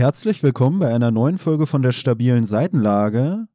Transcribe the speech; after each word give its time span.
Herzlich 0.00 0.42
willkommen 0.42 0.78
bei 0.78 0.94
einer 0.94 1.10
neuen 1.10 1.36
Folge 1.36 1.66
von 1.66 1.82
der 1.82 1.92
stabilen 1.92 2.44
Seitenlage. 2.44 3.48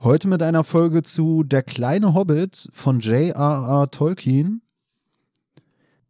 Heute 0.00 0.28
mit 0.28 0.40
einer 0.40 0.62
Folge 0.62 1.02
zu 1.02 1.42
Der 1.42 1.64
kleine 1.64 2.14
Hobbit 2.14 2.68
von 2.72 3.00
J.R.R. 3.00 3.90
Tolkien. 3.90 4.62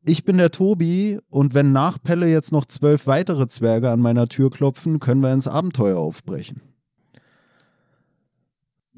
Ich 0.04 0.26
bin 0.26 0.36
der 0.36 0.50
Tobi 0.50 1.18
und 1.30 1.54
wenn 1.54 1.72
nach 1.72 1.96
Pelle 1.98 2.28
jetzt 2.28 2.52
noch 2.52 2.66
zwölf 2.66 3.06
weitere 3.06 3.46
Zwerge 3.46 3.90
an 3.90 4.00
meiner 4.00 4.28
Tür 4.28 4.50
klopfen, 4.50 5.00
können 5.00 5.22
wir 5.22 5.32
ins 5.32 5.48
Abenteuer 5.48 5.96
aufbrechen. 5.96 6.60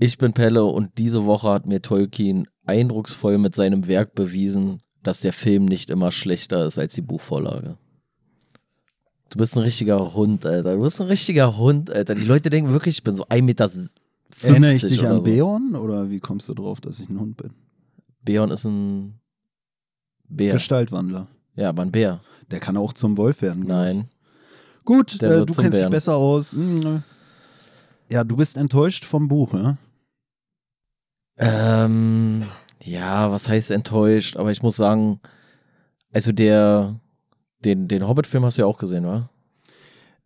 Ich 0.01 0.19
bin 0.19 0.33
Pelle 0.33 0.65
und 0.65 0.99
diese 0.99 1.27
Woche 1.27 1.49
hat 1.49 1.67
mir 1.67 1.81
Tolkien 1.81 2.49
eindrucksvoll 2.67 3.39
mit 3.39 3.55
seinem 3.55 3.87
Werk 3.87 4.17
bewiesen, 4.17 4.79
dass 5.05 5.21
der 5.21 5.33
Film 5.33 5.67
nicht 5.67 5.91
immer 5.91 6.11
schlechter 6.11 6.67
ist 6.67 6.77
als 6.77 6.97
die 6.97 7.03
Buchvorlage. 7.03 7.79
Du 9.31 9.39
bist 9.39 9.57
ein 9.57 9.63
richtiger 9.63 10.15
Hund, 10.15 10.47
Alter. 10.47 10.77
Du 10.77 10.83
bist 10.83 11.01
ein 11.01 11.09
richtiger 11.09 11.57
Hund, 11.57 11.91
Alter. 11.91 12.15
Die 12.15 12.25
Leute 12.25 12.51
denken 12.51 12.73
wirklich, 12.73 12.99
ich 12.99 13.03
bin 13.03 13.15
so 13.15 13.27
1,50 13.27 13.43
Meter. 13.43 13.71
Erinnere 14.43 14.75
ich 14.75 14.83
dich 14.83 15.07
an 15.07 15.17
so. 15.17 15.23
Beorn 15.23 15.75
oder 15.75 16.11
wie 16.11 16.21
kommst 16.21 16.49
du 16.49 16.55
drauf, 16.55 16.81
dass 16.81 17.01
ich 17.01 17.09
ein 17.09 17.19
Hund 17.19 17.37
bin? 17.37 17.51
Beorn 18.23 18.51
ist 18.51 18.65
ein 18.65 19.19
Bär. 20.29 20.55
Gestaltwandler. 20.55 21.29
Ja, 21.55 21.71
aber 21.71 21.83
ein 21.83 21.93
Bär. 21.93 22.21
Der 22.51 22.61
kann 22.61 22.77
auch 22.77 22.93
zum 22.93 23.17
Wolf 23.17 23.43
werden. 23.43 23.65
Nein. 23.67 24.09
Gut, 24.85 25.21
äh, 25.23 25.45
du 25.45 25.47
kennst 25.47 25.59
dich 25.59 25.71
Bären. 25.71 25.91
besser 25.91 26.17
aus. 26.17 26.53
Hm. 26.53 27.03
Ja, 28.09 28.23
du 28.25 28.37
bist 28.37 28.57
enttäuscht 28.57 29.05
vom 29.05 29.27
Buch, 29.27 29.55
ja? 29.55 29.77
Ähm, 31.39 32.45
ja, 32.83 33.31
was 33.31 33.49
heißt 33.49 33.71
enttäuscht? 33.71 34.37
Aber 34.37 34.53
ich 34.53 34.63
muss 34.63 34.77
sagen, 34.77 35.21
also 36.13 36.33
der, 36.33 37.01
den, 37.67 37.89
den 37.89 38.07
Hobbit-Film 38.09 38.45
hast 38.45 38.57
du 38.57 38.63
ja 38.63 38.67
auch 38.67 38.79
gesehen, 38.79 39.05
wa? 39.05 39.29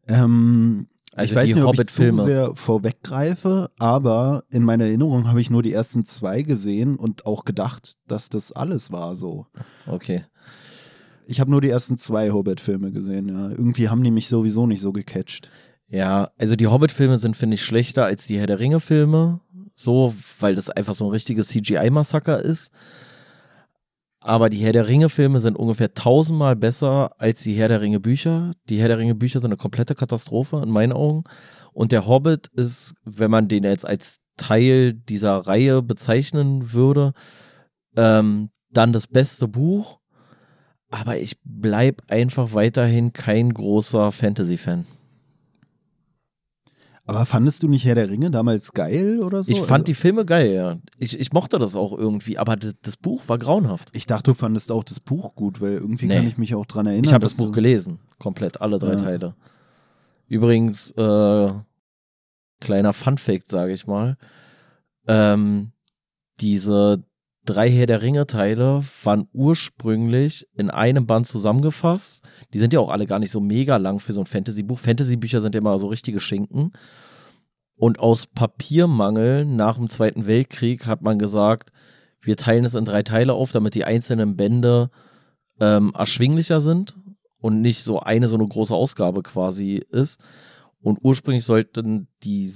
Ähm, 0.07 0.87
Also 1.15 1.33
ich 1.33 1.35
weiß 1.35 1.55
nicht, 1.55 1.65
ob 1.65 1.81
ich 1.81 1.87
zu 1.89 2.17
sehr 2.17 2.55
vorweggreife, 2.55 3.71
aber 3.79 4.45
in 4.51 4.63
meiner 4.63 4.85
Erinnerung 4.85 5.27
habe 5.29 5.41
ich 5.41 5.51
nur 5.51 5.63
die 5.63 5.73
ersten 5.73 6.05
zwei 6.05 6.43
gesehen 6.43 6.97
und 6.97 7.27
auch 7.27 7.45
gedacht, 7.45 7.97
dass 8.07 8.29
das 8.29 8.53
alles 8.53 8.93
war 8.93 9.17
so. 9.17 9.47
Okay. 9.87 10.25
Ich 11.27 11.41
habe 11.41 11.51
nur 11.51 11.61
die 11.61 11.71
ersten 11.71 11.99
zwei 11.99 12.31
Hobbit-Filme 12.31 12.93
gesehen, 12.93 13.29
ja. 13.29 13.51
Irgendwie 13.51 13.89
haben 13.89 14.05
die 14.05 14.11
mich 14.11 14.29
sowieso 14.29 14.67
nicht 14.67 14.81
so 14.81 14.93
gecatcht. 14.93 15.51
Ja, 15.89 16.31
also 16.39 16.55
die 16.55 16.69
Hobbit-Filme 16.69 17.19
sind, 17.19 17.37
finde 17.37 17.55
ich, 17.55 17.65
schlechter 17.65 18.05
als 18.05 18.27
die 18.27 18.39
Herr 18.39 18.47
der 18.47 18.61
Ringe-Filme. 18.61 19.41
So, 19.75 20.15
weil 20.39 20.55
das 20.55 20.71
einfach 20.71 20.95
so 20.95 21.07
ein 21.07 21.11
richtiges 21.11 21.49
CGI-Massaker 21.49 22.41
ist. 22.41 22.71
Aber 24.23 24.51
die 24.51 24.59
Herr 24.59 24.75
der 24.75 24.87
Ringe-Filme 24.87 25.39
sind 25.39 25.57
ungefähr 25.57 25.95
tausendmal 25.95 26.55
besser 26.55 27.13
als 27.19 27.43
die 27.43 27.55
Herr 27.55 27.69
der 27.69 27.81
Ringe-Bücher. 27.81 28.53
Die 28.69 28.79
Herr 28.79 28.89
der 28.89 28.99
Ringe-Bücher 28.99 29.41
sind 29.41 29.49
eine 29.49 29.57
komplette 29.57 29.95
Katastrophe 29.95 30.61
in 30.63 30.71
meinen 30.71 30.93
Augen. 30.93 31.25
Und 31.73 31.93
der 31.93 32.07
Hobbit 32.07 32.49
ist, 32.49 32.95
wenn 33.05 33.31
man 33.31 33.49
den 33.49 33.65
jetzt 33.65 33.87
als 33.87 34.19
Teil 34.37 34.93
dieser 34.93 35.39
Reihe 35.39 35.83
bezeichnen 35.83 36.73
würde, 36.73 37.13
ähm, 37.97 38.51
dann 38.71 38.93
das 38.93 39.07
beste 39.07 39.49
Buch. 39.49 40.01
Aber 40.91 41.17
ich 41.17 41.37
bleib 41.45 42.03
einfach 42.09 42.53
weiterhin 42.53 43.13
kein 43.13 43.55
großer 43.55 44.13
Fantasy-Fan. 44.13 44.85
Aber 47.11 47.27
fandest 47.27 47.63
du 47.65 47.69
nicht 47.69 47.85
Herr 47.85 47.97
der 47.97 48.09
Ringe 48.09 48.31
damals 48.31 48.73
geil 48.73 49.21
oder 49.21 49.43
so? 49.43 49.51
Ich 49.51 49.59
fand 49.59 49.71
Also, 49.73 49.85
die 49.85 49.95
Filme 49.95 50.25
geil, 50.25 50.53
ja. 50.53 50.79
Ich, 50.99 51.19
ich 51.19 51.33
mochte 51.33 51.59
das 51.59 51.75
auch 51.75 51.93
irgendwie, 51.97 52.39
aber 52.39 52.55
das, 52.57 52.75
das 52.83 52.97
Buch 52.97 53.25
war 53.27 53.37
grauenhaft. 53.37 53.89
ich 53.95 54.07
dachte, 54.07 54.31
du 54.31 54.35
fandest 54.35 54.71
auch 54.71 54.85
das 54.85 55.01
Buch 55.01 55.35
gut, 55.35 55.61
weil 55.61 55.73
irgendwie 55.73 56.07
Nee. 56.07 56.15
kann 56.15 56.27
ich 56.29 56.39
mich 56.39 56.55
auch 56.55 56.67
dran 56.67 56.87
erinnern. 56.87 57.05
Ich 57.07 57.13
habe 57.13 57.25
das 57.25 57.35
Buch 57.37 57.51
gelesen, 57.51 57.99
komplett, 58.21 58.61
alle 58.61 58.79
drei 58.79 58.93
Ja. 58.93 59.01
Teile. 59.01 59.35
Übrigens, 60.29 60.93
äh, 60.93 61.53
kleiner 62.61 62.93
Funfact, 62.93 63.51
sage 63.51 63.73
ich 63.73 63.89
mal. 63.89 64.17
Ähm, 65.09 65.73
diese 66.41 67.03
drei 67.45 67.71
Herr 67.71 67.87
der 67.87 68.03
Ringe-Teile 68.03 68.85
waren 69.03 69.29
ursprünglich 69.33 70.47
in 70.55 70.71
einem 70.71 71.07
Band 71.07 71.27
zusammengefasst. 71.27 72.23
Die 72.53 72.59
sind 72.59 72.73
ja 72.73 72.81
auch 72.81 72.91
alle 72.91 73.07
gar 73.07 73.19
nicht 73.19 73.31
so 73.31 73.41
mega 73.41 73.77
lang 73.77 74.01
für 74.01 74.13
so 74.13 74.21
ein 74.21 74.27
Fantasy-Buch. 74.27 74.79
Fantasy-Bücher 74.79 75.41
sind 75.41 75.55
ja 75.55 75.61
immer 75.61 75.79
so 75.79 75.89
richtige 75.89 76.21
Schinken. 76.21 76.73
Und 77.77 77.99
aus 77.99 78.27
Papiermangel 78.27 79.47
nach 79.47 79.79
dem 79.79 79.89
Zweiten 79.89 80.27
Weltkrieg 80.27 80.87
hat 80.87 81.03
man 81.03 81.19
gesagt, 81.19 81.71
wir 82.21 82.37
teilen 82.37 82.67
es 82.67 82.75
in 82.75 82.85
drei 82.85 83.03
Teile 83.03 83.33
auf, 83.33 83.53
damit 83.53 83.75
die 83.75 83.85
einzelnen 83.85 84.37
Bände 84.37 84.91
ähm, 85.61 85.93
erschwinglicher 85.97 86.61
sind 86.61 86.95
und 87.39 87.63
nicht 87.63 87.83
so 87.83 88.01
eine 88.01 88.29
so 88.29 88.37
eine 88.37 88.47
große 88.47 88.75
Ausgabe 88.75 89.23
quasi 89.23 89.83
ist. 89.91 90.21
Und 90.83 90.99
ursprünglich 91.03 91.45
sollten 91.45 92.09
die, 92.23 92.53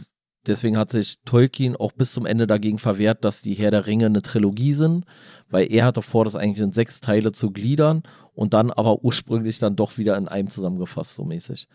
deswegen 0.47 0.77
hat 0.77 0.91
sich 0.91 1.19
Tolkien 1.25 1.77
auch 1.77 1.93
bis 1.93 2.13
zum 2.13 2.27
Ende 2.27 2.47
dagegen 2.47 2.79
verwehrt, 2.79 3.25
dass 3.25 3.43
die 3.43 3.55
Herr 3.55 3.71
der 3.71 3.87
Ringe 3.87 4.07
eine 4.07 4.23
Trilogie 4.23 4.73
sind, 4.73 5.05
weil 5.51 5.71
er 5.71 5.85
hatte 5.85 6.03
vor, 6.03 6.25
das 6.25 6.35
eigentlich 6.35 6.65
in 6.65 6.73
sechs 6.73 7.01
Teile 7.01 7.33
zu 7.33 7.51
gliedern 7.51 8.03
und 8.35 8.55
dann 8.55 8.71
aber 8.71 9.05
ursprünglich 9.05 9.59
dann 9.59 9.77
doch 9.77 9.99
wieder 9.99 10.17
in 10.17 10.29
einem 10.29 10.51
zusammengefasst, 10.51 11.15
so 11.15 11.25
mäßig. 11.25 11.69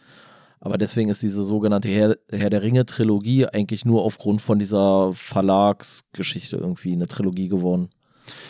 Aber 0.60 0.78
deswegen 0.78 1.10
ist 1.10 1.24
diese 1.24 1.44
sogenannte 1.44 1.88
Herr, 1.88 2.18
Herr 2.30 2.50
der 2.50 2.62
Ringe 2.62 2.86
Trilogie 2.86 3.46
eigentlich 3.46 3.86
nur 3.86 4.04
aufgrund 4.04 4.42
von 4.42 4.60
dieser 4.60 5.14
Verlagsgeschichte 5.14 6.58
irgendwie 6.58 6.94
eine 6.94 7.08
Trilogie 7.08 7.48
geworden. 7.48 7.90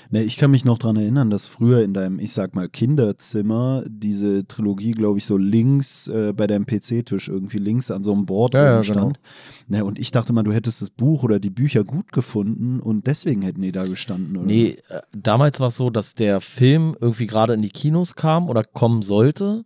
Ne, 0.09 0.23
ich 0.23 0.37
kann 0.37 0.51
mich 0.51 0.65
noch 0.65 0.77
dran 0.77 0.95
erinnern, 0.95 1.29
dass 1.29 1.45
früher 1.45 1.83
in 1.83 1.93
deinem, 1.93 2.19
ich 2.19 2.33
sag 2.33 2.55
mal, 2.55 2.69
Kinderzimmer 2.69 3.83
diese 3.87 4.47
Trilogie, 4.47 4.91
glaube 4.91 5.19
ich, 5.19 5.25
so 5.25 5.37
links 5.37 6.07
äh, 6.07 6.33
bei 6.33 6.47
deinem 6.47 6.65
PC-Tisch 6.65 7.29
irgendwie 7.29 7.59
links 7.59 7.91
an 7.91 8.03
so 8.03 8.13
einem 8.13 8.25
Board 8.25 8.53
Ja, 8.53 8.63
ja, 8.63 8.73
drin 8.75 8.83
stand. 8.83 9.19
Ne, 9.67 9.85
und 9.85 9.99
ich 9.99 10.11
dachte 10.11 10.33
mal, 10.33 10.43
du 10.43 10.51
hättest 10.51 10.81
das 10.81 10.89
Buch 10.89 11.23
oder 11.23 11.39
die 11.39 11.49
Bücher 11.49 11.83
gut 11.83 12.11
gefunden 12.11 12.79
und 12.79 13.07
deswegen 13.07 13.41
hätten 13.41 13.61
die 13.61 13.71
da 13.71 13.85
gestanden, 13.85 14.37
oder? 14.37 14.45
Nee, 14.45 14.77
äh, 14.89 15.01
damals 15.15 15.59
war 15.59 15.67
es 15.67 15.77
so, 15.77 15.89
dass 15.89 16.15
der 16.15 16.41
Film 16.41 16.95
irgendwie 16.99 17.27
gerade 17.27 17.53
in 17.53 17.61
die 17.61 17.69
Kinos 17.69 18.15
kam 18.15 18.49
oder 18.49 18.63
kommen 18.63 19.01
sollte 19.01 19.65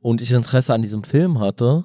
und 0.00 0.20
ich 0.20 0.32
Interesse 0.32 0.74
an 0.74 0.82
diesem 0.82 1.04
Film 1.04 1.40
hatte 1.40 1.84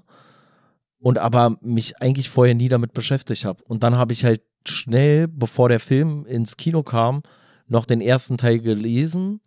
und 0.99 1.17
aber 1.17 1.57
mich 1.61 2.01
eigentlich 2.01 2.29
vorher 2.29 2.55
nie 2.55 2.67
damit 2.67 2.93
beschäftigt 2.93 3.45
habe. 3.45 3.63
Und 3.63 3.83
dann 3.83 3.95
habe 3.95 4.13
ich 4.13 4.25
halt 4.25 4.41
schnell, 4.67 5.27
bevor 5.27 5.69
der 5.69 5.79
Film 5.79 6.25
ins 6.25 6.57
Kino 6.57 6.83
kam, 6.83 7.23
noch 7.69 7.85
den 7.85 8.01
ersten 8.01 8.37
Teil 8.37 8.59
gelesen, 8.59 9.41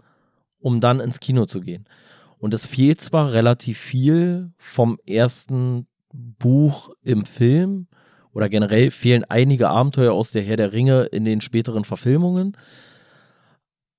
um 0.60 0.80
dann 0.80 1.00
ins 1.00 1.20
Kino 1.20 1.44
zu 1.44 1.60
gehen. 1.60 1.86
Und 2.38 2.54
es 2.54 2.66
fehlt 2.66 3.00
zwar 3.00 3.32
relativ 3.32 3.78
viel 3.78 4.52
vom 4.58 4.98
ersten 5.06 5.86
Buch 6.12 6.90
im 7.02 7.24
Film 7.24 7.86
oder 8.32 8.48
generell 8.48 8.90
fehlen 8.90 9.24
einige 9.24 9.68
Abenteuer 9.68 10.12
aus 10.12 10.32
der 10.32 10.42
Herr 10.42 10.56
der 10.56 10.72
Ringe 10.72 11.04
in 11.04 11.24
den 11.24 11.40
späteren 11.40 11.84
Verfilmungen, 11.84 12.56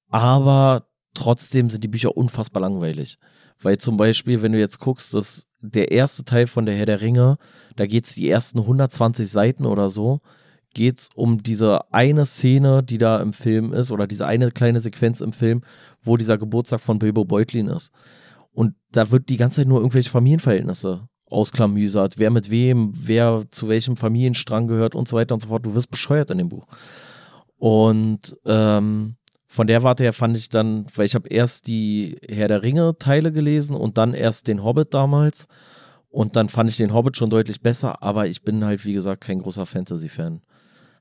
aber 0.10 0.88
trotzdem 1.14 1.70
sind 1.70 1.84
die 1.84 1.90
Bücher 1.90 2.18
unfassbar 2.18 2.62
langweilig. 2.62 3.18
Weil 3.62 3.78
zum 3.78 3.98
Beispiel, 3.98 4.42
wenn 4.42 4.52
du 4.52 4.60
jetzt 4.60 4.80
guckst, 4.80 5.14
dass 5.14 5.48
der 5.62 5.92
erste 5.92 6.26
Teil 6.26 6.48
von 6.48 6.66
der 6.66 6.76
Herr 6.76 6.86
der 6.86 7.02
Ringe, 7.02 7.38
da 7.76 7.86
geht 7.86 8.06
es 8.06 8.16
die 8.16 8.30
ersten 8.30 8.60
120 8.60 9.30
Seiten 9.30 9.66
oder 9.66 9.90
so, 9.90 10.22
geht 10.74 11.00
es 11.00 11.10
um 11.16 11.44
diese 11.44 11.92
eine 11.94 12.26
Szene, 12.26 12.84
die 12.84 12.98
da 12.98 13.22
im 13.22 13.34
Film 13.34 13.74
ist, 13.74 13.92
oder 13.92 14.08
diese 14.08 14.26
eine 14.26 14.52
kleine 14.52 14.82
Sequenz 14.82 15.22
im 15.22 15.34
Film, 15.34 15.62
wo 16.02 16.18
dieser 16.18 16.38
Geburtstag 16.38 16.82
von 16.82 17.00
Bilbo 17.00 17.26
Beutlin 17.26 17.68
ist. 17.68 17.92
Und 18.52 18.76
da 18.92 19.12
wird 19.12 19.30
die 19.30 19.38
ganze 19.38 19.58
Zeit 19.58 19.68
nur 19.68 19.80
irgendwelche 19.80 20.10
Familienverhältnisse 20.10 21.08
ausklamüsert, 21.28 22.20
wer 22.20 22.30
mit 22.30 22.50
wem, 22.50 22.92
wer 22.96 23.44
zu 23.50 23.68
welchem 23.68 23.98
Familienstrang 23.98 24.68
gehört 24.68 24.94
und 24.94 25.08
so 25.08 25.18
weiter 25.18 25.34
und 25.34 25.42
so 25.42 25.50
fort. 25.50 25.66
Du 25.66 25.74
wirst 25.74 25.90
bescheuert 25.90 26.30
in 26.30 26.38
dem 26.38 26.50
Buch. 26.50 26.68
Und 27.58 28.38
ähm, 28.46 29.16
von 29.48 29.68
der 29.68 29.84
Warte 29.84 30.04
her 30.04 30.14
fand 30.14 30.38
ich 30.38 30.50
dann, 30.50 30.86
weil 30.96 31.06
ich 31.06 31.16
habe 31.16 31.30
erst 31.30 31.68
die 31.68 32.18
Herr 32.30 32.48
der 32.48 32.64
Ringe 32.64 32.98
Teile 32.98 33.32
gelesen 33.32 33.76
und 33.76 33.98
dann 33.98 34.14
erst 34.14 34.48
den 34.48 34.64
Hobbit 34.64 34.94
damals. 34.94 35.48
Und 36.10 36.36
dann 36.36 36.50
fand 36.50 36.70
ich 36.70 36.78
den 36.78 36.94
Hobbit 36.94 37.18
schon 37.18 37.32
deutlich 37.32 37.62
besser, 37.62 38.04
aber 38.04 38.28
ich 38.28 38.44
bin 38.44 38.64
halt, 38.64 38.86
wie 38.86 38.94
gesagt, 38.94 39.22
kein 39.22 39.42
großer 39.42 39.66
Fantasy-Fan. 39.66 40.42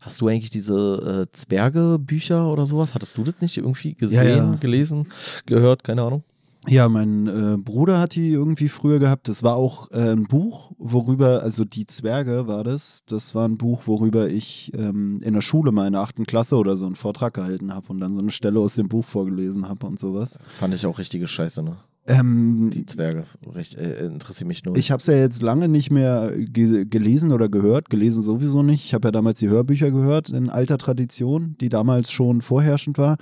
Hast 0.02 0.20
du 0.20 0.26
eigentlich 0.26 0.50
diese 0.50 1.26
äh, 1.28 1.32
Zwerge-Bücher 1.32 2.50
oder 2.50 2.66
sowas? 2.66 2.94
Hattest 2.94 3.16
du 3.16 3.22
das 3.22 3.40
nicht 3.40 3.56
irgendwie 3.56 3.94
gesehen, 3.94 4.52
ja. 4.52 4.54
gelesen, 4.56 5.06
gehört? 5.46 5.84
Keine 5.84 6.02
Ahnung. 6.02 6.24
Ja, 6.66 6.88
mein 6.88 7.26
äh, 7.26 7.56
Bruder 7.56 8.00
hat 8.00 8.16
die 8.16 8.30
irgendwie 8.30 8.68
früher 8.68 8.98
gehabt. 8.98 9.28
Das 9.28 9.44
war 9.44 9.54
auch 9.54 9.90
äh, 9.92 10.12
ein 10.12 10.24
Buch, 10.24 10.72
worüber, 10.78 11.42
also 11.42 11.64
die 11.64 11.86
Zwerge 11.86 12.48
war 12.48 12.64
das. 12.64 13.02
Das 13.06 13.34
war 13.36 13.48
ein 13.48 13.58
Buch, 13.58 13.82
worüber 13.86 14.28
ich 14.28 14.72
ähm, 14.74 15.20
in 15.22 15.34
der 15.34 15.40
Schule 15.40 15.70
mal 15.70 15.86
in 15.86 15.92
der 15.92 16.02
achten 16.02 16.26
Klasse 16.26 16.56
oder 16.56 16.76
so 16.76 16.86
einen 16.86 16.96
Vortrag 16.96 17.34
gehalten 17.34 17.72
habe 17.72 17.86
und 17.88 18.00
dann 18.00 18.14
so 18.14 18.20
eine 18.20 18.30
Stelle 18.32 18.58
aus 18.58 18.74
dem 18.74 18.88
Buch 18.88 19.04
vorgelesen 19.04 19.68
habe 19.68 19.86
und 19.86 20.00
sowas. 20.00 20.38
Fand 20.48 20.74
ich 20.74 20.84
auch 20.84 20.98
richtige 20.98 21.28
Scheiße, 21.28 21.62
ne? 21.62 21.76
Ähm, 22.06 22.70
Die 22.72 22.84
Zwerge. 22.84 23.24
Recht, 23.54 23.76
äh, 23.76 24.06
interessiert 24.06 24.48
mich 24.48 24.64
nur. 24.64 24.76
Ich 24.76 24.90
habe 24.90 25.00
es 25.00 25.06
ja 25.06 25.14
jetzt 25.14 25.40
lange 25.40 25.68
nicht 25.68 25.90
mehr 25.90 26.32
ge 26.36 26.84
gelesen 26.84 27.32
oder 27.32 27.48
gehört, 27.48 27.90
gelesen 27.90 28.22
sowieso 28.22 28.62
nicht. 28.62 28.84
Ich 28.84 28.94
habe 28.94 29.08
ja 29.08 29.12
damals 29.12 29.38
die 29.38 29.48
Hörbücher 29.48 29.90
gehört 29.90 30.28
in 30.30 30.50
alter 30.50 30.78
Tradition, 30.78 31.56
die 31.60 31.68
damals 31.68 32.10
schon 32.10 32.40
vorherrschend 32.40 32.98
war. 32.98 33.16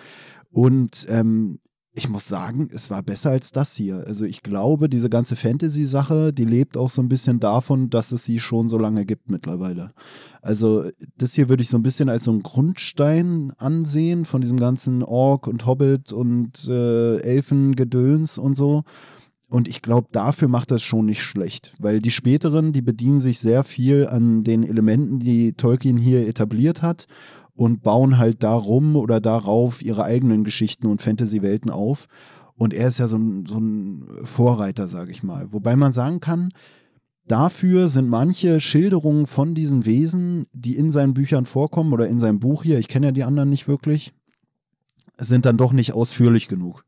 Und 0.51 1.07
ähm, 1.09 1.59
ich 1.93 2.09
muss 2.09 2.29
sagen, 2.29 2.69
es 2.73 2.89
war 2.91 3.03
besser 3.03 3.31
als 3.31 3.51
das 3.51 3.75
hier. 3.75 4.05
Also 4.07 4.25
ich 4.25 4.43
glaube, 4.43 4.89
diese 4.89 5.11
ganze 5.11 5.35
Fantasy-Sache, 5.35 6.33
die 6.33 6.45
lebt 6.45 6.77
auch 6.77 6.89
so 6.89 7.03
ein 7.03 7.09
bisschen 7.09 7.41
davon, 7.41 7.91
dass 7.91 8.13
es 8.13 8.25
sie 8.25 8.39
schon 8.39 8.69
so 8.69 8.79
lange 8.79 9.05
gibt 9.05 9.29
mittlerweile. 9.29 9.93
Also 10.41 10.85
das 11.19 11.35
hier 11.35 11.49
würde 11.49 11.63
ich 11.63 11.69
so 11.69 11.77
ein 11.77 11.83
bisschen 11.83 12.09
als 12.09 12.25
so 12.25 12.31
einen 12.31 12.45
Grundstein 12.45 13.53
ansehen 13.59 14.25
von 14.25 14.41
diesem 14.41 14.61
ganzen 14.61 15.03
Ork 15.03 15.49
und 15.49 15.67
Hobbit 15.67 16.13
und 16.13 16.69
äh, 16.69 17.17
Elfengedöns 17.19 18.39
und 18.39 18.57
so. 18.57 18.85
Und 19.49 19.67
ich 19.67 19.83
glaube, 19.83 20.07
dafür 20.13 20.47
macht 20.47 20.71
das 20.71 20.85
schon 20.85 21.07
nicht 21.07 21.23
schlecht, 21.25 21.73
weil 21.81 21.99
die 21.99 22.13
späteren, 22.13 22.71
die 22.71 22.83
bedienen 22.83 23.19
sich 23.19 23.41
sehr 23.41 23.65
viel 23.65 24.07
an 24.07 24.45
den 24.45 24.63
Elementen, 24.63 25.19
die 25.19 25.55
Tolkien 25.55 25.99
hier 25.99 26.29
etabliert 26.29 26.83
hat 26.83 27.09
und 27.61 27.83
bauen 27.83 28.17
halt 28.17 28.43
darum 28.43 28.97
oder 28.97 29.21
darauf 29.21 29.83
ihre 29.83 30.05
eigenen 30.05 30.45
Geschichten 30.45 30.87
und 30.87 31.03
Fantasy-Welten 31.03 31.71
auf. 31.71 32.07
Und 32.55 32.73
er 32.73 32.89
ist 32.89 32.97
ja 32.97 33.07
so 33.07 33.19
ein, 33.19 33.45
so 33.45 33.59
ein 33.59 34.09
Vorreiter, 34.25 34.89
sage 34.89 35.11
ich 35.11 35.23
mal. 35.23 35.53
Wobei 35.53 35.77
man 35.77 35.93
sagen 35.93 36.21
kann, 36.21 36.49
dafür 37.29 37.89
sind 37.89 38.09
manche 38.09 38.61
Schilderungen 38.61 39.27
von 39.27 39.55
diesen 39.55 39.85
Wesen, 39.85 40.47
die 40.55 40.75
in 40.75 40.89
seinen 40.89 41.13
Büchern 41.13 41.45
vorkommen 41.45 41.93
oder 41.93 42.09
in 42.09 42.19
seinem 42.19 42.41
Buch 42.41 42.63
hier, 42.63 42.79
ich 42.79 42.89
kenne 42.89 43.09
ja 43.09 43.13
die 43.13 43.25
anderen 43.25 43.51
nicht 43.51 43.69
wirklich, 43.69 44.15
sind 45.19 45.45
dann 45.45 45.59
doch 45.59 45.75
nicht 45.75 45.93
ausführlich 45.93 46.49
genug. 46.49 46.87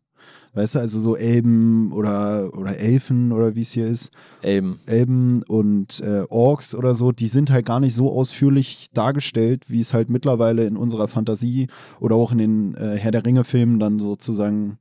Weißt 0.55 0.75
du, 0.75 0.81
also 0.81 1.01
so 1.01 1.17
Elben 1.17 1.93
oder, 1.93 2.51
oder 2.55 2.79
Elfen 2.79 3.33
oder 3.33 3.55
wie 3.55 3.63
es 3.63 3.73
hier 3.73 3.87
ist. 3.87 4.13
Elben. 4.43 4.81
Elben 4.85 5.43
und 5.45 6.01
äh, 6.01 6.25
Orks 6.29 6.75
oder 6.75 6.95
so, 6.95 7.11
die 7.11 7.27
sind 7.27 7.51
halt 7.51 7.65
gar 7.65 7.81
nicht 7.81 7.95
so 7.95 8.13
ausführlich 8.13 8.89
dargestellt, 8.93 9.65
wie 9.69 9.81
es 9.81 9.95
halt 9.95 10.11
mittlerweile 10.11 10.67
in 10.67 10.77
unserer 10.77 11.09
Fantasie 11.09 11.69
oder 12.01 12.17
auch 12.17 12.33
in 12.33 12.39
den 12.39 12.75
äh, 12.75 12.99
Herr 12.99 13.13
der 13.13 13.25
Ringe-Filmen 13.25 13.79
dann 13.79 13.99
sozusagen 13.99 14.79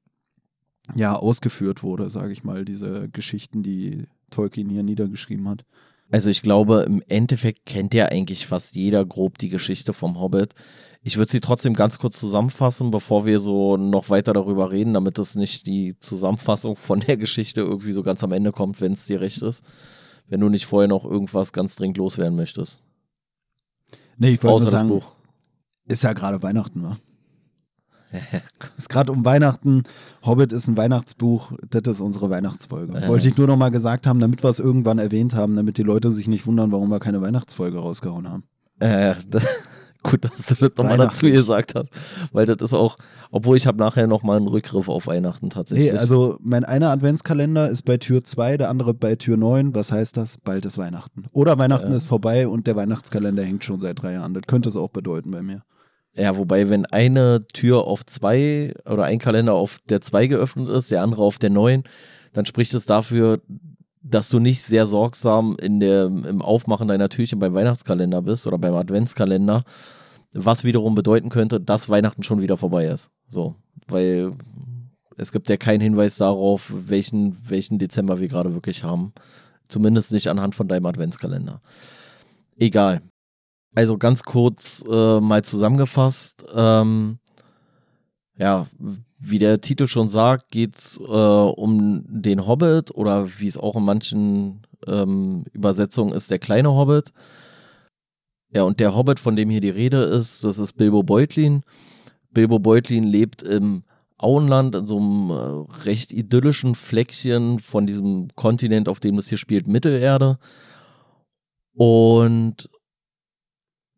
ja 0.93 1.15
ausgeführt 1.15 1.83
wurde, 1.83 2.09
sage 2.09 2.33
ich 2.33 2.43
mal, 2.43 2.65
diese 2.65 3.07
Geschichten, 3.09 3.63
die 3.63 4.07
Tolkien 4.29 4.69
hier 4.69 4.83
niedergeschrieben 4.83 5.47
hat. 5.47 5.63
Also 6.11 6.29
ich 6.29 6.41
glaube, 6.41 6.83
im 6.87 7.01
Endeffekt 7.07 7.65
kennt 7.65 7.93
ja 7.93 8.07
eigentlich 8.07 8.45
fast 8.45 8.75
jeder 8.75 9.05
grob 9.05 9.37
die 9.37 9.49
Geschichte 9.49 9.93
vom 9.93 10.19
Hobbit. 10.19 10.53
Ich 11.03 11.17
würde 11.17 11.31
sie 11.31 11.39
trotzdem 11.39 11.73
ganz 11.73 11.97
kurz 11.97 12.19
zusammenfassen, 12.19 12.91
bevor 12.91 13.25
wir 13.25 13.39
so 13.39 13.77
noch 13.77 14.09
weiter 14.09 14.33
darüber 14.33 14.71
reden, 14.71 14.93
damit 14.93 15.17
es 15.17 15.35
nicht 15.35 15.65
die 15.65 15.97
Zusammenfassung 15.99 16.75
von 16.75 16.99
der 16.99 17.17
Geschichte 17.17 17.61
irgendwie 17.61 17.93
so 17.93 18.03
ganz 18.03 18.23
am 18.23 18.33
Ende 18.33 18.51
kommt, 18.51 18.81
wenn 18.81 18.93
es 18.93 19.05
dir 19.05 19.21
recht 19.21 19.41
ist. 19.41 19.63
Wenn 20.27 20.41
du 20.41 20.49
nicht 20.49 20.65
vorher 20.65 20.87
noch 20.87 21.05
irgendwas 21.05 21.53
ganz 21.53 21.75
dringend 21.75 21.97
loswerden 21.97 22.35
möchtest. 22.35 22.83
Nee, 24.17 24.33
ich 24.33 24.43
wollte 24.43 24.55
Außer 24.55 24.63
nur 24.65 24.71
sagen, 24.71 24.89
das 24.89 24.99
Buch. 24.99 25.15
ist 25.87 26.03
ja 26.03 26.13
gerade 26.13 26.43
Weihnachten, 26.43 26.83
wa? 26.83 26.97
ist 28.77 28.89
gerade 28.89 29.11
um 29.11 29.25
Weihnachten. 29.25 29.83
Hobbit 30.25 30.51
ist 30.51 30.67
ein 30.67 30.77
Weihnachtsbuch. 30.77 31.51
Das 31.69 31.81
ist 31.93 32.01
unsere 32.01 32.29
Weihnachtsfolge. 32.29 32.99
Ja. 33.01 33.07
Wollte 33.07 33.27
ich 33.27 33.37
nur 33.37 33.47
noch 33.47 33.57
mal 33.57 33.69
gesagt 33.71 34.07
haben, 34.07 34.19
damit 34.19 34.43
wir 34.43 34.49
es 34.49 34.59
irgendwann 34.59 34.99
erwähnt 34.99 35.35
haben, 35.35 35.55
damit 35.55 35.77
die 35.77 35.83
Leute 35.83 36.11
sich 36.11 36.27
nicht 36.27 36.45
wundern, 36.45 36.71
warum 36.71 36.89
wir 36.89 36.99
keine 36.99 37.21
Weihnachtsfolge 37.21 37.79
rausgehauen 37.79 38.29
haben. 38.29 38.43
Äh, 38.79 39.15
das, 39.29 39.45
gut, 40.03 40.25
dass 40.25 40.47
du 40.47 40.55
das 40.55 40.71
nochmal 40.77 40.97
dazu 40.97 41.27
gesagt 41.27 41.75
hast. 41.75 41.89
Weil 42.31 42.45
das 42.45 42.57
ist 42.61 42.73
auch, 42.73 42.97
obwohl 43.29 43.55
ich 43.57 43.67
habe 43.67 43.77
nachher 43.77 44.07
nochmal 44.07 44.37
einen 44.37 44.47
Rückgriff 44.47 44.89
auf 44.89 45.07
Weihnachten 45.07 45.49
tatsächlich. 45.49 45.91
Nee, 45.93 45.97
also 45.97 46.37
mein 46.41 46.65
einer 46.65 46.89
Adventskalender 46.89 47.69
ist 47.69 47.83
bei 47.83 47.97
Tür 47.97 48.23
2, 48.23 48.57
der 48.57 48.69
andere 48.69 48.93
bei 48.93 49.15
Tür 49.15 49.37
9. 49.37 49.75
Was 49.75 49.91
heißt 49.91 50.17
das? 50.17 50.37
Bald 50.39 50.65
ist 50.65 50.77
Weihnachten. 50.77 51.25
Oder 51.31 51.57
Weihnachten 51.59 51.91
Ja. 51.91 51.95
ist 51.95 52.07
vorbei 52.07 52.47
und 52.47 52.67
der 52.67 52.75
Weihnachtskalender 52.75 53.43
hängt 53.43 53.63
schon 53.63 53.79
seit 53.79 54.01
drei 54.01 54.13
Jahren. 54.13 54.33
Das 54.33 54.43
könnte 54.47 54.69
es 54.69 54.75
auch 54.75 54.89
bedeuten 54.89 55.31
bei 55.31 55.41
mir. 55.43 55.61
Ja, 56.15 56.37
wobei, 56.37 56.69
wenn 56.69 56.85
eine 56.85 57.45
Tür 57.53 57.87
auf 57.87 58.05
zwei 58.05 58.73
oder 58.85 59.05
ein 59.05 59.19
Kalender 59.19 59.53
auf 59.53 59.79
der 59.87 60.01
zwei 60.01 60.27
geöffnet 60.27 60.67
ist, 60.69 60.91
der 60.91 61.03
andere 61.03 61.23
auf 61.23 61.39
der 61.39 61.49
neun, 61.49 61.83
dann 62.33 62.45
spricht 62.45 62.73
es 62.73 62.85
dafür, 62.85 63.41
dass 64.03 64.29
du 64.29 64.39
nicht 64.39 64.61
sehr 64.61 64.85
sorgsam 64.85 65.55
in 65.61 65.79
der, 65.79 66.05
im 66.05 66.41
Aufmachen 66.41 66.87
deiner 66.87 67.09
Türchen 67.09 67.39
beim 67.39 67.53
Weihnachtskalender 67.53 68.21
bist 68.21 68.47
oder 68.47 68.57
beim 68.57 68.73
Adventskalender, 68.73 69.63
was 70.33 70.63
wiederum 70.63 70.95
bedeuten 70.95 71.29
könnte, 71.29 71.61
dass 71.61 71.89
Weihnachten 71.89 72.23
schon 72.23 72.41
wieder 72.41 72.57
vorbei 72.57 72.87
ist. 72.87 73.09
So, 73.27 73.55
weil 73.87 74.31
es 75.17 75.31
gibt 75.31 75.49
ja 75.49 75.57
keinen 75.57 75.81
Hinweis 75.81 76.17
darauf, 76.17 76.73
welchen, 76.87 77.37
welchen 77.47 77.79
Dezember 77.79 78.19
wir 78.19 78.27
gerade 78.27 78.53
wirklich 78.53 78.83
haben. 78.83 79.13
Zumindest 79.67 80.11
nicht 80.11 80.27
anhand 80.27 80.55
von 80.55 80.67
deinem 80.67 80.85
Adventskalender. 80.85 81.61
Egal. 82.57 83.01
Also 83.73 83.97
ganz 83.97 84.23
kurz 84.23 84.83
äh, 84.89 85.19
mal 85.19 85.43
zusammengefasst. 85.43 86.45
Ähm, 86.53 87.19
ja, 88.37 88.67
wie 89.19 89.39
der 89.39 89.61
Titel 89.61 89.87
schon 89.87 90.09
sagt, 90.09 90.49
geht's 90.49 90.99
äh, 90.99 91.11
um 91.11 92.03
den 92.07 92.47
Hobbit 92.47 92.93
oder 92.93 93.27
wie 93.39 93.47
es 93.47 93.57
auch 93.57 93.75
in 93.75 93.83
manchen 93.83 94.61
ähm, 94.87 95.45
Übersetzungen 95.53 96.13
ist, 96.13 96.31
der 96.31 96.39
kleine 96.39 96.71
Hobbit. 96.71 97.13
Ja, 98.53 98.63
und 98.63 98.79
der 98.79 98.95
Hobbit, 98.95 99.19
von 99.19 99.35
dem 99.35 99.49
hier 99.49 99.61
die 99.61 99.69
Rede 99.69 100.03
ist, 100.03 100.43
das 100.43 100.57
ist 100.57 100.73
Bilbo 100.73 101.03
Beutlin. 101.03 101.63
Bilbo 102.31 102.59
Beutlin 102.59 103.05
lebt 103.05 103.43
im 103.43 103.83
Auenland, 104.17 104.75
in 104.75 104.87
so 104.87 104.97
einem 104.97 105.29
äh, 105.29 105.83
recht 105.83 106.11
idyllischen 106.11 106.75
Fleckchen 106.75 107.59
von 107.59 107.87
diesem 107.87 108.27
Kontinent, 108.35 108.89
auf 108.89 108.99
dem 108.99 109.17
es 109.17 109.29
hier 109.29 109.37
spielt, 109.37 109.67
Mittelerde. 109.67 110.37
Und 111.73 112.69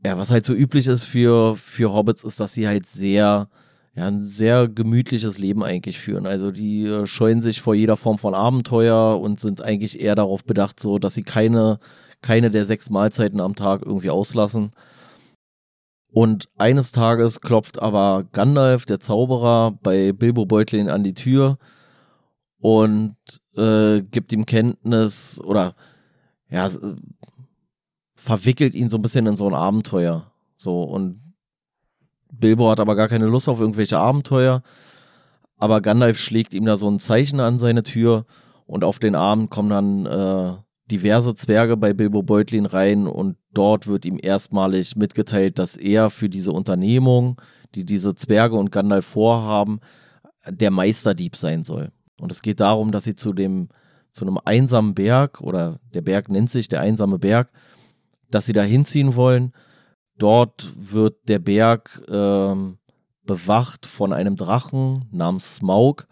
ja, 0.06 0.18
was 0.18 0.32
halt 0.32 0.46
so 0.46 0.54
üblich 0.54 0.88
ist 0.88 1.06
für, 1.06 1.56
für 1.56 1.94
Hobbits, 1.94 2.24
ist, 2.24 2.40
dass 2.40 2.54
sie 2.54 2.68
halt 2.68 2.86
sehr, 2.86 3.48
ja, 3.96 4.08
ein 4.08 4.22
sehr 4.22 4.68
gemütliches 4.68 5.38
Leben 5.38 5.64
eigentlich 5.64 6.00
führen. 6.00 6.26
Also 6.26 6.52
die 6.52 6.86
äh, 6.86 7.08
scheuen 7.08 7.42
sich 7.42 7.62
vor 7.62 7.74
jeder 7.74 7.96
Form 7.96 8.18
von 8.18 8.34
Abenteuer 8.34 9.20
und 9.22 9.40
sind 9.40 9.62
eigentlich 9.62 10.02
eher 10.02 10.16
darauf 10.16 10.44
bedacht, 10.44 10.80
so, 10.80 11.00
dass 11.00 11.14
sie 11.14 11.24
keine, 11.24 11.80
keine 12.22 12.52
der 12.52 12.66
sechs 12.66 12.90
Mahlzeiten 12.90 13.40
am 13.40 13.56
Tag 13.56 13.82
irgendwie 13.86 14.10
auslassen. 14.10 14.72
Und 16.12 16.48
eines 16.58 16.92
Tages 16.92 17.42
klopft 17.42 17.82
aber 17.82 18.26
Gandalf, 18.34 18.86
der 18.86 19.00
Zauberer, 19.00 19.74
bei 19.82 20.12
Bilbo 20.12 20.46
Beutlin 20.46 20.90
an 20.90 21.04
die 21.04 21.16
Tür 21.16 21.58
und 22.60 23.16
äh, 23.58 24.02
gibt 24.02 24.32
ihm 24.32 24.46
Kenntnis 24.46 25.42
oder 25.44 25.76
ja, 26.50 26.70
verwickelt 28.24 28.74
ihn 28.74 28.90
so 28.90 28.98
ein 28.98 29.02
bisschen 29.02 29.26
in 29.26 29.36
so 29.36 29.48
ein 29.48 29.54
Abenteuer. 29.54 30.32
So, 30.56 30.84
und 30.84 31.20
Bilbo 32.32 32.72
hat 32.72 32.80
aber 32.80 32.96
gar 32.96 33.10
keine 33.10 33.26
Lust 33.26 33.50
auf 33.50 33.60
irgendwelche 33.60 33.98
Abenteuer. 33.98 34.64
Aber 35.58 35.82
Gandalf 35.82 36.18
schlägt 36.18 36.54
ihm 36.54 36.66
da 36.66 36.78
so 36.78 36.90
ein 36.90 37.00
Zeichen 37.00 37.42
an 37.42 37.60
seine 37.60 37.84
Tür 37.84 38.26
und 38.66 38.86
auf 38.86 39.00
den 39.00 39.16
Abend 39.16 39.50
kommen 39.50 39.70
dann 39.70 40.06
äh, 40.06 40.54
diverse 40.90 41.36
Zwerge 41.36 41.76
bei 41.76 41.94
Bilbo 41.94 42.24
Beutlin 42.24 42.66
rein 42.66 43.08
und 43.08 43.36
dort 43.54 43.88
wird 43.88 44.06
ihm 44.06 44.18
erstmalig 44.22 44.96
mitgeteilt, 44.96 45.60
dass 45.60 45.76
er 45.76 46.10
für 46.10 46.30
diese 46.30 46.54
Unternehmung, 46.54 47.42
die 47.76 47.86
diese 47.86 48.16
Zwerge 48.16 48.56
und 48.56 48.72
Gandalf 48.72 49.06
vorhaben, 49.06 49.80
der 50.48 50.72
Meisterdieb 50.72 51.36
sein 51.36 51.64
soll. 51.64 51.92
Und 52.22 52.32
es 52.32 52.42
geht 52.42 52.62
darum, 52.62 52.92
dass 52.94 53.04
sie 53.04 53.16
zu 53.16 53.34
dem 53.34 53.68
zu 54.12 54.26
einem 54.26 54.40
einsamen 54.46 54.94
Berg 54.94 55.42
oder 55.42 55.80
der 55.94 56.02
Berg 56.02 56.30
nennt 56.30 56.52
sich 56.52 56.68
der 56.68 56.82
einsame 56.82 57.20
Berg, 57.20 57.50
dass 58.34 58.46
sie 58.46 58.54
da 58.54 58.64
hinziehen 58.64 59.16
wollen. 59.16 59.54
Dort 60.18 60.72
wird 60.78 61.28
der 61.28 61.40
Berg 61.40 62.02
ähm, 62.10 62.78
bewacht 63.26 63.86
von 63.86 64.14
einem 64.14 64.36
Drachen 64.36 65.06
namens 65.12 65.56
Smaug 65.56 66.08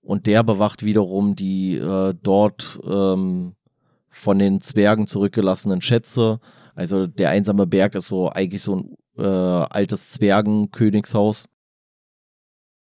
und 0.00 0.26
der 0.26 0.42
bewacht 0.42 0.84
wiederum 0.84 1.36
die 1.36 1.76
äh, 1.76 2.14
dort 2.22 2.80
ähm, 2.86 3.54
von 4.08 4.38
den 4.38 4.60
Zwergen 4.60 5.06
zurückgelassenen 5.06 5.82
Schätze. 5.82 6.40
Also 6.74 7.06
der 7.06 7.30
einsame 7.30 7.66
Berg 7.66 7.94
ist 7.94 8.08
so 8.08 8.30
eigentlich 8.30 8.62
so 8.62 8.76
ein 8.76 8.94
äh, 9.18 9.22
altes 9.24 10.12
Zwergenkönigshaus. 10.12 11.48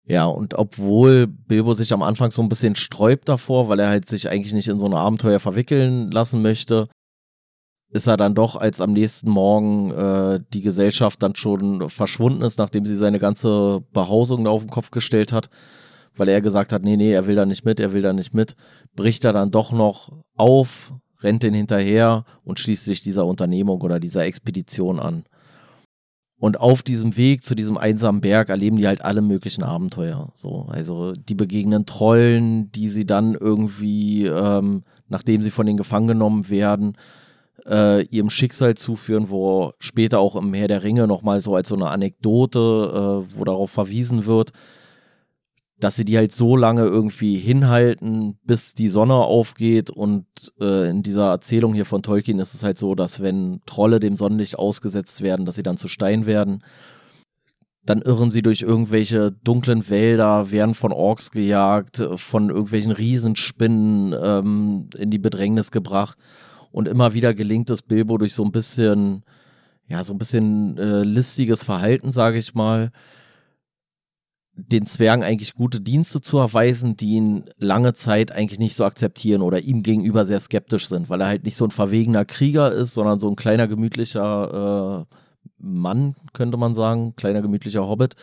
Ja, 0.05 0.27
und 0.27 0.55
obwohl 0.55 1.27
Bilbo 1.27 1.73
sich 1.73 1.93
am 1.93 2.03
Anfang 2.03 2.31
so 2.31 2.43
ein 2.43 2.49
bisschen 2.49 2.75
sträubt 2.75 3.29
davor, 3.29 3.69
weil 3.69 3.79
er 3.79 3.89
halt 3.89 4.09
sich 4.09 4.29
eigentlich 4.29 4.53
nicht 4.53 4.69
in 4.69 4.81
so 4.81 4.87
ein 4.87 4.95
Abenteuer 4.95 5.39
verwickeln 5.39 6.11
lassen 6.11 6.43
möchte, 6.43 6.89
ist 7.93 8.07
er 8.07 8.17
dann 8.17 8.35
doch, 8.35 8.57
als 8.57 8.81
am 8.81 8.93
nächsten 8.93 9.31
Morgen 9.31 9.91
äh, 9.91 10.41
die 10.55 10.63
Gesellschaft 10.63 11.23
dann 11.23 11.35
schon 11.35 11.91
verschwunden 11.91 12.43
ist, 12.43 12.59
nachdem 12.59 12.87
sie 12.87 12.95
seine 12.95 13.19
ganze 13.19 13.83
Behausung 13.93 14.47
auf 14.47 14.63
den 14.63 14.71
Kopf 14.71 14.91
gestellt 14.91 15.33
hat, 15.33 15.51
weil 16.15 16.29
er 16.29 16.41
gesagt 16.41 16.73
hat, 16.73 16.83
nee, 16.83 16.97
nee, 16.97 17.13
er 17.13 17.27
will 17.27 17.35
da 17.35 17.47
nicht 17.47 17.65
mit, 17.65 17.81
er 17.81 17.93
will 17.93 18.03
da 18.03 18.13
nicht 18.13 18.33
mit, 18.33 18.55
bricht 18.95 19.25
er 19.25 19.33
dann 19.33 19.51
doch 19.51 19.73
noch 19.73 20.13
auf, 20.37 20.95
rennt 21.21 21.43
den 21.43 21.55
hinterher 21.55 22.25
und 22.45 22.61
schließt 22.61 22.85
sich 22.85 23.03
dieser 23.03 23.27
Unternehmung 23.27 23.81
oder 23.81 23.99
dieser 23.99 24.25
Expedition 24.25 25.01
an. 25.01 25.25
Und 26.39 26.59
auf 26.59 26.83
diesem 26.83 27.19
Weg 27.19 27.45
zu 27.45 27.55
diesem 27.55 27.77
einsamen 27.77 28.23
Berg 28.23 28.49
erleben 28.49 28.77
die 28.77 28.87
halt 28.87 29.05
alle 29.05 29.21
möglichen 29.21 29.63
Abenteuer. 29.63 30.31
So, 30.35 30.67
also 30.71 31.13
die 31.13 31.35
begegnen 31.35 31.85
Trollen, 31.85 32.73
die 32.73 32.89
sie 32.89 33.05
dann 33.05 33.35
irgendwie, 33.35 34.25
ähm, 34.25 34.85
nachdem 35.09 35.43
sie 35.43 35.51
von 35.51 35.67
denen 35.67 35.77
gefangen 35.77 36.09
genommen 36.09 36.49
werden, 36.49 36.97
äh, 37.67 38.03
ihrem 38.07 38.31
Schicksal 38.31 38.75
zuführen, 38.75 39.31
wo 39.31 39.73
später 39.79 40.19
auch 40.21 40.37
im 40.37 40.53
Herr 40.55 40.69
der 40.69 40.83
Ringe 40.83 41.07
nochmal 41.07 41.41
so 41.41 41.55
als 41.55 41.69
so 41.69 41.75
eine 41.75 41.89
Anekdote, 41.89 42.59
äh, 42.59 43.39
wo 43.39 43.45
darauf 43.45 43.71
verwiesen 43.71 44.27
wird, 44.27 44.53
dass 45.81 45.97
sie 45.97 46.05
die 46.05 46.19
halt 46.19 46.35
so 46.35 46.57
lange 46.57 46.83
irgendwie 46.83 47.37
hinhalten, 47.37 48.39
bis 48.45 48.75
die 48.75 48.89
Sonne 48.89 49.15
aufgeht. 49.15 49.91
Und 49.91 50.27
äh, 50.61 50.91
in 50.91 51.03
dieser 51.03 51.31
Erzählung 51.31 51.75
hier 51.75 51.87
von 51.87 52.03
Tolkien 52.03 52.39
ist 52.39 52.55
es 52.55 52.63
halt 52.63 52.79
so, 52.79 52.95
dass 52.95 53.21
wenn 53.21 53.61
Trolle 53.67 53.99
dem 53.99 54.17
Sonnenlicht 54.17 54.59
ausgesetzt 54.59 55.23
werden, 55.23 55.47
dass 55.47 55.55
sie 55.55 55.63
dann 55.63 55.79
zu 55.79 55.89
Stein 55.89 56.27
werden. 56.27 56.63
Dann 57.83 58.03
irren 58.03 58.31
sie 58.31 58.43
durch 58.43 58.61
irgendwelche 58.61 59.33
dunklen 59.33 59.89
Wälder, 59.89 60.51
werden 60.51 60.75
von 60.75 60.93
Orks 60.93 61.31
gejagt, 61.31 62.07
von 62.17 62.51
irgendwelchen 62.51 62.93
Riesenspinnen 62.93 64.15
ähm, 64.23 64.91
in 64.99 65.11
die 65.11 65.19
Bedrängnis 65.19 65.71
gebracht. 65.71 66.19
Und 66.71 66.89
immer 66.89 67.15
wieder 67.15 67.35
gelingt 67.35 67.71
es 67.71 67.83
Bilbo 67.83 68.19
durch 68.19 68.35
so 68.35 68.45
ein 68.45 68.53
bisschen, 68.53 69.25
ja, 69.89 70.05
so 70.05 70.15
ein 70.15 70.19
bisschen 70.19 70.79
äh, 70.79 71.03
listiges 71.03 71.65
Verhalten, 71.65 72.13
sage 72.13 72.39
ich 72.39 72.55
mal, 72.55 72.91
den 74.55 74.87
Zwergen 74.87 75.25
eigentlich 75.25 75.55
gute 75.55 75.81
Dienste 75.81 76.21
zu 76.21 76.39
erweisen, 76.39 76.97
die 76.97 77.13
ihn 77.13 77.45
lange 77.57 77.95
Zeit 77.95 78.33
eigentlich 78.33 78.59
nicht 78.59 78.77
so 78.77 78.85
akzeptieren 78.85 79.43
oder 79.43 79.61
ihm 79.61 79.83
gegenüber 79.83 80.25
sehr 80.25 80.41
skeptisch 80.41 80.89
sind, 80.89 81.09
weil 81.09 81.21
er 81.21 81.29
halt 81.29 81.45
nicht 81.45 81.57
so 81.57 81.65
ein 81.65 81.71
verwegener 81.71 82.25
Krieger 82.25 82.71
ist, 82.71 82.95
sondern 82.95 83.21
so 83.21 83.29
ein 83.29 83.37
kleiner 83.37 83.69
gemütlicher 83.69 85.07
äh, 85.11 85.15
Mann, 85.59 86.15
könnte 86.33 86.57
man 86.57 86.75
sagen, 86.75 87.15
kleiner 87.17 87.43
gemütlicher 87.43 87.87
Hobbit. 87.87 88.15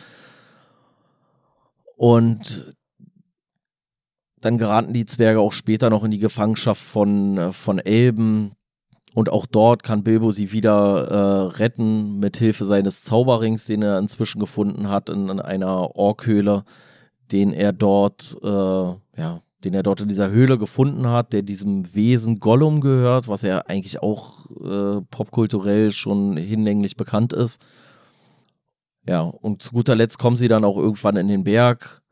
Und 1.96 2.76
dann 4.40 4.58
geraten 4.58 4.92
die 4.92 5.06
Zwerge 5.06 5.40
auch 5.40 5.52
später 5.52 5.90
noch 5.90 6.04
in 6.04 6.10
die 6.10 6.18
Gefangenschaft 6.18 6.82
von, 6.82 7.38
äh, 7.38 7.52
von 7.52 7.78
Elben. 7.78 8.52
Und 9.14 9.30
auch 9.30 9.46
dort 9.46 9.82
kann 9.82 10.04
Bilbo 10.04 10.30
sie 10.30 10.52
wieder 10.52 11.08
äh, 11.08 11.56
retten 11.56 12.20
mit 12.20 12.36
Hilfe 12.36 12.64
seines 12.64 13.02
Zauberrings, 13.02 13.64
den 13.64 13.82
er 13.82 13.98
inzwischen 13.98 14.38
gefunden 14.38 14.88
hat 14.88 15.08
in, 15.08 15.28
in 15.28 15.40
einer 15.40 15.96
Orkhöhle, 15.96 16.64
den 17.32 17.52
er 17.52 17.72
dort, 17.72 18.36
äh, 18.42 18.46
ja, 18.46 19.42
den 19.64 19.74
er 19.74 19.82
dort 19.82 20.02
in 20.02 20.08
dieser 20.08 20.30
Höhle 20.30 20.56
gefunden 20.56 21.08
hat, 21.08 21.32
der 21.32 21.42
diesem 21.42 21.94
Wesen 21.94 22.38
Gollum 22.38 22.80
gehört, 22.80 23.26
was 23.26 23.42
ja 23.42 23.58
eigentlich 23.66 24.02
auch 24.02 24.46
äh, 24.50 25.00
popkulturell 25.10 25.90
schon 25.90 26.36
hinlänglich 26.36 26.96
bekannt 26.96 27.32
ist. 27.32 27.60
Ja, 29.06 29.22
und 29.22 29.62
zu 29.62 29.72
guter 29.72 29.96
Letzt 29.96 30.18
kommen 30.18 30.36
sie 30.36 30.48
dann 30.48 30.64
auch 30.64 30.76
irgendwann 30.76 31.16
in 31.16 31.28
den 31.28 31.42
Berg, 31.42 32.02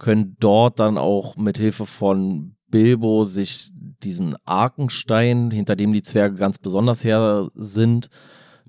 können 0.00 0.36
dort 0.40 0.80
dann 0.80 0.98
auch 0.98 1.36
mit 1.36 1.58
Hilfe 1.58 1.86
von 1.86 2.56
Bilbo 2.68 3.22
sich 3.22 3.70
diesen 4.02 4.34
Arkenstein, 4.44 5.50
hinter 5.50 5.76
dem 5.76 5.92
die 5.92 6.02
Zwerge 6.02 6.36
ganz 6.36 6.58
besonders 6.58 7.04
her 7.04 7.48
sind, 7.54 8.08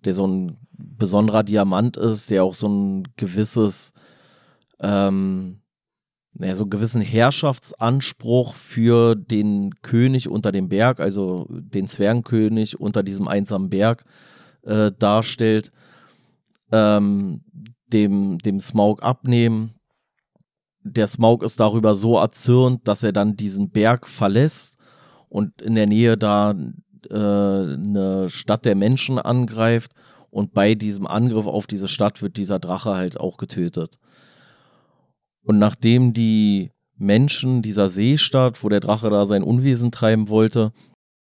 der 0.04 0.14
so 0.14 0.28
ein 0.28 0.58
besonderer 0.74 1.44
Diamant 1.44 1.98
ist, 1.98 2.30
der 2.30 2.44
auch 2.44 2.54
so 2.54 2.68
ein 2.68 3.08
gewisses, 3.16 3.94
ähm, 4.80 5.62
naja, 6.34 6.56
so 6.56 6.64
einen 6.64 6.70
gewissen 6.70 7.02
Herrschaftsanspruch 7.02 8.54
für 8.54 9.16
den 9.16 9.74
König 9.82 10.28
unter 10.28 10.52
dem 10.52 10.70
Berg, 10.70 11.00
also 11.00 11.48
den 11.50 11.88
Zwergenkönig 11.88 12.80
unter 12.80 13.04
diesem 13.04 13.28
einsamen 13.28 13.70
Berg 13.70 14.04
äh, 14.64 14.92
darstellt, 14.98 15.72
ähm, 16.72 17.42
dem, 17.88 18.38
dem 18.40 18.60
Smaug 18.60 19.02
abnehmen. 19.02 19.76
Der 20.84 21.08
Smaug 21.08 21.44
ist 21.44 21.60
darüber 21.60 21.96
so 21.96 22.18
erzürnt, 22.18 22.88
dass 22.88 23.04
er 23.04 23.12
dann 23.12 23.36
diesen 23.36 23.70
Berg 23.70 24.08
verlässt 24.08 24.78
und 25.30 25.62
in 25.62 25.76
der 25.76 25.88
Nähe 25.88 26.18
da 26.18 26.56
äh, 27.10 27.16
eine 27.16 28.30
Stadt 28.30 28.66
der 28.66 28.76
Menschen 28.76 29.20
angreift 29.20 29.92
und 30.32 30.54
bei 30.54 30.76
diesem 30.76 31.08
Angriff 31.08 31.46
auf 31.46 31.68
diese 31.68 31.88
Stadt 31.88 32.22
wird 32.22 32.38
dieser 32.38 32.60
Drache 32.60 32.92
halt 32.92 33.20
auch 33.20 33.38
getötet. 33.38 33.98
Und 35.44 35.60
nachdem 35.60 36.14
die 36.14 36.72
Menschen 36.98 37.62
dieser 37.62 37.90
Seestadt, 37.90 38.64
wo 38.64 38.70
der 38.70 38.80
Drache 38.80 39.10
da 39.10 39.26
sein 39.26 39.44
Unwesen 39.44 39.92
treiben 39.92 40.30
wollte, 40.30 40.72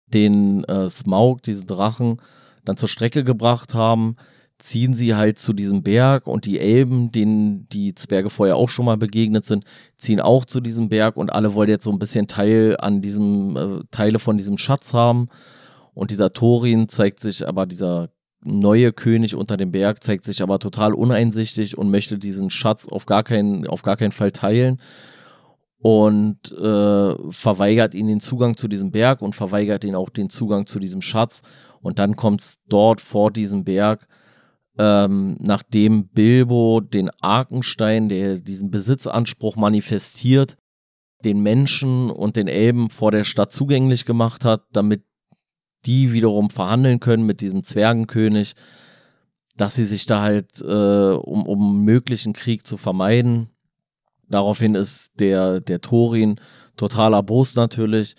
den 0.07 0.63
äh, 0.65 0.89
Smaug, 0.89 1.41
diesen 1.43 1.67
Drachen, 1.67 2.17
dann 2.65 2.77
zur 2.77 2.89
Strecke 2.89 3.23
gebracht 3.23 3.73
haben, 3.73 4.15
ziehen 4.59 4.93
sie 4.93 5.15
halt 5.15 5.39
zu 5.39 5.53
diesem 5.53 5.83
Berg 5.83 6.27
und 6.27 6.45
die 6.45 6.59
Elben, 6.59 7.11
denen 7.11 7.67
die 7.69 7.95
Zwerge 7.95 8.29
vorher 8.29 8.57
auch 8.57 8.69
schon 8.69 8.85
mal 8.85 8.97
begegnet 8.97 9.45
sind, 9.45 9.63
ziehen 9.97 10.19
auch 10.19 10.45
zu 10.45 10.59
diesem 10.59 10.89
Berg 10.89 11.17
und 11.17 11.31
alle 11.31 11.55
wollen 11.55 11.69
jetzt 11.69 11.85
so 11.85 11.91
ein 11.91 11.99
bisschen 11.99 12.27
Teil 12.27 12.75
an 12.79 13.01
diesem, 13.01 13.55
äh, 13.55 13.83
Teile 13.89 14.19
von 14.19 14.37
diesem 14.37 14.57
Schatz 14.57 14.93
haben. 14.93 15.29
Und 15.93 16.11
dieser 16.11 16.33
Thorin 16.33 16.89
zeigt 16.89 17.19
sich 17.21 17.47
aber, 17.47 17.65
dieser 17.65 18.09
neue 18.43 18.93
König 18.93 19.35
unter 19.35 19.57
dem 19.57 19.71
Berg 19.71 20.03
zeigt 20.03 20.23
sich 20.23 20.41
aber 20.41 20.59
total 20.59 20.93
uneinsichtig 20.93 21.77
und 21.77 21.89
möchte 21.89 22.17
diesen 22.17 22.49
Schatz 22.49 22.87
auf 22.87 23.05
gar 23.05 23.23
keinen, 23.23 23.67
auf 23.67 23.81
gar 23.81 23.97
keinen 23.97 24.11
Fall 24.11 24.31
teilen 24.31 24.79
und 25.79 26.51
äh, 26.51 27.31
verweigert 27.31 27.93
ihnen 27.95 28.09
den 28.09 28.19
Zugang 28.19 28.57
zu 28.57 28.67
diesem 28.67 28.91
Berg 28.91 29.21
und 29.21 29.35
verweigert 29.35 29.83
ihnen 29.85 29.95
auch 29.95 30.09
den 30.09 30.29
Zugang 30.29 30.65
zu 30.65 30.79
diesem 30.79 31.01
Schatz. 31.01 31.41
Und 31.81 31.99
dann 31.99 32.17
kommt 32.17 32.41
es 32.41 32.55
dort 32.67 32.99
vor 32.99 33.31
diesem 33.31 33.63
Berg 33.63 34.07
ähm, 34.79 35.35
nachdem 35.41 36.07
Bilbo 36.07 36.79
den 36.79 37.09
Arkenstein, 37.19 38.07
der 38.07 38.39
diesen 38.39 38.71
Besitzanspruch 38.71 39.57
manifestiert, 39.57 40.57
den 41.25 41.41
Menschen 41.41 42.09
und 42.09 42.37
den 42.37 42.47
Elben 42.47 42.89
vor 42.89 43.11
der 43.11 43.25
Stadt 43.25 43.51
zugänglich 43.51 44.05
gemacht 44.05 44.45
hat, 44.45 44.63
damit 44.71 45.03
die 45.85 46.13
wiederum 46.13 46.49
verhandeln 46.49 47.01
können 47.01 47.25
mit 47.25 47.41
diesem 47.41 47.65
Zwergenkönig, 47.65 48.55
dass 49.57 49.75
sie 49.75 49.85
sich 49.85 50.05
da 50.05 50.21
halt, 50.21 50.61
äh, 50.61 50.63
um, 50.63 51.45
um 51.45 51.83
möglichen 51.83 52.31
Krieg 52.31 52.65
zu 52.65 52.77
vermeiden. 52.77 53.49
Daraufhin 54.29 54.75
ist 54.75 55.11
der, 55.19 55.59
der 55.59 55.81
Thorin 55.81 56.39
total 56.77 57.13
erbost 57.13 57.57
natürlich. 57.57 58.15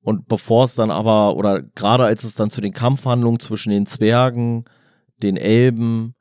Und 0.00 0.26
bevor 0.26 0.64
es 0.64 0.74
dann 0.74 0.90
aber, 0.90 1.36
oder 1.36 1.62
gerade 1.62 2.04
als 2.04 2.24
es 2.24 2.34
dann 2.34 2.50
zu 2.50 2.60
den 2.60 2.72
Kampfhandlungen 2.72 3.38
zwischen 3.38 3.70
den 3.70 3.86
Zwergen 3.86 4.64
den 5.22 5.36
Elben 5.36 6.14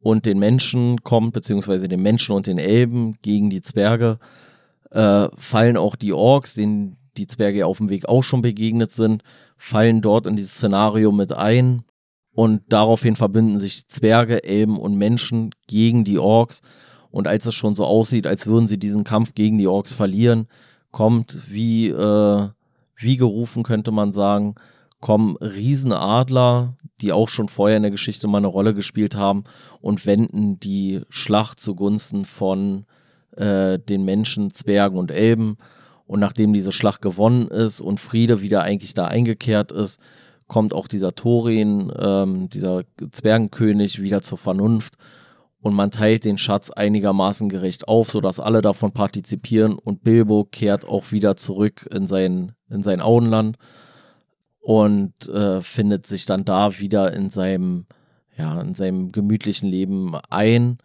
und 0.00 0.26
den 0.26 0.38
Menschen 0.38 1.02
kommt, 1.02 1.32
beziehungsweise 1.32 1.88
den 1.88 2.02
Menschen 2.02 2.34
und 2.34 2.46
den 2.46 2.58
Elben 2.58 3.16
gegen 3.22 3.50
die 3.50 3.62
Zwerge, 3.62 4.18
äh, 4.90 5.28
fallen 5.36 5.76
auch 5.76 5.96
die 5.96 6.12
Orks, 6.12 6.54
denen 6.54 6.96
die 7.16 7.26
Zwerge 7.26 7.66
auf 7.66 7.78
dem 7.78 7.90
Weg 7.90 8.08
auch 8.08 8.22
schon 8.22 8.42
begegnet 8.42 8.92
sind, 8.92 9.22
fallen 9.56 10.00
dort 10.00 10.26
in 10.26 10.36
dieses 10.36 10.54
Szenario 10.54 11.12
mit 11.12 11.32
ein. 11.32 11.82
Und 12.32 12.62
daraufhin 12.68 13.16
verbünden 13.16 13.58
sich 13.58 13.88
Zwerge, 13.88 14.44
Elben 14.44 14.78
und 14.78 14.96
Menschen 14.96 15.50
gegen 15.66 16.04
die 16.04 16.18
Orks. 16.18 16.60
Und 17.10 17.26
als 17.26 17.44
es 17.46 17.54
schon 17.54 17.74
so 17.74 17.84
aussieht, 17.84 18.26
als 18.26 18.46
würden 18.46 18.68
sie 18.68 18.78
diesen 18.78 19.04
Kampf 19.04 19.34
gegen 19.34 19.58
die 19.58 19.66
Orks 19.66 19.94
verlieren, 19.94 20.46
kommt 20.92 21.50
wie, 21.50 21.88
äh, 21.88 22.48
wie 22.96 23.16
gerufen 23.16 23.64
könnte 23.64 23.90
man 23.90 24.12
sagen, 24.12 24.54
kommen 25.00 25.36
Riesenadler, 25.36 26.76
die 27.00 27.12
auch 27.12 27.28
schon 27.28 27.48
vorher 27.48 27.76
in 27.76 27.82
der 27.82 27.90
Geschichte 27.90 28.28
mal 28.28 28.38
eine 28.38 28.46
Rolle 28.46 28.74
gespielt 28.74 29.14
haben 29.14 29.44
und 29.80 30.04
wenden 30.06 30.60
die 30.60 31.00
Schlacht 31.08 31.60
zugunsten 31.60 32.24
von 32.24 32.84
äh, 33.36 33.78
den 33.78 34.04
Menschen, 34.04 34.52
Zwergen 34.52 34.98
und 34.98 35.10
Elben. 35.10 35.56
Und 36.06 36.20
nachdem 36.20 36.52
diese 36.52 36.72
Schlacht 36.72 37.02
gewonnen 37.02 37.48
ist 37.48 37.80
und 37.80 38.00
Friede 38.00 38.42
wieder 38.42 38.62
eigentlich 38.62 38.94
da 38.94 39.06
eingekehrt 39.06 39.72
ist, 39.72 40.00
kommt 40.48 40.74
auch 40.74 40.88
dieser 40.88 41.14
Thorin, 41.14 41.92
ähm, 41.98 42.50
dieser 42.50 42.82
Zwergenkönig, 43.12 44.02
wieder 44.02 44.20
zur 44.20 44.36
Vernunft 44.36 44.96
und 45.62 45.74
man 45.74 45.90
teilt 45.90 46.24
den 46.24 46.38
Schatz 46.38 46.70
einigermaßen 46.70 47.48
gerecht 47.48 47.86
auf, 47.86 48.10
sodass 48.10 48.40
alle 48.40 48.62
davon 48.62 48.92
partizipieren 48.92 49.74
und 49.74 50.02
Bilbo 50.02 50.44
kehrt 50.44 50.86
auch 50.86 51.12
wieder 51.12 51.36
zurück 51.36 51.88
in 51.94 52.06
sein, 52.06 52.52
in 52.68 52.82
sein 52.82 53.00
Auenland 53.00 53.56
und 54.60 55.28
äh, 55.28 55.60
findet 55.60 56.06
sich 56.06 56.26
dann 56.26 56.44
da 56.44 56.78
wieder 56.78 57.12
in 57.12 57.30
seinem, 57.30 57.86
ja, 58.36 58.60
in 58.60 58.74
seinem 58.74 59.12
gemütlichen 59.12 59.68
Leben 59.68 60.14
ein 60.28 60.78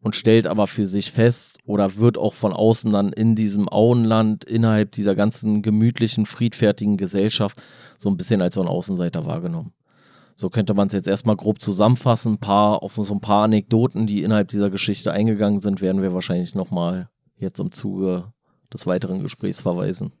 und 0.00 0.16
stellt 0.16 0.46
aber 0.46 0.66
für 0.66 0.86
sich 0.86 1.12
fest 1.12 1.58
oder 1.64 1.96
wird 1.96 2.16
auch 2.16 2.34
von 2.34 2.52
außen 2.52 2.90
dann 2.92 3.12
in 3.12 3.36
diesem 3.36 3.68
Auenland 3.68 4.44
innerhalb 4.44 4.92
dieser 4.92 5.14
ganzen 5.14 5.62
gemütlichen, 5.62 6.24
friedfertigen 6.26 6.96
Gesellschaft 6.96 7.62
so 7.98 8.08
ein 8.08 8.16
bisschen 8.16 8.40
als 8.40 8.54
so 8.54 8.62
ein 8.62 8.68
Außenseiter 8.68 9.26
wahrgenommen. 9.26 9.74
So 10.36 10.48
könnte 10.48 10.72
man 10.72 10.86
es 10.86 10.94
jetzt 10.94 11.06
erstmal 11.06 11.36
grob 11.36 11.60
zusammenfassen. 11.60 12.34
Ein 12.34 12.38
paar, 12.38 12.82
auf 12.82 12.94
so 12.94 13.12
ein 13.12 13.20
paar 13.20 13.44
Anekdoten, 13.44 14.06
die 14.06 14.22
innerhalb 14.22 14.48
dieser 14.48 14.70
Geschichte 14.70 15.12
eingegangen 15.12 15.60
sind, 15.60 15.82
werden 15.82 16.00
wir 16.00 16.14
wahrscheinlich 16.14 16.54
nochmal 16.54 17.10
jetzt 17.36 17.60
im 17.60 17.70
Zuge 17.70 18.32
des 18.72 18.86
weiteren 18.86 19.22
Gesprächs 19.22 19.60
verweisen. 19.60 20.12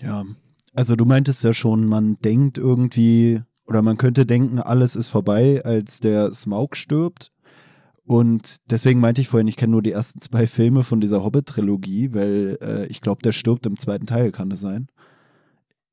Ja, 0.00 0.24
also 0.74 0.96
du 0.96 1.04
meintest 1.04 1.44
ja 1.44 1.52
schon, 1.52 1.86
man 1.86 2.16
denkt 2.20 2.58
irgendwie, 2.58 3.42
oder 3.66 3.82
man 3.82 3.98
könnte 3.98 4.26
denken, 4.26 4.58
alles 4.58 4.96
ist 4.96 5.08
vorbei, 5.08 5.60
als 5.64 6.00
der 6.00 6.32
Smaug 6.32 6.76
stirbt. 6.76 7.30
Und 8.04 8.56
deswegen 8.70 9.00
meinte 9.00 9.20
ich 9.20 9.28
vorhin, 9.28 9.48
ich 9.48 9.56
kenne 9.56 9.72
nur 9.72 9.82
die 9.82 9.92
ersten 9.92 10.20
zwei 10.20 10.46
Filme 10.46 10.82
von 10.82 11.00
dieser 11.00 11.22
Hobbit-Trilogie, 11.22 12.14
weil 12.14 12.58
äh, 12.62 12.86
ich 12.86 13.00
glaube, 13.02 13.22
der 13.22 13.32
stirbt 13.32 13.66
im 13.66 13.76
zweiten 13.76 14.06
Teil, 14.06 14.32
kann 14.32 14.48
das 14.48 14.60
sein? 14.60 14.88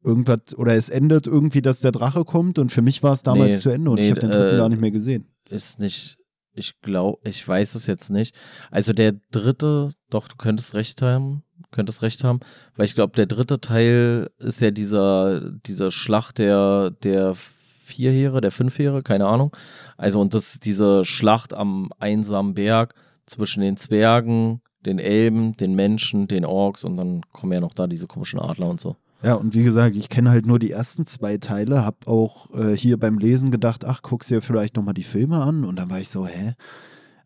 Irgendwas, 0.04 0.56
oder 0.56 0.76
es 0.76 0.90
endet 0.90 1.28
irgendwie, 1.28 1.62
dass 1.62 1.82
der 1.82 1.92
Drache 1.92 2.24
kommt 2.24 2.60
und 2.60 2.72
für 2.72 2.84
mich 2.84 3.04
war 3.04 3.14
es 3.14 3.24
damals 3.24 3.56
nee, 3.56 3.62
zu 3.62 3.70
Ende 3.72 3.90
und 3.90 4.00
nee, 4.00 4.06
ich 4.06 4.12
habe 4.12 4.22
den 4.22 4.30
dritten 4.30 4.56
äh, 4.56 4.58
gar 4.58 4.70
nicht 4.70 4.80
mehr 4.80 4.92
gesehen. 4.92 5.28
Ist 5.50 5.80
nicht, 5.80 6.18
Ich 6.54 6.80
glaube, 6.82 7.28
ich 7.28 7.46
weiß 7.46 7.76
es 7.76 7.88
jetzt 7.88 8.12
nicht. 8.12 8.36
Also 8.70 8.94
der 8.94 9.14
dritte, 9.32 9.90
doch, 10.10 10.28
du 10.28 10.36
könntest 10.36 10.76
recht 10.76 11.02
haben, 11.02 11.44
könntest 11.72 12.02
recht 12.02 12.24
haben, 12.24 12.40
weil 12.76 12.86
ich 12.86 12.96
glaube, 12.96 13.14
der 13.16 13.26
dritte 13.26 13.60
Teil 13.60 14.30
ist 14.40 14.62
ja 14.62 14.72
dieser, 14.72 15.52
dieser 15.52 15.92
Schlacht 15.92 16.38
der, 16.38 16.92
der 17.04 17.36
vier 17.36 18.12
Heere, 18.12 18.42
der 18.42 18.52
fünf 18.52 18.78
Heere, 18.80 19.02
keine 19.02 19.28
Ahnung. 19.28 19.56
Also 19.98 20.20
und 20.20 20.34
das 20.34 20.60
diese 20.60 21.06
Schlacht 21.06 21.54
am 21.54 21.90
einsamen 22.00 22.56
Berg 22.56 22.96
zwischen 23.26 23.62
den 23.62 23.78
Zwergen, 23.78 24.62
den 24.86 25.00
Elben, 25.00 25.56
den 25.58 25.76
Menschen, 25.76 26.28
den 26.28 26.46
Orks 26.46 26.84
und 26.84 26.96
dann 26.98 27.22
kommen 27.32 27.54
ja 27.54 27.60
noch 27.60 27.74
da 27.74 27.88
diese 27.88 28.08
komischen 28.08 28.40
Adler 28.40 28.68
und 28.68 28.80
so. 28.82 28.96
Ja, 29.24 29.34
und 29.34 29.56
wie 29.56 29.64
gesagt, 29.64 29.96
ich 29.96 30.10
kenne 30.10 30.30
halt 30.30 30.46
nur 30.46 30.60
die 30.60 30.72
ersten 30.72 31.06
zwei 31.06 31.38
Teile, 31.38 31.84
hab 31.84 32.08
auch 32.08 32.54
äh, 32.54 32.76
hier 32.76 33.00
beim 33.00 33.18
Lesen 33.18 33.50
gedacht, 33.50 33.86
ach, 33.86 34.02
guckst 34.02 34.30
dir 34.30 34.42
vielleicht 34.42 34.76
nochmal 34.76 34.94
die 34.94 35.04
Filme 35.04 35.42
an 35.42 35.66
und 35.66 35.78
dann 35.78 35.90
war 35.90 36.00
ich 36.00 36.10
so, 36.10 36.28
hä? 36.28 36.54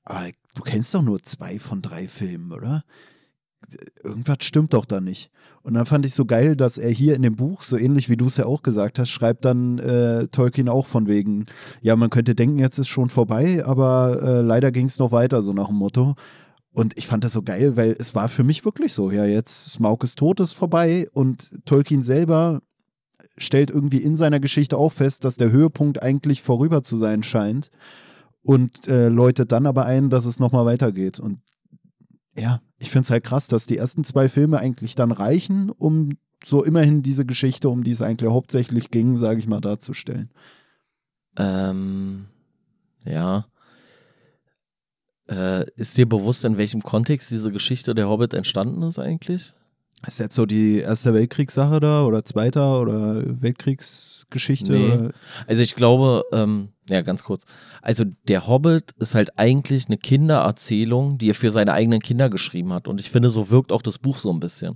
Aber 0.06 0.28
du 0.56 0.64
kennst 0.64 0.94
doch 0.94 1.02
nur 1.02 1.22
zwei 1.24 1.60
von 1.60 1.82
drei 1.82 2.08
Filmen, 2.08 2.54
oder? 2.54 2.84
Irgendwas 4.04 4.38
stimmt 4.42 4.74
doch 4.74 4.86
da 4.86 5.02
nicht. 5.02 5.32
Und 5.62 5.74
dann 5.74 5.86
fand 5.86 6.06
ich 6.06 6.14
so 6.14 6.26
geil, 6.26 6.56
dass 6.56 6.78
er 6.78 6.90
hier 6.90 7.16
in 7.16 7.22
dem 7.22 7.36
Buch, 7.36 7.62
so 7.62 7.78
ähnlich 7.78 8.10
wie 8.10 8.18
du 8.18 8.26
es 8.26 8.38
ja 8.38 8.46
auch 8.46 8.64
gesagt 8.64 8.98
hast, 8.98 9.10
schreibt 9.10 9.46
dann 9.46 9.78
äh, 9.78 10.28
Tolkien 10.28 10.70
auch 10.70 10.86
von 10.86 11.08
wegen, 11.08 11.46
ja, 11.82 11.96
man 11.96 12.10
könnte 12.10 12.34
denken, 12.34 12.60
jetzt 12.60 12.80
ist 12.80 12.88
schon 12.88 13.10
vorbei, 13.10 13.64
aber 13.66 14.22
äh, 14.24 14.42
leider 14.42 14.72
ging 14.72 14.86
es 14.86 15.00
noch 15.00 15.12
weiter, 15.12 15.44
so 15.44 15.54
nach 15.54 15.68
dem 15.68 15.76
Motto. 15.76 16.16
Und 16.72 16.98
ich 16.98 17.08
fand 17.08 17.24
das 17.24 17.34
so 17.34 17.42
geil, 17.42 17.76
weil 17.76 17.96
es 18.00 18.16
war 18.16 18.30
für 18.30 18.44
mich 18.44 18.64
wirklich 18.64 18.94
so, 18.94 19.12
ja, 19.12 19.26
jetzt 19.26 19.72
Smaug 19.72 20.04
ist 20.04 20.18
tot, 20.18 20.40
ist 20.40 20.54
vorbei 20.54 21.08
und 21.12 21.66
Tolkien 21.66 22.02
selber 22.02 22.62
stellt 23.38 23.70
irgendwie 23.70 23.98
in 24.02 24.16
seiner 24.16 24.40
Geschichte 24.40 24.78
auch 24.78 24.92
fest, 24.92 25.24
dass 25.24 25.38
der 25.38 25.52
Höhepunkt 25.52 26.02
eigentlich 26.04 26.42
vorüber 26.42 26.84
zu 26.84 26.98
sein 26.98 27.24
scheint 27.24 27.70
und 28.44 28.88
äh, 28.88 29.10
läutet 29.10 29.52
dann 29.52 29.66
aber 29.66 29.86
ein, 29.86 30.10
dass 30.10 30.26
es 30.26 30.40
nochmal 30.40 30.66
weitergeht. 30.66 31.20
Und 31.20 31.40
ja, 32.36 32.62
ich 32.78 32.90
finde 32.90 33.06
es 33.06 33.12
halt 33.12 33.24
krass, 33.24 33.48
dass 33.48 33.68
die 33.68 33.78
ersten 33.78 34.04
zwei 34.04 34.30
Filme 34.30 34.60
eigentlich 34.60 34.96
dann 34.96 35.12
reichen, 35.12 35.70
um 35.70 36.18
so 36.44 36.64
immerhin 36.64 37.04
diese 37.04 37.26
Geschichte, 37.26 37.70
um 37.70 37.84
die 37.84 37.92
es 37.92 38.02
eigentlich 38.02 38.32
hauptsächlich 38.32 38.92
ging, 38.92 39.18
sage 39.18 39.40
ich 39.40 39.48
mal, 39.48 39.60
darzustellen. 39.60 40.32
Ähm, 41.38 42.28
ja. 43.06 43.46
Äh, 45.28 45.66
ist 45.76 45.98
dir 45.98 46.08
bewusst, 46.08 46.46
in 46.46 46.58
welchem 46.58 46.82
Kontext 46.82 47.30
diese 47.32 47.52
Geschichte 47.52 47.94
der 47.94 48.10
Hobbit 48.10 48.34
entstanden 48.34 48.82
ist 48.84 49.00
eigentlich? 49.00 49.54
Ist 50.08 50.20
jetzt 50.20 50.36
so 50.36 50.46
die 50.46 50.80
Erste 50.80 51.14
Weltkriegssache 51.14 51.80
da 51.80 52.04
oder 52.04 52.24
Zweiter 52.24 52.80
oder 52.80 53.22
Weltkriegsgeschichte? 53.42 54.72
Nee. 54.72 54.92
Oder? 54.92 55.12
Also 55.46 55.62
ich 55.62 55.76
glaube, 55.76 56.24
ähm, 56.32 56.70
ja, 56.90 57.02
ganz 57.02 57.24
kurz. 57.24 57.44
Also 57.82 58.06
der 58.28 58.48
Hobbit 58.48 58.92
ist 59.00 59.16
halt 59.16 59.38
eigentlich 59.38 59.88
eine 59.88 59.98
Kindererzählung, 59.98 61.18
die 61.18 61.30
er 61.30 61.36
für 61.36 61.52
seine 61.52 61.74
eigenen 61.74 62.00
Kinder 62.00 62.30
geschrieben 62.30 62.74
hat. 62.74 62.88
Und 62.88 63.02
ich 63.02 63.10
finde, 63.10 63.30
so 63.30 63.50
wirkt 63.50 63.72
auch 63.72 63.82
das 63.82 64.00
Buch 64.00 64.18
so 64.18 64.32
ein 64.32 64.40
bisschen. 64.40 64.76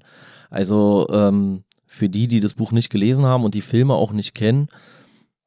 Also 0.49 1.07
ähm, 1.09 1.63
für 1.87 2.09
die, 2.09 2.27
die 2.27 2.39
das 2.39 2.53
Buch 2.53 2.71
nicht 2.71 2.89
gelesen 2.89 3.25
haben 3.25 3.45
und 3.45 3.55
die 3.55 3.61
Filme 3.61 3.93
auch 3.93 4.11
nicht 4.11 4.35
kennen, 4.35 4.67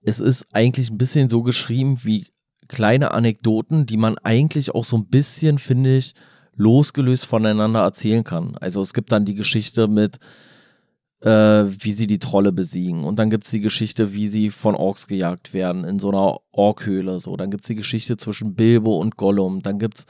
es 0.02 0.20
ist 0.20 0.46
eigentlich 0.52 0.90
ein 0.90 0.98
bisschen 0.98 1.28
so 1.28 1.42
geschrieben 1.42 2.00
wie 2.02 2.26
kleine 2.68 3.12
Anekdoten, 3.12 3.86
die 3.86 3.96
man 3.96 4.16
eigentlich 4.18 4.74
auch 4.74 4.84
so 4.84 4.96
ein 4.96 5.06
bisschen, 5.06 5.58
finde 5.58 5.98
ich, 5.98 6.14
losgelöst 6.56 7.26
voneinander 7.26 7.80
erzählen 7.80 8.24
kann. 8.24 8.56
Also 8.60 8.80
es 8.82 8.92
gibt 8.92 9.12
dann 9.12 9.24
die 9.24 9.34
Geschichte 9.34 9.88
mit, 9.88 10.18
äh, 11.20 11.28
wie 11.28 11.92
sie 11.92 12.06
die 12.06 12.18
Trolle 12.18 12.52
besiegen. 12.52 13.04
Und 13.04 13.18
dann 13.18 13.30
gibt 13.30 13.44
es 13.44 13.50
die 13.50 13.60
Geschichte, 13.60 14.12
wie 14.12 14.26
sie 14.26 14.50
von 14.50 14.74
Orks 14.74 15.06
gejagt 15.06 15.54
werden 15.54 15.84
in 15.84 15.98
so 15.98 16.10
einer 16.10 16.38
Orkhöhle. 16.52 17.20
So. 17.20 17.36
Dann 17.36 17.50
gibt 17.50 17.64
es 17.64 17.68
die 17.68 17.74
Geschichte 17.74 18.16
zwischen 18.16 18.54
Bilbo 18.54 18.96
und 18.96 19.16
Gollum. 19.16 19.62
Dann 19.62 19.78
gibt 19.78 19.98
es 19.98 20.06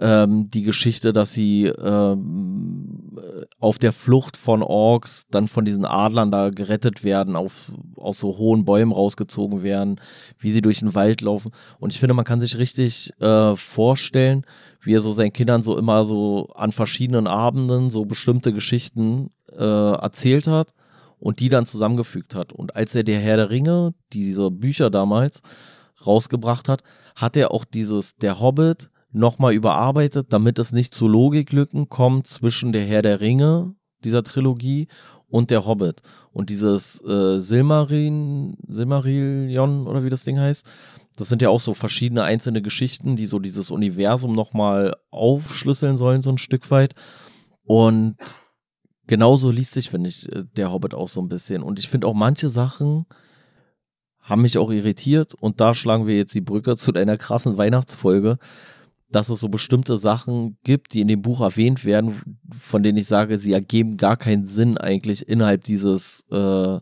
ähm, 0.00 0.48
die 0.48 0.62
Geschichte, 0.62 1.12
dass 1.12 1.32
sie 1.32 1.66
ähm, 1.66 3.18
auf 3.58 3.78
der 3.78 3.92
Flucht 3.92 4.36
von 4.36 4.62
Orks 4.62 5.26
dann 5.30 5.48
von 5.48 5.64
diesen 5.64 5.84
Adlern 5.84 6.30
da 6.30 6.50
gerettet 6.50 7.04
werden, 7.04 7.36
auf, 7.36 7.72
aus 7.96 8.18
so 8.18 8.38
hohen 8.38 8.64
Bäumen 8.64 8.92
rausgezogen 8.92 9.62
werden, 9.62 10.00
wie 10.38 10.50
sie 10.50 10.62
durch 10.62 10.80
den 10.80 10.94
Wald 10.94 11.20
laufen. 11.20 11.52
Und 11.78 11.92
ich 11.92 12.00
finde, 12.00 12.14
man 12.14 12.24
kann 12.24 12.40
sich 12.40 12.56
richtig 12.56 13.12
äh, 13.20 13.54
vorstellen, 13.54 14.44
wie 14.80 14.94
er 14.94 15.00
so 15.00 15.12
seinen 15.12 15.32
Kindern 15.32 15.62
so 15.62 15.76
immer 15.76 16.04
so 16.04 16.48
an 16.54 16.72
verschiedenen 16.72 17.26
Abenden 17.26 17.90
so 17.90 18.04
bestimmte 18.04 18.52
Geschichten 18.52 19.28
äh, 19.56 19.62
erzählt 19.62 20.46
hat 20.46 20.74
und 21.18 21.40
die 21.40 21.48
dann 21.48 21.66
zusammengefügt 21.66 22.34
hat. 22.34 22.52
Und 22.52 22.74
als 22.74 22.94
er 22.94 23.04
der 23.04 23.20
Herr 23.20 23.36
der 23.36 23.50
Ringe, 23.50 23.94
diese 24.12 24.50
Bücher 24.50 24.90
damals, 24.90 25.42
rausgebracht 26.04 26.68
hat, 26.68 26.82
hat 27.14 27.36
er 27.36 27.52
auch 27.52 27.64
dieses 27.64 28.16
Der 28.16 28.40
Hobbit 28.40 28.90
nochmal 29.12 29.52
überarbeitet, 29.52 30.32
damit 30.32 30.58
es 30.58 30.72
nicht 30.72 30.94
zu 30.94 31.06
Logiklücken 31.08 31.88
kommt 31.88 32.26
zwischen 32.26 32.72
der 32.72 32.84
Herr 32.84 33.02
der 33.02 33.20
Ringe, 33.20 33.74
dieser 34.04 34.22
Trilogie, 34.22 34.88
und 35.32 35.50
der 35.50 35.64
Hobbit. 35.64 36.02
Und 36.30 36.50
dieses 36.50 37.02
äh, 37.04 37.40
Silmarin, 37.40 38.56
Silmarillion 38.68 39.86
oder 39.86 40.04
wie 40.04 40.10
das 40.10 40.24
Ding 40.24 40.38
heißt, 40.38 40.66
das 41.16 41.28
sind 41.28 41.42
ja 41.42 41.48
auch 41.48 41.60
so 41.60 41.74
verschiedene 41.74 42.22
einzelne 42.22 42.62
Geschichten, 42.62 43.16
die 43.16 43.26
so 43.26 43.38
dieses 43.38 43.70
Universum 43.70 44.34
nochmal 44.34 44.94
aufschlüsseln 45.10 45.96
sollen, 45.96 46.22
so 46.22 46.30
ein 46.30 46.38
Stück 46.38 46.70
weit. 46.70 46.94
Und 47.64 48.16
genauso 49.06 49.50
liest 49.50 49.72
sich, 49.72 49.90
finde 49.90 50.10
ich, 50.10 50.30
äh, 50.30 50.44
der 50.56 50.70
Hobbit 50.70 50.94
auch 50.94 51.08
so 51.08 51.20
ein 51.20 51.28
bisschen. 51.28 51.62
Und 51.62 51.78
ich 51.78 51.88
finde 51.88 52.06
auch 52.06 52.14
manche 52.14 52.50
Sachen 52.50 53.06
haben 54.20 54.42
mich 54.42 54.58
auch 54.58 54.70
irritiert. 54.70 55.34
Und 55.34 55.60
da 55.60 55.74
schlagen 55.74 56.06
wir 56.06 56.16
jetzt 56.16 56.34
die 56.34 56.40
Brücke 56.40 56.76
zu 56.76 56.92
deiner 56.92 57.16
krassen 57.16 57.56
Weihnachtsfolge 57.56 58.38
dass 59.12 59.28
es 59.28 59.40
so 59.40 59.48
bestimmte 59.48 59.96
Sachen 59.96 60.56
gibt, 60.64 60.94
die 60.94 61.00
in 61.00 61.08
dem 61.08 61.22
Buch 61.22 61.40
erwähnt 61.40 61.84
werden, 61.84 62.38
von 62.58 62.82
denen 62.82 62.98
ich 62.98 63.06
sage, 63.06 63.38
sie 63.38 63.52
ergeben 63.52 63.96
gar 63.96 64.16
keinen 64.16 64.44
Sinn 64.44 64.78
eigentlich 64.78 65.28
innerhalb 65.28 65.64
dieses, 65.64 66.24
äh, 66.30 66.78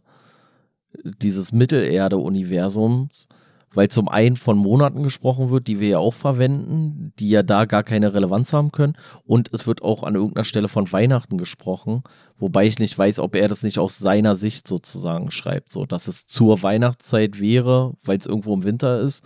dieses 1.04 1.52
Mittelerde-Universums, 1.52 3.28
weil 3.72 3.88
zum 3.88 4.08
einen 4.08 4.36
von 4.36 4.58
Monaten 4.58 5.02
gesprochen 5.02 5.50
wird, 5.50 5.68
die 5.68 5.78
wir 5.78 5.88
ja 5.88 5.98
auch 5.98 6.14
verwenden, 6.14 7.12
die 7.18 7.30
ja 7.30 7.42
da 7.42 7.66
gar 7.66 7.82
keine 7.82 8.12
Relevanz 8.12 8.52
haben 8.52 8.72
können, 8.72 8.94
und 9.24 9.52
es 9.52 9.66
wird 9.66 9.82
auch 9.82 10.02
an 10.02 10.16
irgendeiner 10.16 10.44
Stelle 10.44 10.68
von 10.68 10.90
Weihnachten 10.90 11.38
gesprochen, 11.38 12.02
wobei 12.38 12.66
ich 12.66 12.78
nicht 12.78 12.98
weiß, 12.98 13.20
ob 13.20 13.36
er 13.36 13.48
das 13.48 13.62
nicht 13.62 13.78
aus 13.78 13.98
seiner 13.98 14.34
Sicht 14.34 14.66
sozusagen 14.66 15.30
schreibt, 15.30 15.70
so 15.70 15.86
dass 15.86 16.08
es 16.08 16.26
zur 16.26 16.62
Weihnachtszeit 16.62 17.40
wäre, 17.40 17.94
weil 18.04 18.18
es 18.18 18.26
irgendwo 18.26 18.54
im 18.54 18.64
Winter 18.64 19.00
ist. 19.00 19.24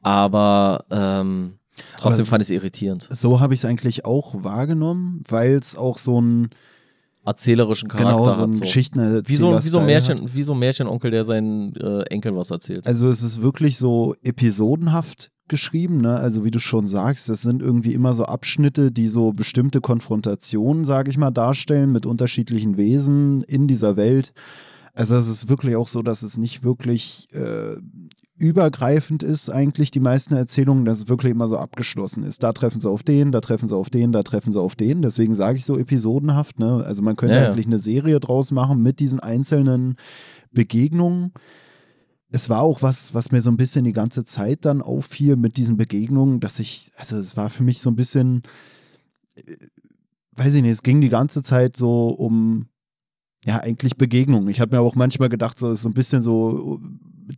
Aber 0.00 0.84
ähm, 0.90 1.57
Trotzdem 1.98 2.26
fand 2.26 2.42
ich 2.42 2.48
es 2.48 2.54
irritierend. 2.54 3.08
So 3.10 3.40
habe 3.40 3.54
ich 3.54 3.60
es 3.60 3.64
eigentlich 3.64 4.04
auch 4.04 4.42
wahrgenommen, 4.42 5.22
weil 5.28 5.56
es 5.56 5.76
auch 5.76 5.98
so 5.98 6.20
ein 6.20 6.48
erzählerischen 7.24 7.88
Charakter 7.88 8.12
genau, 8.12 8.30
so 8.30 8.42
hat. 8.42 8.56
So. 8.56 8.64
Wie 8.64 9.36
so, 9.36 9.58
wie 9.62 9.68
so 9.68 9.80
Märchen, 9.80 10.34
wie 10.34 10.42
so 10.42 10.52
ein 10.52 10.58
Märchenonkel, 10.58 11.10
der 11.10 11.24
seinen 11.24 11.76
äh, 11.76 12.02
Enkel 12.04 12.34
was 12.34 12.50
erzählt. 12.50 12.86
Also 12.86 13.08
es 13.08 13.22
ist 13.22 13.42
wirklich 13.42 13.76
so 13.76 14.14
episodenhaft 14.22 15.30
geschrieben, 15.46 16.00
ne? 16.00 16.16
Also 16.16 16.44
wie 16.44 16.50
du 16.50 16.58
schon 16.58 16.86
sagst, 16.86 17.28
das 17.28 17.42
sind 17.42 17.62
irgendwie 17.62 17.94
immer 17.94 18.14
so 18.14 18.24
Abschnitte, 18.24 18.92
die 18.92 19.08
so 19.08 19.32
bestimmte 19.32 19.80
Konfrontationen, 19.80 20.84
sage 20.84 21.10
ich 21.10 21.18
mal, 21.18 21.30
darstellen 21.30 21.90
mit 21.92 22.06
unterschiedlichen 22.06 22.76
Wesen 22.76 23.42
in 23.42 23.66
dieser 23.66 23.96
Welt. 23.96 24.32
Also 24.94 25.16
es 25.16 25.28
ist 25.28 25.48
wirklich 25.48 25.76
auch 25.76 25.88
so, 25.88 26.02
dass 26.02 26.22
es 26.22 26.36
nicht 26.38 26.64
wirklich 26.64 27.28
äh, 27.32 27.76
übergreifend 28.38 29.22
ist 29.22 29.50
eigentlich 29.50 29.90
die 29.90 30.00
meisten 30.00 30.34
Erzählungen, 30.34 30.84
dass 30.84 30.98
es 30.98 31.08
wirklich 31.08 31.32
immer 31.32 31.48
so 31.48 31.58
abgeschlossen 31.58 32.22
ist. 32.22 32.42
Da 32.42 32.52
treffen 32.52 32.80
sie 32.80 32.88
auf 32.88 33.02
den, 33.02 33.32
da 33.32 33.40
treffen 33.40 33.68
sie 33.68 33.76
auf 33.76 33.90
den, 33.90 34.12
da 34.12 34.22
treffen 34.22 34.52
sie 34.52 34.60
auf 34.60 34.76
den. 34.76 35.02
Deswegen 35.02 35.34
sage 35.34 35.58
ich 35.58 35.64
so 35.64 35.76
episodenhaft. 35.76 36.58
Ne? 36.58 36.84
Also 36.84 37.02
man 37.02 37.16
könnte 37.16 37.36
ja, 37.36 37.46
eigentlich 37.46 37.66
ja. 37.66 37.70
eine 37.70 37.80
Serie 37.80 38.20
draus 38.20 38.52
machen 38.52 38.82
mit 38.82 39.00
diesen 39.00 39.18
einzelnen 39.18 39.96
Begegnungen. 40.52 41.32
Es 42.30 42.48
war 42.48 42.62
auch 42.62 42.80
was, 42.80 43.12
was 43.12 43.32
mir 43.32 43.42
so 43.42 43.50
ein 43.50 43.56
bisschen 43.56 43.84
die 43.84 43.92
ganze 43.92 44.22
Zeit 44.22 44.64
dann 44.64 44.82
auffiel 44.82 45.36
mit 45.36 45.56
diesen 45.56 45.76
Begegnungen, 45.76 46.40
dass 46.40 46.60
ich, 46.60 46.92
also 46.96 47.16
es 47.16 47.36
war 47.36 47.50
für 47.50 47.64
mich 47.64 47.80
so 47.80 47.90
ein 47.90 47.96
bisschen, 47.96 48.42
äh, 49.34 49.56
weiß 50.36 50.54
ich 50.54 50.62
nicht, 50.62 50.72
es 50.72 50.82
ging 50.82 51.00
die 51.00 51.08
ganze 51.08 51.42
Zeit 51.42 51.76
so 51.76 52.08
um 52.08 52.68
ja, 53.44 53.60
eigentlich 53.60 53.96
Begegnungen. 53.96 54.48
Ich 54.48 54.60
habe 54.60 54.76
mir 54.76 54.82
auch 54.82 54.94
manchmal 54.94 55.28
gedacht, 55.28 55.58
so 55.58 55.72
ist 55.72 55.82
so 55.82 55.88
ein 55.88 55.94
bisschen 55.94 56.22
so 56.22 56.80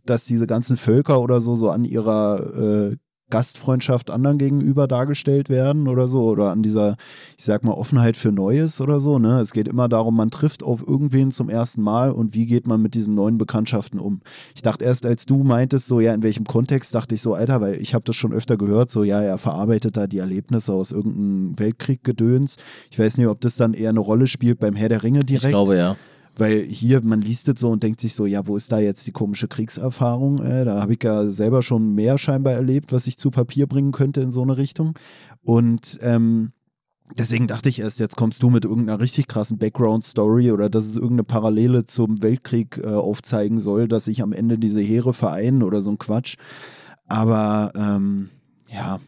dass 0.05 0.25
diese 0.25 0.47
ganzen 0.47 0.77
Völker 0.77 1.21
oder 1.21 1.41
so 1.41 1.55
so 1.55 1.69
an 1.69 1.85
ihrer 1.85 2.91
äh, 2.91 2.95
Gastfreundschaft 3.31 4.11
anderen 4.11 4.37
gegenüber 4.37 4.87
dargestellt 4.87 5.49
werden 5.49 5.87
oder 5.87 6.07
so 6.07 6.23
oder 6.25 6.51
an 6.51 6.61
dieser, 6.61 6.97
ich 7.37 7.45
sag 7.45 7.63
mal, 7.63 7.71
Offenheit 7.71 8.15
für 8.15 8.31
Neues 8.31 8.79
oder 8.79 8.99
so. 8.99 9.17
Ne? 9.17 9.39
Es 9.39 9.53
geht 9.53 9.67
immer 9.67 9.89
darum, 9.89 10.15
man 10.15 10.29
trifft 10.29 10.61
auf 10.61 10.85
irgendwen 10.85 11.31
zum 11.31 11.49
ersten 11.49 11.81
Mal 11.81 12.11
und 12.11 12.35
wie 12.35 12.45
geht 12.45 12.67
man 12.67 12.81
mit 12.81 12.93
diesen 12.93 13.15
neuen 13.15 13.39
Bekanntschaften 13.39 13.99
um. 13.99 14.21
Ich 14.53 14.61
dachte 14.61 14.85
erst, 14.85 15.07
als 15.07 15.25
du 15.25 15.43
meintest, 15.43 15.87
so 15.87 15.99
ja, 15.99 16.13
in 16.13 16.21
welchem 16.21 16.45
Kontext, 16.45 16.93
dachte 16.93 17.15
ich 17.15 17.21
so, 17.21 17.33
Alter, 17.33 17.61
weil 17.61 17.81
ich 17.81 17.95
habe 17.95 18.03
das 18.05 18.15
schon 18.15 18.33
öfter 18.33 18.57
gehört, 18.57 18.91
so 18.91 19.03
ja, 19.03 19.21
er 19.21 19.39
verarbeitet 19.39 19.97
da 19.97 20.05
die 20.05 20.19
Erlebnisse 20.19 20.73
aus 20.73 20.91
irgendeinem 20.91 21.57
Weltkrieg-Gedöns. 21.57 22.57
Ich 22.91 22.99
weiß 22.99 23.17
nicht, 23.17 23.27
ob 23.27 23.41
das 23.41 23.55
dann 23.55 23.73
eher 23.73 23.89
eine 23.89 24.01
Rolle 24.01 24.27
spielt 24.27 24.59
beim 24.59 24.75
Herr 24.75 24.89
der 24.89 25.03
Ringe 25.03 25.21
direkt. 25.21 25.45
Ich 25.45 25.51
glaube 25.51 25.77
ja 25.77 25.95
Weil 26.37 26.63
hier, 26.63 27.03
man 27.03 27.21
liest 27.21 27.49
es 27.49 27.59
so 27.59 27.69
und 27.69 27.83
denkt 27.83 27.99
sich 27.99 28.15
so, 28.15 28.25
ja, 28.25 28.47
wo 28.47 28.55
ist 28.55 28.71
da 28.71 28.79
jetzt 28.79 29.05
die 29.05 29.11
komische 29.11 29.47
Kriegserfahrung? 29.47 30.43
Äh, 30.43 30.65
da 30.65 30.81
habe 30.81 30.93
ich 30.93 31.03
ja 31.03 31.29
selber 31.29 31.61
schon 31.61 31.93
mehr 31.93 32.17
scheinbar 32.17 32.53
erlebt, 32.53 32.91
was 32.93 33.07
ich 33.07 33.17
zu 33.17 33.31
Papier 33.31 33.67
bringen 33.67 33.91
könnte 33.91 34.21
in 34.21 34.31
so 34.31 34.41
eine 34.41 34.57
Richtung. 34.57 34.97
Und 35.43 35.99
ähm, 36.01 36.51
Deswegen 37.17 37.47
dachte 37.47 37.69
ich 37.69 37.79
erst, 37.79 37.99
jetzt 37.99 38.15
kommst 38.15 38.41
du 38.41 38.49
mit 38.49 38.63
irgendeiner 38.63 38.99
richtig 38.99 39.27
krassen 39.27 39.57
Background-Story 39.57 40.51
oder 40.51 40.69
dass 40.69 40.85
es 40.85 40.95
irgendeine 40.95 41.23
Parallele 41.23 41.83
zum 41.83 42.21
Weltkrieg 42.21 42.79
äh, 42.83 42.87
aufzeigen 42.87 43.59
soll, 43.59 43.87
dass 43.87 44.05
sich 44.05 44.23
am 44.23 44.31
Ende 44.31 44.57
diese 44.57 44.81
Heere 44.81 45.13
vereinen 45.13 45.63
oder 45.63 45.81
so 45.81 45.91
ein 45.91 45.97
Quatsch. 45.97 46.37
Aber 47.07 47.71
ähm, 47.75 48.29
ja. 48.73 48.99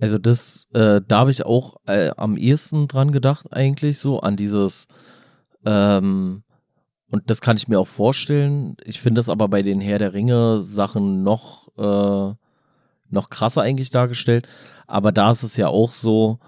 Also 0.00 0.18
das, 0.18 0.66
äh, 0.74 1.00
da 1.06 1.20
habe 1.20 1.30
ich 1.30 1.46
auch 1.46 1.76
äh, 1.86 2.10
am 2.16 2.36
ehesten 2.36 2.88
dran 2.88 3.12
gedacht 3.12 3.52
eigentlich 3.52 3.98
so 3.98 4.18
an 4.18 4.36
dieses 4.36 4.88
ähm, 5.64 6.42
und 7.10 7.22
das 7.28 7.40
kann 7.40 7.56
ich 7.56 7.68
mir 7.68 7.78
auch 7.78 7.86
vorstellen. 7.86 8.76
Ich 8.84 9.00
finde 9.00 9.20
es 9.20 9.28
aber 9.28 9.48
bei 9.48 9.62
den 9.62 9.80
Herr 9.80 9.98
der 9.98 10.14
Ringe 10.14 10.60
Sachen 10.60 11.22
noch 11.22 11.68
äh, 11.76 12.34
noch 13.12 13.30
krasser 13.30 13.62
eigentlich 13.62 13.90
dargestellt. 13.90 14.48
Aber 14.86 15.12
da 15.12 15.30
ist 15.30 15.42
es 15.42 15.56
ja 15.56 15.68
auch 15.68 15.92
so, 15.92 16.38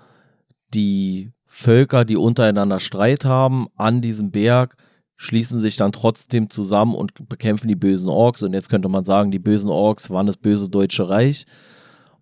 die 0.73 1.31
Völker, 1.47 2.05
die 2.05 2.17
untereinander 2.17 2.81
Streit 2.81 3.25
haben, 3.25 3.69
an 3.77 4.01
diesem 4.01 4.31
Berg, 4.31 4.77
schließen 5.17 5.61
sich 5.61 5.77
dann 5.77 5.93
trotzdem 5.93 6.51
zusammen 6.51 6.95
und 6.95 7.29
bekämpfen 7.29 7.69
die 7.69 7.77
bösen 7.77 8.09
Orks. 8.09 8.43
Und 8.43 8.53
jetzt 8.53 8.69
könnte 8.69 8.89
man 8.89 9.05
sagen, 9.05 9.31
die 9.31 9.39
bösen 9.39 9.71
Orks 9.71 10.11
waren 10.11 10.27
das 10.27 10.37
böse 10.37 10.69
Deutsche 10.69 11.09
Reich. 11.09 11.47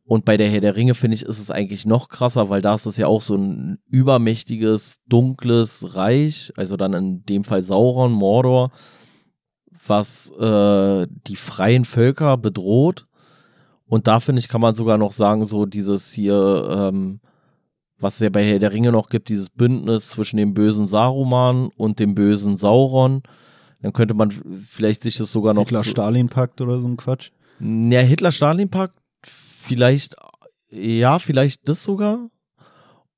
Und 0.05 0.25
bei 0.25 0.37
der 0.37 0.51
Herr 0.51 0.61
der 0.61 0.75
Ringe, 0.75 0.95
finde 0.95 1.15
ich, 1.15 1.23
ist 1.23 1.39
es 1.39 1.51
eigentlich 1.51 1.87
noch 1.87 2.09
krasser, 2.09 2.51
weil 2.51 2.61
da 2.61 2.75
ist 2.75 2.87
es 2.87 2.97
ja 2.97 3.07
auch 3.07 3.23
so 3.23 3.37
ein 3.37 3.79
übermächtiges, 3.89 5.01
dunkles 5.07 5.95
Reich, 5.95 6.53
also 6.57 6.77
dann 6.77 6.93
in 6.93 7.25
dem 7.25 7.45
Fall 7.45 7.63
Sauron, 7.63 8.13
Mordor, 8.13 8.73
was 9.87 10.31
äh, 10.39 11.07
die 11.27 11.37
freien 11.37 11.85
Völker 11.85 12.37
bedroht. 12.37 13.05
Und 13.87 14.07
da, 14.07 14.21
finde 14.21 14.41
ich, 14.41 14.49
kann 14.49 14.61
man 14.61 14.75
sogar 14.75 14.99
noch 14.99 15.13
sagen, 15.13 15.45
so 15.45 15.67
dieses 15.67 16.13
hier, 16.13 16.91
ähm, 16.93 17.21
was 17.99 18.15
es 18.15 18.21
ja 18.21 18.31
bei 18.31 18.45
Herr 18.45 18.59
der 18.59 18.73
Ringe 18.73 18.91
noch 18.91 19.09
gibt, 19.09 19.29
dieses 19.29 19.51
Bündnis 19.51 20.09
zwischen 20.09 20.37
dem 20.37 20.55
bösen 20.55 20.89
Saruman 20.89 21.69
und 21.77 22.01
dem 22.01 22.15
bösen 22.15 22.57
Sauron. 22.57 23.23
Dann 23.81 23.93
könnte 23.93 24.15
man 24.15 24.31
vielleicht 24.31 25.03
sich 25.03 25.17
das 25.17 25.31
sogar 25.31 25.55
noch. 25.55 25.65
Hitler-Stalin-Pakt 25.65 26.61
oder 26.61 26.79
so 26.79 26.89
ein 26.89 26.97
Quatsch. 26.97 27.31
Ja, 27.61 28.01
Hitler-Stalin-Pakt, 28.01 28.97
vielleicht, 29.27 30.17
ja, 30.71 31.19
vielleicht 31.19 31.69
das 31.69 31.83
sogar. 31.83 32.29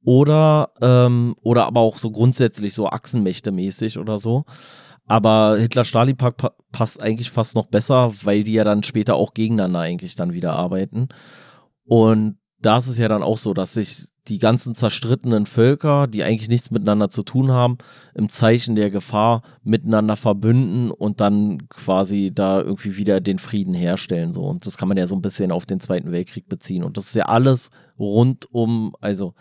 Oder, 0.04 0.70
ähm, 0.82 1.34
oder 1.42 1.66
aber 1.66 1.80
auch 1.80 1.96
so 1.96 2.10
grundsätzlich 2.10 2.74
so 2.74 2.86
Achsenmächte-mäßig 2.88 3.98
oder 3.98 4.18
so. 4.18 4.44
Aber 5.06 5.56
Hitler-Stalin-Pakt 5.58 6.36
pa 6.38 6.52
passt 6.72 7.00
eigentlich 7.00 7.30
fast 7.30 7.54
noch 7.54 7.66
besser, 7.66 8.12
weil 8.22 8.42
die 8.42 8.54
ja 8.54 8.64
dann 8.64 8.82
später 8.82 9.14
auch 9.14 9.32
gegeneinander 9.32 9.80
eigentlich 9.80 10.16
dann 10.16 10.32
wieder 10.32 10.54
arbeiten. 10.54 11.08
Und 11.84 12.38
da 12.58 12.78
ist 12.78 12.88
es 12.88 12.98
ja 12.98 13.08
dann 13.08 13.22
auch 13.22 13.38
so, 13.38 13.54
dass 13.54 13.74
sich 13.74 14.08
die 14.28 14.38
ganzen 14.38 14.74
zerstrittenen 14.74 15.46
Völker, 15.46 16.06
die 16.06 16.24
eigentlich 16.24 16.48
nichts 16.48 16.70
miteinander 16.70 17.10
zu 17.10 17.22
tun 17.22 17.52
haben, 17.52 17.76
im 18.14 18.30
Zeichen 18.30 18.74
der 18.74 18.90
Gefahr 18.90 19.42
miteinander 19.62 20.16
verbünden 20.16 20.90
und 20.90 21.20
dann 21.20 21.68
quasi 21.68 22.32
da 22.34 22.60
irgendwie 22.60 22.96
wieder 22.96 23.20
den 23.20 23.38
Frieden 23.38 23.74
herstellen. 23.74 24.32
So. 24.32 24.42
Und 24.42 24.64
das 24.66 24.78
kann 24.78 24.88
man 24.88 24.96
ja 24.96 25.06
so 25.06 25.14
ein 25.14 25.22
bisschen 25.22 25.52
auf 25.52 25.66
den 25.66 25.80
Zweiten 25.80 26.10
Weltkrieg 26.10 26.48
beziehen. 26.48 26.84
Und 26.84 26.96
das 26.96 27.08
ist 27.08 27.16
ja 27.16 27.26
alles 27.26 27.68
rund 27.98 28.52
um, 28.52 28.96
also 29.00 29.34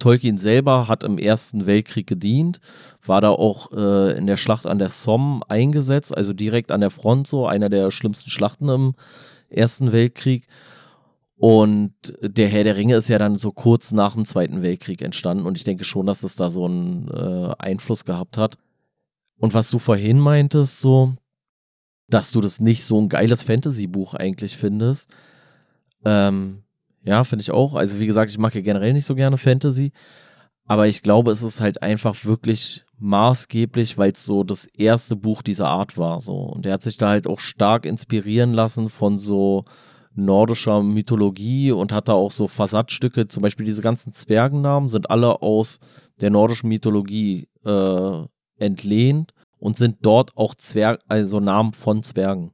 Tolkien 0.00 0.38
selber 0.38 0.88
hat 0.88 1.04
im 1.04 1.18
Ersten 1.18 1.66
Weltkrieg 1.66 2.06
gedient, 2.06 2.58
war 3.04 3.20
da 3.20 3.30
auch 3.30 3.70
äh, 3.72 4.16
in 4.18 4.26
der 4.26 4.36
Schlacht 4.36 4.66
an 4.66 4.78
der 4.78 4.88
Somme 4.88 5.42
eingesetzt, 5.48 6.16
also 6.16 6.32
direkt 6.32 6.72
an 6.72 6.80
der 6.80 6.90
Front 6.90 7.28
so, 7.28 7.46
einer 7.46 7.68
der 7.68 7.90
schlimmsten 7.92 8.30
Schlachten 8.30 8.68
im 8.68 8.94
Ersten 9.48 9.92
Weltkrieg 9.92 10.46
und 11.40 11.94
der 12.20 12.48
Herr 12.48 12.64
der 12.64 12.76
Ringe 12.76 12.96
ist 12.96 13.08
ja 13.08 13.16
dann 13.16 13.36
so 13.36 13.50
kurz 13.50 13.92
nach 13.92 14.12
dem 14.12 14.26
Zweiten 14.26 14.60
Weltkrieg 14.60 15.00
entstanden 15.00 15.46
und 15.46 15.56
ich 15.56 15.64
denke 15.64 15.84
schon, 15.84 16.04
dass 16.04 16.22
es 16.22 16.36
da 16.36 16.50
so 16.50 16.66
einen 16.66 17.08
äh, 17.08 17.54
Einfluss 17.58 18.04
gehabt 18.04 18.36
hat. 18.36 18.58
Und 19.38 19.54
was 19.54 19.70
du 19.70 19.78
vorhin 19.78 20.20
meintest, 20.20 20.82
so, 20.82 21.14
dass 22.08 22.30
du 22.32 22.42
das 22.42 22.60
nicht 22.60 22.84
so 22.84 23.00
ein 23.00 23.08
geiles 23.08 23.42
Fantasy-Buch 23.42 24.12
eigentlich 24.12 24.54
findest, 24.54 25.16
ähm, 26.04 26.62
ja, 27.04 27.24
finde 27.24 27.40
ich 27.40 27.52
auch. 27.52 27.74
Also 27.74 27.98
wie 28.00 28.06
gesagt, 28.06 28.30
ich 28.30 28.36
mag 28.36 28.54
ja 28.54 28.60
generell 28.60 28.92
nicht 28.92 29.06
so 29.06 29.14
gerne 29.14 29.38
Fantasy, 29.38 29.92
aber 30.66 30.88
ich 30.88 31.02
glaube, 31.02 31.30
es 31.30 31.40
ist 31.40 31.62
halt 31.62 31.82
einfach 31.82 32.22
wirklich 32.26 32.84
maßgeblich, 32.98 33.96
weil 33.96 34.12
es 34.12 34.26
so 34.26 34.44
das 34.44 34.66
erste 34.66 35.16
Buch 35.16 35.40
dieser 35.40 35.68
Art 35.68 35.96
war. 35.96 36.20
So. 36.20 36.34
Und 36.34 36.66
er 36.66 36.74
hat 36.74 36.82
sich 36.82 36.98
da 36.98 37.08
halt 37.08 37.26
auch 37.26 37.40
stark 37.40 37.86
inspirieren 37.86 38.52
lassen 38.52 38.90
von 38.90 39.16
so 39.16 39.64
nordischer 40.24 40.82
Mythologie 40.82 41.72
und 41.72 41.92
hat 41.92 42.08
da 42.08 42.12
auch 42.12 42.32
so 42.32 42.48
Versatzstücke, 42.48 43.28
zum 43.28 43.42
Beispiel 43.42 43.66
diese 43.66 43.82
ganzen 43.82 44.12
Zwergennamen 44.12 44.90
sind 44.90 45.10
alle 45.10 45.42
aus 45.42 45.78
der 46.20 46.30
nordischen 46.30 46.68
Mythologie 46.68 47.48
äh, 47.64 48.24
entlehnt 48.58 49.32
und 49.58 49.76
sind 49.76 49.98
dort 50.02 50.36
auch 50.36 50.54
Zwerg, 50.54 51.00
also 51.08 51.40
Namen 51.40 51.72
von 51.72 52.02
Zwergen. 52.02 52.52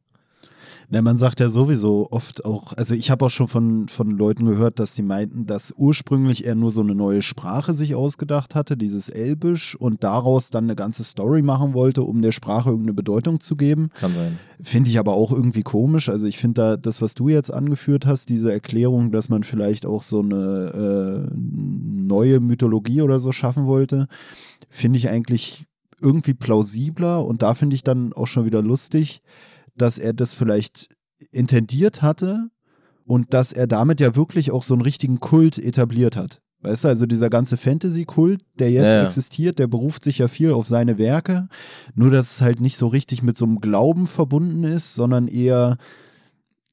Na, 0.88 1.03
man 1.03 1.16
sagt 1.16 1.40
ja 1.40 1.51
sowieso 1.51 2.09
oft 2.12 2.44
auch, 2.44 2.72
also 2.75 2.94
ich 2.94 3.11
habe 3.11 3.25
auch 3.25 3.31
schon 3.31 3.49
von, 3.49 3.88
von 3.88 4.11
Leuten 4.11 4.44
gehört, 4.44 4.79
dass 4.79 4.94
sie 4.94 5.03
meinten, 5.03 5.44
dass 5.44 5.75
ursprünglich 5.77 6.46
er 6.46 6.55
nur 6.55 6.70
so 6.70 6.81
eine 6.81 6.94
neue 6.94 7.22
Sprache 7.22 7.75
sich 7.75 7.96
ausgedacht 7.96 8.55
hatte, 8.55 8.77
dieses 8.77 9.09
Elbisch, 9.09 9.75
und 9.75 10.05
daraus 10.05 10.51
dann 10.51 10.64
eine 10.64 10.77
ganze 10.77 11.03
Story 11.03 11.42
machen 11.42 11.75
wollte, 11.75 12.03
um 12.03 12.22
der 12.22 12.31
Sprache 12.31 12.70
irgendeine 12.70 12.94
Bedeutung 12.94 13.40
zu 13.40 13.57
geben. 13.57 13.90
Kann 13.94 14.14
sein. 14.14 14.38
Finde 14.62 14.88
ich 14.88 14.99
aber 14.99 15.14
auch 15.14 15.33
irgendwie 15.33 15.62
komisch. 15.62 16.09
Also 16.09 16.29
ich 16.29 16.38
finde 16.38 16.61
da 16.61 16.77
das, 16.77 17.03
was 17.03 17.14
du 17.14 17.29
jetzt 17.29 17.53
angeführt 17.53 18.07
hast, 18.07 18.29
diese 18.29 18.53
Erklärung, 18.53 19.11
dass 19.11 19.29
man 19.29 19.42
vielleicht 19.42 19.87
auch 19.87 20.03
so 20.03 20.20
eine 20.20 21.27
äh, 21.27 21.37
neue 21.37 22.38
Mythologie 22.38 23.03
oder 23.03 23.18
so 23.18 23.33
schaffen 23.33 23.66
wollte, 23.66 24.07
finde 24.68 24.99
ich 24.99 25.09
eigentlich 25.09 25.66
irgendwie 26.01 26.35
plausibler 26.35 27.25
und 27.25 27.42
da 27.42 27.55
finde 27.55 27.75
ich 27.75 27.83
dann 27.83 28.12
auch 28.12 28.27
schon 28.27 28.44
wieder 28.44 28.62
lustig 28.62 29.22
dass 29.76 29.98
er 29.98 30.12
das 30.12 30.34
vielleicht 30.34 30.88
intendiert 31.30 32.02
hatte 32.02 32.50
und 33.04 33.32
dass 33.32 33.52
er 33.52 33.66
damit 33.66 34.00
ja 34.00 34.16
wirklich 34.16 34.50
auch 34.50 34.62
so 34.62 34.74
einen 34.74 34.82
richtigen 34.82 35.20
Kult 35.20 35.58
etabliert 35.58 36.16
hat. 36.16 36.40
Weißt 36.62 36.84
du, 36.84 36.88
also 36.88 37.06
dieser 37.06 37.30
ganze 37.30 37.56
Fantasy-Kult, 37.56 38.40
der 38.58 38.70
jetzt 38.70 38.94
ja, 38.94 39.00
ja. 39.00 39.04
existiert, 39.04 39.58
der 39.58 39.68
beruft 39.68 40.02
sich 40.02 40.18
ja 40.18 40.26
viel 40.26 40.52
auf 40.52 40.66
seine 40.66 40.98
Werke, 40.98 41.48
nur 41.94 42.10
dass 42.10 42.32
es 42.32 42.40
halt 42.40 42.60
nicht 42.60 42.76
so 42.76 42.88
richtig 42.88 43.22
mit 43.22 43.36
so 43.36 43.44
einem 43.44 43.60
Glauben 43.60 44.06
verbunden 44.06 44.64
ist, 44.64 44.94
sondern 44.94 45.28
eher, 45.28 45.76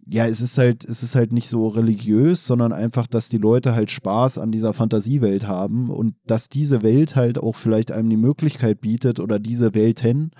ja, 0.05 0.25
es 0.25 0.41
ist 0.41 0.57
halt, 0.57 0.83
es 0.85 1.03
ist 1.03 1.15
halt 1.15 1.31
nicht 1.33 1.47
so 1.47 1.67
religiös, 1.67 2.47
sondern 2.47 2.71
einfach, 2.71 3.07
dass 3.07 3.29
die 3.29 3.37
Leute 3.37 3.75
halt 3.75 3.91
Spaß 3.91 4.37
an 4.39 4.51
dieser 4.51 4.73
Fantasiewelt 4.73 5.47
haben 5.47 5.89
und 5.89 6.15
dass 6.25 6.49
diese 6.49 6.81
Welt 6.81 7.15
halt 7.15 7.37
auch 7.37 7.55
vielleicht 7.55 7.91
einem 7.91 8.09
die 8.09 8.17
Möglichkeit 8.17 8.81
bietet 8.81 9.19
oder 9.19 9.37
diese 9.37 9.75
Welten, 9.75 10.31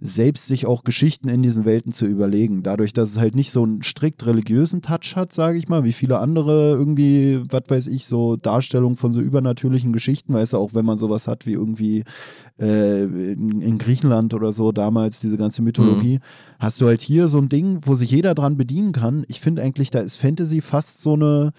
selbst 0.00 0.46
sich 0.46 0.66
auch 0.66 0.84
Geschichten 0.84 1.28
in 1.28 1.42
diesen 1.42 1.64
Welten 1.64 1.92
zu 1.92 2.06
überlegen. 2.06 2.62
Dadurch, 2.62 2.92
dass 2.92 3.10
es 3.10 3.18
halt 3.18 3.34
nicht 3.34 3.50
so 3.50 3.62
einen 3.62 3.82
strikt 3.82 4.26
religiösen 4.26 4.82
Touch 4.82 5.16
hat, 5.16 5.32
sage 5.32 5.58
ich 5.58 5.68
mal, 5.68 5.84
wie 5.84 5.92
viele 5.92 6.18
andere 6.18 6.72
irgendwie, 6.72 7.40
was 7.50 7.62
weiß 7.68 7.86
ich, 7.88 8.06
so 8.06 8.36
Darstellungen 8.36 8.96
von 8.96 9.12
so 9.12 9.20
übernatürlichen 9.20 9.92
Geschichten, 9.92 10.34
weißt 10.34 10.54
du, 10.54 10.58
auch 10.58 10.74
wenn 10.74 10.84
man 10.84 10.98
sowas 10.98 11.28
hat 11.28 11.46
wie 11.46 11.52
irgendwie 11.52 12.04
äh, 12.58 13.04
in, 13.04 13.60
in, 13.60 13.78
Griechenland 13.78 14.34
oder 14.34 14.52
so 14.52 14.72
damals, 14.72 15.20
diese 15.20 15.36
ganze 15.36 15.62
Mythologie, 15.62 16.16
mhm. 16.16 16.58
hast 16.58 16.80
du 16.80 16.86
halt 16.86 17.02
hier 17.02 17.28
so 17.28 17.38
ein 17.38 17.48
Ding, 17.48 17.80
wo 17.82 17.94
sich 17.94 18.10
jeder 18.10 18.34
dran 18.34 18.56
bedienen 18.56 18.92
kann. 18.92 19.24
Ich 19.28 19.40
finde 19.40 19.62
eigentlich, 19.62 19.90
da 19.90 20.00
ist 20.00 20.16
Fantasy 20.16 20.60
fast 20.60 21.02
so 21.02 21.14
eine 21.14 21.52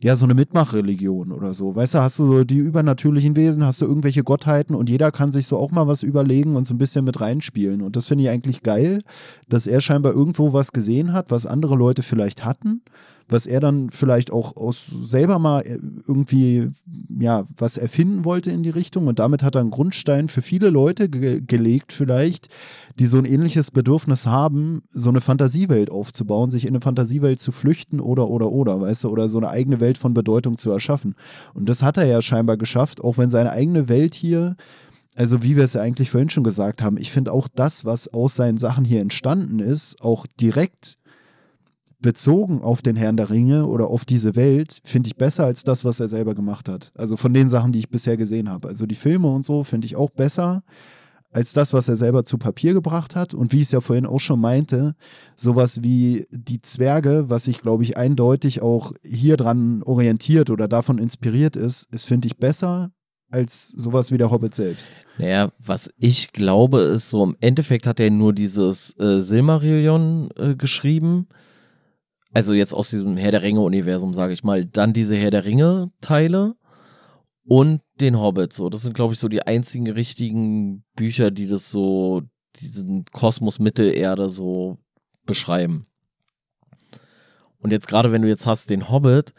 ja, 0.00 0.14
so 0.14 0.26
eine 0.26 0.34
Mitmachreligion 0.34 1.32
oder 1.32 1.54
so. 1.54 1.74
Weißt 1.74 1.94
du, 1.94 1.98
hast 2.00 2.18
du 2.18 2.26
so 2.26 2.44
die 2.44 2.58
übernatürlichen 2.58 3.34
Wesen, 3.34 3.64
hast 3.64 3.80
du 3.80 3.86
irgendwelche 3.86 4.22
Gottheiten 4.22 4.74
und 4.74 4.90
jeder 4.90 5.10
kann 5.10 5.32
sich 5.32 5.46
so 5.46 5.56
auch 5.56 5.70
mal 5.70 5.86
was 5.86 6.02
überlegen 6.02 6.56
und 6.56 6.66
so 6.66 6.74
ein 6.74 6.78
bisschen 6.78 7.04
mit 7.04 7.20
reinspielen. 7.20 7.82
Und 7.82 7.96
das 7.96 8.06
finde 8.06 8.24
ich 8.24 8.30
eigentlich 8.30 8.62
geil, 8.62 9.02
dass 9.48 9.66
er 9.66 9.80
scheinbar 9.80 10.12
irgendwo 10.12 10.52
was 10.52 10.72
gesehen 10.72 11.12
hat, 11.12 11.30
was 11.30 11.46
andere 11.46 11.76
Leute 11.76 12.02
vielleicht 12.02 12.44
hatten 12.44 12.82
was 13.28 13.46
er 13.46 13.60
dann 13.60 13.90
vielleicht 13.90 14.30
auch 14.30 14.56
aus 14.56 14.86
selber 15.04 15.38
mal 15.38 15.60
äh, 15.60 15.78
irgendwie 16.06 16.70
ja 17.18 17.44
was 17.56 17.76
erfinden 17.76 18.24
wollte 18.24 18.50
in 18.50 18.62
die 18.62 18.70
Richtung 18.70 19.06
und 19.06 19.18
damit 19.18 19.42
hat 19.42 19.56
er 19.56 19.62
einen 19.62 19.70
Grundstein 19.70 20.28
für 20.28 20.42
viele 20.42 20.70
Leute 20.70 21.08
ge 21.08 21.42
gelegt 21.46 21.92
vielleicht, 21.92 22.48
die 22.98 23.06
so 23.06 23.18
ein 23.18 23.24
ähnliches 23.24 23.70
Bedürfnis 23.70 24.26
haben, 24.26 24.82
so 24.90 25.10
eine 25.10 25.20
Fantasiewelt 25.20 25.90
aufzubauen, 25.90 26.50
sich 26.50 26.64
in 26.64 26.70
eine 26.70 26.80
Fantasiewelt 26.80 27.40
zu 27.40 27.52
flüchten 27.52 28.00
oder 28.00 28.28
oder 28.28 28.50
oder, 28.52 28.80
weißt 28.80 29.04
du, 29.04 29.08
oder 29.10 29.28
so 29.28 29.38
eine 29.38 29.48
eigene 29.48 29.80
Welt 29.80 29.98
von 29.98 30.14
Bedeutung 30.14 30.56
zu 30.56 30.70
erschaffen. 30.70 31.14
Und 31.54 31.68
das 31.68 31.82
hat 31.82 31.96
er 31.96 32.06
ja 32.06 32.22
scheinbar 32.22 32.56
geschafft, 32.56 33.02
auch 33.02 33.18
wenn 33.18 33.30
seine 33.30 33.52
eigene 33.52 33.88
Welt 33.88 34.14
hier 34.14 34.56
also 35.16 35.42
wie 35.42 35.56
wir 35.56 35.64
es 35.64 35.72
ja 35.72 35.80
eigentlich 35.80 36.10
vorhin 36.10 36.28
schon 36.28 36.44
gesagt 36.44 36.82
haben, 36.82 36.98
ich 36.98 37.10
finde 37.10 37.32
auch 37.32 37.48
das, 37.48 37.86
was 37.86 38.12
aus 38.12 38.36
seinen 38.36 38.58
Sachen 38.58 38.84
hier 38.84 39.00
entstanden 39.00 39.60
ist, 39.60 40.02
auch 40.02 40.26
direkt 40.38 40.98
bezogen 42.00 42.62
auf 42.62 42.82
den 42.82 42.96
Herrn 42.96 43.16
der 43.16 43.30
Ringe 43.30 43.66
oder 43.66 43.88
auf 43.88 44.04
diese 44.04 44.36
Welt, 44.36 44.80
finde 44.84 45.08
ich 45.08 45.16
besser 45.16 45.44
als 45.44 45.64
das, 45.64 45.84
was 45.84 46.00
er 46.00 46.08
selber 46.08 46.34
gemacht 46.34 46.68
hat. 46.68 46.92
Also 46.96 47.16
von 47.16 47.32
den 47.32 47.48
Sachen, 47.48 47.72
die 47.72 47.78
ich 47.78 47.88
bisher 47.90 48.16
gesehen 48.16 48.50
habe. 48.50 48.68
Also 48.68 48.86
die 48.86 48.94
Filme 48.94 49.28
und 49.28 49.44
so 49.44 49.64
finde 49.64 49.86
ich 49.86 49.96
auch 49.96 50.10
besser. 50.10 50.62
als 51.36 51.52
das, 51.52 51.74
was 51.74 51.88
er 51.88 51.96
selber 51.96 52.24
zu 52.24 52.38
Papier 52.38 52.72
gebracht 52.72 53.14
hat. 53.14 53.34
Und 53.34 53.52
wie 53.52 53.58
ich 53.58 53.64
es 53.64 53.72
ja 53.72 53.82
vorhin 53.82 54.06
auch 54.06 54.20
schon 54.20 54.40
meinte, 54.40 54.94
sowas 55.34 55.82
wie 55.82 56.24
die 56.30 56.62
Zwerge, 56.62 57.28
was 57.28 57.44
sich, 57.44 57.60
glaube 57.60 57.82
ich, 57.82 57.98
eindeutig 57.98 58.62
auch 58.62 58.92
hier 59.04 59.36
dran 59.36 59.82
orientiert 59.82 60.48
oder 60.48 60.66
davon 60.66 60.98
inspiriert 60.98 61.54
ist, 61.54 61.92
ist, 61.94 62.04
finde 62.04 62.28
ich, 62.28 62.38
besser 62.38 62.90
als 63.30 63.68
sowas 63.68 64.12
wie 64.12 64.18
der 64.18 64.30
Hobbit 64.30 64.54
selbst. 64.54 64.92
Naja, 65.18 65.50
was 65.58 65.90
ich 65.98 66.32
glaube, 66.32 66.80
ist 66.80 67.10
so, 67.10 67.24
im 67.24 67.36
Endeffekt 67.40 67.86
hat 67.86 68.00
er 68.00 68.10
nur 68.10 68.32
dieses 68.32 68.96
äh, 68.98 69.20
Silmarillion 69.20 70.28
äh, 70.36 70.54
geschrieben. 70.54 71.26
Also 72.36 72.52
jetzt 72.52 72.74
aus 72.74 72.90
diesem 72.90 73.16
Herr 73.16 73.30
der 73.30 73.40
Ringe-Universum, 73.40 74.12
sage 74.12 74.34
ich 74.34 74.44
mal. 74.44 74.66
Dann 74.66 74.92
diese 74.92 75.16
Herr 75.16 75.30
der 75.30 75.46
Ringe-Teile 75.46 76.54
und 77.46 77.80
den 77.98 78.20
Hobbit. 78.20 78.52
So, 78.52 78.68
das 78.68 78.82
sind, 78.82 78.92
glaube 78.92 79.14
ich, 79.14 79.20
so 79.20 79.28
die 79.28 79.46
einzigen 79.46 79.90
richtigen 79.90 80.84
Bücher, 80.96 81.30
die 81.30 81.48
das 81.48 81.70
so, 81.70 82.20
diesen 82.56 83.06
Kosmos 83.06 83.58
Mittelerde 83.58 84.28
so 84.28 84.76
beschreiben. 85.24 85.86
Und 87.56 87.70
jetzt 87.70 87.88
gerade, 87.88 88.12
wenn 88.12 88.20
du 88.20 88.28
jetzt 88.28 88.44
hast 88.44 88.68
den 88.68 88.90
Hobbit, 88.90 89.32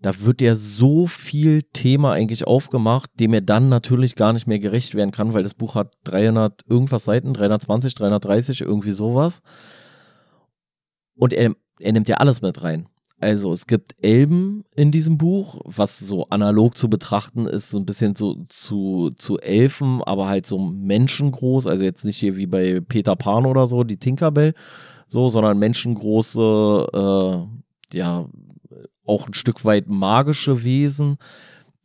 da 0.00 0.16
wird 0.20 0.40
ja 0.40 0.54
so 0.54 1.08
viel 1.08 1.64
Thema 1.72 2.12
eigentlich 2.12 2.46
aufgemacht, 2.46 3.10
dem 3.18 3.34
er 3.34 3.40
dann 3.40 3.68
natürlich 3.68 4.14
gar 4.14 4.32
nicht 4.32 4.46
mehr 4.46 4.60
gerecht 4.60 4.94
werden 4.94 5.10
kann, 5.10 5.34
weil 5.34 5.42
das 5.42 5.54
Buch 5.54 5.74
hat 5.74 5.94
300 6.04 6.62
irgendwas 6.68 7.06
Seiten, 7.06 7.34
320, 7.34 7.96
330, 7.96 8.60
irgendwie 8.60 8.92
sowas. 8.92 9.42
Und 11.16 11.32
er, 11.32 11.52
er 11.80 11.92
nimmt 11.92 12.08
ja 12.08 12.16
alles 12.16 12.42
mit 12.42 12.62
rein. 12.62 12.88
Also 13.18 13.50
es 13.52 13.66
gibt 13.66 13.94
Elben 14.04 14.64
in 14.74 14.92
diesem 14.92 15.16
Buch, 15.16 15.60
was 15.64 15.98
so 15.98 16.26
analog 16.26 16.76
zu 16.76 16.90
betrachten 16.90 17.46
ist, 17.46 17.70
so 17.70 17.78
ein 17.78 17.86
bisschen 17.86 18.14
so 18.14 18.44
zu, 18.48 19.10
zu 19.16 19.38
Elfen, 19.38 20.02
aber 20.02 20.28
halt 20.28 20.44
so 20.44 20.58
menschengroß, 20.58 21.66
also 21.66 21.82
jetzt 21.82 22.04
nicht 22.04 22.18
hier 22.18 22.36
wie 22.36 22.46
bei 22.46 22.80
Peter 22.80 23.16
Pan 23.16 23.46
oder 23.46 23.66
so, 23.66 23.84
die 23.84 23.96
Tinkerbell, 23.96 24.52
so, 25.08 25.30
sondern 25.30 25.58
menschengroße, 25.58 26.86
äh, 26.92 27.96
ja, 27.96 28.28
auch 29.06 29.28
ein 29.28 29.34
Stück 29.34 29.64
weit 29.64 29.88
magische 29.88 30.62
Wesen, 30.62 31.16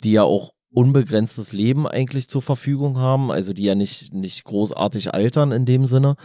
die 0.03 0.13
ja 0.13 0.23
auch 0.23 0.51
unbegrenztes 0.73 1.53
Leben 1.53 1.87
eigentlich 1.87 2.27
zur 2.27 2.41
Verfügung 2.41 2.97
haben, 2.97 3.31
also 3.31 3.53
die 3.53 3.63
ja 3.63 3.75
nicht, 3.75 4.13
nicht 4.13 4.43
großartig 4.43 5.13
altern 5.13 5.51
in 5.51 5.65
dem 5.65 5.85
Sinne, 5.85 6.15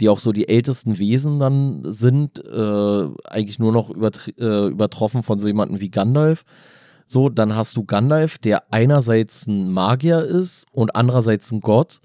die 0.00 0.08
auch 0.08 0.18
so 0.18 0.32
die 0.32 0.48
ältesten 0.48 0.98
Wesen 0.98 1.38
dann 1.38 1.82
sind, 1.84 2.44
äh, 2.44 3.08
eigentlich 3.24 3.58
nur 3.58 3.72
noch 3.72 3.90
äh, 3.90 4.66
übertroffen 4.68 5.22
von 5.22 5.38
so 5.38 5.46
jemandem 5.46 5.80
wie 5.80 5.90
Gandalf. 5.90 6.44
So, 7.06 7.28
dann 7.28 7.56
hast 7.56 7.76
du 7.76 7.84
Gandalf, 7.84 8.38
der 8.38 8.72
einerseits 8.72 9.46
ein 9.46 9.72
Magier 9.72 10.22
ist 10.22 10.66
und 10.72 10.94
andererseits 10.94 11.50
ein 11.52 11.60
Gott. 11.60 12.00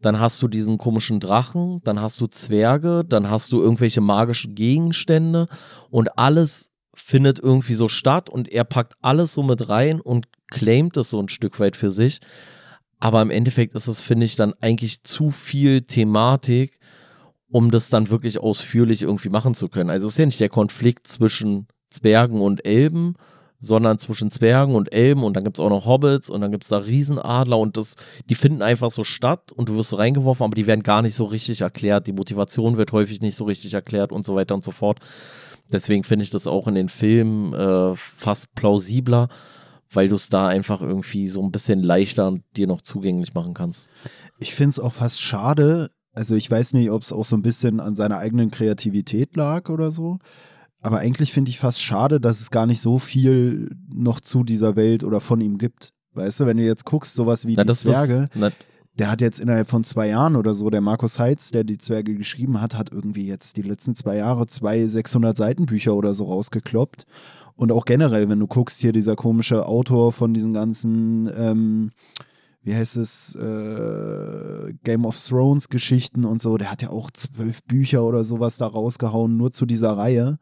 Dann 0.00 0.20
hast 0.20 0.40
du 0.40 0.48
diesen 0.48 0.78
komischen 0.78 1.20
Drachen, 1.20 1.80
dann 1.84 2.00
hast 2.00 2.20
du 2.20 2.28
Zwerge, 2.28 3.04
dann 3.06 3.28
hast 3.28 3.52
du 3.52 3.60
irgendwelche 3.60 4.00
magischen 4.00 4.54
Gegenstände 4.54 5.48
und 5.90 6.18
alles 6.18 6.70
findet 6.94 7.38
irgendwie 7.38 7.74
so 7.74 7.88
statt 7.88 8.30
und 8.30 8.48
er 8.48 8.64
packt 8.64 8.94
alles 9.02 9.32
so 9.32 9.42
mit 9.42 9.68
rein 9.68 10.00
und 10.00 10.26
claimt 10.48 10.96
es 10.96 11.10
so 11.10 11.20
ein 11.20 11.28
Stück 11.28 11.60
weit 11.60 11.76
für 11.76 11.90
sich. 11.90 12.20
Aber 13.00 13.22
im 13.22 13.30
Endeffekt 13.30 13.74
ist 13.74 13.86
es, 13.86 14.00
finde 14.00 14.26
ich, 14.26 14.36
dann 14.36 14.54
eigentlich 14.60 15.04
zu 15.04 15.30
viel 15.30 15.82
Thematik, 15.82 16.78
um 17.50 17.70
das 17.70 17.90
dann 17.90 18.10
wirklich 18.10 18.38
ausführlich 18.40 19.02
irgendwie 19.02 19.30
machen 19.30 19.54
zu 19.54 19.68
können. 19.68 19.90
Also 19.90 20.06
es 20.06 20.14
ist 20.14 20.18
ja 20.18 20.26
nicht 20.26 20.40
der 20.40 20.48
Konflikt 20.48 21.06
zwischen 21.06 21.66
Zwergen 21.90 22.40
und 22.40 22.64
Elben, 22.66 23.14
sondern 23.60 23.98
zwischen 23.98 24.30
Zwergen 24.30 24.74
und 24.74 24.92
Elben 24.92 25.24
und 25.24 25.34
dann 25.34 25.44
gibt 25.44 25.58
es 25.58 25.64
auch 25.64 25.70
noch 25.70 25.86
Hobbits 25.86 26.30
und 26.30 26.40
dann 26.40 26.52
gibt 26.52 26.62
es 26.62 26.68
da 26.68 26.78
Riesenadler 26.78 27.58
und 27.58 27.76
das, 27.76 27.96
die 28.28 28.34
finden 28.34 28.62
einfach 28.62 28.90
so 28.90 29.02
statt 29.02 29.50
und 29.52 29.68
du 29.68 29.76
wirst 29.76 29.90
so 29.90 29.96
reingeworfen, 29.96 30.44
aber 30.44 30.54
die 30.54 30.66
werden 30.66 30.82
gar 30.82 31.02
nicht 31.02 31.14
so 31.14 31.24
richtig 31.24 31.62
erklärt. 31.62 32.06
Die 32.06 32.12
Motivation 32.12 32.76
wird 32.76 32.92
häufig 32.92 33.20
nicht 33.20 33.34
so 33.34 33.44
richtig 33.44 33.74
erklärt 33.74 34.12
und 34.12 34.24
so 34.24 34.34
weiter 34.34 34.54
und 34.54 34.62
so 34.62 34.70
fort. 34.70 35.00
Deswegen 35.72 36.04
finde 36.04 36.22
ich 36.22 36.30
das 36.30 36.46
auch 36.46 36.68
in 36.68 36.74
den 36.74 36.88
Filmen 36.88 37.52
äh, 37.52 37.94
fast 37.96 38.54
plausibler, 38.54 39.28
weil 39.90 40.08
du 40.08 40.14
es 40.14 40.28
da 40.28 40.46
einfach 40.46 40.80
irgendwie 40.80 41.28
so 41.28 41.42
ein 41.42 41.50
bisschen 41.50 41.82
leichter 41.82 42.36
dir 42.56 42.66
noch 42.66 42.80
zugänglich 42.80 43.34
machen 43.34 43.54
kannst. 43.54 43.88
Ich 44.38 44.54
finde 44.54 44.70
es 44.70 44.80
auch 44.80 44.92
fast 44.92 45.20
schade. 45.20 45.90
Also 46.18 46.34
ich 46.34 46.50
weiß 46.50 46.72
nicht, 46.72 46.90
ob 46.90 47.02
es 47.02 47.12
auch 47.12 47.24
so 47.24 47.36
ein 47.36 47.42
bisschen 47.42 47.78
an 47.78 47.94
seiner 47.94 48.18
eigenen 48.18 48.50
Kreativität 48.50 49.36
lag 49.36 49.68
oder 49.68 49.92
so. 49.92 50.18
Aber 50.80 50.98
eigentlich 50.98 51.32
finde 51.32 51.50
ich 51.50 51.60
fast 51.60 51.80
schade, 51.80 52.20
dass 52.20 52.40
es 52.40 52.50
gar 52.50 52.66
nicht 52.66 52.80
so 52.80 52.98
viel 52.98 53.70
noch 53.88 54.18
zu 54.18 54.42
dieser 54.42 54.74
Welt 54.74 55.04
oder 55.04 55.20
von 55.20 55.40
ihm 55.40 55.58
gibt. 55.58 55.92
Weißt 56.14 56.40
du, 56.40 56.46
wenn 56.46 56.56
du 56.56 56.64
jetzt 56.64 56.84
guckst, 56.84 57.14
sowas 57.14 57.46
wie 57.46 57.54
Na, 57.54 57.62
die 57.62 57.72
Zwerge, 57.72 58.28
das, 58.34 58.52
der 58.98 59.12
hat 59.12 59.20
jetzt 59.20 59.38
innerhalb 59.38 59.68
von 59.68 59.84
zwei 59.84 60.08
Jahren 60.08 60.34
oder 60.34 60.54
so, 60.54 60.70
der 60.70 60.80
Markus 60.80 61.20
Heitz, 61.20 61.52
der 61.52 61.62
die 61.62 61.78
Zwerge 61.78 62.16
geschrieben 62.16 62.60
hat, 62.60 62.76
hat 62.76 62.90
irgendwie 62.90 63.26
jetzt 63.26 63.56
die 63.56 63.62
letzten 63.62 63.94
zwei 63.94 64.16
Jahre 64.16 64.48
zwei 64.48 64.84
600 64.84 65.36
Seitenbücher 65.36 65.94
oder 65.94 66.14
so 66.14 66.24
rausgekloppt. 66.24 67.04
Und 67.54 67.70
auch 67.70 67.84
generell, 67.84 68.28
wenn 68.28 68.40
du 68.40 68.48
guckst, 68.48 68.80
hier 68.80 68.92
dieser 68.92 69.14
komische 69.14 69.66
Autor 69.66 70.12
von 70.12 70.34
diesen 70.34 70.52
ganzen, 70.52 71.30
ähm, 71.36 71.92
wie 72.62 72.74
heißt 72.74 72.96
es, 72.96 73.34
äh, 73.34 74.74
Game 74.82 75.04
of 75.04 75.18
Thrones 75.18 75.68
Geschichten 75.68 76.24
und 76.24 76.42
so, 76.42 76.56
der 76.56 76.70
hat 76.70 76.82
ja 76.82 76.90
auch 76.90 77.10
zwölf 77.10 77.62
Bücher 77.64 78.04
oder 78.04 78.24
sowas 78.24 78.58
da 78.58 78.66
rausgehauen, 78.66 79.36
nur 79.36 79.50
zu 79.50 79.66
dieser 79.66 79.96
Reihe. 79.96 80.38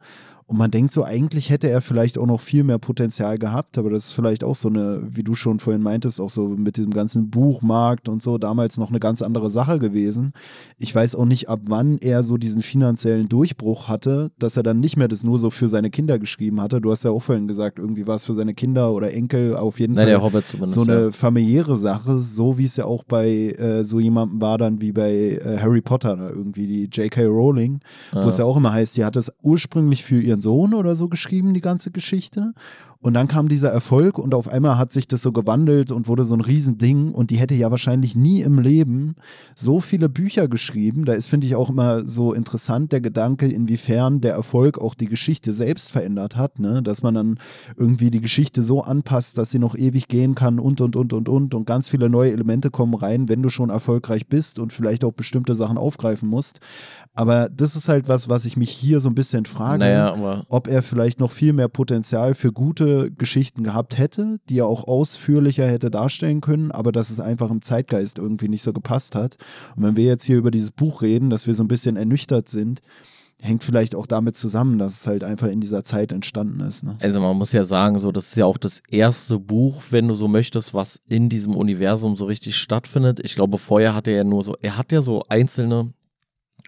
Und 0.49 0.59
man 0.59 0.71
denkt 0.71 0.93
so, 0.93 1.03
eigentlich 1.03 1.51
hätte 1.51 1.69
er 1.69 1.81
vielleicht 1.81 2.19
auch 2.19 2.27
noch 2.27 2.41
viel 2.41 2.63
mehr 2.63 2.79
Potenzial 2.79 3.37
gehabt, 3.37 3.79
aber 3.79 3.91
das 3.91 4.05
ist 4.05 4.13
vielleicht 4.13 4.45
auch 4.45 4.55
so 4.55 4.69
eine, 4.69 5.03
wie 5.11 5.25
du 5.25 5.35
schon 5.35 5.59
vorhin 5.59 5.83
meintest, 5.83 6.21
auch 6.21 6.31
so 6.31 6.47
mit 6.47 6.77
diesem 6.77 6.93
ganzen 6.93 7.31
Buchmarkt 7.31 8.09
und 8.09 8.23
so, 8.23 8.39
damals 8.39 8.79
noch 8.79 8.91
eine 8.91 9.01
ganz 9.01 9.23
andere 9.23 9.51
Sache 9.51 9.81
gewesen. 9.81 10.31
Ich 10.79 10.95
weiß 10.95 11.17
auch 11.17 11.25
nicht, 11.25 11.49
ab 11.49 11.63
wann 11.65 11.99
er 11.99 12.23
so 12.23 12.37
diesen 12.37 12.63
finanziellen 12.63 13.29
Durchbruch 13.29 13.89
hatte, 13.89 14.31
dass 14.39 14.57
er 14.57 14.63
dann 14.63 14.79
nicht 14.79 14.97
mehr 14.97 15.09
das 15.09 15.25
nur 15.25 15.41
so 15.41 15.51
für 15.51 15.67
seine 15.67 15.91
Kinder 15.91 16.21
geschrieben 16.21 16.61
hatte. 16.61 16.81
Du 16.81 16.93
hast 16.93 17.03
ja 17.03 17.11
auch 17.11 17.23
vorhin 17.23 17.49
gesagt, 17.49 17.81
irgendwie 17.81 18.07
war 18.07 18.15
es 18.15 18.25
für 18.25 18.35
seine 18.35 18.55
Kinder 18.55 18.93
oder 18.93 19.13
Enkel 19.13 19.57
auf 19.57 19.81
jeden 19.81 19.95
Nein, 19.95 20.05
Fall 20.05 20.43
so 20.69 20.83
eine 20.83 21.07
ja. 21.07 21.11
familiäre 21.11 21.77
Sache, 21.77 22.21
so 22.21 22.57
wie 22.57 22.65
es 22.65 22.77
ja 22.77 22.85
auch 22.85 23.03
bei 23.03 23.27
äh, 23.27 23.83
so 23.83 23.99
jemandem 23.99 24.41
war 24.41 24.59
dann 24.59 24.81
wie 24.81 24.93
bei 24.93 25.11
äh, 25.13 25.59
Harry 25.61 25.81
Potter, 25.81 26.17
da 26.17 26.29
irgendwie 26.29 26.69
die 26.69 26.85
J.K. 26.85 27.25
Rowling, 27.25 27.81
wo 28.13 28.29
es 28.29 28.39
ja 28.39 28.45
auch 28.45 28.57
immer 28.57 28.73
heißt, 28.73 28.97
die 28.97 29.05
hat 29.05 29.17
es 29.17 29.33
ursprünglich 29.43 30.05
für 30.05 30.36
ihren 30.37 30.41
Sohn 30.41 30.75
oder 30.75 30.95
so 30.95 31.09
geschrieben, 31.09 31.55
die 31.55 31.61
ganze 31.61 31.91
Geschichte. 31.91 32.53
Und 33.01 33.15
dann 33.15 33.29
kam 33.29 33.49
dieser 33.49 33.71
Erfolg 33.71 34.19
und 34.19 34.35
auf 34.35 34.49
einmal 34.49 34.79
hat 34.79 34.91
sich 34.91 35.07
das 35.07 35.23
so 35.23 35.33
gewandelt 35.33 35.91
und 35.91 36.09
wurde 36.09 36.25
so 36.25 36.35
ein 36.35 36.41
Riesending 36.41 37.13
und 37.13 37.31
die 37.31 37.37
hätte 37.37 37.55
ja 37.55 37.71
wahrscheinlich 37.71 38.17
nie 38.17 38.41
im 38.43 38.59
Leben 38.59 39.17
so 39.55 39.81
viele 39.81 40.09
Bücher 40.09 40.49
geschrieben. 40.49 41.05
Da 41.05 41.13
ist, 41.13 41.29
finde 41.29 41.47
ich, 41.47 41.55
auch 41.55 41.71
immer 41.71 42.07
so 42.09 42.33
interessant 42.33 42.93
der 42.93 43.01
Gedanke, 43.01 43.47
inwiefern 43.47 44.21
der 44.21 44.33
Erfolg 44.35 44.79
auch 44.79 44.95
die 44.95 45.07
Geschichte 45.07 45.53
selbst 45.53 45.93
verändert 45.93 46.37
hat, 46.37 46.59
ne? 46.59 46.83
Dass 46.83 47.03
man 47.03 47.15
dann 47.15 47.39
irgendwie 47.77 48.11
die 48.11 48.21
Geschichte 48.21 48.63
so 48.63 48.83
anpasst, 48.83 49.39
dass 49.39 49.51
sie 49.51 49.59
noch 49.59 49.77
ewig 49.77 50.09
gehen 50.09 50.35
kann 50.35 50.59
und 50.59 50.81
und 50.81 50.97
und 50.97 51.13
und 51.13 51.29
und 51.29 51.55
und 51.55 51.67
ganz 51.67 51.89
viele 51.89 52.09
neue 52.09 52.33
Elemente 52.33 52.71
kommen 52.71 52.95
rein, 52.95 53.29
wenn 53.29 53.43
du 53.43 53.51
schon 53.51 53.71
erfolgreich 53.71 54.27
bist 54.27 54.59
und 54.59 54.73
vielleicht 54.73 55.05
auch 55.05 55.13
bestimmte 55.13 55.55
Sachen 55.55 55.79
aufgreifen 55.79 56.29
musst. 56.29 56.61
Aber 57.15 57.49
das 57.49 57.77
ist 57.77 57.89
halt 57.89 58.09
was, 58.09 58.29
was 58.29 58.45
ich 58.45 58.57
mich 58.57 58.71
hier 58.71 59.01
so 59.01 59.09
ein 59.09 59.15
bisschen 59.15 59.47
frage, 59.47 59.79
Naja, 59.79 60.45
ob 60.49 60.69
er 60.69 60.83
vielleicht 60.83 61.21
noch 61.21 61.31
viel 61.31 61.53
mehr 61.53 61.69
Potenzial 61.69 62.35
für 62.35 62.53
gute 62.53 62.86
Geschichten 63.11 63.65
gehabt 63.65 63.99
hätte, 63.99 64.39
die 64.49 64.59
er 64.59 64.67
auch 64.67 64.87
ausführlicher 64.87 65.67
hätte 65.67 65.91
darstellen 65.91 66.41
können, 66.41 66.71
aber 66.71 66.93
dass 66.93 67.11
es 67.11 67.21
einfach 67.21 67.51
im 67.51 67.63
Zeitgeist 67.63 68.19
irgendwie 68.19 68.49
nicht 68.49 68.63
so 68.63 68.73
gepasst 68.73 69.15
hat. 69.15 69.37
Und 69.77 69.83
wenn 69.83 69.97
wir 69.97 70.05
jetzt 70.05 70.25
hier 70.25 70.37
über 70.37 70.51
dieses 70.51 70.71
Buch 70.71 71.03
reden, 71.03 71.31
dass 71.31 71.47
wir 71.47 71.55
so 71.55 71.65
ein 71.65 71.69
bisschen 71.69 71.97
ernüchtert 71.97 72.49
sind, 72.49 72.81
hängt 73.43 73.65
vielleicht 73.65 73.95
auch 73.95 74.07
damit 74.07 74.37
zusammen, 74.37 74.79
dass 74.79 75.01
es 75.01 75.07
halt 75.07 75.23
einfach 75.23 75.49
in 75.49 75.61
dieser 75.61 75.85
Zeit 75.85 76.13
entstanden 76.13 76.61
ist. 76.61 76.85
Ne? 76.85 76.97
Also 77.01 77.21
man 77.21 77.37
muss 77.37 77.53
ja 77.53 77.65
sagen, 77.65 77.99
so 77.99 78.11
das 78.13 78.29
ist 78.29 78.37
ja 78.37 78.47
auch 78.47 78.59
das 78.59 78.83
erste 78.91 79.39
Buch, 79.39 79.83
wenn 79.91 80.09
du 80.09 80.15
so 80.15 80.27
möchtest, 80.27 80.73
was 80.75 81.01
in 81.09 81.29
diesem 81.29 81.55
Universum 81.55 82.17
so 82.17 82.25
richtig 82.25 82.57
stattfindet. 82.57 83.21
Ich 83.23 83.35
glaube, 83.35 83.59
vorher 83.59 83.95
hatte 83.95 84.11
er 84.11 84.19
ja 84.19 84.25
nur 84.25 84.43
so, 84.43 84.57
er 84.63 84.79
hat 84.79 84.91
ja 84.91 85.03
so 85.03 85.25
einzelne 85.29 85.93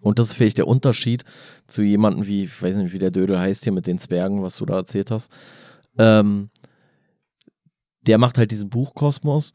und 0.03 0.19
das 0.19 0.29
ist 0.29 0.35
vielleicht 0.35 0.59
der 0.59 0.69
Unterschied 0.69 1.25
zu 1.67 1.83
jemandem 1.83 2.27
wie, 2.27 2.45
ich 2.45 2.63
weiß 2.63 2.77
nicht, 2.77 2.93
wie 2.93 2.99
der 2.99 3.11
Dödel 3.11 3.39
heißt 3.39 3.65
hier 3.65 3.73
mit 3.73 3.87
den 3.87 3.99
Zwergen, 3.99 4.43
was 4.43 4.57
du 4.57 4.67
da 4.67 4.77
erzählt 4.77 5.11
hast. 5.11 5.33
Ähm, 5.99 6.51
der 8.07 8.19
macht 8.19 8.39
halt 8.39 8.51
diesen 8.51 8.71
Buchkosmos, 8.71 9.53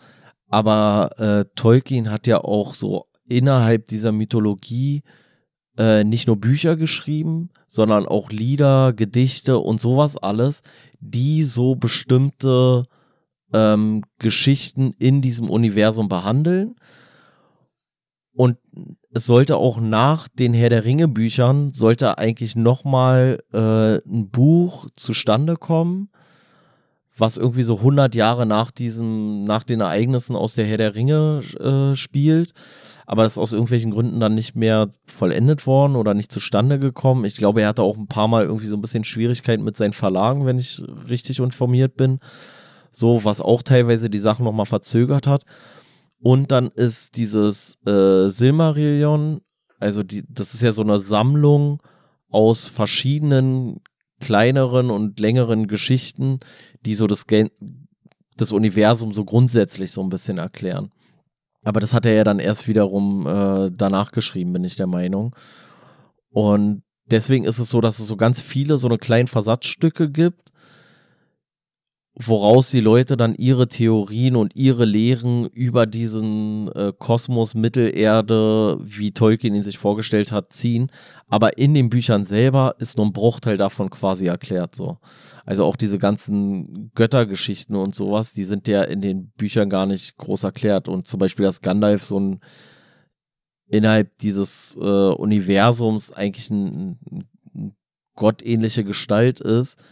aber 0.48 1.10
äh, 1.18 1.46
Tolkien 1.56 2.12
hat 2.12 2.28
ja 2.28 2.40
auch 2.40 2.76
so 2.76 3.08
innerhalb 3.28 3.88
dieser 3.88 4.12
Mythologie 4.12 5.02
äh, 5.78 6.04
nicht 6.04 6.28
nur 6.28 6.38
Bücher 6.38 6.76
geschrieben, 6.76 7.50
sondern 7.68 8.06
auch 8.06 8.30
Lieder, 8.30 8.94
Gedichte 8.94 9.58
und 9.58 9.82
sowas 9.82 10.18
alles, 10.18 10.62
die 11.00 11.44
so 11.44 11.76
bestimmte 11.76 12.86
ähm, 13.54 14.04
Geschichten 14.20 14.94
in 15.00 15.22
diesem 15.22 15.50
Universum 15.50 16.10
behandeln. 16.10 16.76
Und 18.36 18.58
es 19.12 19.26
sollte 19.26 19.58
auch 19.58 19.80
nach 19.80 20.28
den 20.28 20.54
Herr 20.54 20.70
der 20.70 20.86
Ringe 20.86 21.08
Büchern, 21.08 21.72
sollte 21.74 22.18
eigentlich 22.18 22.56
nochmal 22.56 23.40
äh, 23.54 23.98
ein 24.08 24.30
Buch 24.30 24.88
zustande 24.96 25.56
kommen, 25.56 26.10
was 27.18 27.38
irgendwie 27.38 27.64
so 27.64 27.78
100 27.78 28.16
Jahre 28.16 28.46
nach 28.46 28.72
diesem, 28.72 29.44
nach 29.44 29.64
den 29.64 29.82
Ereignissen 29.82 30.36
aus 30.36 30.56
der 30.56 30.66
Herr 30.66 30.78
der 30.78 30.96
Ringe 30.96 31.42
äh, 31.60 31.96
spielt. 31.96 32.54
Aber 33.06 33.24
das 33.24 33.34
ist 33.34 33.38
aus 33.38 33.54
irgendwelchen 33.54 33.92
Gründen 33.92 34.20
dann 34.20 34.34
nicht 34.34 34.56
mehr 34.56 34.90
vollendet 35.06 35.68
worden 35.68 35.96
oder 35.96 36.14
nicht 36.14 36.32
zustande 36.32 36.80
gekommen. 36.80 37.26
Ich 37.26 37.38
glaube, 37.38 37.62
er 37.62 37.68
hatte 37.68 37.84
auch 37.84 37.98
ein 37.98 38.08
paar 38.08 38.28
Mal 38.28 38.46
irgendwie 38.46 38.68
so 38.68 38.76
ein 38.76 38.82
bisschen 38.82 39.04
Schwierigkeiten 39.04 39.64
mit 39.64 39.78
seinen 39.78 39.94
Verlagen, 39.94 40.46
wenn 40.46 40.58
ich 40.58 40.82
richtig 41.08 41.40
informiert 41.40 41.98
bin. 41.98 42.20
So, 42.92 43.26
was 43.26 43.42
auch 43.42 43.62
teilweise 43.62 44.10
die 44.10 44.20
Sachen 44.20 44.46
nochmal 44.46 44.66
verzögert 44.66 45.28
hat. 45.28 45.44
Und 46.20 46.52
dann 46.52 46.70
ist 46.70 47.18
dieses 47.18 47.78
äh, 47.86 48.30
Silmarillion, 48.30 49.42
also 49.80 50.04
die, 50.04 50.24
das 50.30 50.54
ist 50.54 50.62
ja 50.62 50.72
so 50.72 50.82
eine 50.82 51.00
Sammlung 51.00 51.82
aus 52.30 52.68
verschiedenen 52.68 53.82
kleineren 54.24 54.90
und 54.90 55.20
längeren 55.20 55.68
Geschichten, 55.68 56.40
die 56.86 56.94
so 56.94 57.08
das, 57.08 57.26
das 58.38 58.52
Universum 58.52 59.14
so 59.14 59.26
grundsätzlich 59.26 59.92
so 59.92 60.02
ein 60.02 60.10
bisschen 60.10 60.38
erklären. 60.38 60.90
Aber 61.64 61.80
das 61.80 61.94
hat 61.94 62.06
er 62.06 62.14
ja 62.14 62.24
dann 62.24 62.40
erst 62.40 62.68
wiederum 62.68 63.28
äh, 63.28 63.72
danach 63.72 64.12
geschrieben, 64.12 64.54
bin 64.54 64.64
ich 64.64 64.76
der 64.76 64.88
Meinung. 64.88 65.36
Und 66.30 66.84
deswegen 67.06 67.46
ist 67.46 67.60
es 67.60 67.70
so, 67.70 67.80
dass 67.80 68.00
es 68.00 68.08
so 68.08 68.18
ganz 68.18 68.42
viele 68.42 68.78
so 68.78 68.88
eine 68.88 68.98
kleinen 68.98 69.28
Versatzstücke 69.28 70.10
gibt, 70.10 70.43
woraus 72.16 72.70
die 72.70 72.80
Leute 72.80 73.18
dann 73.18 73.34
ihre 73.36 73.68
Theorien 73.68 74.36
und 74.36 74.56
ihre 74.56 74.86
Lehren 74.86 75.48
über 75.48 75.88
diesen 75.88 76.72
äh, 76.74 76.94
Kosmos 76.98 77.56
Mittelerde, 77.56 78.78
wie 78.82 79.12
Tolkien 79.12 79.56
ihn 79.56 79.64
sich 79.64 79.80
vorgestellt 79.80 80.32
hat, 80.32 80.54
ziehen. 80.54 80.92
Aber 81.28 81.58
in 81.58 81.74
den 81.74 81.90
Büchern 81.90 82.26
selber 82.26 82.76
ist 82.78 82.98
nur 82.98 83.08
ein 83.08 83.14
Bruchteil 83.14 83.58
davon 83.58 83.90
quasi 83.90 84.28
erklärt 84.28 84.76
so. 84.76 85.00
Also 85.46 85.66
auch 85.66 85.76
diese 85.76 85.98
ganzen 85.98 86.92
Göttergeschichten 86.94 87.76
und 87.76 87.96
sowas, 87.96 88.34
die 88.34 88.46
sind 88.46 88.68
ja 88.68 88.84
in 88.84 89.02
den 89.02 89.32
Büchern 89.32 89.70
gar 89.70 89.88
nicht 89.88 90.16
groß 90.18 90.44
erklärt. 90.44 90.88
Und 90.88 91.08
zum 91.08 91.20
Beispiel, 91.20 91.46
dass 91.46 91.62
Gandalf 91.62 92.04
so 92.04 92.20
ein 92.20 92.40
innerhalb 93.68 94.16
dieses 94.20 94.78
äh, 94.80 94.80
Universums 94.80 96.12
eigentlich 96.12 96.52
ein, 96.52 97.00
ein 97.56 97.76
gottähnliche 98.16 98.84
Gestalt 98.84 99.40
ist, 99.40 99.84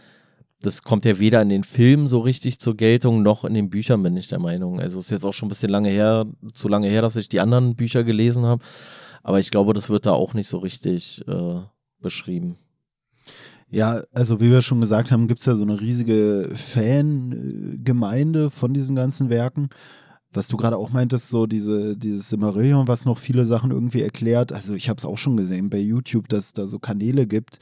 das 0.62 0.82
kommt 0.82 1.04
ja 1.04 1.18
weder 1.18 1.42
in 1.42 1.48
den 1.48 1.64
Filmen 1.64 2.08
so 2.08 2.20
richtig 2.20 2.58
zur 2.58 2.76
Geltung, 2.76 3.22
noch 3.22 3.44
in 3.44 3.54
den 3.54 3.68
Büchern, 3.68 4.02
bin 4.02 4.16
ich 4.16 4.28
der 4.28 4.38
Meinung. 4.38 4.80
Also 4.80 4.98
es 4.98 5.06
ist 5.06 5.10
jetzt 5.10 5.24
auch 5.24 5.32
schon 5.32 5.46
ein 5.46 5.50
bisschen 5.50 5.70
lange 5.70 5.90
her, 5.90 6.24
zu 6.54 6.68
lange 6.68 6.88
her, 6.88 7.02
dass 7.02 7.16
ich 7.16 7.28
die 7.28 7.40
anderen 7.40 7.74
Bücher 7.74 8.04
gelesen 8.04 8.44
habe. 8.44 8.62
Aber 9.22 9.40
ich 9.40 9.50
glaube, 9.50 9.72
das 9.72 9.90
wird 9.90 10.06
da 10.06 10.12
auch 10.12 10.34
nicht 10.34 10.48
so 10.48 10.58
richtig 10.58 11.26
äh, 11.28 11.60
beschrieben. 12.00 12.56
Ja, 13.70 14.02
also 14.12 14.40
wie 14.40 14.50
wir 14.50 14.62
schon 14.62 14.80
gesagt 14.80 15.10
haben, 15.10 15.28
gibt 15.28 15.40
es 15.40 15.46
ja 15.46 15.54
so 15.54 15.64
eine 15.64 15.80
riesige 15.80 16.50
Fangemeinde 16.54 18.50
von 18.50 18.74
diesen 18.74 18.94
ganzen 18.94 19.30
Werken. 19.30 19.70
Was 20.34 20.48
du 20.48 20.56
gerade 20.56 20.76
auch 20.76 20.90
meintest, 20.90 21.28
so 21.28 21.46
diese, 21.46 21.96
dieses 21.96 22.28
Simmerillion, 22.28 22.88
was 22.88 23.06
noch 23.06 23.18
viele 23.18 23.46
Sachen 23.46 23.70
irgendwie 23.70 24.02
erklärt. 24.02 24.52
Also 24.52 24.74
ich 24.74 24.88
habe 24.88 24.98
es 24.98 25.04
auch 25.04 25.18
schon 25.18 25.36
gesehen 25.36 25.70
bei 25.70 25.78
YouTube, 25.78 26.28
dass 26.28 26.46
es 26.46 26.52
da 26.52 26.66
so 26.66 26.78
Kanäle 26.78 27.26
gibt, 27.26 27.60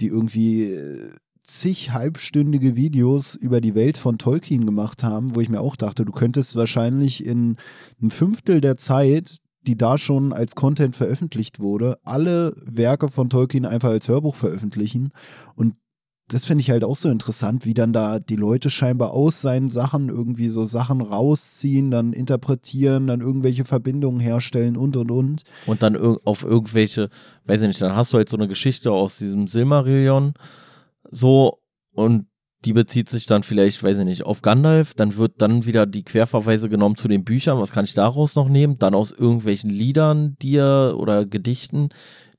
die 0.00 0.06
irgendwie 0.08 0.72
äh, 0.72 1.10
zig 1.44 1.92
halbstündige 1.92 2.76
Videos 2.76 3.34
über 3.34 3.60
die 3.60 3.74
Welt 3.74 3.98
von 3.98 4.18
Tolkien 4.18 4.66
gemacht 4.66 5.02
haben, 5.02 5.34
wo 5.34 5.40
ich 5.40 5.48
mir 5.48 5.60
auch 5.60 5.76
dachte, 5.76 6.04
du 6.04 6.12
könntest 6.12 6.56
wahrscheinlich 6.56 7.24
in 7.24 7.56
einem 8.00 8.10
Fünftel 8.10 8.60
der 8.60 8.76
Zeit, 8.76 9.38
die 9.62 9.76
da 9.76 9.98
schon 9.98 10.32
als 10.32 10.54
Content 10.54 10.96
veröffentlicht 10.96 11.60
wurde, 11.60 11.98
alle 12.04 12.54
Werke 12.64 13.08
von 13.08 13.30
Tolkien 13.30 13.66
einfach 13.66 13.90
als 13.90 14.08
Hörbuch 14.08 14.34
veröffentlichen. 14.34 15.10
Und 15.54 15.74
das 16.28 16.44
finde 16.44 16.62
ich 16.62 16.70
halt 16.70 16.84
auch 16.84 16.96
so 16.96 17.08
interessant, 17.08 17.66
wie 17.66 17.74
dann 17.74 17.92
da 17.92 18.18
die 18.18 18.36
Leute 18.36 18.70
scheinbar 18.70 19.12
aus 19.12 19.40
seinen 19.40 19.68
Sachen 19.68 20.08
irgendwie 20.08 20.48
so 20.48 20.64
Sachen 20.64 21.00
rausziehen, 21.00 21.90
dann 21.90 22.12
interpretieren, 22.12 23.06
dann 23.06 23.20
irgendwelche 23.20 23.64
Verbindungen 23.64 24.20
herstellen 24.20 24.76
und 24.76 24.96
und 24.96 25.10
und. 25.10 25.42
Und 25.66 25.82
dann 25.82 25.96
auf 25.96 26.42
irgendwelche, 26.42 27.10
weiß 27.46 27.62
ich 27.62 27.68
nicht, 27.68 27.82
dann 27.82 27.96
hast 27.96 28.12
du 28.12 28.16
halt 28.16 28.28
so 28.28 28.36
eine 28.36 28.48
Geschichte 28.48 28.92
aus 28.92 29.18
diesem 29.18 29.48
Silmarillion 29.48 30.32
so, 31.12 31.58
und 31.94 32.26
die 32.64 32.72
bezieht 32.72 33.08
sich 33.08 33.26
dann 33.26 33.42
vielleicht, 33.42 33.82
weiß 33.82 33.98
ich 33.98 34.04
nicht, 34.04 34.24
auf 34.24 34.40
Gandalf, 34.40 34.94
dann 34.94 35.16
wird 35.16 35.42
dann 35.42 35.66
wieder 35.66 35.84
die 35.84 36.04
Querverweise 36.04 36.68
genommen 36.68 36.96
zu 36.96 37.08
den 37.08 37.24
Büchern, 37.24 37.58
was 37.58 37.72
kann 37.72 37.84
ich 37.84 37.94
daraus 37.94 38.34
noch 38.34 38.48
nehmen? 38.48 38.78
Dann 38.78 38.94
aus 38.94 39.12
irgendwelchen 39.12 39.70
Liedern, 39.70 40.36
die 40.40 40.56
er 40.56 40.94
oder 40.96 41.26
Gedichten, 41.26 41.88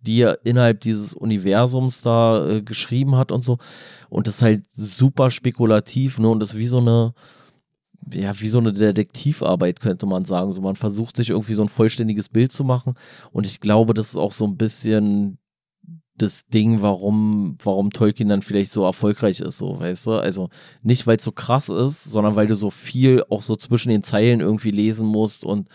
die 0.01 0.21
er 0.21 0.39
innerhalb 0.45 0.81
dieses 0.81 1.13
Universums 1.13 2.01
da 2.01 2.47
äh, 2.47 2.61
geschrieben 2.61 3.15
hat 3.15 3.31
und 3.31 3.43
so. 3.43 3.57
Und 4.09 4.27
das 4.27 4.35
ist 4.35 4.41
halt 4.41 4.63
super 4.71 5.29
spekulativ, 5.29 6.19
ne? 6.19 6.29
Und 6.29 6.39
das 6.39 6.49
ist 6.49 6.57
wie 6.57 6.67
so 6.67 6.79
eine, 6.79 7.13
ja, 8.11 8.37
wie 8.39 8.49
so 8.49 8.59
eine 8.59 8.73
Detektivarbeit, 8.73 9.79
könnte 9.81 10.05
man 10.05 10.25
sagen. 10.25 10.51
So, 10.51 10.61
man 10.61 10.75
versucht 10.75 11.15
sich 11.17 11.29
irgendwie 11.29 11.53
so 11.53 11.63
ein 11.63 11.69
vollständiges 11.69 12.29
Bild 12.29 12.51
zu 12.51 12.63
machen. 12.63 12.93
Und 13.31 13.45
ich 13.45 13.59
glaube, 13.59 13.93
das 13.93 14.09
ist 14.09 14.17
auch 14.17 14.33
so 14.33 14.45
ein 14.45 14.57
bisschen 14.57 15.37
das 16.17 16.45
Ding, 16.47 16.81
warum, 16.81 17.57
warum 17.63 17.89
Tolkien 17.89 18.29
dann 18.29 18.43
vielleicht 18.43 18.71
so 18.71 18.83
erfolgreich 18.83 19.39
ist, 19.39 19.57
so, 19.57 19.79
weißt 19.79 20.07
du? 20.07 20.11
Also 20.11 20.49
nicht, 20.83 21.07
weil 21.07 21.17
es 21.17 21.23
so 21.23 21.31
krass 21.31 21.69
ist, 21.69 22.03
sondern 22.03 22.35
weil 22.35 22.47
du 22.47 22.55
so 22.55 22.69
viel 22.69 23.23
auch 23.29 23.41
so 23.41 23.55
zwischen 23.55 23.89
den 23.89 24.03
Zeilen 24.03 24.39
irgendwie 24.39 24.71
lesen 24.71 25.07
musst 25.07 25.43
und 25.43 25.69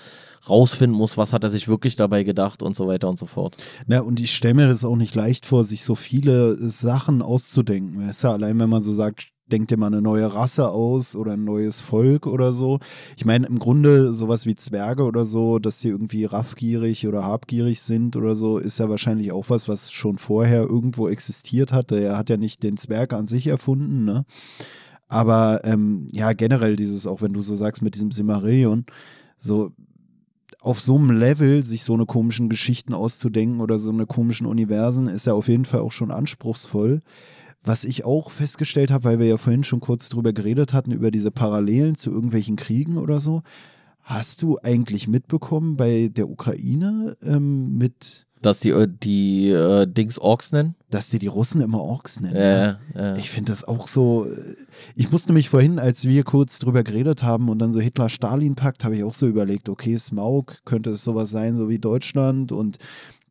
rausfinden 0.49 0.97
musst, 0.97 1.17
was 1.17 1.33
hat 1.33 1.43
er 1.43 1.51
sich 1.51 1.69
wirklich 1.69 1.97
dabei 1.97 2.23
gedacht 2.23 2.63
und 2.63 2.77
so 2.77 2.87
weiter 2.87 3.09
und 3.09 3.19
so 3.19 3.27
fort. 3.27 3.57
Na, 3.87 4.01
und 4.01 4.21
ich 4.21 4.35
stelle 4.35 4.55
mir 4.55 4.69
das 4.69 4.85
auch 4.85 4.97
nicht 4.97 5.15
leicht 5.15 5.45
vor, 5.45 5.65
sich 5.65 5.85
so 5.85 5.95
viele 5.95 6.57
Sachen 6.69 7.21
auszudenken. 7.21 8.07
Weißt 8.07 8.25
du, 8.25 8.29
allein 8.29 8.59
wenn 8.59 8.71
man 8.71 8.81
so 8.81 8.93
sagt, 8.93 9.29
denkt 9.53 9.71
dir 9.71 9.77
mal 9.77 9.89
eine 9.89 10.03
neue 10.03 10.35
Rasse 10.35 10.69
aus 10.71 11.17
oder 11.17 11.33
ein 11.33 11.45
neues 11.45 11.81
Volk 11.81 12.27
oder 12.27 12.53
so. 12.53 12.79
Ich 13.17 13.25
meine, 13.25 13.47
im 13.47 13.59
Grunde 13.59 14.13
sowas 14.13 14.47
wie 14.47 14.55
Zwerge 14.55 15.05
oder 15.05 15.25
so, 15.25 15.59
dass 15.59 15.81
die 15.81 15.89
irgendwie 15.89 16.25
raffgierig 16.25 17.07
oder 17.07 17.25
habgierig 17.25 17.81
sind 17.81 18.17
oder 18.17 18.35
so, 18.35 18.59
ist 18.59 18.79
ja 18.79 18.89
wahrscheinlich 18.89 19.33
auch 19.33 19.49
was, 19.49 19.69
was 19.69 19.93
schon 19.93 20.19
vorher 20.19 20.63
irgendwo 20.63 21.09
existiert 21.09 21.73
hat. 21.73 21.93
Er 21.93 22.17
hat 22.17 22.31
ja 22.31 22.37
nicht 22.37 22.63
den 22.63 22.77
Zwerg 22.77 23.13
an 23.13 23.27
sich 23.27 23.47
erfunden, 23.47 24.05
ne? 24.05 24.25
Aber 25.09 25.61
ähm, 25.65 26.07
ja, 26.13 26.35
generell 26.35 26.77
dieses, 26.77 27.07
auch 27.07 27.23
wenn 27.23 27.33
du 27.33 27.41
so 27.41 27.55
sagst, 27.55 27.81
mit 27.81 27.95
diesem 27.95 28.13
Simmerillion, 28.13 28.85
so 29.39 29.73
auf 30.61 30.81
so 30.81 30.97
einem 30.97 31.13
Level 31.13 31.63
sich 31.63 31.85
so 31.85 31.95
eine 31.95 32.05
komischen 32.05 32.49
Geschichten 32.49 32.93
auszudenken 32.93 33.61
oder 33.61 33.79
so 33.79 33.91
eine 33.91 34.07
komischen 34.07 34.47
Universen, 34.47 35.09
ist 35.09 35.27
ja 35.27 35.33
auf 35.33 35.49
jeden 35.49 35.65
Fall 35.65 35.81
auch 35.81 35.93
schon 35.93 36.11
anspruchsvoll. 36.11 37.01
Was 37.69 37.85
ich 37.85 38.07
auch 38.07 38.31
festgestellt 38.31 38.91
habe, 38.91 39.05
weil 39.05 39.19
wir 39.19 39.27
ja 39.27 39.37
vorhin 39.37 39.63
schon 39.63 39.81
kurz 39.81 40.09
drüber 40.09 40.33
geredet 40.33 40.73
hatten, 40.73 40.91
über 40.91 41.11
diese 41.11 41.31
Parallelen 41.31 41.97
zu 41.97 42.11
irgendwelchen 42.11 42.57
Kriegen 42.57 42.97
oder 42.97 43.21
so. 43.21 43.43
Hast 44.01 44.41
du 44.41 44.57
eigentlich 44.63 45.07
mitbekommen 45.07 45.77
bei 45.77 46.09
der 46.11 46.31
Ukraine 46.31 47.19
ähm, 47.23 47.77
mit. 47.77 48.25
Dass 48.41 48.61
die, 48.61 48.71
äh, 48.71 48.89
die 48.89 49.51
äh, 49.51 49.87
Dings 49.87 50.19
Orks 50.19 50.51
nennen? 50.51 50.77
Dass 50.89 51.11
die 51.11 51.19
die 51.19 51.27
Russen 51.27 51.61
immer 51.61 51.83
Orks 51.83 52.21
nennen. 52.21 52.37
Ja, 52.37 52.79
ja. 52.95 53.17
Ich 53.17 53.29
finde 53.29 53.53
das 53.53 53.65
auch 53.65 53.87
so. 53.87 54.25
Äh, 54.25 54.55
ich 54.95 55.13
musste 55.13 55.35
mich 55.35 55.51
vorhin, 55.51 55.79
als 55.79 56.07
wir 56.07 56.25
kurz 56.25 56.59
drüber 56.61 56.83
geredet 56.83 57.23
haben 57.23 57.51
und 57.51 57.59
dann 57.59 57.75
so 57.75 57.81
Hitler-Stalin-Pakt, 57.81 58.83
habe 58.83 58.97
ich 58.97 59.05
auch 59.05 59.13
so 59.13 59.27
überlegt, 59.27 59.69
okay, 59.69 59.99
Smaug 59.99 60.65
könnte 60.65 60.89
es 60.89 61.05
sowas 61.05 61.29
sein, 61.29 61.55
so 61.59 61.69
wie 61.69 61.79
Deutschland 61.79 62.51
und 62.51 62.79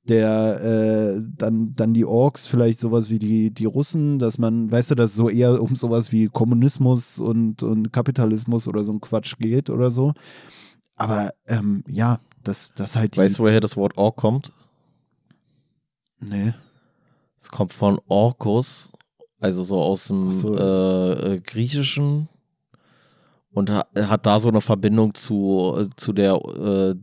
der 0.09 0.61
äh, 0.61 1.21
dann, 1.37 1.73
dann 1.75 1.93
die 1.93 2.05
Orks, 2.05 2.47
vielleicht 2.47 2.79
sowas 2.79 3.09
wie 3.09 3.19
die, 3.19 3.51
die 3.51 3.65
Russen, 3.65 4.19
dass 4.19 4.37
man, 4.37 4.71
weißt 4.71 4.91
du, 4.91 4.95
dass 4.95 5.11
es 5.11 5.15
so 5.15 5.29
eher 5.29 5.61
um 5.61 5.75
sowas 5.75 6.11
wie 6.11 6.27
Kommunismus 6.27 7.19
und, 7.19 7.63
und 7.63 7.91
Kapitalismus 7.91 8.67
oder 8.67 8.83
so 8.83 8.93
ein 8.93 9.01
Quatsch 9.01 9.37
geht 9.39 9.69
oder 9.69 9.91
so. 9.91 10.13
Aber 10.95 11.31
ähm, 11.47 11.83
ja, 11.87 12.19
das, 12.43 12.71
das 12.75 12.95
halt 12.95 13.15
die. 13.15 13.19
Weißt 13.19 13.39
du, 13.39 13.43
woher 13.43 13.59
das 13.59 13.77
Wort 13.77 13.97
Ork 13.97 14.15
kommt? 14.15 14.51
Nee. 16.19 16.53
Es 17.39 17.49
kommt 17.49 17.73
von 17.73 17.99
Orkus, 18.07 18.91
also 19.39 19.63
so 19.63 19.81
aus 19.81 20.07
dem 20.07 20.31
so. 20.31 20.55
äh, 20.55 21.35
äh, 21.35 21.39
Griechischen 21.39 22.27
und 23.51 23.69
hat 23.71 24.25
da 24.25 24.39
so 24.39 24.49
eine 24.49 24.61
Verbindung 24.61 25.13
zu, 25.13 25.75
äh, 25.77 25.87
zu 25.95 26.13
der 26.13 26.35
äh, 26.35 26.95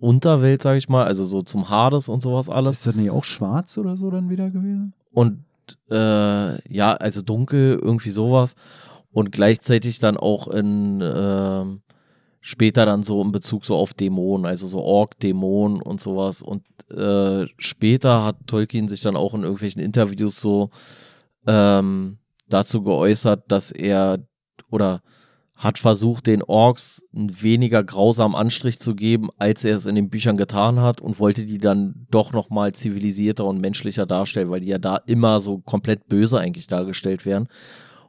Unterwelt, 0.00 0.62
sag 0.62 0.78
ich 0.78 0.88
mal, 0.88 1.04
also 1.04 1.24
so 1.24 1.42
zum 1.42 1.68
Hades 1.68 2.08
und 2.08 2.22
sowas 2.22 2.48
alles. 2.48 2.78
Ist 2.78 2.86
das 2.88 2.94
nicht 2.94 3.10
auch 3.10 3.24
schwarz 3.24 3.76
oder 3.78 3.96
so 3.96 4.10
dann 4.10 4.30
wieder 4.30 4.50
gewesen? 4.50 4.94
Und 5.12 5.44
äh, 5.90 6.74
ja, 6.74 6.94
also 6.94 7.22
dunkel, 7.22 7.78
irgendwie 7.80 8.10
sowas. 8.10 8.54
Und 9.12 9.30
gleichzeitig 9.30 9.98
dann 9.98 10.16
auch 10.16 10.48
in 10.48 11.00
äh, 11.00 11.64
später 12.40 12.86
dann 12.86 13.02
so 13.02 13.22
in 13.22 13.32
Bezug 13.32 13.64
so 13.64 13.76
auf 13.76 13.92
Dämonen, 13.92 14.46
also 14.46 14.66
so 14.66 14.80
Ork-Dämonen 14.80 15.82
und 15.82 16.00
sowas. 16.00 16.42
Und 16.42 16.64
äh, 16.90 17.46
später 17.58 18.24
hat 18.24 18.36
Tolkien 18.46 18.88
sich 18.88 19.02
dann 19.02 19.16
auch 19.16 19.34
in 19.34 19.42
irgendwelchen 19.42 19.82
Interviews 19.82 20.40
so 20.40 20.70
ähm, 21.46 22.18
dazu 22.48 22.82
geäußert, 22.82 23.44
dass 23.48 23.70
er 23.70 24.18
oder 24.70 25.02
hat 25.60 25.76
versucht, 25.76 26.26
den 26.26 26.42
Orks 26.42 27.04
einen 27.14 27.42
weniger 27.42 27.84
grausamen 27.84 28.34
Anstrich 28.34 28.80
zu 28.80 28.94
geben, 28.94 29.28
als 29.36 29.62
er 29.62 29.76
es 29.76 29.84
in 29.84 29.94
den 29.94 30.08
Büchern 30.08 30.38
getan 30.38 30.80
hat 30.80 31.02
und 31.02 31.18
wollte 31.18 31.44
die 31.44 31.58
dann 31.58 32.06
doch 32.10 32.32
nochmal 32.32 32.72
zivilisierter 32.72 33.44
und 33.44 33.60
menschlicher 33.60 34.06
darstellen, 34.06 34.48
weil 34.48 34.62
die 34.62 34.68
ja 34.68 34.78
da 34.78 34.96
immer 35.06 35.38
so 35.38 35.58
komplett 35.58 36.08
böse 36.08 36.38
eigentlich 36.38 36.66
dargestellt 36.66 37.26
werden. 37.26 37.46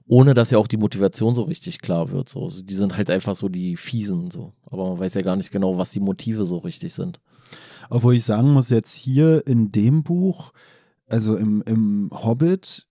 ohne 0.08 0.34
dass 0.34 0.52
ja 0.52 0.58
auch 0.58 0.68
die 0.68 0.78
Motivation 0.78 1.36
so 1.36 1.44
richtig 1.44 1.82
klar 1.82 2.12
wird. 2.12 2.28
So. 2.28 2.44
Also 2.44 2.64
die 2.64 2.74
sind 2.74 2.98
halt 2.98 3.10
einfach 3.10 3.36
so 3.36 3.48
die 3.48 3.78
Fiesen, 3.78 4.30
so. 4.30 4.52
Aber 4.66 4.90
man 4.90 5.00
weiß 5.00 5.14
ja 5.14 5.22
gar 5.22 5.38
nicht 5.38 5.52
genau, 5.52 5.78
was 5.78 5.92
die 5.92 6.02
Motive 6.02 6.44
so 6.44 6.58
richtig 6.58 6.94
sind. 6.94 7.22
Obwohl 7.90 8.16
ich 8.16 8.26
sagen 8.26 8.52
muss, 8.52 8.70
jetzt 8.70 8.96
hier 8.96 9.46
in 9.48 9.72
dem 9.72 10.04
Buch, 10.04 10.52
also 11.08 11.38
im, 11.38 11.62
im 11.66 12.10
Hobbit, 12.12 12.88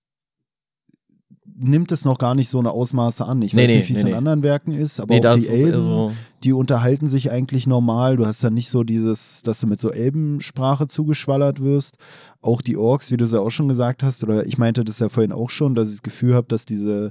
nimmt 1.61 1.93
es 1.93 2.05
noch 2.05 2.19
gar 2.19 2.35
nicht 2.35 2.49
so 2.49 2.59
eine 2.59 2.71
Ausmaße 2.71 3.25
an. 3.25 3.43
Ich 3.43 3.53
Nee, 3.55 3.63
weiß 3.63 3.69
nee, 3.71 3.77
nicht, 3.79 3.89
wie 3.89 3.93
es 3.93 4.03
nee, 4.05 4.11
in 4.11 4.17
anderen 4.17 4.43
Werken 4.43 4.73
ist, 4.73 4.99
aber 5.01 5.15
auch 5.15 5.35
die 5.37 5.47
Elben, 5.49 5.81
so- 5.81 6.13
die 6.43 6.53
unterhalten 6.53 7.07
sich 7.07 7.31
eigentlich 7.31 7.67
normal. 7.67 8.17
Du 8.17 8.27
hast 8.27 8.43
ja 8.43 8.51
nicht 8.51 8.71
so 8.71 8.83
dieses, 8.83 9.43
dass 9.43 9.61
du 9.61 9.67
mit 9.67 9.81
so 9.81 9.91
Elbensprache 9.91 10.87
zugeschwallert 10.87 11.61
wirst. 11.61 11.97
Auch 12.41 12.63
die 12.63 12.77
Orks, 12.77 13.11
wie 13.11 13.17
du 13.19 13.25
es 13.25 13.33
ja 13.33 13.41
auch 13.41 13.51
schon 13.51 13.69
gesagt 13.69 14.03
hast, 14.03 14.23
oder 14.25 14.47
ich 14.47 14.57
meinte 14.59 14.83
das 14.85 14.99
ja 15.01 15.09
vorhin 15.11 15.33
auch 15.33 15.51
schon, 15.51 15.75
dass 15.75 15.89
ich 15.89 15.97
das 15.97 16.03
Gefühl 16.03 16.35
habe, 16.35 16.47
dass 16.49 16.65
diese 16.65 17.11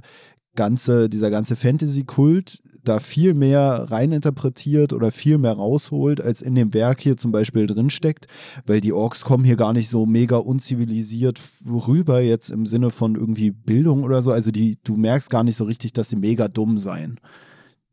ganze, 0.56 1.08
dieser 1.08 1.30
ganze 1.30 1.56
Fantasy-Kult 1.56 2.58
da 2.82 2.98
viel 2.98 3.34
mehr 3.34 3.86
reininterpretiert 3.90 4.92
oder 4.94 5.10
viel 5.10 5.36
mehr 5.38 5.52
rausholt, 5.52 6.20
als 6.20 6.40
in 6.42 6.54
dem 6.54 6.72
Werk 6.72 7.00
hier 7.02 7.16
zum 7.16 7.30
Beispiel 7.30 7.66
drinsteckt, 7.66 8.26
weil 8.66 8.80
die 8.80 8.92
Orks 8.92 9.22
kommen 9.24 9.44
hier 9.44 9.56
gar 9.56 9.72
nicht 9.74 9.90
so 9.90 10.06
mega 10.06 10.36
unzivilisiert 10.36 11.38
rüber, 11.66 12.20
jetzt 12.22 12.50
im 12.50 12.64
Sinne 12.66 12.90
von 12.90 13.16
irgendwie 13.16 13.50
Bildung 13.50 14.02
oder 14.02 14.22
so. 14.22 14.32
Also 14.32 14.50
die, 14.50 14.78
du 14.82 14.96
merkst 14.96 15.28
gar 15.30 15.44
nicht 15.44 15.56
so 15.56 15.64
richtig, 15.64 15.92
dass 15.92 16.08
sie 16.08 16.16
mega 16.16 16.48
dumm 16.48 16.78
seien. 16.78 17.20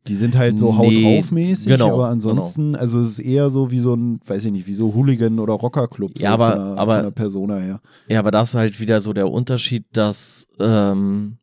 Die 0.06 0.14
sind 0.14 0.38
halt 0.38 0.58
so 0.58 0.78
haut 0.78 0.88
Nee, 0.88 1.02
drauf 1.18 1.32
mäßig, 1.32 1.66
genau, 1.68 1.92
aber 1.92 2.08
ansonsten, 2.08 2.74
also 2.74 2.98
es 2.98 3.10
ist 3.10 3.18
eher 3.18 3.50
so 3.50 3.70
wie 3.70 3.78
so 3.78 3.94
ein, 3.94 4.20
weiß 4.26 4.46
ich 4.46 4.52
nicht, 4.52 4.66
wie 4.66 4.72
so 4.72 4.94
Hooligan 4.94 5.38
oder 5.38 5.52
Rockerclub 5.52 6.16
so 6.16 6.24
Ja, 6.24 6.32
aber- 6.32 6.52
von, 6.52 6.64
der, 6.64 6.76
aber- 6.78 6.94
von 6.94 7.04
der 7.04 7.10
Persona 7.10 7.58
her. 7.58 7.80
Ja, 8.08 8.20
aber 8.20 8.30
das 8.30 8.50
ist 8.50 8.54
halt 8.54 8.80
wieder 8.80 9.00
so 9.00 9.12
der 9.12 9.30
Unterschied, 9.30 9.84
dass 9.92 10.46
ähm, 10.58 11.36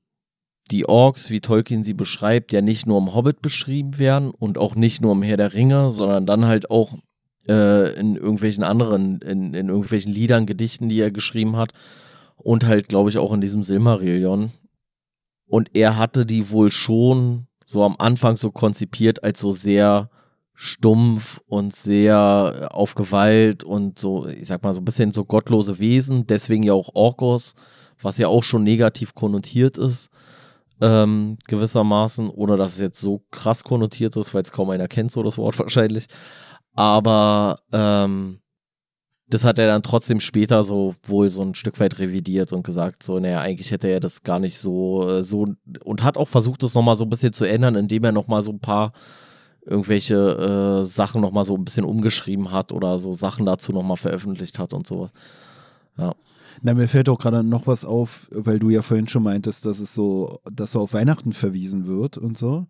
die 0.72 0.88
Orks, 0.88 1.30
wie 1.30 1.41
Tolkien 1.41 1.84
sie 1.84 1.93
beschreibt, 1.93 2.51
ja 2.51 2.61
nicht 2.61 2.88
nur 2.88 2.97
im 2.97 3.13
Hobbit 3.13 3.41
beschrieben 3.41 3.99
werden 3.99 4.32
und 4.32 4.57
auch 4.57 4.76
nicht 4.76 5.01
nur 5.01 5.11
im 5.11 5.22
Herr 5.22 5.38
der 5.38 5.53
Ringe, 5.53 5.91
sondern 5.91 6.26
dann 6.26 6.45
halt 6.45 6.72
auch 6.72 6.95
äh, 7.47 7.93
in 7.99 8.16
irgendwelchen 8.16 8.63
anderen, 8.63 9.22
in, 9.22 9.53
in 9.53 9.70
irgendwelchen 9.70 10.11
Liedern, 10.11 10.45
Gedichten, 10.45 10.89
die 10.89 10.99
er 10.99 11.11
geschrieben 11.11 11.55
hat 11.55 11.72
und 12.38 12.66
halt, 12.66 12.89
glaube 12.89 13.09
ich, 13.09 13.18
auch 13.18 13.34
in 13.34 13.41
diesem 13.41 13.63
Silmarillion. 13.63 14.51
Und 15.47 15.70
er 15.76 15.97
hatte 15.97 16.26
die 16.26 16.49
wohl 16.49 16.72
schon 16.72 17.47
so 17.66 17.84
am 17.84 17.95
Anfang 17.99 18.38
so 18.38 18.51
konzipiert 18.51 19.24
als 19.24 19.39
so 19.39 19.51
sehr 19.51 20.09
stumpf 20.53 21.41
und 21.47 21.76
sehr 21.76 22.70
auf 22.72 22.95
Gewalt 22.95 23.63
und 23.63 23.99
so, 23.99 24.26
ich 24.28 24.47
sag 24.47 24.63
mal, 24.63 24.74
so 24.74 24.82
ein 24.82 24.86
bisschen 24.86 25.11
so 25.11 25.26
gottlose 25.26 25.80
Wesen, 25.80 26.26
deswegen 26.28 26.63
ja 26.63 26.74
auch 26.74 26.89
Orkos, 26.93 27.53
was 28.01 28.18
ja 28.18 28.30
auch 28.30 28.43
schon 28.43 28.63
negativ 28.63 29.13
konnotiert 29.13 29.78
ist, 29.78 30.09
ähm, 30.82 31.38
gewissermaßen, 31.47 32.30
oder 32.30 32.57
dass 32.57 32.73
es 32.73 32.80
jetzt 32.80 32.99
so 32.99 33.23
krass 33.32 33.63
konnotiert 33.63 34.15
ist, 34.15 34.34
weil 34.34 34.43
es 34.43 34.51
kaum 34.51 34.69
einer 34.69 34.88
kennt, 34.88 35.11
so 35.11 35.23
das 35.23 35.38
Wort 35.38 35.57
wahrscheinlich. 35.59 36.07
Aber 36.73 37.59
ähm, 37.71 38.39
das 39.28 39.43
hat 39.43 39.57
er 39.57 39.67
dann 39.67 39.82
trotzdem 39.82 40.19
später 40.19 40.63
so 40.63 40.93
wohl 41.03 41.30
so 41.32 41.41
ein 41.41 41.55
Stück 41.55 41.80
weit 41.80 41.99
revidiert 41.99 42.53
und 42.53 42.63
gesagt, 42.63 43.03
so, 43.03 43.19
naja, 43.19 43.39
eigentlich 43.39 43.71
hätte 43.71 43.88
er 43.88 43.99
das 43.99 44.23
gar 44.23 44.39
nicht 44.39 44.57
so, 44.57 45.09
äh, 45.09 45.23
so 45.23 45.47
und 45.84 46.03
hat 46.03 46.17
auch 46.17 46.28
versucht, 46.28 46.61
das 46.61 46.76
nochmal 46.76 46.95
so 46.95 47.05
ein 47.05 47.09
bisschen 47.09 47.34
zu 47.34 47.45
ändern, 47.45 47.76
indem 47.76 48.03
er 48.03 48.11
nochmal 48.11 48.41
so 48.41 48.51
ein 48.51 48.59
paar 48.59 48.91
irgendwelche 49.65 50.82
äh, 50.82 50.86
Sachen 50.86 51.21
nochmal 51.21 51.43
so 51.43 51.55
ein 51.55 51.65
bisschen 51.65 51.86
umgeschrieben 51.86 52.51
hat 52.51 52.71
oder 52.71 52.99
so 52.99 53.13
Sachen 53.13 53.45
dazu 53.47 53.71
nochmal 53.71 53.97
veröffentlicht 53.97 54.59
hat 54.59 54.73
und 54.73 54.86
sowas. 54.86 55.11
Na, 56.62 56.74
mir 56.74 56.88
fällt 56.88 57.10
auch 57.10 57.20
gerade 57.20 57.43
noch 57.43 57.68
was 57.68 57.86
auf, 57.86 58.28
weil 58.32 58.60
du 58.60 58.70
ja 58.70 58.82
vorhin 58.82 59.08
schon 59.08 59.24
meintest, 59.24 59.66
dass 59.66 59.80
es 59.80 59.93
so, 59.93 60.39
dass 60.51 60.72
so 60.72 60.82
auf 60.82 60.93
Weihnachten 60.93 61.34
verwiesen 61.34 61.88
wird 61.88 62.18
und 62.18 62.38
so. 62.38 62.68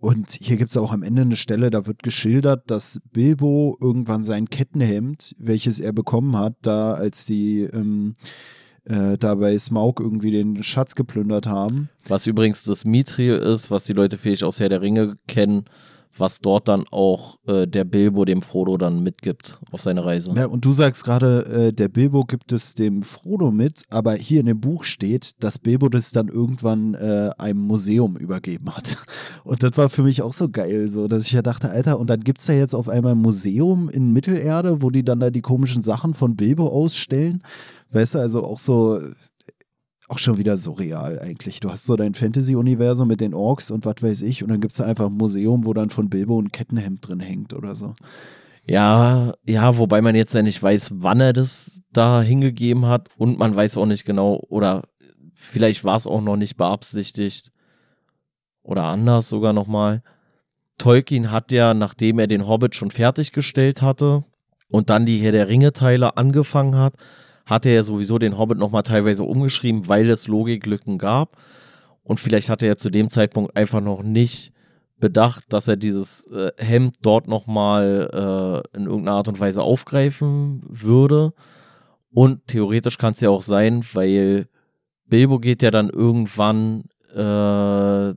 Und 0.00 0.32
hier 0.32 0.56
gibt 0.56 0.70
es 0.70 0.76
auch 0.76 0.92
am 0.92 1.04
Ende 1.04 1.22
eine 1.22 1.36
Stelle, 1.36 1.70
da 1.70 1.86
wird 1.86 2.02
geschildert, 2.02 2.68
dass 2.70 3.00
Bilbo 3.12 3.78
irgendwann 3.80 4.24
sein 4.24 4.50
Kettenhemd, 4.50 5.36
welches 5.38 5.78
er 5.78 5.92
bekommen 5.92 6.36
hat, 6.36 6.56
da 6.62 6.94
als 6.94 7.24
die 7.24 7.60
ähm, 7.60 8.14
äh, 8.84 9.16
da 9.16 9.36
bei 9.36 9.56
Smaug 9.56 10.00
irgendwie 10.00 10.32
den 10.32 10.62
Schatz 10.64 10.96
geplündert 10.96 11.46
haben. 11.46 11.88
Was 12.08 12.26
übrigens 12.26 12.64
das 12.64 12.84
Mithril 12.84 13.34
ist, 13.34 13.70
was 13.70 13.84
die 13.84 13.92
Leute 13.92 14.18
vielleicht 14.18 14.42
aus 14.42 14.58
Herr 14.58 14.68
der 14.68 14.82
Ringe 14.82 15.14
kennen, 15.28 15.66
was 16.16 16.40
dort 16.40 16.68
dann 16.68 16.84
auch 16.90 17.36
äh, 17.46 17.66
der 17.66 17.84
Bilbo 17.84 18.24
dem 18.24 18.42
Frodo 18.42 18.76
dann 18.76 19.02
mitgibt 19.02 19.58
auf 19.70 19.80
seine 19.80 20.04
Reise. 20.04 20.32
Ja, 20.34 20.46
und 20.46 20.64
du 20.64 20.72
sagst 20.72 21.04
gerade, 21.04 21.44
äh, 21.46 21.72
der 21.72 21.88
Bilbo 21.88 22.24
gibt 22.24 22.52
es 22.52 22.74
dem 22.74 23.02
Frodo 23.02 23.50
mit, 23.50 23.82
aber 23.90 24.14
hier 24.14 24.40
in 24.40 24.46
dem 24.46 24.60
Buch 24.60 24.84
steht, 24.84 25.32
dass 25.42 25.58
Bilbo 25.58 25.88
das 25.88 26.12
dann 26.12 26.28
irgendwann 26.28 26.94
äh, 26.94 27.30
einem 27.38 27.60
Museum 27.60 28.16
übergeben 28.16 28.74
hat. 28.74 28.98
Und 29.44 29.62
das 29.62 29.76
war 29.76 29.88
für 29.88 30.02
mich 30.02 30.22
auch 30.22 30.32
so 30.32 30.48
geil, 30.48 30.88
so 30.88 31.08
dass 31.08 31.24
ich 31.24 31.32
ja 31.32 31.42
dachte, 31.42 31.70
Alter, 31.70 31.98
und 31.98 32.08
dann 32.08 32.20
gibt 32.20 32.38
es 32.38 32.46
da 32.46 32.52
jetzt 32.52 32.74
auf 32.74 32.88
einmal 32.88 33.12
ein 33.12 33.18
Museum 33.18 33.88
in 33.88 34.12
Mittelerde, 34.12 34.82
wo 34.82 34.90
die 34.90 35.04
dann 35.04 35.18
da 35.20 35.30
die 35.30 35.40
komischen 35.40 35.82
Sachen 35.82 36.14
von 36.14 36.36
Bilbo 36.36 36.68
ausstellen. 36.68 37.42
Weißt 37.90 38.14
du, 38.14 38.20
also 38.20 38.44
auch 38.44 38.58
so, 38.58 39.00
auch 40.12 40.18
schon 40.18 40.36
wieder 40.36 40.58
surreal 40.58 41.18
eigentlich. 41.20 41.60
Du 41.60 41.70
hast 41.70 41.86
so 41.86 41.96
dein 41.96 42.12
Fantasy-Universum 42.12 43.08
mit 43.08 43.22
den 43.22 43.32
Orks 43.32 43.70
und 43.70 43.86
was 43.86 43.94
weiß 44.02 44.20
ich, 44.22 44.42
und 44.42 44.50
dann 44.50 44.60
gibt 44.60 44.72
es 44.72 44.78
da 44.78 44.84
einfach 44.84 45.06
ein 45.06 45.14
Museum, 45.14 45.64
wo 45.64 45.72
dann 45.72 45.88
von 45.88 46.10
Bilbo 46.10 46.38
ein 46.38 46.52
Kettenhemd 46.52 47.08
drin 47.08 47.20
hängt 47.20 47.54
oder 47.54 47.74
so. 47.74 47.94
Ja, 48.66 49.32
ja, 49.48 49.78
wobei 49.78 50.02
man 50.02 50.14
jetzt 50.14 50.34
ja 50.34 50.42
nicht 50.42 50.62
weiß, 50.62 50.90
wann 50.96 51.20
er 51.20 51.32
das 51.32 51.80
da 51.92 52.20
hingegeben 52.20 52.84
hat 52.84 53.08
und 53.16 53.38
man 53.38 53.56
weiß 53.56 53.78
auch 53.78 53.86
nicht 53.86 54.04
genau, 54.04 54.44
oder 54.50 54.82
vielleicht 55.34 55.82
war 55.82 55.96
es 55.96 56.06
auch 56.06 56.20
noch 56.20 56.36
nicht 56.36 56.58
beabsichtigt 56.58 57.50
oder 58.62 58.84
anders 58.84 59.30
sogar 59.30 59.54
nochmal. 59.54 60.02
Tolkien 60.76 61.30
hat 61.30 61.52
ja, 61.52 61.72
nachdem 61.72 62.18
er 62.18 62.26
den 62.26 62.46
Hobbit 62.46 62.74
schon 62.74 62.90
fertiggestellt 62.90 63.80
hatte 63.80 64.24
und 64.70 64.90
dann 64.90 65.06
die 65.06 65.18
Herr 65.18 65.32
der 65.32 65.48
Ringe-Teile 65.48 66.18
angefangen 66.18 66.76
hat, 66.76 66.96
hatte 67.46 67.68
er 67.68 67.82
sowieso 67.82 68.18
den 68.18 68.38
Hobbit 68.38 68.58
nochmal 68.58 68.82
teilweise 68.82 69.24
umgeschrieben, 69.24 69.88
weil 69.88 70.08
es 70.08 70.28
Logiklücken 70.28 70.98
gab. 70.98 71.36
Und 72.02 72.20
vielleicht 72.20 72.48
hatte 72.48 72.66
er 72.66 72.76
zu 72.76 72.90
dem 72.90 73.10
Zeitpunkt 73.10 73.56
einfach 73.56 73.80
noch 73.80 74.02
nicht 74.02 74.52
bedacht, 74.98 75.52
dass 75.52 75.68
er 75.68 75.76
dieses 75.76 76.26
äh, 76.28 76.52
Hemd 76.56 76.96
dort 77.02 77.28
nochmal 77.28 78.62
äh, 78.74 78.78
in 78.78 78.86
irgendeiner 78.86 79.16
Art 79.16 79.28
und 79.28 79.40
Weise 79.40 79.62
aufgreifen 79.62 80.62
würde. 80.68 81.32
Und 82.12 82.46
theoretisch 82.46 82.98
kann 82.98 83.14
es 83.14 83.20
ja 83.20 83.30
auch 83.30 83.42
sein, 83.42 83.84
weil 83.94 84.46
Bilbo 85.06 85.38
geht 85.38 85.62
ja 85.62 85.70
dann 85.70 85.90
irgendwann 85.90 86.84
äh, 87.14 88.10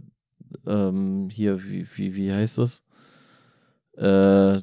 ähm, 0.67 1.29
hier, 1.31 1.63
wie, 1.63 1.87
wie, 1.95 2.15
wie 2.15 2.31
heißt 2.31 2.59
es? 2.59 2.83
Äh, 3.97 4.59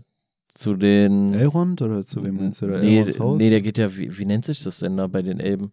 zu 0.54 0.74
den. 0.74 1.34
Elrond 1.34 1.82
oder 1.82 2.02
zu 2.04 2.22
wem 2.24 2.36
meinst 2.36 2.62
du 2.62 2.66
da? 2.66 2.78
nee, 2.78 2.98
Elronds 2.98 3.20
Haus? 3.20 3.38
nee, 3.38 3.50
der 3.50 3.60
geht 3.62 3.78
ja, 3.78 3.96
wie, 3.96 4.16
wie 4.18 4.24
nennt 4.24 4.44
sich 4.44 4.62
das 4.62 4.78
denn 4.78 4.96
da 4.96 5.06
bei 5.06 5.22
den 5.22 5.40
Elben? 5.40 5.72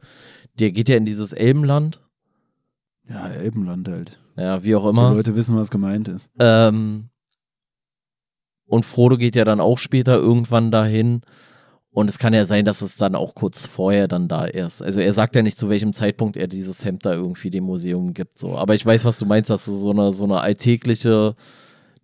Der 0.59 0.71
geht 0.71 0.89
ja 0.89 0.97
in 0.97 1.05
dieses 1.05 1.33
Elbenland. 1.33 2.01
Ja, 3.09 3.27
Elbenland 3.27 3.87
halt. 3.87 4.19
Ja, 4.37 4.63
wie 4.63 4.75
auch 4.75 4.83
Die 4.83 4.89
immer. 4.89 5.13
Leute 5.13 5.35
wissen, 5.35 5.57
was 5.57 5.69
gemeint 5.71 6.07
ist. 6.07 6.31
Ähm, 6.39 7.09
und 8.67 8.85
Frodo 8.85 9.17
geht 9.17 9.35
ja 9.35 9.45
dann 9.45 9.59
auch 9.59 9.77
später 9.79 10.15
irgendwann 10.17 10.71
dahin. 10.71 11.21
Und 11.91 12.07
es 12.07 12.19
kann 12.19 12.35
ja 12.35 12.45
sein, 12.45 12.65
dass 12.65 12.81
es 12.83 12.97
dann 12.97 13.15
auch 13.15 13.33
kurz 13.33 13.65
vorher 13.65 14.07
dann 14.07 14.27
da 14.27 14.45
ist. 14.45 14.83
Also 14.83 14.99
er 14.99 15.11
sagt 15.13 15.35
ja 15.35 15.41
nicht, 15.41 15.57
zu 15.57 15.69
welchem 15.69 15.91
Zeitpunkt 15.91 16.37
er 16.37 16.47
dieses 16.47 16.85
Hemd 16.85 17.03
da 17.05 17.13
irgendwie 17.13 17.49
dem 17.49 17.63
Museum 17.63 18.13
gibt. 18.13 18.37
So. 18.37 18.57
Aber 18.57 18.75
ich 18.75 18.85
weiß, 18.85 19.05
was 19.05 19.17
du 19.17 19.25
meinst, 19.25 19.49
dass 19.49 19.65
du 19.65 19.73
so 19.73 19.89
eine, 19.89 20.11
so 20.11 20.25
eine 20.25 20.39
alltägliche 20.39 21.35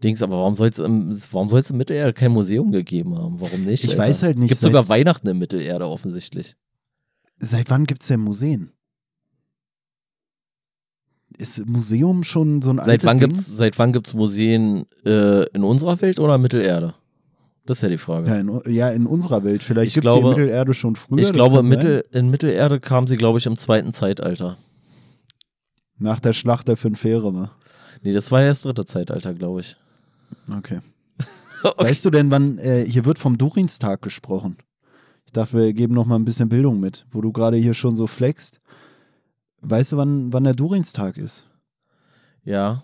Dings, 0.03 0.21
aber 0.21 0.37
warum 0.37 0.55
soll 0.55 0.69
es 0.69 0.79
im, 0.79 1.17
warum 1.31 1.49
soll's 1.49 1.69
im 1.69 1.77
Mittelerde 1.77 2.13
kein 2.13 2.31
Museum 2.31 2.71
gegeben 2.71 3.17
haben? 3.17 3.39
Warum 3.39 3.63
nicht? 3.65 3.83
Ich 3.83 3.97
weiß 3.97 4.23
halt 4.23 4.37
nicht, 4.37 4.49
Gibt 4.49 4.59
seit- 4.61 4.67
sogar 4.69 4.87
Weihnachten 4.89 5.27
im 5.27 5.39
Mittelerde 5.39 5.87
offensichtlich. 5.87 6.55
Seit 7.39 7.69
wann 7.69 7.85
gibt 7.85 8.01
es 8.01 8.07
denn 8.09 8.19
Museen? 8.19 8.71
Ist 11.37 11.65
Museum 11.67 12.23
schon 12.23 12.61
so 12.61 12.69
ein 12.71 12.79
Seit 12.85 13.03
wann, 13.03 13.17
Ding? 13.17 13.29
gibt's, 13.29 13.45
seit 13.57 13.77
wann 13.77 13.91
gibt's 13.91 14.13
Museen 14.13 14.85
äh, 15.05 15.43
in 15.49 15.63
unserer 15.63 15.99
Welt 16.01 16.19
oder 16.19 16.37
Mittelerde? 16.37 16.93
Das 17.65 17.79
ist 17.79 17.81
ja 17.81 17.89
die 17.89 17.97
Frage. 17.97 18.27
Ja 18.29 18.37
in, 18.37 18.61
ja, 18.73 18.89
in 18.91 19.05
unserer 19.05 19.43
Welt. 19.43 19.63
Vielleicht 19.63 19.87
Ich 19.89 19.93
gibt 19.95 20.05
es 20.07 20.13
die 20.13 20.19
in 20.19 20.27
Mittelerde 20.29 20.73
schon 20.73 20.95
früher. 20.95 21.19
ich 21.19 21.33
glaube. 21.33 21.61
Mittel, 21.63 22.05
in 22.11 22.29
Mittelerde 22.29 22.79
kam 22.79 23.07
sie, 23.07 23.17
glaube 23.17 23.39
ich, 23.39 23.47
im 23.47 23.57
zweiten 23.57 23.91
Zeitalter. 23.91 24.57
Nach 25.97 26.19
der 26.19 26.33
Schlacht 26.33 26.67
der 26.67 26.77
fünf 26.77 27.03
Heere. 27.03 27.33
war. 27.33 27.51
Nee, 28.01 28.13
das 28.13 28.31
war 28.31 28.41
ja 28.41 28.49
das 28.49 28.61
dritte 28.61 28.85
Zeitalter, 28.85 29.33
glaube 29.33 29.61
ich. 29.61 29.75
Okay. 30.57 30.79
Okay. 31.63 31.83
Weißt 31.83 32.05
du 32.05 32.11
denn, 32.11 32.29
wann, 32.29 32.59
äh, 32.59 32.85
hier 32.85 33.05
wird 33.05 33.17
vom 33.17 33.39
Durinstag 33.39 34.03
gesprochen. 34.03 34.57
Ich 35.25 35.31
dachte, 35.31 35.57
wir 35.57 35.73
geben 35.73 35.95
noch 35.95 36.05
mal 36.05 36.15
ein 36.15 36.23
bisschen 36.25 36.47
Bildung 36.47 36.79
mit, 36.79 37.07
wo 37.09 37.21
du 37.21 37.31
gerade 37.31 37.57
hier 37.57 37.73
schon 37.73 37.95
so 37.95 38.05
flext. 38.05 38.61
Weißt 39.61 39.93
du, 39.93 39.97
wann, 39.97 40.31
wann 40.31 40.43
der 40.43 40.53
Durinstag 40.53 41.17
ist? 41.17 41.49
Ja. 42.43 42.83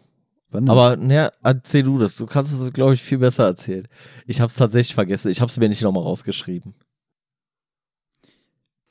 Wann? 0.50 0.68
Aber, 0.68 0.98
naja, 0.98 1.32
erzähl 1.44 1.84
du 1.84 2.00
das. 2.00 2.16
Du 2.16 2.26
kannst 2.26 2.52
es, 2.54 2.74
glaube 2.74 2.96
ich, 2.96 3.04
viel 3.04 3.20
besser 3.20 3.46
erzählen. 3.46 3.88
Ich 4.26 4.42
habe 4.42 4.50
es 4.50 4.56
tatsächlich 4.56 4.96
vergessen. 4.96 5.30
Ich 5.30 5.42
habe 5.42 5.52
es 5.52 5.58
mir 5.58 5.70
nicht 5.70 5.84
nochmal 5.84 6.02
rausgeschrieben. 6.02 6.74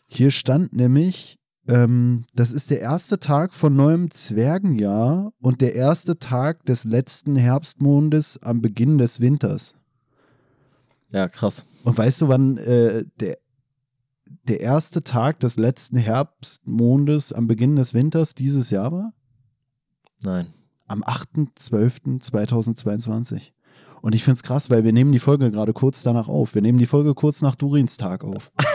Hier 0.06 0.30
stand 0.30 0.72
nämlich 0.72 1.39
ähm, 1.68 2.24
das 2.34 2.52
ist 2.52 2.70
der 2.70 2.80
erste 2.80 3.20
Tag 3.20 3.54
von 3.54 3.76
neuem 3.76 4.10
Zwergenjahr 4.10 5.32
und 5.40 5.60
der 5.60 5.74
erste 5.74 6.18
Tag 6.18 6.64
des 6.64 6.84
letzten 6.84 7.36
Herbstmondes 7.36 8.42
am 8.42 8.60
Beginn 8.60 8.98
des 8.98 9.20
Winters. 9.20 9.76
Ja, 11.10 11.28
krass. 11.28 11.64
Und 11.84 11.98
weißt 11.98 12.22
du, 12.22 12.28
wann 12.28 12.56
äh, 12.58 13.04
der, 13.20 13.38
der 14.44 14.60
erste 14.60 15.02
Tag 15.02 15.40
des 15.40 15.56
letzten 15.56 15.96
Herbstmondes 15.96 17.32
am 17.32 17.46
Beginn 17.46 17.76
des 17.76 17.94
Winters 17.94 18.34
dieses 18.34 18.68
Jahr 18.70 18.92
war? 18.92 19.14
Nein. 20.22 20.48
Am 20.86 21.02
8.12.2022. 21.02 23.52
Und 24.02 24.14
ich 24.14 24.24
finde 24.24 24.36
es 24.36 24.42
krass, 24.42 24.70
weil 24.70 24.84
wir 24.84 24.92
nehmen 24.92 25.12
die 25.12 25.18
Folge 25.18 25.50
gerade 25.50 25.72
kurz 25.72 26.02
danach 26.02 26.28
auf. 26.28 26.54
Wir 26.54 26.62
nehmen 26.62 26.78
die 26.78 26.86
Folge 26.86 27.14
kurz 27.14 27.42
nach 27.42 27.54
Durins 27.54 27.96
Tag 27.96 28.24
auf. 28.24 28.50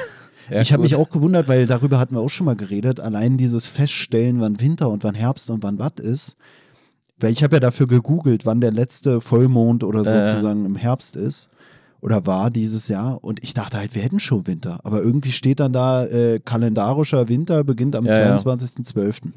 Ja, 0.50 0.62
ich 0.62 0.74
habe 0.74 0.84
mich 0.84 0.96
auch 0.96 1.10
gewundert, 1.10 1.48
weil 1.48 1.68
darüber 1.68 2.00
hatten 2.00 2.16
wir 2.16 2.22
auch 2.22 2.30
schon 2.30 2.46
mal 2.46 2.56
geredet. 2.56 3.00
Allein 3.00 3.38
dieses 3.38 3.68
Feststellen, 3.68 4.42
wann 4.42 4.60
Winter 4.60 4.90
und 4.90 5.04
wann 5.04 5.16
Herbst 5.16 5.50
und 5.50 5.64
wann 5.64 5.80
Watt 5.80 6.00
ist. 6.00 6.36
Weil 7.20 7.32
ich 7.32 7.44
habe 7.44 7.56
ja 7.56 7.60
dafür 7.60 7.88
gegoogelt, 7.88 8.46
wann 8.46 8.62
der 8.62 8.72
letzte 8.72 9.22
Vollmond 9.22 9.84
oder 9.84 10.04
ja. 10.04 10.26
sozusagen 10.28 10.66
im 10.66 10.76
Herbst 10.76 11.16
ist. 11.16 11.50
Oder 12.02 12.28
war 12.28 12.52
dieses 12.52 12.88
Jahr. 12.88 13.24
Und 13.24 13.42
ich 13.42 13.54
dachte 13.54 13.78
halt, 13.78 13.96
wir 13.96 14.04
hätten 14.04 14.20
schon 14.20 14.46
Winter. 14.46 14.80
Aber 14.84 15.02
irgendwie 15.02 15.32
steht 15.32 15.60
dann 15.60 15.74
da, 15.74 16.06
äh, 16.06 16.40
kalendarischer 16.40 17.30
Winter 17.30 17.64
beginnt 17.64 17.96
am 17.96 18.06
Ja, 18.06 18.20
ja. 18.20 18.36
22.12. 18.36 19.32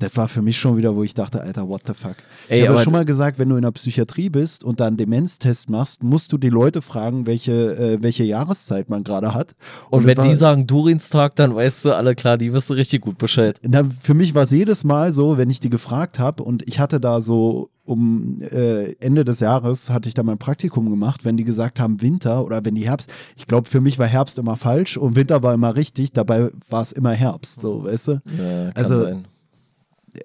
Das 0.00 0.16
war 0.16 0.28
für 0.28 0.42
mich 0.42 0.56
schon 0.58 0.76
wieder, 0.76 0.94
wo 0.94 1.02
ich 1.02 1.12
dachte, 1.12 1.40
Alter, 1.40 1.68
what 1.68 1.82
the 1.86 1.92
fuck. 1.92 2.14
Ey, 2.48 2.58
ich 2.60 2.62
habe 2.66 2.74
aber- 2.74 2.82
schon 2.84 2.92
mal 2.92 3.04
gesagt, 3.04 3.38
wenn 3.40 3.48
du 3.48 3.56
in 3.56 3.62
der 3.62 3.72
Psychiatrie 3.72 4.28
bist 4.30 4.62
und 4.62 4.78
da 4.78 4.86
einen 4.86 4.96
Demenztest 4.96 5.68
machst, 5.68 6.04
musst 6.04 6.32
du 6.32 6.38
die 6.38 6.50
Leute 6.50 6.82
fragen, 6.82 7.26
welche, 7.26 7.52
äh, 7.76 7.98
welche 8.02 8.22
Jahreszeit 8.22 8.88
man 8.90 9.02
gerade 9.02 9.34
hat. 9.34 9.56
Und 9.90 10.00
es 10.02 10.06
wenn 10.06 10.16
war, 10.18 10.28
die 10.28 10.36
sagen 10.36 10.66
Durinstag, 10.68 11.34
dann 11.34 11.52
weißt 11.54 11.86
du 11.86 11.92
alle 11.96 12.14
klar, 12.14 12.38
die 12.38 12.52
wirst 12.52 12.70
du 12.70 12.74
richtig 12.74 13.00
gut 13.02 13.18
Bescheid. 13.18 13.58
na, 13.66 13.82
für 14.00 14.14
mich 14.14 14.34
war 14.36 14.44
es 14.44 14.52
jedes 14.52 14.84
Mal 14.84 15.12
so, 15.12 15.36
wenn 15.36 15.50
ich 15.50 15.58
die 15.58 15.70
gefragt 15.70 16.20
habe 16.20 16.44
und 16.44 16.62
ich 16.68 16.78
hatte 16.78 17.00
da 17.00 17.20
so 17.20 17.68
um 17.84 18.40
äh, 18.42 18.92
Ende 19.00 19.24
des 19.24 19.40
Jahres 19.40 19.88
hatte 19.90 20.08
ich 20.08 20.14
da 20.14 20.22
mein 20.22 20.36
Praktikum 20.38 20.90
gemacht, 20.90 21.24
wenn 21.24 21.36
die 21.38 21.44
gesagt 21.44 21.80
haben 21.80 22.02
Winter 22.02 22.44
oder 22.44 22.62
wenn 22.64 22.74
die 22.74 22.86
Herbst, 22.86 23.10
ich 23.34 23.46
glaube 23.46 23.68
für 23.68 23.80
mich 23.80 23.98
war 23.98 24.06
Herbst 24.06 24.38
immer 24.38 24.56
falsch 24.58 24.96
und 24.98 25.16
Winter 25.16 25.42
war 25.42 25.54
immer 25.54 25.74
richtig, 25.74 26.12
dabei 26.12 26.50
war 26.68 26.82
es 26.82 26.92
immer 26.92 27.12
Herbst, 27.14 27.62
so, 27.62 27.82
weißt 27.84 28.08
du? 28.08 28.12
Ja, 28.12 28.18
kann 28.26 28.72
Also, 28.76 29.04
sein. 29.04 29.24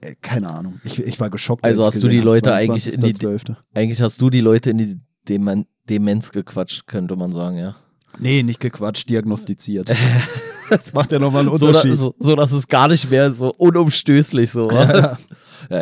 Äh, 0.02 0.16
keine 0.22 0.50
Ahnung, 0.50 0.80
ich, 0.84 1.00
ich 1.00 1.20
war 1.20 1.30
geschockt. 1.30 1.64
Also 1.66 1.86
hast 1.86 2.04
du 2.04 2.08
die 2.08 2.20
Leute 2.20 2.54
eigentlich 2.54 2.92
in 2.94 3.02
die- 3.02 3.14
22.12.. 3.14 3.56
Eigentlich 3.74 4.02
hast 4.02 4.20
du 4.22 4.30
die 4.30 4.42
Leute 4.42 4.70
in 4.72 4.78
die 4.78 5.00
Demen 5.28 5.66
Demenz 5.90 6.32
gequatscht, 6.32 6.88
könnte 6.88 7.16
man 7.16 7.32
sagen, 7.34 7.58
ja. 7.58 7.76
Nee, 8.20 8.44
nicht 8.44 8.60
gequatscht, 8.60 9.10
diagnostiziert. 9.10 9.94
das 10.70 10.94
macht 10.94 11.12
ja 11.12 11.20
nochmal 11.20 11.48
einen 11.48 11.58
So, 11.58 11.68
Unterschied. 11.68 11.96
so, 11.96 12.14
so, 12.20 12.36
dass 12.36 12.52
es 12.52 12.68
gar 12.68 12.88
nicht 12.88 13.10
mehr 13.10 13.32
so 13.34 13.54
unumstößlich 13.54 14.52
so 14.52 14.64
war. 14.66 14.96
Ja, 14.96 15.18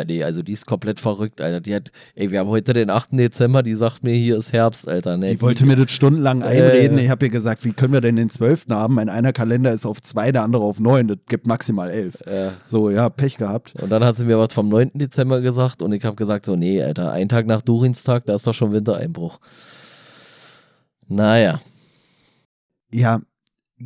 nee, 0.06 0.22
also 0.22 0.42
die 0.42 0.52
ist 0.52 0.66
komplett 0.66 1.00
verrückt, 1.00 1.40
Alter. 1.40 1.60
Die 1.60 1.74
hat, 1.74 1.90
ey, 2.14 2.30
wir 2.30 2.40
haben 2.40 2.48
heute 2.48 2.72
den 2.72 2.90
8. 2.90 3.10
Dezember, 3.12 3.62
die 3.62 3.74
sagt 3.74 4.02
mir, 4.02 4.14
hier 4.14 4.38
ist 4.38 4.52
Herbst, 4.52 4.88
Alter. 4.88 5.16
Nee, 5.16 5.34
Die 5.34 5.40
wollte 5.40 5.66
mir 5.66 5.76
das 5.76 5.92
stundenlang 5.92 6.42
einreden. 6.42 6.98
Äh. 6.98 7.04
Ich 7.04 7.10
habe 7.10 7.26
ihr 7.26 7.30
gesagt, 7.30 7.64
wie 7.64 7.72
können 7.72 7.92
wir 7.92 8.00
denn 8.00 8.16
den 8.16 8.30
12. 8.30 8.66
haben? 8.70 8.94
Mein 8.94 9.08
einer 9.08 9.32
Kalender 9.32 9.72
ist 9.72 9.86
auf 9.86 10.00
zwei, 10.00 10.32
der 10.32 10.42
andere 10.42 10.62
auf 10.62 10.80
neun. 10.80 11.08
Das 11.08 11.18
gibt 11.28 11.46
maximal 11.46 11.90
elf. 11.90 12.18
Ja. 12.26 12.52
So, 12.66 12.90
ja, 12.90 13.08
Pech 13.08 13.36
gehabt. 13.36 13.74
Und 13.80 13.90
dann 13.90 14.04
hat 14.04 14.16
sie 14.16 14.24
mir 14.24 14.38
was 14.38 14.52
vom 14.52 14.68
9. 14.68 14.92
Dezember 14.94 15.40
gesagt 15.40 15.82
und 15.82 15.92
ich 15.92 16.04
habe 16.04 16.16
gesagt, 16.16 16.46
so, 16.46 16.56
nee, 16.56 16.82
Alter, 16.82 17.12
ein 17.12 17.28
Tag 17.28 17.46
nach 17.46 17.62
Durinstag, 17.62 18.26
da 18.26 18.34
ist 18.34 18.46
doch 18.46 18.54
schon 18.54 18.72
Wintereinbruch. 18.72 19.38
Naja. 21.08 21.60
Ja, 22.92 23.20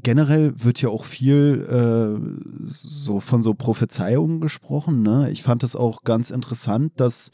generell 0.03 0.53
wird 0.57 0.81
ja 0.83 0.89
auch 0.89 1.05
viel 1.05 1.67
äh, 1.69 2.65
so 2.65 3.21
von 3.21 3.43
so 3.43 3.55
Prophezeiungen 3.55 4.41
gesprochen. 4.41 5.03
Ne? 5.03 5.31
Ich 5.31 5.43
fand 5.43 5.63
es 5.63 5.77
auch 5.77 6.03
ganz 6.03 6.31
interessant, 6.31 6.93
dass 6.97 7.31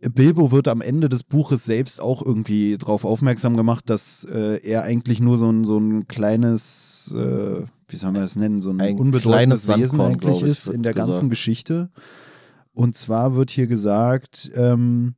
Bilbo 0.00 0.50
wird 0.50 0.66
am 0.68 0.80
Ende 0.80 1.08
des 1.08 1.22
Buches 1.22 1.64
selbst 1.64 2.00
auch 2.00 2.24
irgendwie 2.24 2.78
darauf 2.78 3.04
aufmerksam 3.04 3.56
gemacht, 3.56 3.90
dass 3.90 4.24
äh, 4.24 4.60
er 4.62 4.82
eigentlich 4.82 5.20
nur 5.20 5.36
so 5.36 5.50
ein, 5.50 5.64
so 5.64 5.78
ein 5.78 6.08
kleines, 6.08 7.14
äh, 7.14 7.66
wie 7.86 7.96
soll 7.96 8.12
man 8.12 8.22
das 8.22 8.36
nennen, 8.36 8.62
so 8.62 8.70
ein, 8.70 8.80
Ein 8.80 8.98
unbedeutendes 8.98 9.68
Wesen 9.68 10.00
eigentlich 10.00 10.42
ich, 10.42 10.48
ist 10.48 10.68
in 10.68 10.82
der 10.82 10.94
ganzen 10.94 11.12
gesagt. 11.12 11.30
Geschichte. 11.30 11.90
Und 12.72 12.94
zwar 12.94 13.36
wird 13.36 13.50
hier 13.50 13.66
gesagt, 13.66 14.50
ähm, 14.54 15.16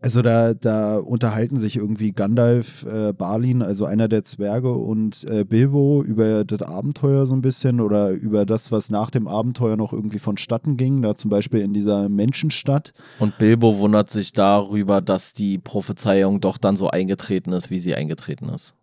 also 0.00 0.22
da, 0.22 0.54
da 0.54 0.98
unterhalten 0.98 1.58
sich 1.58 1.76
irgendwie 1.76 2.12
Gandalf, 2.12 2.86
äh, 2.86 3.12
Balin, 3.12 3.62
also 3.62 3.84
einer 3.84 4.06
der 4.06 4.22
Zwerge 4.22 4.72
und 4.72 5.24
äh, 5.24 5.44
Bilbo 5.44 6.04
über 6.04 6.44
das 6.44 6.62
Abenteuer 6.62 7.26
so 7.26 7.34
ein 7.34 7.40
bisschen 7.40 7.80
oder 7.80 8.10
über 8.10 8.46
das, 8.46 8.70
was 8.70 8.90
nach 8.90 9.10
dem 9.10 9.26
Abenteuer 9.26 9.76
noch 9.76 9.92
irgendwie 9.92 10.20
vonstatten 10.20 10.76
ging, 10.76 11.02
da 11.02 11.16
zum 11.16 11.30
Beispiel 11.30 11.60
in 11.60 11.72
dieser 11.72 12.08
Menschenstadt. 12.08 12.92
Und 13.18 13.38
Bilbo 13.38 13.78
wundert 13.78 14.08
sich 14.10 14.32
darüber, 14.32 15.00
dass 15.00 15.32
die 15.32 15.58
Prophezeiung 15.58 16.40
doch 16.40 16.58
dann 16.58 16.76
so 16.76 16.88
eingetreten 16.88 17.52
ist, 17.52 17.70
wie 17.70 17.80
sie 17.80 17.96
eingetreten 17.96 18.48
ist. 18.50 18.74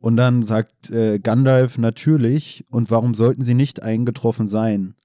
Und 0.00 0.16
dann 0.16 0.42
sagt 0.42 0.90
äh, 0.90 1.20
Gandalf 1.20 1.78
natürlich, 1.78 2.64
und 2.70 2.90
warum 2.90 3.14
sollten 3.14 3.42
sie 3.42 3.54
nicht 3.54 3.84
eingetroffen 3.84 4.48
sein? 4.48 4.96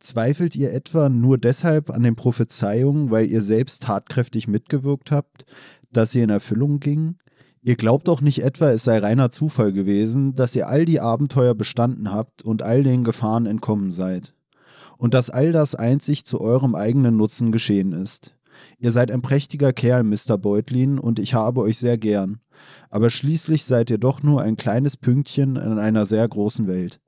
Zweifelt 0.00 0.56
ihr 0.56 0.72
etwa 0.72 1.10
nur 1.10 1.36
deshalb 1.36 1.90
an 1.90 2.02
den 2.02 2.16
Prophezeiungen, 2.16 3.10
weil 3.10 3.26
ihr 3.26 3.42
selbst 3.42 3.82
tatkräftig 3.82 4.48
mitgewirkt 4.48 5.10
habt, 5.10 5.44
dass 5.92 6.12
sie 6.12 6.22
in 6.22 6.30
Erfüllung 6.30 6.80
gingen? 6.80 7.18
Ihr 7.62 7.76
glaubt 7.76 8.08
doch 8.08 8.22
nicht 8.22 8.42
etwa, 8.42 8.70
es 8.70 8.84
sei 8.84 8.98
reiner 8.98 9.30
Zufall 9.30 9.72
gewesen, 9.72 10.34
dass 10.34 10.56
ihr 10.56 10.68
all 10.68 10.86
die 10.86 11.00
Abenteuer 11.00 11.54
bestanden 11.54 12.12
habt 12.12 12.42
und 12.42 12.62
all 12.62 12.82
den 12.82 13.04
Gefahren 13.04 13.44
entkommen 13.44 13.90
seid. 13.90 14.34
Und 14.96 15.12
dass 15.12 15.28
all 15.28 15.52
das 15.52 15.74
einzig 15.74 16.24
zu 16.24 16.40
eurem 16.40 16.74
eigenen 16.74 17.18
Nutzen 17.18 17.52
geschehen 17.52 17.92
ist. 17.92 18.36
Ihr 18.78 18.92
seid 18.92 19.10
ein 19.10 19.20
prächtiger 19.20 19.74
Kerl, 19.74 20.04
Mr. 20.04 20.38
Beutlin, 20.38 20.98
und 20.98 21.18
ich 21.18 21.34
habe 21.34 21.60
euch 21.60 21.76
sehr 21.76 21.98
gern. 21.98 22.40
Aber 22.88 23.10
schließlich 23.10 23.64
seid 23.64 23.90
ihr 23.90 23.98
doch 23.98 24.22
nur 24.22 24.40
ein 24.40 24.56
kleines 24.56 24.96
Pünktchen 24.96 25.56
in 25.56 25.78
einer 25.78 26.06
sehr 26.06 26.26
großen 26.26 26.66
Welt. 26.66 27.00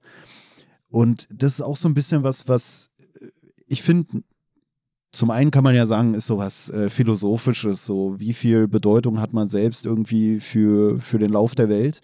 Und 0.93 1.27
das 1.35 1.55
ist 1.55 1.63
auch 1.63 1.79
so 1.79 1.89
ein 1.89 1.95
bisschen 1.95 2.23
was, 2.23 2.47
was 2.49 2.91
äh, 3.21 3.27
ich 3.67 3.83
finde, 3.83 4.23
zum 5.11 5.31
einen 5.31 5.51
kann 5.51 5.65
man 5.65 5.75
ja 5.75 5.87
sagen, 5.87 6.15
ist 6.15 6.27
sowas 6.27 6.71
äh, 6.71 6.91
Philosophisches, 6.91 7.85
so 7.85 8.21
wie 8.21 8.35
viel 8.35 8.69
Bedeutung 8.69 9.19
hat 9.19 9.33
man 9.33 9.49
selbst 9.49 9.87
irgendwie 9.87 10.39
für, 10.39 11.01
für 11.01 11.19
den 11.19 11.31
Lauf 11.31 11.55
der 11.55 11.69
Welt. 11.69 12.01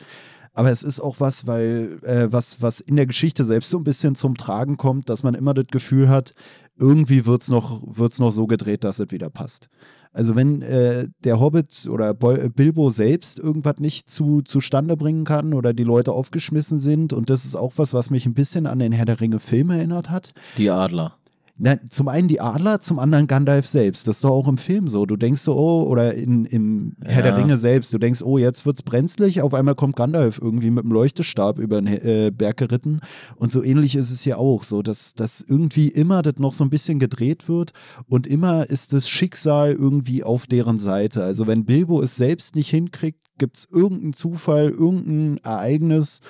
Aber 0.55 0.71
es 0.71 0.83
ist 0.83 1.01
auch 1.01 1.21
was, 1.21 1.47
weil 1.47 1.99
äh, 2.03 2.33
was, 2.33 2.63
was 2.63 2.81
in 2.81 2.97
der 2.97 3.07
Geschichte 3.07 3.45
selbst 3.45 3.71
so 3.71 3.79
ein 3.79 3.85
bisschen 3.85 4.15
zum 4.15 4.37
Tragen 4.37 4.79
kommt, 4.79 5.09
dass 5.11 5.23
man 5.23 5.35
immer 5.35 5.55
das 5.55 5.67
Gefühl 5.71 6.09
hat, 6.09 6.35
irgendwie 6.79 7.27
wird 7.27 7.43
es 7.43 7.49
noch, 7.49 7.83
wird's 7.85 8.19
noch 8.19 8.33
so 8.33 8.47
gedreht, 8.47 8.85
dass 8.85 8.99
es 8.99 9.11
wieder 9.11 9.29
passt. 9.29 9.69
Also 10.13 10.35
wenn 10.37 10.63
äh, 10.63 11.09
der 11.25 11.39
Hobbit 11.41 11.89
oder 11.91 12.13
Bol- 12.15 12.51
Bilbo 12.51 12.91
selbst 12.91 13.39
irgendwas 13.39 13.77
nicht 13.79 14.11
zu, 14.11 14.43
zustande 14.43 14.97
bringen 14.97 15.25
kann 15.25 15.55
oder 15.55 15.73
die 15.75 15.85
Leute 15.85 16.13
aufgeschmissen 16.13 16.79
sind 16.79 17.13
und 17.13 17.31
das 17.31 17.45
ist 17.45 17.57
auch 17.57 17.75
was, 17.77 17.95
was 17.95 18.11
mich 18.11 18.27
ein 18.27 18.35
bisschen 18.35 18.67
an 18.67 18.79
den 18.79 18.93
Herr 18.93 19.05
der 19.05 19.21
Ringe 19.21 19.39
Film 19.39 19.71
erinnert 19.71 20.11
hat. 20.11 20.33
Die 20.57 20.71
Adler. 20.71 21.18
Na, 21.61 21.77
zum 21.91 22.07
einen 22.07 22.29
die 22.29 22.41
Adler, 22.41 22.81
zum 22.81 23.01
anderen 23.01 23.27
Gandalf 23.27 23.67
selbst. 23.67 24.07
Das 24.07 24.17
ist 24.17 24.25
doch 24.25 24.31
auch 24.31 24.47
im 24.47 24.59
Film 24.59 24.87
so. 24.87 25.07
Du 25.07 25.17
denkst 25.17 25.43
so, 25.43 25.57
oh, 25.57 25.83
oder 25.83 26.15
in, 26.15 26.45
im 26.45 26.95
Herr 27.05 27.23
der 27.23 27.33
Ja. 27.33 27.39
Ringe 27.39 27.57
selbst, 27.57 27.93
du 27.93 27.99
denkst, 27.99 28.23
oh, 28.23 28.39
jetzt 28.39 28.65
wird's 28.65 28.83
brenzlig, 28.83 29.43
auf 29.43 29.55
einmal 29.55 29.75
kommt 29.75 29.97
Gandalf 29.97 30.39
irgendwie 30.41 30.71
mit 30.71 30.85
dem 30.85 30.93
Leuchtestab 30.93 31.59
über 31.59 31.83
den 31.83 31.89
äh, 31.89 32.31
Berg 32.33 32.59
geritten. 32.59 33.01
Und 33.37 33.51
so 33.51 33.65
ähnlich 33.65 33.97
ist 33.97 34.13
es 34.13 34.23
hier 34.23 34.39
auch, 34.39 34.63
so, 34.63 34.83
dass, 34.83 35.15
dass 35.15 35.41
irgendwie 35.41 35.89
immer 35.89 36.23
das 36.23 36.37
noch 36.39 36.53
so 36.53 36.63
ein 36.63 36.71
bisschen 36.71 37.01
gedreht 37.01 37.49
wird 37.49 37.73
und 38.09 38.29
immer 38.29 38.71
ist 38.71 38.93
das 38.93 39.09
Schicksal 39.09 39.73
irgendwie 39.73 40.23
auf 40.23 40.47
deren 40.47 40.79
Seite. 40.79 41.25
Also 41.25 41.49
wenn 41.49 41.65
Bilbo 41.65 42.01
es 42.01 42.15
selbst 42.15 42.55
nicht 42.55 42.71
hinkriegt, 42.71 43.19
gibt's 43.39 43.67
irgendeinen 43.71 44.13
Zufall, 44.13 44.69
irgendein 44.69 45.39
Ereignis, 45.45 46.21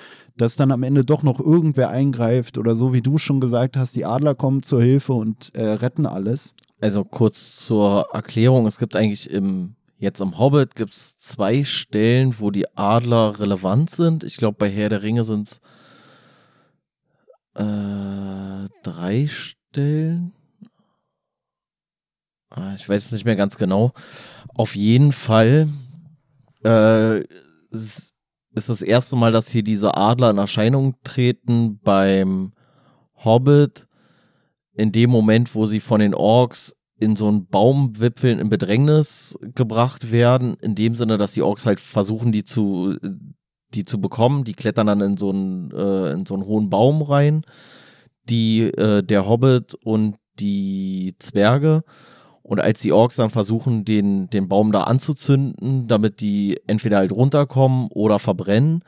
dass 0.41 0.55
dann 0.55 0.71
am 0.71 0.83
Ende 0.83 1.03
doch 1.03 1.21
noch 1.23 1.39
irgendwer 1.39 1.89
eingreift 1.89 2.57
oder 2.57 2.73
so 2.75 2.93
wie 2.93 3.01
du 3.01 3.17
schon 3.17 3.39
gesagt 3.39 3.75
hast, 3.77 3.95
die 3.95 4.05
Adler 4.05 4.35
kommen 4.35 4.63
zur 4.63 4.81
Hilfe 4.81 5.13
und 5.13 5.53
äh, 5.55 5.63
retten 5.63 6.05
alles. 6.05 6.55
Also 6.81 7.03
kurz 7.03 7.57
zur 7.65 8.07
Erklärung, 8.13 8.65
es 8.65 8.79
gibt 8.79 8.95
eigentlich 8.95 9.29
im, 9.29 9.75
jetzt 9.97 10.21
im 10.21 10.37
Hobbit 10.37 10.75
gibt 10.75 10.93
es 10.93 11.17
zwei 11.17 11.63
Stellen, 11.65 12.39
wo 12.39 12.51
die 12.51 12.65
Adler 12.77 13.39
relevant 13.39 13.89
sind. 13.91 14.23
Ich 14.23 14.37
glaube, 14.37 14.57
bei 14.57 14.69
Herr 14.69 14.89
der 14.89 15.01
Ringe 15.01 15.25
sind 15.25 15.47
es 15.49 15.61
äh, 17.55 18.67
drei 18.83 19.27
Stellen. 19.27 20.33
Ah, 22.49 22.73
Ich 22.75 22.87
weiß 22.87 23.05
es 23.07 23.11
nicht 23.11 23.25
mehr 23.25 23.35
ganz 23.35 23.57
genau. 23.57 23.91
Auf 24.55 24.75
jeden 24.75 25.11
Fall 25.11 25.67
äh, 26.63 27.23
ist 28.53 28.69
das 28.69 28.81
erste 28.81 29.15
Mal, 29.15 29.31
dass 29.31 29.49
hier 29.49 29.63
diese 29.63 29.95
Adler 29.95 30.31
in 30.31 30.37
Erscheinung 30.37 30.95
treten 31.03 31.79
beim 31.83 32.53
Hobbit 33.23 33.87
in 34.73 34.91
dem 34.91 35.09
Moment, 35.09 35.53
wo 35.55 35.65
sie 35.65 35.79
von 35.79 35.99
den 35.99 36.13
Orks 36.13 36.75
in 36.99 37.15
so 37.15 37.27
einen 37.27 37.47
Baumwipfeln 37.47 38.39
in 38.39 38.49
Bedrängnis 38.49 39.37
gebracht 39.55 40.11
werden, 40.11 40.55
in 40.61 40.75
dem 40.75 40.95
Sinne, 40.95 41.17
dass 41.17 41.33
die 41.33 41.41
Orks 41.41 41.65
halt 41.65 41.79
versuchen, 41.79 42.31
die 42.31 42.43
zu, 42.43 42.95
die 43.73 43.85
zu 43.85 44.01
bekommen. 44.01 44.43
Die 44.43 44.53
klettern 44.53 44.87
dann 44.87 45.01
in 45.01 45.17
so 45.17 45.29
einen, 45.29 45.71
äh, 45.71 46.11
in 46.11 46.25
so 46.25 46.33
einen 46.33 46.45
hohen 46.45 46.69
Baum 46.69 47.01
rein, 47.01 47.43
die, 48.29 48.63
äh, 48.63 49.01
der 49.01 49.27
Hobbit 49.27 49.75
und 49.75 50.15
die 50.39 51.15
Zwerge. 51.19 51.83
Und 52.49 52.59
als 52.59 52.79
die 52.79 52.91
Orks 52.91 53.17
dann 53.17 53.29
versuchen, 53.29 53.85
den, 53.85 54.27
den 54.31 54.49
Baum 54.49 54.71
da 54.71 54.85
anzuzünden, 54.85 55.87
damit 55.87 56.19
die 56.19 56.59
entweder 56.65 56.97
halt 56.97 57.11
runterkommen 57.11 57.89
oder 57.91 58.17
verbrennen, 58.17 58.83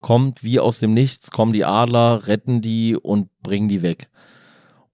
kommt 0.00 0.42
wie 0.42 0.58
aus 0.58 0.80
dem 0.80 0.92
Nichts, 0.92 1.30
kommen 1.30 1.52
die 1.52 1.64
Adler, 1.64 2.26
retten 2.26 2.62
die 2.62 2.96
und 2.96 3.28
bringen 3.44 3.68
die 3.68 3.82
weg. 3.82 4.10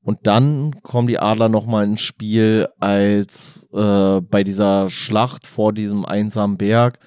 Und 0.03 0.19
dann 0.27 0.83
kommen 0.83 1.09
die 1.09 1.19
Adler 1.19 1.49
nochmal 1.49 1.87
ins 1.87 2.03
Spiel, 2.03 2.69
als 2.81 3.67
äh, 3.73 4.21
bei 4.21 4.45
dieser 4.45 4.91
Schlacht 4.91 5.47
vor 5.47 5.73
diesem 5.73 6.05
einsamen 6.05 6.59
Berg 6.59 6.99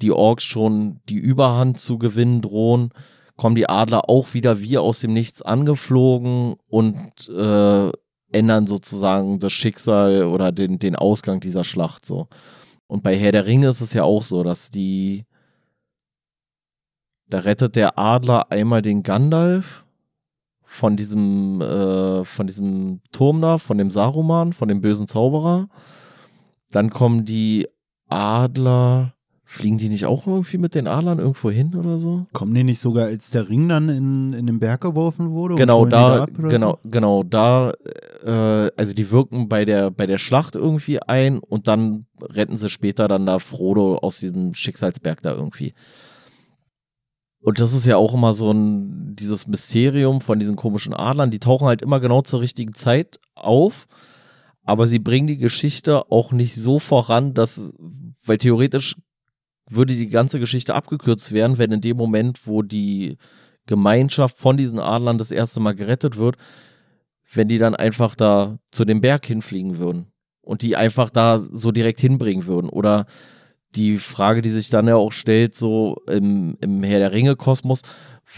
die 0.00 0.10
Orks 0.10 0.44
schon 0.44 1.00
die 1.10 1.18
Überhand 1.18 1.78
zu 1.78 1.98
gewinnen 1.98 2.40
drohen, 2.40 2.92
kommen 3.36 3.56
die 3.56 3.68
Adler 3.68 4.08
auch 4.08 4.32
wieder 4.32 4.58
wie 4.60 4.78
aus 4.78 5.00
dem 5.00 5.12
Nichts 5.12 5.42
angeflogen 5.42 6.54
und 6.66 7.28
äh, 7.28 7.92
ändern 8.34 8.66
sozusagen 8.66 9.38
das 9.38 9.52
Schicksal 9.52 10.24
oder 10.24 10.52
den, 10.52 10.78
den 10.78 10.96
Ausgang 10.96 11.40
dieser 11.40 11.64
Schlacht 11.64 12.04
so. 12.04 12.28
Und 12.86 13.02
bei 13.02 13.16
Herr 13.16 13.32
der 13.32 13.46
Ringe 13.46 13.68
ist 13.68 13.80
es 13.80 13.92
ja 13.94 14.04
auch 14.04 14.22
so, 14.22 14.42
dass 14.42 14.70
die 14.70 15.24
da 17.26 17.38
rettet 17.38 17.74
der 17.76 17.98
Adler 17.98 18.50
einmal 18.50 18.82
den 18.82 19.02
Gandalf 19.02 19.84
von 20.62 20.96
diesem 20.96 21.60
äh, 21.60 22.24
von 22.24 22.46
diesem 22.46 23.00
Turm 23.12 23.40
da, 23.40 23.58
von 23.58 23.78
dem 23.78 23.90
Saruman, 23.90 24.52
von 24.52 24.68
dem 24.68 24.80
bösen 24.80 25.06
Zauberer. 25.06 25.68
Dann 26.70 26.90
kommen 26.90 27.24
die 27.24 27.66
Adler 28.08 29.13
Fliegen 29.54 29.78
die 29.78 29.88
nicht 29.88 30.04
auch 30.04 30.26
irgendwie 30.26 30.58
mit 30.58 30.74
den 30.74 30.88
Adlern 30.88 31.20
irgendwo 31.20 31.48
hin 31.48 31.76
oder 31.76 31.96
so? 31.96 32.24
Kommen 32.32 32.52
die 32.54 32.64
nicht 32.64 32.80
sogar, 32.80 33.06
als 33.06 33.30
der 33.30 33.48
Ring 33.48 33.68
dann 33.68 33.88
in, 33.88 34.32
in 34.32 34.46
den 34.46 34.58
Berg 34.58 34.80
geworfen 34.80 35.30
wurde? 35.30 35.54
Genau, 35.54 35.86
da, 35.86 36.26
genau, 36.26 36.72
so? 36.82 36.90
genau, 36.90 37.22
da, 37.22 37.72
äh, 38.24 38.70
also 38.76 38.94
die 38.94 39.12
wirken 39.12 39.48
bei 39.48 39.64
der, 39.64 39.92
bei 39.92 40.06
der 40.06 40.18
Schlacht 40.18 40.56
irgendwie 40.56 41.00
ein 41.00 41.38
und 41.38 41.68
dann 41.68 42.04
retten 42.20 42.58
sie 42.58 42.68
später 42.68 43.06
dann 43.06 43.26
da 43.26 43.38
Frodo 43.38 43.98
aus 43.98 44.18
diesem 44.18 44.54
Schicksalsberg 44.54 45.22
da 45.22 45.32
irgendwie. 45.32 45.72
Und 47.40 47.60
das 47.60 47.74
ist 47.74 47.86
ja 47.86 47.96
auch 47.96 48.14
immer 48.14 48.34
so 48.34 48.50
ein, 48.50 49.14
dieses 49.14 49.46
Mysterium 49.46 50.20
von 50.20 50.40
diesen 50.40 50.56
komischen 50.56 50.94
Adlern, 50.94 51.30
die 51.30 51.38
tauchen 51.38 51.68
halt 51.68 51.80
immer 51.80 52.00
genau 52.00 52.22
zur 52.22 52.40
richtigen 52.40 52.74
Zeit 52.74 53.20
auf, 53.36 53.86
aber 54.64 54.88
sie 54.88 54.98
bringen 54.98 55.28
die 55.28 55.38
Geschichte 55.38 56.10
auch 56.10 56.32
nicht 56.32 56.56
so 56.56 56.80
voran, 56.80 57.34
dass, 57.34 57.72
weil 58.24 58.38
theoretisch 58.38 58.96
würde 59.68 59.94
die 59.94 60.08
ganze 60.08 60.40
Geschichte 60.40 60.74
abgekürzt 60.74 61.32
werden, 61.32 61.58
wenn 61.58 61.72
in 61.72 61.80
dem 61.80 61.96
Moment, 61.96 62.46
wo 62.46 62.62
die 62.62 63.16
Gemeinschaft 63.66 64.38
von 64.38 64.56
diesen 64.56 64.78
Adlern 64.78 65.18
das 65.18 65.30
erste 65.30 65.60
Mal 65.60 65.74
gerettet 65.74 66.16
wird, 66.16 66.36
wenn 67.32 67.48
die 67.48 67.58
dann 67.58 67.74
einfach 67.74 68.14
da 68.14 68.58
zu 68.70 68.84
dem 68.84 69.00
Berg 69.00 69.24
hinfliegen 69.26 69.78
würden 69.78 70.06
und 70.42 70.62
die 70.62 70.76
einfach 70.76 71.10
da 71.10 71.38
so 71.38 71.72
direkt 71.72 72.00
hinbringen 72.00 72.46
würden. 72.46 72.68
Oder 72.68 73.06
die 73.74 73.98
Frage, 73.98 74.42
die 74.42 74.50
sich 74.50 74.70
dann 74.70 74.86
ja 74.86 74.96
auch 74.96 75.12
stellt, 75.12 75.54
so 75.54 75.96
im, 76.08 76.56
im 76.60 76.82
Herr 76.82 76.98
der 76.98 77.12
Ringe-Kosmos, 77.12 77.82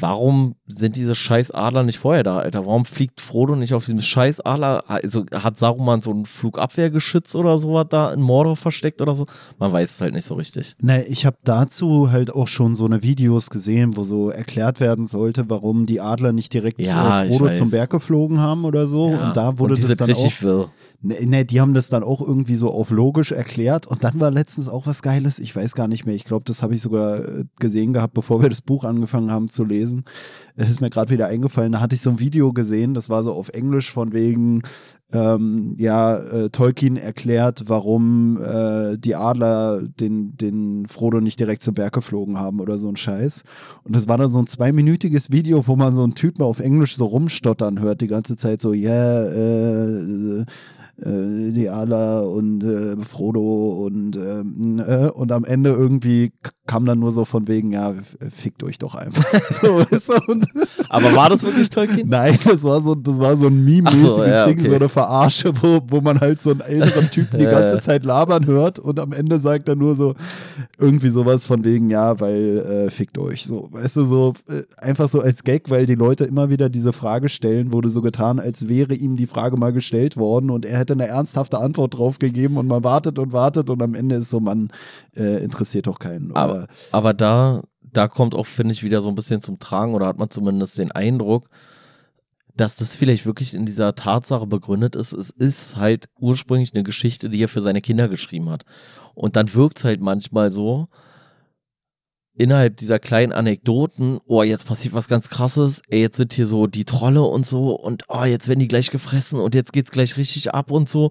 warum 0.00 0.56
sind 0.66 0.96
diese 0.96 1.14
scheiß 1.14 1.52
Adler 1.52 1.82
nicht 1.82 1.98
vorher 1.98 2.22
da, 2.22 2.38
Alter? 2.38 2.66
Warum 2.66 2.84
fliegt 2.84 3.20
Frodo 3.20 3.56
nicht 3.56 3.74
auf 3.74 3.84
diesem 3.84 4.00
scheiß 4.00 4.40
Adler? 4.40 4.84
Also 4.88 5.24
hat 5.32 5.56
Saruman 5.56 6.00
so 6.00 6.12
ein 6.12 6.26
Flugabwehrgeschütz 6.26 7.34
oder 7.34 7.58
sowas 7.58 7.86
da 7.88 8.12
in 8.12 8.20
Mordor 8.20 8.56
versteckt 8.56 9.00
oder 9.00 9.14
so? 9.14 9.26
Man 9.58 9.72
weiß 9.72 9.90
es 9.90 10.00
halt 10.00 10.14
nicht 10.14 10.24
so 10.24 10.34
richtig. 10.34 10.74
Ne, 10.80 11.04
ich 11.04 11.24
habe 11.26 11.36
dazu 11.44 12.10
halt 12.10 12.34
auch 12.34 12.48
schon 12.48 12.76
so 12.76 12.84
eine 12.84 13.02
Videos 13.02 13.50
gesehen, 13.50 13.96
wo 13.96 14.04
so 14.04 14.30
erklärt 14.30 14.80
werden 14.80 15.06
sollte, 15.06 15.48
warum 15.48 15.86
die 15.86 16.00
Adler 16.00 16.32
nicht 16.32 16.52
direkt 16.52 16.80
ja, 16.80 17.24
Frodo 17.26 17.52
zum 17.52 17.70
Berg 17.70 17.90
geflogen 17.90 18.40
haben 18.40 18.64
oder 18.64 18.86
so. 18.86 19.10
Ja. 19.10 19.28
Und 19.28 19.36
da 19.36 19.58
wurde 19.58 19.74
und 19.74 19.82
das 19.82 19.96
dann 19.96 20.12
auch. 20.12 20.42
Will. 20.42 20.66
Ne, 21.02 21.14
ne, 21.26 21.44
die 21.44 21.60
haben 21.60 21.74
das 21.74 21.88
dann 21.88 22.02
auch 22.02 22.20
irgendwie 22.20 22.56
so 22.56 22.70
auf 22.70 22.90
logisch 22.90 23.32
erklärt. 23.32 23.86
Und 23.86 24.02
dann 24.02 24.20
war 24.20 24.30
letztens 24.30 24.68
auch 24.68 24.86
was 24.86 25.02
Geiles. 25.02 25.38
Ich 25.38 25.54
weiß 25.54 25.74
gar 25.74 25.88
nicht 25.88 26.06
mehr. 26.06 26.14
Ich 26.14 26.24
glaube, 26.24 26.44
das 26.44 26.62
habe 26.62 26.74
ich 26.74 26.82
sogar 26.82 27.18
äh, 27.18 27.44
gesehen 27.58 27.92
gehabt, 27.92 28.14
bevor 28.14 28.42
wir 28.42 28.48
das 28.48 28.62
Buch 28.62 28.84
angefangen 28.84 29.30
haben 29.30 29.48
zu 29.48 29.64
lesen. 29.64 29.75
Es 29.82 30.70
ist 30.70 30.80
mir 30.80 30.90
gerade 30.90 31.10
wieder 31.10 31.26
eingefallen. 31.26 31.72
Da 31.72 31.80
hatte 31.80 31.94
ich 31.94 32.00
so 32.00 32.10
ein 32.10 32.20
Video 32.20 32.52
gesehen. 32.52 32.94
Das 32.94 33.10
war 33.10 33.22
so 33.22 33.32
auf 33.32 33.50
Englisch 33.50 33.92
von 33.92 34.12
wegen, 34.12 34.62
ähm, 35.12 35.74
ja, 35.78 36.16
äh, 36.16 36.50
Tolkien 36.50 36.96
erklärt, 36.96 37.64
warum 37.66 38.42
äh, 38.42 38.96
die 38.98 39.14
Adler 39.14 39.82
den, 39.82 40.36
den 40.36 40.86
Frodo 40.88 41.20
nicht 41.20 41.38
direkt 41.38 41.62
zum 41.62 41.74
Berg 41.74 41.92
geflogen 41.92 42.38
haben 42.38 42.60
oder 42.60 42.78
so 42.78 42.88
ein 42.88 42.96
Scheiß. 42.96 43.44
Und 43.84 43.94
das 43.94 44.08
war 44.08 44.18
dann 44.18 44.32
so 44.32 44.38
ein 44.38 44.46
zweiminütiges 44.46 45.30
Video, 45.30 45.66
wo 45.66 45.76
man 45.76 45.94
so 45.94 46.02
einen 46.02 46.14
Typen 46.14 46.42
auf 46.42 46.58
Englisch 46.58 46.96
so 46.96 47.04
rumstottern 47.04 47.80
hört, 47.80 48.00
die 48.00 48.08
ganze 48.08 48.36
Zeit 48.36 48.60
so, 48.60 48.72
yeah, 48.72 49.22
äh, 49.26 50.44
äh, 50.98 51.52
die 51.52 51.68
Adler 51.68 52.28
und 52.28 52.64
äh, 52.64 52.96
Frodo 53.02 53.84
und, 53.84 54.16
ähm, 54.16 54.82
äh, 54.86 55.08
und 55.08 55.30
am 55.30 55.44
Ende 55.44 55.70
irgendwie 55.70 56.32
kam 56.66 56.84
dann 56.86 56.98
nur 56.98 57.12
so 57.12 57.24
von 57.24 57.46
wegen, 57.48 57.72
ja, 57.72 57.92
fickt 58.30 58.62
euch 58.62 58.78
doch 58.78 58.94
einfach. 58.94 59.24
so, 59.60 60.14
und 60.26 60.46
Aber 60.88 61.14
war 61.14 61.28
das 61.28 61.44
wirklich 61.44 61.70
Tolkien? 61.70 62.08
Nein, 62.10 62.38
das 62.44 62.64
war 62.64 62.80
so, 62.80 62.94
das 62.94 63.18
war 63.18 63.36
so 63.36 63.46
ein 63.46 63.64
meme-mäßiges 63.64 64.14
so, 64.14 64.24
ja, 64.24 64.46
Ding, 64.46 64.58
okay. 64.58 64.68
so 64.68 64.74
eine 64.74 64.88
Verarsche, 64.88 65.52
wo, 65.60 65.80
wo 65.86 66.00
man 66.00 66.20
halt 66.20 66.40
so 66.40 66.50
einen 66.50 66.60
älteren 66.60 67.10
Typen 67.10 67.38
die 67.38 67.44
ganze 67.56 67.78
Zeit 67.80 68.04
labern 68.04 68.46
hört 68.46 68.78
und 68.78 68.98
am 68.98 69.12
Ende 69.12 69.38
sagt 69.38 69.68
er 69.68 69.76
nur 69.76 69.94
so 69.94 70.14
irgendwie 70.78 71.08
sowas 71.08 71.46
von 71.46 71.64
wegen, 71.64 71.88
ja, 71.90 72.18
weil 72.20 72.58
äh, 72.58 72.90
fickt 72.90 73.18
euch. 73.18 73.44
So, 73.44 73.68
weißt 73.70 73.98
du, 73.98 74.04
so 74.04 74.34
äh, 74.48 74.62
einfach 74.78 75.08
so 75.08 75.20
als 75.20 75.44
Gag, 75.44 75.70
weil 75.70 75.86
die 75.86 75.94
Leute 75.94 76.24
immer 76.24 76.50
wieder 76.50 76.68
diese 76.68 76.92
Frage 76.92 77.28
stellen, 77.28 77.72
wurde 77.72 77.88
so 77.88 78.02
getan, 78.02 78.40
als 78.40 78.68
wäre 78.68 78.94
ihm 78.94 79.16
die 79.16 79.26
Frage 79.26 79.56
mal 79.56 79.72
gestellt 79.72 80.16
worden 80.16 80.50
und 80.50 80.64
er 80.64 80.78
hätte 80.78 80.85
eine 80.94 81.08
ernsthafte 81.08 81.58
Antwort 81.58 81.94
drauf 81.94 82.18
gegeben 82.18 82.56
und 82.56 82.66
man 82.66 82.84
wartet 82.84 83.18
und 83.18 83.32
wartet 83.32 83.70
und 83.70 83.82
am 83.82 83.94
Ende 83.94 84.16
ist 84.16 84.30
so, 84.30 84.40
man 84.40 84.70
äh, 85.16 85.42
interessiert 85.42 85.86
doch 85.86 85.98
keinen. 85.98 86.34
Aber, 86.34 86.66
aber 86.92 87.14
da, 87.14 87.62
da 87.82 88.08
kommt 88.08 88.34
auch, 88.34 88.46
finde 88.46 88.72
ich, 88.72 88.82
wieder 88.82 89.00
so 89.00 89.08
ein 89.08 89.14
bisschen 89.14 89.40
zum 89.40 89.58
Tragen 89.58 89.94
oder 89.94 90.06
hat 90.06 90.18
man 90.18 90.30
zumindest 90.30 90.78
den 90.78 90.92
Eindruck, 90.92 91.48
dass 92.54 92.76
das 92.76 92.94
vielleicht 92.94 93.26
wirklich 93.26 93.54
in 93.54 93.66
dieser 93.66 93.94
Tatsache 93.94 94.46
begründet 94.46 94.96
ist. 94.96 95.12
Es 95.12 95.30
ist 95.30 95.76
halt 95.76 96.08
ursprünglich 96.18 96.72
eine 96.74 96.82
Geschichte, 96.82 97.28
die 97.28 97.42
er 97.42 97.48
für 97.48 97.60
seine 97.60 97.80
Kinder 97.82 98.08
geschrieben 98.08 98.48
hat. 98.50 98.64
Und 99.14 99.36
dann 99.36 99.52
wirkt 99.54 99.78
es 99.78 99.84
halt 99.84 100.00
manchmal 100.00 100.52
so, 100.52 100.88
innerhalb 102.36 102.76
dieser 102.76 102.98
kleinen 102.98 103.32
Anekdoten, 103.32 104.18
oh, 104.26 104.42
jetzt 104.42 104.66
passiert 104.66 104.94
was 104.94 105.08
ganz 105.08 105.30
krasses, 105.30 105.82
ey, 105.88 106.00
jetzt 106.00 106.16
sind 106.16 106.32
hier 106.32 106.46
so 106.46 106.66
die 106.66 106.84
Trolle 106.84 107.22
und 107.22 107.46
so 107.46 107.74
und 107.74 108.04
oh, 108.08 108.24
jetzt 108.24 108.48
werden 108.48 108.60
die 108.60 108.68
gleich 108.68 108.90
gefressen 108.90 109.38
und 109.40 109.54
jetzt 109.54 109.72
geht's 109.72 109.90
gleich 109.90 110.16
richtig 110.16 110.52
ab 110.52 110.70
und 110.70 110.88
so. 110.88 111.10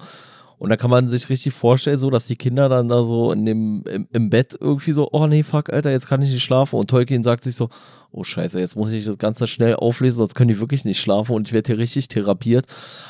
Und 0.57 0.69
da 0.69 0.77
kann 0.77 0.89
man 0.89 1.07
sich 1.07 1.29
richtig 1.29 1.53
vorstellen, 1.53 1.99
so, 1.99 2.09
dass 2.09 2.27
die 2.27 2.35
Kinder 2.35 2.69
dann 2.69 2.87
da 2.87 3.03
so 3.03 3.31
in 3.31 3.45
dem, 3.45 3.83
im, 3.91 4.07
im 4.11 4.29
Bett 4.29 4.57
irgendwie 4.59 4.91
so, 4.91 5.09
oh 5.11 5.27
nee, 5.27 5.43
fuck, 5.43 5.71
Alter, 5.71 5.91
jetzt 5.91 6.07
kann 6.07 6.21
ich 6.21 6.31
nicht 6.31 6.43
schlafen. 6.43 6.77
Und 6.77 6.89
Tolkien 6.89 7.23
sagt 7.23 7.43
sich 7.43 7.55
so, 7.55 7.69
oh 8.15 8.23
scheiße, 8.23 8.59
jetzt 8.59 8.77
muss 8.77 8.91
ich 8.91 9.03
das 9.03 9.17
Ganze 9.17 9.45
schnell 9.45 9.75
auflesen, 9.75 10.17
sonst 10.19 10.35
können 10.35 10.47
die 10.47 10.59
wirklich 10.59 10.85
nicht 10.85 11.01
schlafen 11.01 11.35
und 11.35 11.49
ich 11.49 11.53
werde 11.53 11.67
hier 11.67 11.77
richtig 11.77 12.07
therapiert. 12.07 12.65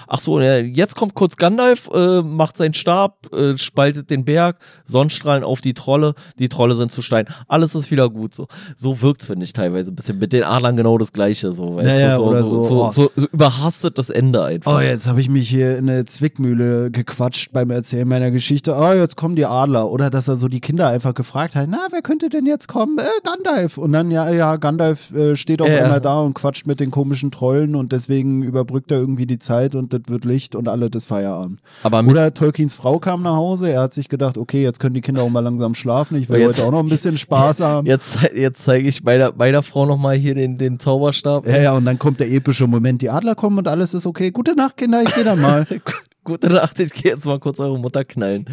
Ach 0.08 0.18
so, 0.18 0.42
jetzt 0.42 0.96
kommt 0.96 1.14
kurz 1.14 1.38
Gandalf, 1.38 1.90
äh, 1.94 2.24
macht 2.24 2.58
seinen 2.58 2.74
Stab, 2.74 3.32
äh, 3.32 3.56
spaltet 3.58 4.10
den 4.10 4.26
Berg, 4.26 4.58
Sonnenstrahlen 4.84 5.44
auf 5.44 5.62
die 5.62 5.76
Trolle, 5.76 6.16
die 6.40 6.50
Trolle 6.50 6.76
sind 6.76 6.92
zu 6.92 7.04
Stein. 7.04 7.26
Alles 7.48 7.76
ist 7.76 7.92
wieder 7.92 8.10
gut 8.10 8.34
so. 8.34 8.48
So 8.76 9.00
wirkt's, 9.02 9.28
finde 9.28 9.46
ich, 9.46 9.54
teilweise 9.54 9.92
ein 9.92 9.96
bisschen. 9.96 10.18
Mit 10.18 10.34
den 10.34 10.44
Adlern 10.44 10.76
genau 10.76 10.98
das 10.98 11.14
Gleiche, 11.14 11.54
so. 11.54 11.76
Weißt 11.76 11.86
naja, 11.86 12.18
du, 12.18 12.24
so, 12.24 12.34
so, 12.34 12.50
so, 12.50 12.64
so, 12.64 12.92
so, 12.92 13.12
so 13.16 13.28
überhastet 13.28 14.00
das 14.00 14.10
Ende 14.10 14.44
einfach. 14.44 14.76
Oh, 14.76 14.80
jetzt 14.80 15.08
habe 15.08 15.22
ich 15.22 15.30
mich 15.30 15.48
hier 15.48 15.78
in 15.78 15.88
eine 15.88 16.06
Zwickmühle 16.06 16.90
gequatscht 16.90 17.35
beim 17.52 17.70
Erzählen 17.70 18.08
meiner 18.08 18.32
Geschichte. 18.32 18.76
Oh, 18.78 18.94
jetzt 18.94 19.16
kommen 19.16 19.36
die 19.36 19.46
Adler. 19.46 19.90
Oder 19.92 20.10
dass 20.10 20.28
er 20.28 20.36
so 20.36 20.48
die 20.48 20.60
Kinder 20.60 20.88
einfach 20.88 21.14
gefragt 21.14 21.56
hat, 21.56 21.68
na, 21.70 21.88
wer 21.92 22.02
könnte 22.02 22.30
denn 22.30 22.46
jetzt 22.46 22.68
kommen? 22.68 22.98
Äh, 22.98 23.04
Gandalf. 23.24 23.78
Und 23.78 23.92
dann, 23.94 24.12
ja, 24.12 24.30
ja, 24.32 24.56
Gandalf 24.58 25.14
äh, 25.14 25.36
steht 25.36 25.62
auf 25.62 25.70
ja, 25.70 25.84
einmal 25.84 26.02
da 26.02 26.20
und 26.22 26.34
quatscht 26.34 26.68
mit 26.68 26.80
den 26.80 26.92
komischen 26.92 27.32
Trollen 27.32 27.76
und 27.76 27.92
deswegen 27.92 28.44
überbrückt 28.44 28.92
er 28.92 28.98
irgendwie 28.98 29.26
die 29.26 29.40
Zeit 29.40 29.76
und 29.76 29.94
das 29.94 30.02
wird 30.08 30.26
Licht 30.26 30.56
und 30.56 30.68
alle 30.68 30.90
das 30.90 31.06
Feierabend. 31.06 31.60
Aber 31.84 32.04
Oder 32.06 32.34
Tolkiens 32.34 32.76
Frau 32.76 33.00
kam 33.00 33.24
nach 33.24 33.36
Hause, 33.36 33.70
er 33.70 33.82
hat 33.82 33.94
sich 33.94 34.10
gedacht, 34.10 34.38
okay, 34.38 34.64
jetzt 34.64 34.80
können 34.80 34.96
die 34.96 35.02
Kinder 35.02 35.24
auch 35.24 35.30
mal 35.30 35.42
langsam 35.42 35.76
schlafen, 35.76 36.18
ich 36.18 36.30
will 36.30 36.40
jetzt, 36.40 36.60
heute 36.60 36.68
auch 36.68 36.72
noch 36.72 36.80
ein 36.80 36.90
bisschen 36.90 37.18
Spaß 37.18 37.60
haben. 37.62 37.88
Jetzt, 37.88 38.20
jetzt 38.36 38.64
zeige 38.64 38.88
ich 38.88 39.04
meiner, 39.04 39.34
meiner 39.36 39.64
Frau 39.64 39.86
nochmal 39.86 40.16
hier 40.16 40.36
den, 40.36 40.58
den 40.58 40.80
Zauberstab. 40.80 41.48
Ja, 41.48 41.58
ja, 41.58 41.74
und 41.74 41.86
dann 41.86 42.00
kommt 42.00 42.20
der 42.20 42.32
epische 42.32 42.68
Moment, 42.68 43.02
die 43.02 43.10
Adler 43.10 43.36
kommen 43.36 43.58
und 43.58 43.68
alles 43.68 43.94
ist 43.94 44.06
okay. 44.06 44.32
Gute 44.32 44.56
Nacht, 44.56 44.78
Kinder, 44.78 45.02
ich 45.04 45.14
gehe 45.14 45.24
dann 45.24 45.42
mal. 45.42 45.68
Gute 46.26 46.48
Nacht, 46.50 46.80
ich 46.80 46.92
gehe 46.92 47.12
jetzt 47.12 47.26
mal 47.26 47.40
kurz 47.40 47.60
eure 47.60 47.80
Mutter 47.80 48.04
knallen. 48.04 48.46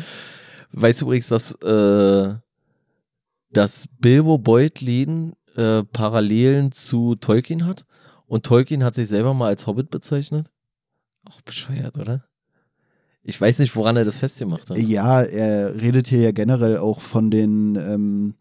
Weißt 0.73 1.01
du 1.01 1.07
übrigens, 1.07 1.29
dass, 1.29 1.53
äh, 1.63 2.35
dass 3.51 3.89
Bilbo 3.99 4.37
Beutlin 4.37 5.33
äh, 5.57 5.83
Parallelen 5.83 6.71
zu 6.73 7.15
Tolkien 7.17 7.67
hat. 7.67 7.87
Und 8.27 8.45
Tolkien 8.45 8.85
hat 8.85 8.95
sich 8.95 9.09
selber 9.09 9.33
mal 9.33 9.49
als 9.49 9.67
Hobbit 9.67 9.89
bezeichnet. 9.89 10.51
Auch 11.25 11.41
bescheuert, 11.41 11.97
oder? 11.97 12.25
Ich 13.23 13.41
weiß 13.41 13.59
nicht, 13.61 13.75
woran 13.75 13.97
er 13.97 14.05
das 14.05 14.19
festgemacht 14.19 14.69
hat. 14.69 14.77
Ja, 14.77 15.23
er 15.23 15.75
redet 15.81 16.09
hier 16.09 16.21
ja 16.21 16.33
generell 16.33 16.77
auch 16.77 17.01
von 17.01 17.31
den, 17.31 17.77
ähm, 17.77 18.35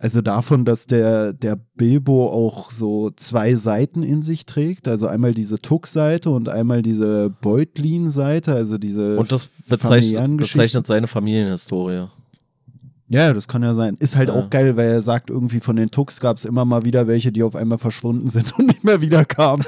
Also 0.00 0.20
davon, 0.20 0.64
dass 0.64 0.86
der, 0.86 1.32
der 1.32 1.56
Bilbo 1.74 2.28
auch 2.28 2.70
so 2.70 3.10
zwei 3.10 3.56
Seiten 3.56 4.04
in 4.04 4.22
sich 4.22 4.46
trägt. 4.46 4.86
Also 4.86 5.08
einmal 5.08 5.32
diese 5.32 5.58
Tuck-Seite 5.58 6.30
und 6.30 6.48
einmal 6.48 6.82
diese 6.82 7.30
Beutlin-Seite, 7.30 8.54
also 8.54 8.78
diese 8.78 9.18
Und 9.18 9.32
das 9.32 9.48
bezeichnet, 9.68 10.36
bezeichnet 10.36 10.86
seine 10.86 11.08
Familienhistorie. 11.08 12.06
Ja, 13.10 13.32
das 13.32 13.48
kann 13.48 13.62
ja 13.62 13.72
sein. 13.72 13.96
Ist 14.00 14.16
halt 14.16 14.28
Ja. 14.28 14.34
auch 14.34 14.50
geil, 14.50 14.76
weil 14.76 14.88
er 14.88 15.00
sagt, 15.00 15.30
irgendwie 15.30 15.60
von 15.60 15.76
den 15.76 15.90
Tux 15.90 16.20
gab 16.20 16.36
es 16.36 16.44
immer 16.44 16.64
mal 16.66 16.84
wieder 16.84 17.06
welche, 17.06 17.32
die 17.32 17.42
auf 17.42 17.56
einmal 17.56 17.78
verschwunden 17.78 18.26
sind 18.28 18.58
und 18.58 18.66
nicht 18.66 18.84
mehr 18.84 19.00
wiederkamen. 19.00 19.64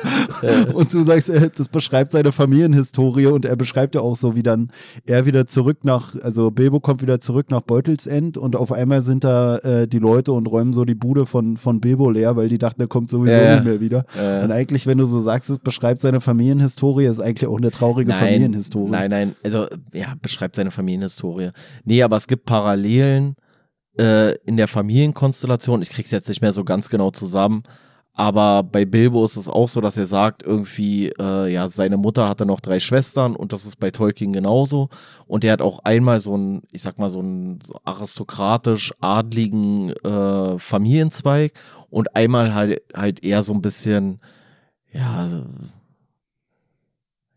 und 0.74 0.92
du 0.92 1.02
sagst, 1.02 1.30
äh, 1.30 1.48
das 1.54 1.68
beschreibt 1.68 2.12
seine 2.12 2.32
Familienhistorie 2.32 3.26
und 3.26 3.44
er 3.46 3.56
beschreibt 3.56 3.94
ja 3.94 4.02
auch 4.02 4.14
so, 4.16 4.34
wie 4.36 4.42
dann 4.42 4.68
er 5.06 5.24
wieder 5.24 5.46
zurück 5.46 5.78
nach, 5.84 6.14
also 6.22 6.50
Bilbo 6.50 6.80
kommt 6.80 7.00
wieder 7.02 7.18
zurück 7.20 7.50
nach 7.50 7.62
Beutelsend 7.62 8.36
und 8.36 8.56
auf 8.56 8.72
einmal 8.72 9.00
sind 9.00 9.24
da 9.24 9.56
äh, 9.58 9.88
die 9.88 9.98
Leute 9.98 10.32
und 10.32 10.46
räumen 10.46 10.72
so 10.74 10.84
die 10.84 10.94
Bude 10.94 11.24
von, 11.24 11.56
von 11.56 11.80
Bilbo 11.80 12.10
leer, 12.10 12.36
weil 12.36 12.48
die 12.50 12.58
dachten, 12.58 12.80
er 12.82 12.88
kommt 12.88 13.08
sowieso 13.08 13.36
Ja. 13.38 13.54
nicht 13.54 13.64
mehr 13.64 13.80
wieder. 13.80 14.04
Ja. 14.20 14.42
Und 14.44 14.52
eigentlich, 14.52 14.86
wenn 14.86 14.98
du 14.98 15.06
so 15.06 15.18
sagst, 15.18 15.48
es 15.50 15.58
beschreibt 15.58 16.02
seine 16.02 16.20
Familienhistorie, 16.20 17.06
ist 17.06 17.20
eigentlich 17.20 17.48
auch 17.48 17.56
eine 17.56 17.70
traurige 17.70 18.12
Familienhistorie. 18.12 18.90
Nein, 18.90 19.10
nein, 19.10 19.34
also 19.42 19.66
ja, 19.94 20.14
beschreibt 20.20 20.56
seine 20.56 20.70
Familienhistorie. 20.70 21.50
Nee, 21.84 22.02
aber 22.02 22.16
es 22.18 22.26
gibt 22.26 22.44
Parallelen 22.44 23.29
äh, 24.00 24.34
in 24.46 24.56
der 24.56 24.66
Familienkonstellation. 24.66 25.82
Ich 25.82 25.90
krieg's 25.90 26.10
jetzt 26.10 26.28
nicht 26.28 26.40
mehr 26.40 26.52
so 26.52 26.64
ganz 26.64 26.88
genau 26.88 27.10
zusammen. 27.10 27.62
Aber 28.14 28.64
bei 28.64 28.84
Bilbo 28.84 29.24
ist 29.24 29.36
es 29.36 29.48
auch 29.48 29.68
so, 29.68 29.80
dass 29.80 29.96
er 29.96 30.06
sagt, 30.06 30.42
irgendwie, 30.42 31.10
äh, 31.18 31.52
ja, 31.52 31.68
seine 31.68 31.96
Mutter 31.96 32.28
hatte 32.28 32.44
noch 32.44 32.60
drei 32.60 32.80
Schwestern 32.80 33.36
und 33.36 33.52
das 33.52 33.64
ist 33.64 33.78
bei 33.78 33.90
Tolkien 33.90 34.32
genauso. 34.32 34.88
Und 35.26 35.44
er 35.44 35.52
hat 35.52 35.62
auch 35.62 35.80
einmal 35.84 36.20
so 36.20 36.34
einen, 36.34 36.62
ich 36.72 36.82
sag 36.82 36.98
mal, 36.98 37.08
so 37.08 37.20
einen 37.20 37.60
aristokratisch-adligen 37.84 39.90
äh, 39.90 40.58
Familienzweig 40.58 41.52
und 41.88 42.14
einmal 42.16 42.54
halt, 42.54 42.82
halt 42.94 43.24
eher 43.24 43.42
so 43.42 43.54
ein 43.54 43.62
bisschen, 43.62 44.20
ja, 44.92 45.28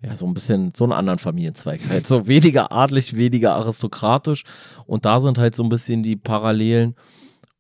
ja, 0.04 0.16
so 0.16 0.26
ein 0.26 0.34
bisschen 0.34 0.72
so 0.76 0.84
einen 0.84 0.94
anderen 0.94 1.20
Familienzweig. 1.20 1.82
Halt 1.90 2.08
so 2.08 2.28
weniger 2.28 2.72
adlig, 2.72 3.16
weniger 3.16 3.56
aristokratisch. 3.56 4.44
Und 4.86 5.06
da 5.06 5.20
sind 5.20 5.38
halt 5.38 5.56
so 5.56 5.64
ein 5.64 5.70
bisschen 5.70 6.04
die 6.04 6.16
Parallelen. 6.16 6.96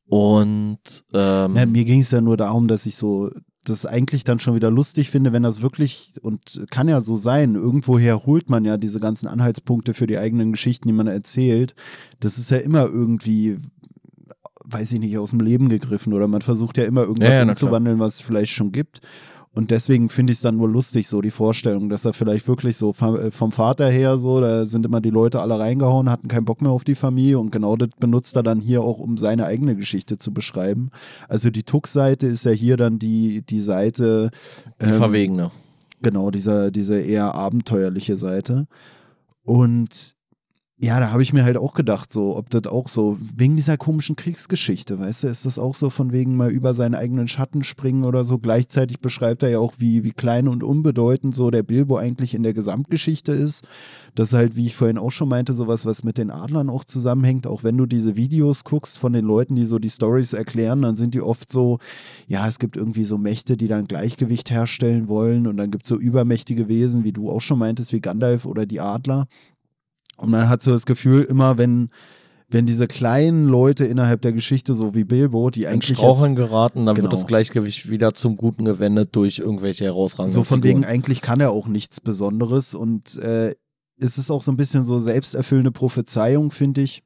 Und 0.05 1.05
ähm, 1.13 1.55
Ja, 1.55 1.65
mir 1.65 1.85
ging 1.85 2.01
es 2.01 2.11
ja 2.11 2.21
nur 2.21 2.37
darum, 2.37 2.67
dass 2.67 2.85
ich 2.85 2.95
so 2.95 3.31
das 3.65 3.85
eigentlich 3.85 4.25
dann 4.25 4.39
schon 4.39 4.55
wieder 4.55 4.69
lustig 4.69 5.09
finde, 5.09 5.31
wenn 5.31 5.43
das 5.43 5.61
wirklich, 5.61 6.15
und 6.21 6.65
kann 6.69 6.89
ja 6.89 6.99
so 6.99 7.15
sein, 7.15 7.55
irgendwoher 7.55 8.25
holt 8.25 8.49
man 8.49 8.65
ja 8.65 8.75
diese 8.77 8.99
ganzen 8.99 9.27
Anhaltspunkte 9.27 9.93
für 9.93 10.05
die 10.05 10.17
eigenen 10.17 10.51
Geschichten, 10.51 10.89
die 10.89 10.93
man 10.93 11.07
erzählt. 11.07 11.73
Das 12.19 12.37
ist 12.37 12.51
ja 12.51 12.57
immer 12.57 12.83
irgendwie, 12.83 13.57
weiß 14.65 14.91
ich 14.91 14.99
nicht, 14.99 15.17
aus 15.17 15.29
dem 15.29 15.39
Leben 15.39 15.69
gegriffen 15.69 16.13
oder 16.13 16.27
man 16.27 16.41
versucht 16.41 16.77
ja 16.77 16.83
immer 16.83 17.03
irgendwas 17.03 17.35
Ja, 17.35 17.43
ja, 17.43 17.49
umzuwandeln, 17.49 17.99
was 17.99 18.15
es 18.15 18.21
vielleicht 18.21 18.51
schon 18.51 18.73
gibt. 18.73 18.99
Und 19.55 19.69
deswegen 19.69 20.09
finde 20.09 20.31
ich 20.31 20.37
es 20.37 20.41
dann 20.41 20.57
nur 20.57 20.67
lustig, 20.67 21.07
so 21.07 21.21
die 21.21 21.29
Vorstellung, 21.29 21.87
dass 21.87 22.05
er 22.05 22.13
vielleicht 22.13 22.47
wirklich 22.47 22.75
so 22.75 22.91
vom 22.91 23.15
äh, 23.15 23.31
vom 23.31 23.51
Vater 23.51 23.87
her 23.87 24.17
so, 24.17 24.41
da 24.41 24.65
sind 24.65 24.85
immer 24.85 24.99
die 24.99 25.11
Leute 25.11 25.41
alle 25.41 25.59
reingehauen, 25.59 26.09
hatten 26.09 26.27
keinen 26.27 26.45
Bock 26.45 26.61
mehr 26.61 26.71
auf 26.71 26.83
die 26.83 26.95
Familie 26.95 27.37
und 27.37 27.51
genau 27.51 27.75
das 27.75 27.89
benutzt 27.99 28.35
er 28.35 28.41
dann 28.41 28.59
hier 28.59 28.81
auch, 28.81 28.97
um 28.97 29.17
seine 29.17 29.45
eigene 29.45 29.75
Geschichte 29.75 30.17
zu 30.17 30.33
beschreiben. 30.33 30.89
Also 31.29 31.51
die 31.51 31.63
Tuck-Seite 31.63 32.25
ist 32.25 32.45
ja 32.45 32.51
hier 32.51 32.77
dann 32.77 32.97
die, 32.97 33.43
die 33.43 33.59
Seite, 33.59 34.31
die 34.81 34.87
ähm, 34.87 34.97
Verwegene. 34.97 35.51
genau, 36.01 36.31
dieser, 36.31 36.71
diese 36.71 36.99
eher 36.99 37.35
abenteuerliche 37.35 38.17
Seite. 38.17 38.67
Und 39.43 40.15
ja, 40.79 40.99
da 40.99 41.11
habe 41.11 41.21
ich 41.21 41.33
mir 41.33 41.43
halt 41.43 41.55
auch 41.55 41.75
gedacht, 41.75 42.11
so, 42.11 42.35
ob 42.35 42.49
das 42.49 42.65
auch 42.65 42.89
so, 42.89 43.17
wegen 43.21 43.55
dieser 43.55 43.77
komischen 43.77 44.15
Kriegsgeschichte, 44.15 44.99
weißt 44.99 45.23
du, 45.23 45.27
ist 45.27 45.45
das 45.45 45.59
auch 45.59 45.75
so 45.75 45.91
von 45.91 46.11
wegen 46.11 46.35
mal 46.35 46.49
über 46.49 46.73
seinen 46.73 46.95
eigenen 46.95 47.27
Schatten 47.27 47.63
springen 47.63 48.03
oder 48.03 48.23
so. 48.23 48.39
Gleichzeitig 48.39 48.99
beschreibt 48.99 49.43
er 49.43 49.49
ja 49.49 49.59
auch, 49.59 49.73
wie, 49.77 50.03
wie 50.03 50.11
klein 50.11 50.47
und 50.47 50.63
unbedeutend 50.63 51.35
so 51.35 51.51
der 51.51 51.61
Bilbo 51.61 51.97
eigentlich 51.97 52.33
in 52.33 52.41
der 52.41 52.55
Gesamtgeschichte 52.55 53.31
ist. 53.31 53.67
Das 54.15 54.29
ist 54.29 54.33
halt, 54.33 54.55
wie 54.55 54.65
ich 54.65 54.75
vorhin 54.75 54.97
auch 54.97 55.11
schon 55.11 55.29
meinte, 55.29 55.53
sowas, 55.53 55.85
was 55.85 56.03
mit 56.03 56.17
den 56.17 56.31
Adlern 56.31 56.69
auch 56.69 56.83
zusammenhängt. 56.83 57.45
Auch 57.45 57.63
wenn 57.63 57.77
du 57.77 57.85
diese 57.85 58.15
Videos 58.15 58.63
guckst 58.63 58.97
von 58.97 59.13
den 59.13 59.25
Leuten, 59.25 59.55
die 59.55 59.65
so 59.65 59.77
die 59.77 59.91
Stories 59.91 60.33
erklären, 60.33 60.81
dann 60.81 60.95
sind 60.95 61.13
die 61.13 61.21
oft 61.21 61.51
so, 61.51 61.77
ja, 62.27 62.47
es 62.47 62.57
gibt 62.57 62.77
irgendwie 62.77 63.03
so 63.03 63.19
Mächte, 63.19 63.57
die 63.57 63.67
dann 63.67 63.87
Gleichgewicht 63.87 64.49
herstellen 64.49 65.07
wollen 65.07 65.45
und 65.45 65.57
dann 65.57 65.69
gibt 65.69 65.85
es 65.85 65.89
so 65.89 65.97
übermächtige 65.97 66.67
Wesen, 66.67 67.03
wie 67.03 67.13
du 67.13 67.29
auch 67.29 67.41
schon 67.41 67.59
meintest, 67.59 67.93
wie 67.93 68.01
Gandalf 68.01 68.45
oder 68.45 68.65
die 68.65 68.81
Adler. 68.81 69.27
Und 70.17 70.29
man 70.31 70.49
hat 70.49 70.61
so 70.61 70.71
das 70.71 70.85
Gefühl, 70.85 71.23
immer 71.23 71.57
wenn, 71.57 71.89
wenn 72.49 72.65
diese 72.65 72.87
kleinen 72.87 73.47
Leute 73.47 73.85
innerhalb 73.85 74.21
der 74.21 74.31
Geschichte, 74.31 74.73
so 74.73 74.93
wie 74.93 75.03
Bilbo, 75.03 75.49
die 75.49 75.63
In 75.63 75.69
eigentlich 75.69 75.97
Straucheln 75.97 76.31
jetzt, 76.35 76.37
geraten, 76.47 76.85
dann 76.85 76.95
Genau. 76.95 77.05
wird 77.05 77.13
das 77.13 77.25
Gleichgewicht 77.27 77.89
wieder 77.89 78.13
zum 78.13 78.37
Guten 78.37 78.63
gewendet 78.65 79.09
durch 79.15 79.39
irgendwelche 79.39 79.85
herausragenden 79.85 80.33
so 80.33 80.43
von 80.43 80.61
Figuren. 80.61 80.81
wegen, 80.83 80.85
eigentlich 80.85 81.21
kann 81.21 81.39
er 81.39 81.51
auch 81.51 81.67
nichts 81.67 81.99
Besonderes 81.99 82.75
und 82.75 83.15
äh, 83.17 83.55
es 83.99 84.17
ist 84.17 84.29
auch 84.31 84.43
so 84.43 84.51
ein 84.51 84.57
bisschen 84.57 84.83
so 84.83 84.99
selbsterfüllende 84.99 85.71
Prophezeiung, 85.71 86.51
finde 86.51 86.81
ich, 86.81 87.03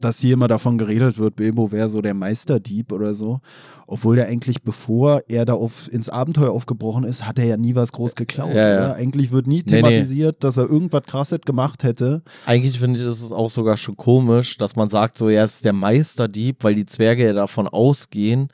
dass 0.00 0.20
hier 0.20 0.34
immer 0.34 0.48
davon 0.48 0.78
geredet 0.78 1.18
wird, 1.18 1.36
Bilbo 1.36 1.70
wäre 1.72 1.88
so 1.88 2.02
der 2.02 2.14
Meisterdieb 2.14 2.92
oder 2.92 3.14
so. 3.14 3.40
Obwohl 3.86 4.16
der 4.16 4.26
eigentlich, 4.26 4.62
bevor 4.62 5.22
er 5.28 5.44
da 5.44 5.54
auf, 5.54 5.92
ins 5.92 6.08
Abenteuer 6.08 6.50
aufgebrochen 6.50 7.04
ist, 7.04 7.24
hat 7.24 7.38
er 7.38 7.44
ja 7.44 7.56
nie 7.56 7.76
was 7.76 7.92
groß 7.92 8.16
geklaut. 8.16 8.52
Ja, 8.52 8.68
ja. 8.68 8.92
Eigentlich 8.94 9.30
wird 9.30 9.46
nie 9.46 9.58
Nee, 9.58 9.62
nee. 9.66 9.76
thematisiert, 9.76 10.42
dass 10.42 10.56
er 10.56 10.68
irgendwas 10.68 11.04
krasses 11.04 11.40
gemacht 11.42 11.84
hätte. 11.84 12.22
Eigentlich 12.46 12.78
finde 12.78 12.98
ich, 12.98 13.06
ist 13.06 13.22
es 13.22 13.30
auch 13.30 13.48
sogar 13.48 13.76
schon 13.76 13.96
komisch, 13.96 14.56
dass 14.56 14.74
man 14.74 14.90
sagt, 14.90 15.16
so, 15.16 15.28
er 15.28 15.44
ist 15.44 15.64
der 15.64 15.72
Meisterdieb, 15.72 16.64
weil 16.64 16.74
die 16.74 16.86
Zwerge 16.86 17.24
ja 17.24 17.32
davon 17.32 17.68
ausgehen, 17.68 18.48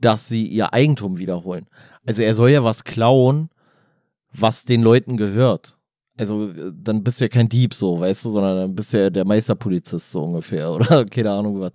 dass 0.00 0.28
sie 0.28 0.46
ihr 0.48 0.74
Eigentum 0.74 1.18
wiederholen. 1.18 1.66
Also 2.04 2.22
er 2.22 2.34
soll 2.34 2.50
ja 2.50 2.64
was 2.64 2.82
klauen, 2.82 3.48
was 4.32 4.64
den 4.64 4.82
Leuten 4.82 5.16
gehört. 5.16 5.78
Also 6.18 6.50
äh, 6.50 6.72
dann 6.74 7.02
bist 7.02 7.20
du 7.20 7.24
ja 7.24 7.28
kein 7.28 7.48
Dieb 7.48 7.74
so, 7.74 8.00
weißt 8.00 8.24
du, 8.24 8.30
sondern 8.30 8.56
dann 8.56 8.74
bist 8.74 8.92
du 8.92 9.02
ja 9.02 9.10
der 9.10 9.24
Meisterpolizist 9.24 10.12
so 10.12 10.22
ungefähr 10.24 10.70
oder 10.72 11.04
keine 11.06 11.30
Ahnung 11.32 11.60
was. 11.60 11.72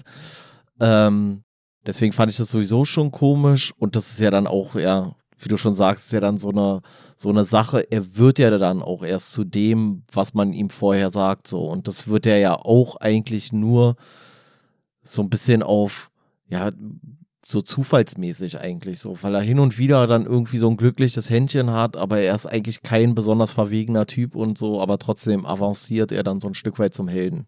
Ähm, 0.80 1.44
deswegen 1.86 2.14
fand 2.14 2.32
ich 2.32 2.38
das 2.38 2.52
sowieso 2.52 2.86
schon 2.86 3.12
komisch 3.12 3.74
und 3.78 3.96
das 3.96 4.12
ist 4.12 4.20
ja 4.20 4.32
dann 4.32 4.48
auch, 4.48 4.76
ja, 4.76 5.16
wie 5.40 5.50
du 5.50 5.58
schon 5.58 5.76
sagst, 5.76 6.06
ist 6.06 6.14
ja 6.14 6.20
dann 6.20 6.38
so 6.38 6.50
eine, 6.50 6.82
so 7.16 7.30
eine 7.30 7.44
Sache, 7.44 7.86
er 7.92 8.18
wird 8.18 8.40
ja 8.40 8.56
dann 8.58 8.82
auch 8.82 9.04
erst 9.04 9.32
zu 9.32 9.44
dem, 9.44 10.04
was 10.12 10.34
man 10.34 10.52
ihm 10.52 10.70
vorher 10.70 11.10
sagt, 11.10 11.48
so. 11.48 11.70
Und 11.70 11.88
das 11.88 12.08
wird 12.08 12.26
er 12.26 12.38
ja 12.38 12.56
auch 12.56 12.96
eigentlich 12.98 13.54
nur 13.54 13.96
so 15.04 15.22
ein 15.22 15.30
bisschen 15.30 15.62
auf, 15.64 16.10
ja, 16.48 16.72
so 17.50 17.62
zufallsmäßig 17.62 18.60
eigentlich 18.60 19.00
so, 19.00 19.18
weil 19.22 19.34
er 19.34 19.42
hin 19.42 19.60
und 19.60 19.78
wieder 19.78 20.06
dann 20.06 20.26
irgendwie 20.26 20.58
so 20.58 20.70
ein 20.70 20.76
glückliches 20.76 21.30
Händchen 21.30 21.72
hat, 21.72 21.96
aber 21.96 22.20
er 22.20 22.36
ist 22.36 22.46
eigentlich 22.46 22.82
kein 22.82 23.16
besonders 23.16 23.54
verwegener 23.54 24.06
Typ 24.06 24.36
und 24.36 24.58
so, 24.58 24.82
aber 24.82 25.00
trotzdem 25.00 25.46
avanciert 25.46 26.12
er 26.12 26.24
dann 26.24 26.42
so 26.42 26.50
ein 26.50 26.54
Stück 26.54 26.78
weit 26.78 26.94
zum 26.94 27.08
Helden. 27.08 27.46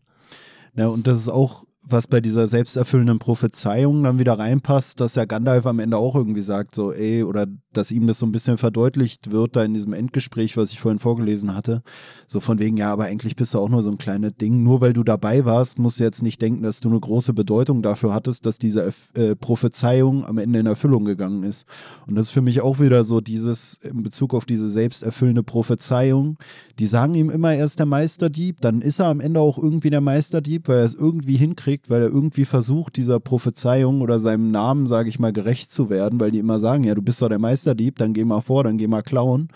Ja, 0.74 0.88
und 0.88 1.06
das 1.06 1.18
ist 1.18 1.28
auch, 1.28 1.66
was 1.82 2.08
bei 2.08 2.22
dieser 2.22 2.46
selbsterfüllenden 2.46 3.20
Prophezeiung 3.20 4.04
dann 4.04 4.20
wieder 4.20 4.38
reinpasst, 4.38 5.00
dass 5.00 5.16
ja 5.16 5.26
Gandalf 5.26 5.66
am 5.66 5.80
Ende 5.80 5.98
auch 5.98 6.16
irgendwie 6.16 6.42
sagt, 6.42 6.76
so, 6.76 6.92
ey, 6.92 7.24
oder 7.24 7.48
dass 7.74 7.92
ihm 7.92 8.08
das 8.08 8.20
so 8.20 8.26
ein 8.26 8.32
bisschen 8.32 8.58
verdeutlicht 8.58 9.32
wird, 9.32 9.56
da 9.56 9.64
in 9.64 9.74
diesem 9.74 9.94
Endgespräch, 9.94 10.58
was 10.58 10.72
ich 10.72 10.80
vorhin 10.80 11.00
vorgelesen 11.00 11.56
hatte. 11.56 11.82
So 12.28 12.40
von 12.40 12.60
wegen, 12.60 12.78
ja, 12.78 12.92
aber 12.92 13.06
eigentlich 13.06 13.36
bist 13.36 13.54
du 13.54 13.60
auch 13.60 13.70
nur 13.70 13.84
so 13.84 13.92
ein 13.92 13.98
kleines 13.98 14.34
Ding. 14.40 14.64
Nur 14.64 14.82
weil 14.82 14.94
du 14.94 15.04
dabei 15.04 15.46
warst, 15.46 15.80
musst 15.80 16.00
du 16.00 16.04
jetzt 16.04 16.24
nicht 16.24 16.42
denken, 16.42 16.64
dass 16.64 16.80
du 16.80 16.90
eine 16.90 17.00
große 17.00 17.34
Bedeutung 17.34 17.82
dafür 17.82 18.14
hattest, 18.14 18.46
dass 18.46 18.58
diese 18.58 18.92
äh, 19.14 19.36
Prophezeiung 19.36 20.26
am 20.26 20.38
Ende 20.40 20.60
in 20.60 20.66
Erfüllung 20.66 21.06
gegangen 21.06 21.44
ist. 21.44 21.68
Und 22.08 22.16
das 22.16 22.28
ist 22.28 22.32
für 22.32 22.42
mich 22.42 22.62
auch 22.62 22.80
wieder 22.80 23.04
so 23.04 23.22
dieses, 23.22 23.78
in 23.84 24.02
Bezug 24.04 24.34
auf 24.34 24.46
diese 24.46 24.68
selbsterfüllende 24.68 25.44
Prophezeiung, 25.44 26.38
die 26.80 26.88
sagen 26.88 27.14
ihm 27.14 27.30
immer, 27.30 27.54
er 27.54 27.66
ist 27.66 27.80
der 27.80 27.86
Meisterdieb, 27.86 28.62
dann 28.62 28.82
ist 28.82 29.00
er 29.00 29.08
am 29.08 29.20
Ende 29.20 29.40
auch 29.40 29.58
irgendwie 29.58 29.90
der 29.90 30.02
Meisterdieb, 30.02 30.68
weil 30.68 30.80
er 30.80 30.86
es 30.86 30.96
irgendwie 30.96 31.36
hinkriegt, 31.36 31.69
weil 31.88 32.02
er 32.02 32.10
irgendwie 32.10 32.46
versucht, 32.46 32.98
dieser 32.98 33.20
Prophezeiung 33.20 34.02
oder 34.02 34.20
seinem 34.20 34.52
Namen, 34.52 34.88
sage 34.88 35.10
ich 35.10 35.20
mal, 35.20 35.34
gerecht 35.34 35.72
zu 35.72 35.90
werden, 35.90 36.20
weil 36.20 36.32
die 36.32 36.40
immer 36.40 36.60
sagen, 36.60 36.84
ja, 36.84 36.96
du 36.96 37.02
bist 37.02 37.22
doch 37.22 37.30
der 37.30 37.40
Meisterdieb, 37.40 37.98
dann 37.98 38.14
geh 38.14 38.24
mal 38.24 38.42
vor, 38.42 38.64
dann 38.64 38.78
geh 38.78 38.88
mal 38.88 39.04
klauen. 39.04 39.50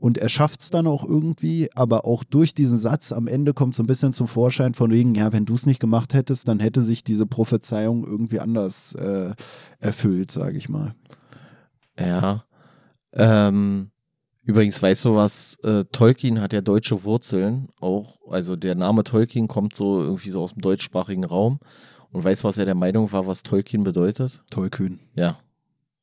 Und 0.00 0.16
er 0.16 0.28
schafft 0.28 0.60
es 0.60 0.70
dann 0.70 0.86
auch 0.86 1.04
irgendwie, 1.04 1.68
aber 1.74 2.04
auch 2.04 2.22
durch 2.22 2.54
diesen 2.54 2.78
Satz 2.78 3.10
am 3.10 3.26
Ende 3.26 3.52
kommt 3.52 3.74
so 3.74 3.82
ein 3.82 3.88
bisschen 3.88 4.12
zum 4.12 4.28
Vorschein 4.28 4.74
von 4.74 4.92
wegen, 4.92 5.14
ja, 5.16 5.32
wenn 5.32 5.44
du 5.44 5.54
es 5.54 5.66
nicht 5.66 5.80
gemacht 5.80 6.14
hättest, 6.14 6.46
dann 6.46 6.60
hätte 6.60 6.80
sich 6.80 7.02
diese 7.02 7.26
Prophezeiung 7.26 8.06
irgendwie 8.06 8.38
anders 8.38 8.94
äh, 8.94 9.32
erfüllt, 9.80 10.30
sage 10.30 10.56
ich 10.56 10.68
mal. 10.68 10.94
Ja. 11.98 12.44
Ähm, 13.12 13.90
übrigens, 14.48 14.82
weißt 14.82 15.04
du 15.04 15.14
was? 15.14 15.56
Äh, 15.62 15.84
Tolkien 15.92 16.40
hat 16.40 16.52
ja 16.52 16.60
deutsche 16.60 17.04
Wurzeln. 17.04 17.68
Auch, 17.80 18.16
also 18.28 18.56
der 18.56 18.74
Name 18.74 19.04
Tolkien 19.04 19.46
kommt 19.46 19.76
so 19.76 20.02
irgendwie 20.02 20.30
so 20.30 20.42
aus 20.42 20.54
dem 20.54 20.62
deutschsprachigen 20.62 21.24
Raum. 21.24 21.60
Und 22.10 22.24
weißt 22.24 22.42
du, 22.42 22.48
was 22.48 22.58
er 22.58 22.64
der 22.64 22.74
Meinung 22.74 23.12
war, 23.12 23.26
was 23.26 23.42
Tolkien 23.42 23.84
bedeutet? 23.84 24.42
Tollkühn. 24.50 24.98
Ja. 25.14 25.38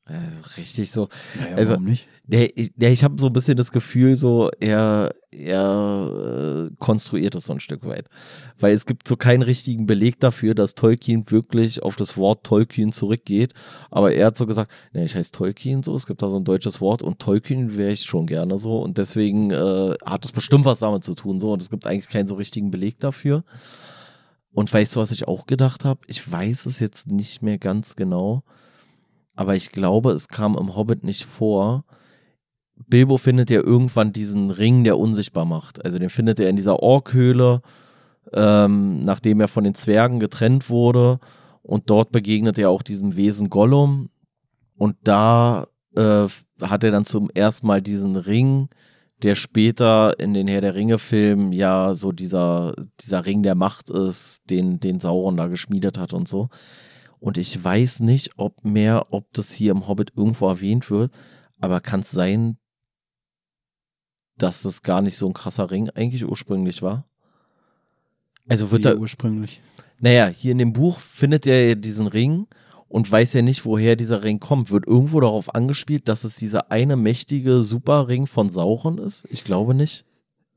Äh, 0.08 0.20
richtig 0.58 0.92
so. 0.92 1.10
Naja, 1.40 1.56
Also- 1.58 1.72
warum 1.72 1.86
nicht? 1.86 2.08
Nee, 2.28 2.52
ich, 2.56 2.72
ich 2.78 3.04
habe 3.04 3.20
so 3.20 3.28
ein 3.28 3.34
bisschen 3.34 3.56
das 3.58 3.72
Gefühl, 3.72 4.16
so 4.16 4.50
er, 4.60 5.12
er 5.36 6.70
äh, 6.72 6.76
konstruiert 6.80 7.36
es 7.36 7.46
so 7.46 7.54
ein 7.54 7.60
Stück 7.60 7.86
weit. 7.86 8.08
Weil 8.58 8.74
es 8.74 8.86
gibt 8.86 9.08
so 9.08 9.16
keinen 9.16 9.42
richtigen 9.42 9.86
Beleg 9.86 10.20
dafür, 10.20 10.56
dass 10.56 10.76
Tolkien 10.76 11.30
wirklich 11.30 11.84
auf 11.84 11.96
das 11.96 12.18
Wort 12.18 12.44
Tolkien 12.44 12.92
zurückgeht. 12.92 13.54
Aber 13.92 14.14
er 14.14 14.28
hat 14.28 14.38
so 14.38 14.46
gesagt, 14.46 14.72
nee, 14.94 15.06
ich 15.06 15.16
heiße 15.16 15.32
Tolkien 15.32 15.84
so, 15.84 15.96
es 15.96 16.08
gibt 16.08 16.22
da 16.22 16.30
so 16.30 16.38
ein 16.38 16.44
deutsches 16.46 16.82
Wort 16.82 17.02
und 17.02 17.20
Tolkien 17.20 17.78
wäre 17.78 17.92
ich 17.92 18.06
schon 18.06 18.26
gerne 18.26 18.58
so. 18.58 18.80
Und 18.80 18.98
deswegen 18.98 19.52
äh, 19.52 19.94
hat 20.06 20.26
es 20.26 20.32
bestimmt 20.32 20.66
was 20.66 20.80
damit 20.80 21.04
zu 21.04 21.14
tun 21.14 21.40
so. 21.40 21.52
Und 21.54 21.62
es 21.62 21.70
gibt 21.70 21.86
eigentlich 21.86 22.10
keinen 22.10 22.28
so 22.28 22.36
richtigen 22.36 22.72
Beleg 22.72 23.00
dafür. 23.00 23.44
Und 24.52 24.74
weißt 24.74 24.96
du, 24.96 25.02
was 25.02 25.12
ich 25.12 25.28
auch 25.28 25.48
gedacht 25.48 25.84
habe? 25.84 26.00
Ich 26.08 26.32
weiß 26.32 26.66
es 26.66 26.80
jetzt 26.80 27.08
nicht 27.08 27.42
mehr 27.42 27.58
ganz 27.58 27.98
genau. 27.98 28.44
Aber 29.36 29.56
ich 29.56 29.72
glaube, 29.72 30.12
es 30.12 30.30
kam 30.30 30.56
im 30.58 30.76
Hobbit 30.76 31.04
nicht 31.04 31.26
vor. 31.26 31.84
Bilbo 32.76 33.18
findet 33.18 33.50
ja 33.50 33.62
irgendwann 33.62 34.14
diesen 34.14 34.50
Ring, 34.52 34.84
der 34.84 34.98
unsichtbar 34.98 35.46
macht. 35.46 35.84
Also 35.84 35.98
den 35.98 36.10
findet 36.10 36.40
er 36.40 36.50
in 36.50 36.56
dieser 36.56 36.82
Orkhöhle, 36.82 37.62
ähm, 38.34 39.04
nachdem 39.04 39.40
er 39.40 39.48
von 39.48 39.64
den 39.64 39.76
Zwergen 39.76 40.20
getrennt 40.20 40.70
wurde. 40.70 41.20
Und 41.62 41.90
dort 41.90 42.12
begegnet 42.12 42.58
er 42.58 42.70
auch 42.70 42.84
diesem 42.84 43.16
Wesen 43.16 43.50
Gollum. 43.50 44.10
Und 44.78 44.96
da 45.04 45.68
äh, 45.96 46.28
hat 46.62 46.84
er 46.84 46.92
dann 46.92 47.06
zum 47.06 47.30
ersten 47.34 47.66
Mal 47.68 47.82
diesen 47.82 48.18
Ring, 48.18 48.70
der 49.24 49.36
später 49.36 50.20
in 50.20 50.34
den 50.34 50.48
Herr 50.48 50.62
der 50.62 50.76
Ringe-Filmen 50.76 51.54
ja 51.54 51.94
so 51.94 52.12
dieser, 52.12 52.74
dieser 53.00 53.26
Ring 53.26 53.42
der 53.44 53.56
Macht 53.56 53.90
ist, 53.90 54.42
den, 54.50 54.80
den 54.80 55.00
Sauron 55.00 55.38
da 55.38 55.48
geschmiedet 55.48 55.98
hat 55.98 56.14
und 56.14 56.28
so. 56.28 56.50
Und 57.20 57.38
ich 57.38 57.64
weiß 57.64 58.02
nicht, 58.02 58.32
ob 58.38 58.64
mehr, 58.66 59.08
ob 59.12 59.32
das 59.34 59.52
hier 59.52 59.72
im 59.72 59.88
Hobbit 59.88 60.12
irgendwo 60.16 60.48
erwähnt 60.48 60.92
wird, 60.92 61.12
aber 61.60 61.80
kann 61.80 62.02
es 62.02 62.12
sein, 62.12 62.58
dass 64.38 64.64
das 64.64 64.84
gar 64.84 65.02
nicht 65.02 65.18
so 65.18 65.28
ein 65.28 65.34
krasser 65.34 65.72
Ring 65.72 65.90
eigentlich 65.92 66.26
ursprünglich 66.26 66.82
war? 66.82 67.06
Also 68.48 68.70
wird 68.72 68.84
Wie 68.84 68.90
er, 68.90 68.98
ursprünglich. 69.00 69.62
naja, 70.00 70.28
hier 70.28 70.52
in 70.52 70.60
dem 70.60 70.74
Buch 70.74 71.00
findet 71.00 71.48
er 71.48 71.70
ja 71.70 71.76
diesen 71.76 72.08
Ring 72.08 72.48
und 72.88 73.12
weiß 73.12 73.34
ja 73.34 73.42
nicht, 73.42 73.66
woher 73.66 73.96
dieser 73.96 74.24
Ring 74.24 74.40
kommt. 74.40 74.72
Wird 74.72 74.88
irgendwo 74.88 75.20
darauf 75.20 75.54
angespielt, 75.56 76.08
dass 76.08 76.24
es 76.24 76.36
dieser 76.36 76.72
eine 76.72 76.96
mächtige 76.96 77.64
Superring 77.64 78.28
von 78.28 78.50
Sauron 78.50 79.00
ist? 79.00 79.26
Ich 79.30 79.44
glaube 79.44 79.74
nicht. 79.74 80.06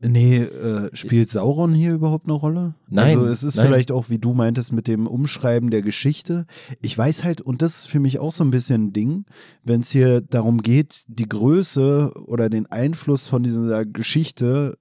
Nee, 0.00 0.38
äh, 0.38 0.94
spielt 0.94 1.28
Sauron 1.28 1.74
hier 1.74 1.92
überhaupt 1.92 2.26
eine 2.26 2.34
Rolle? 2.34 2.74
Nein, 2.88 3.18
Also 3.18 3.26
es 3.26 3.42
ist 3.42 3.56
nein. 3.56 3.66
vielleicht 3.66 3.90
auch, 3.90 4.08
wie 4.10 4.18
du 4.18 4.32
meintest, 4.32 4.72
mit 4.72 4.86
dem 4.86 5.08
Umschreiben 5.08 5.70
der 5.70 5.82
Geschichte. 5.82 6.46
Ich 6.80 6.96
weiß 6.96 7.24
halt, 7.24 7.40
und 7.40 7.62
das 7.62 7.78
ist 7.78 7.86
für 7.86 7.98
mich 7.98 8.20
auch 8.20 8.30
so 8.30 8.44
ein 8.44 8.52
bisschen 8.52 8.86
ein 8.86 8.92
Ding, 8.92 9.24
wenn 9.64 9.80
es 9.80 9.90
hier 9.90 10.20
darum 10.20 10.62
geht, 10.62 11.04
die 11.08 11.28
Größe 11.28 12.12
oder 12.26 12.48
den 12.48 12.66
Einfluss 12.66 13.26
von 13.26 13.42
dieser 13.42 13.84
Geschichte 13.86 14.78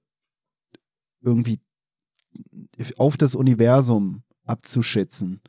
irgendwie 1.20 1.58
auf 2.96 3.16
das 3.16 3.34
Universum 3.34 4.22
abzuschätzen. 4.44 5.40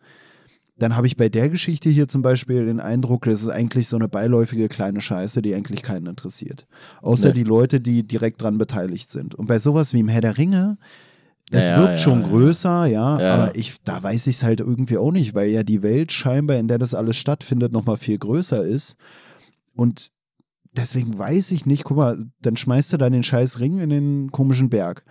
Dann 0.79 0.95
habe 0.95 1.07
ich 1.07 1.17
bei 1.17 1.29
der 1.29 1.49
Geschichte 1.49 1.89
hier 1.89 2.07
zum 2.07 2.21
Beispiel 2.21 2.65
den 2.65 2.79
Eindruck, 2.79 3.25
das 3.25 3.41
ist 3.41 3.49
eigentlich 3.49 3.87
so 3.87 3.95
eine 3.97 4.07
beiläufige 4.07 4.67
kleine 4.69 5.01
Scheiße, 5.01 5.41
die 5.41 5.53
eigentlich 5.53 5.83
keinen 5.83 6.07
interessiert. 6.07 6.65
Außer 7.01 7.29
Nee. 7.29 7.33
die 7.35 7.43
Leute, 7.43 7.79
die 7.81 8.07
direkt 8.07 8.41
dran 8.41 8.57
beteiligt 8.57 9.09
sind. 9.09 9.35
Und 9.35 9.47
bei 9.47 9.59
sowas 9.59 9.93
wie 9.93 9.99
im 9.99 10.07
Herr 10.07 10.21
der 10.21 10.37
Ringe, 10.37 10.77
es 11.51 11.67
Ja, 11.69 11.77
wirkt 11.79 11.91
ja, 11.91 11.97
schon 11.97 12.21
ja. 12.21 12.27
größer, 12.27 12.85
ja, 12.85 13.19
Ja. 13.19 13.33
aber 13.33 13.55
ich, 13.55 13.75
da 13.83 14.01
weiß 14.01 14.27
ich 14.27 14.35
es 14.37 14.43
halt 14.43 14.59
irgendwie 14.59 14.97
auch 14.97 15.11
nicht, 15.11 15.33
weil 15.35 15.49
ja 15.49 15.63
die 15.63 15.81
Welt 15.83 16.11
scheinbar, 16.11 16.57
in 16.57 16.67
der 16.67 16.77
das 16.77 16.93
alles 16.93 17.17
stattfindet, 17.17 17.71
nochmal 17.71 17.97
viel 17.97 18.17
größer 18.17 18.63
ist. 18.65 18.95
Und 19.75 20.11
deswegen 20.73 21.17
weiß 21.17 21.51
ich 21.51 21.65
nicht, 21.65 21.83
guck 21.83 21.97
mal, 21.97 22.23
dann 22.41 22.55
schmeißt 22.55 22.93
du 22.93 22.97
da 22.97 23.09
den 23.09 23.23
scheiß 23.23 23.59
Ring 23.59 23.79
in 23.79 23.89
den 23.89 24.31
komischen 24.31 24.69
Berg. 24.69 25.03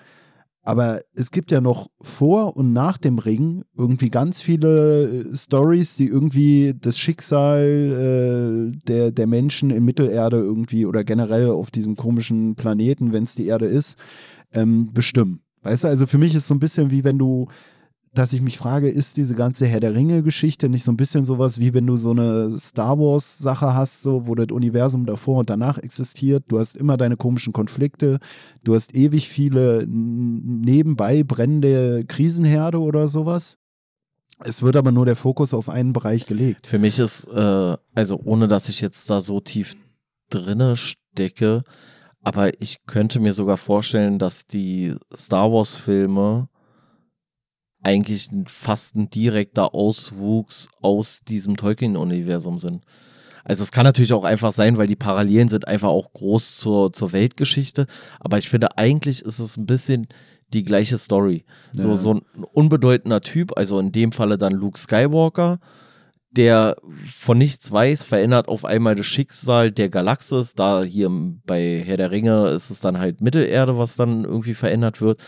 Aber 0.69 1.01
es 1.15 1.31
gibt 1.31 1.51
ja 1.51 1.63
noch 1.63 1.87
vor 1.99 2.55
und 2.59 2.75
nach 2.75 2.99
dem 2.99 3.19
Ring 3.19 3.65
irgendwie 3.75 4.11
ganz 4.11 4.43
viele 4.43 5.31
äh, 5.31 5.35
Stories, 5.35 5.97
die 5.97 6.09
irgendwie 6.09 6.75
das 6.79 6.99
Schicksal 6.99 7.63
äh, 7.65 8.79
der, 8.87 9.11
der 9.11 9.27
Menschen 9.27 9.71
in 9.71 9.87
Mittelerde 9.87 10.37
irgendwie 10.37 10.85
oder 10.85 11.05
generell 11.05 11.49
auf 11.49 11.71
diesem 11.71 11.97
komischen 11.97 12.55
Planeten, 12.55 13.15
wenn 13.15 13.25
es 13.25 13.35
die 13.35 13.47
Erde 13.47 13.65
ist, 13.65 13.97
ähm, 14.53 14.93
bestimmen. 14.93 15.41
Weißt 15.63 15.85
du, 15.85 15.89
also 15.89 16.07
für 16.07 16.19
mich 16.19 16.35
ist 16.35 16.47
so 16.47 16.55
ein 16.55 16.61
bisschen 16.61 16.91
wie 16.91 17.03
wenn 17.03 17.19
du, 17.19 17.49
dass 18.19 18.33
ich 18.33 18.43
mich 18.43 18.59
frage, 18.59 18.89
ist 18.89 19.17
diese 19.17 19.35
ganze 19.35 19.67
Herr 19.67 19.81
der 19.81 19.95
Ringe-Geschichte 19.95 20.69
nicht 20.69 20.85
so 20.85 20.91
ein 20.91 20.97
bisschen 20.97 21.25
sowas 21.25 21.61
wie 21.61 21.73
wenn 21.73 21.87
du 21.87 21.97
so 21.97 22.11
eine 22.11 22.59
Star 22.59 22.99
Wars-Sache 22.99 23.75
hast, 23.75 24.03
so, 24.03 24.27
wo 24.27 24.35
das 24.35 24.49
Universum 24.51 25.07
davor 25.07 25.39
und 25.39 25.51
danach 25.51 25.79
existiert. 25.79 26.45
Du 26.49 26.59
hast 26.59 26.77
immer 26.77 26.97
deine 26.97 27.17
komischen 27.17 27.53
Konflikte, 27.53 28.19
du 28.65 28.75
hast 28.75 28.95
ewig 28.97 29.29
viele 29.29 29.87
nebenbei 29.89 31.23
brennende 31.23 32.05
Krisenherde 32.07 32.81
oder 32.81 33.07
sowas. 33.07 33.57
Es 34.41 34.63
wird 34.63 34.77
aber 34.77 34.93
nur 34.93 35.07
der 35.07 35.17
Fokus 35.17 35.55
auf 35.55 35.69
einen 35.69 35.93
Bereich 35.93 36.27
gelegt. 36.27 36.67
Für 36.67 36.79
mich 36.79 36.99
ist, 36.99 37.27
äh, 37.29 37.77
also 37.95 38.21
ohne 38.25 38.49
dass 38.49 38.69
ich 38.69 38.81
jetzt 38.81 39.09
da 39.11 39.21
so 39.21 39.41
tief 39.41 39.77
drinne 40.31 40.77
stecke, 40.77 41.61
aber 42.23 42.61
ich 42.61 42.85
könnte 42.87 43.21
mir 43.21 43.33
sogar 43.33 43.57
vorstellen, 43.57 44.19
dass 44.19 44.47
die 44.47 44.95
Star 45.15 45.53
Wars 45.53 45.77
Filme 45.77 46.49
eigentlich 47.89 48.31
ein- 48.31 48.47
fast 48.47 48.95
ein 48.97 49.09
direkter 49.11 49.75
Auswuchs 49.75 50.69
aus 50.83 51.21
diesem 51.27 51.57
Tolkien-Universum 51.57 52.61
sind. 52.61 52.85
Also 53.45 53.63
es 53.63 53.73
kann 53.73 53.85
natürlich 53.85 54.13
auch 54.13 54.25
einfach 54.25 54.53
sein, 54.53 54.77
weil 54.77 54.87
die 54.89 54.97
Parallelen 54.97 55.49
sind 55.49 55.67
einfach 55.67 55.89
auch 55.89 56.13
groß 56.13 56.59
zur, 56.59 56.93
zur 56.93 57.13
Weltgeschichte, 57.13 57.87
aber 58.21 58.37
ich 58.39 58.51
finde 58.51 58.77
eigentlich 58.77 59.23
ist 59.23 59.39
es 59.39 59.57
ein 59.57 59.65
bisschen 59.65 60.07
die 60.53 60.65
gleiche 60.65 60.99
Story. 60.99 61.45
So, 61.73 61.89
Ja. 61.91 61.97
so 61.97 62.15
ein 62.15 62.23
unbedeutender 62.53 63.23
Typ, 63.23 63.57
also 63.57 63.79
in 63.81 63.91
dem 63.93 64.13
Falle 64.13 64.37
dann 64.37 64.53
Luke 64.53 64.79
Skywalker, 64.79 65.61
der 66.31 66.77
von 67.07 67.39
nichts 67.39 67.73
weiß, 67.73 68.05
verändert 68.05 68.49
auf 68.49 68.67
einmal 68.67 68.95
das 68.95 69.07
Schicksal 69.07 69.73
der 69.73 69.89
Galaxis. 69.89 70.53
Da 70.55 70.83
hier 70.83 71.11
bei 71.47 71.83
Herr 71.87 71.97
der 71.97 72.11
Ringe 72.11 72.49
ist 72.49 72.69
es 72.71 72.81
dann 72.81 72.99
halt 72.99 73.23
Mittelerde, 73.23 73.79
was 73.79 73.97
dann 73.97 74.25
irgendwie 74.25 74.53
verändert 74.55 75.01
wird. 75.01 75.21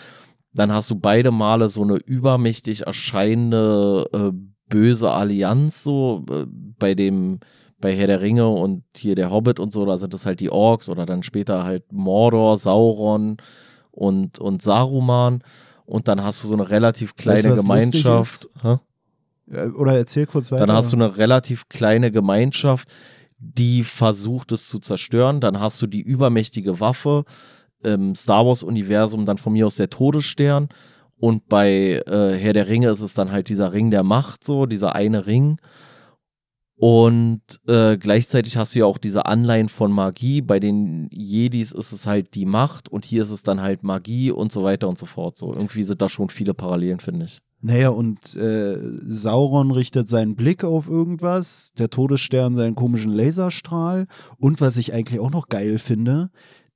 Dann 0.52 0.72
hast 0.72 0.90
du 0.90 0.96
beide 0.96 1.30
Male 1.30 1.68
so 1.68 1.82
eine 1.82 1.96
übermächtig 1.96 2.86
erscheinende 2.86 4.06
äh, 4.12 4.30
böse 4.68 5.10
Allianz, 5.10 5.82
so 5.82 6.24
äh, 6.30 6.46
bei 6.78 6.94
dem, 6.94 7.40
bei 7.78 7.96
Herr 7.96 8.06
der 8.06 8.20
Ringe 8.20 8.48
und 8.48 8.82
hier 8.96 9.14
der 9.14 9.30
Hobbit 9.30 9.60
und 9.60 9.72
so, 9.72 9.84
da 9.86 9.98
sind 9.98 10.14
es 10.14 10.26
halt 10.26 10.40
die 10.40 10.50
Orks 10.50 10.88
oder 10.88 11.06
dann 11.06 11.22
später 11.22 11.64
halt 11.64 11.92
Mordor, 11.92 12.58
Sauron 12.58 13.36
und, 13.90 14.38
und 14.38 14.62
Saruman. 14.62 15.42
Und 15.84 16.08
dann 16.08 16.22
hast 16.22 16.42
du 16.44 16.48
so 16.48 16.54
eine 16.54 16.70
relativ 16.70 17.16
kleine 17.16 17.50
Weißt 17.50 17.58
du, 17.58 17.62
Gemeinschaft. 17.62 18.48
Oder 19.76 19.96
erzähl 19.96 20.26
kurz 20.26 20.52
weiter. 20.52 20.66
Dann 20.66 20.76
hast 20.76 20.92
du 20.92 20.96
eine 20.96 21.16
relativ 21.16 21.68
kleine 21.68 22.12
Gemeinschaft, 22.12 22.88
die 23.38 23.82
versucht 23.82 24.52
es 24.52 24.68
zu 24.68 24.78
zerstören. 24.78 25.40
Dann 25.40 25.58
hast 25.58 25.82
du 25.82 25.88
die 25.88 26.02
übermächtige 26.02 26.78
Waffe 26.78 27.24
im 27.82 28.14
Star 28.14 28.46
Wars-Universum, 28.46 29.26
dann 29.26 29.38
von 29.38 29.52
mir 29.52 29.66
aus 29.66 29.76
der 29.76 29.90
Todesstern. 29.90 30.68
Und 31.18 31.48
bei 31.48 32.00
äh, 32.06 32.36
Herr 32.38 32.52
der 32.52 32.68
Ringe 32.68 32.88
ist 32.88 33.00
es 33.02 33.14
dann 33.14 33.30
halt 33.30 33.48
dieser 33.48 33.72
Ring 33.72 33.90
der 33.90 34.02
Macht, 34.02 34.44
so, 34.44 34.66
dieser 34.66 34.94
eine 34.94 35.26
Ring. 35.26 35.58
Und 36.76 37.42
äh, 37.68 37.98
gleichzeitig 37.98 38.56
hast 38.56 38.74
du 38.74 38.78
ja 38.78 38.86
auch 38.86 38.96
diese 38.96 39.26
Anleihen 39.26 39.68
von 39.68 39.92
Magie. 39.92 40.40
Bei 40.40 40.58
den 40.58 41.10
Jedis 41.12 41.72
ist 41.72 41.92
es 41.92 42.06
halt 42.06 42.34
die 42.34 42.46
Macht 42.46 42.88
und 42.88 43.04
hier 43.04 43.22
ist 43.22 43.30
es 43.30 43.42
dann 43.42 43.60
halt 43.60 43.82
Magie 43.82 44.30
und 44.30 44.50
so 44.50 44.62
weiter 44.64 44.88
und 44.88 44.96
so 44.96 45.04
fort. 45.04 45.36
So, 45.36 45.52
irgendwie 45.52 45.82
sind 45.82 46.00
da 46.00 46.08
schon 46.08 46.30
viele 46.30 46.54
Parallelen, 46.54 46.98
finde 46.98 47.26
ich. 47.26 47.40
Naja, 47.60 47.90
und 47.90 48.34
äh, 48.34 48.78
Sauron 49.02 49.70
richtet 49.70 50.08
seinen 50.08 50.36
Blick 50.36 50.64
auf 50.64 50.88
irgendwas, 50.88 51.72
der 51.76 51.90
Todesstern 51.90 52.54
seinen 52.54 52.74
komischen 52.74 53.12
Laserstrahl. 53.12 54.06
Und 54.38 54.62
was 54.62 54.78
ich 54.78 54.94
eigentlich 54.94 55.20
auch 55.20 55.30
noch 55.30 55.48
geil 55.48 55.78
finde, 55.78 56.30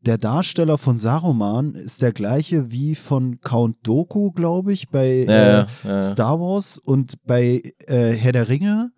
der 0.06 0.18
Darsteller 0.18 0.78
von 0.78 0.98
Saruman 0.98 1.74
ist 1.74 2.02
der 2.02 2.12
gleiche 2.12 2.70
wie 2.70 2.94
von 2.94 3.40
Count 3.40 3.76
Doku, 3.82 4.30
glaube 4.32 4.72
ich, 4.72 4.88
bei 4.90 5.24
Ja, 5.24 5.62
äh, 5.62 5.66
ja. 5.84 6.02
Star 6.02 6.40
Wars. 6.40 6.78
Und 6.78 7.14
bei 7.24 7.62
äh, 7.86 8.12
Herr 8.12 8.32
der 8.32 8.48
Ringe 8.48 8.92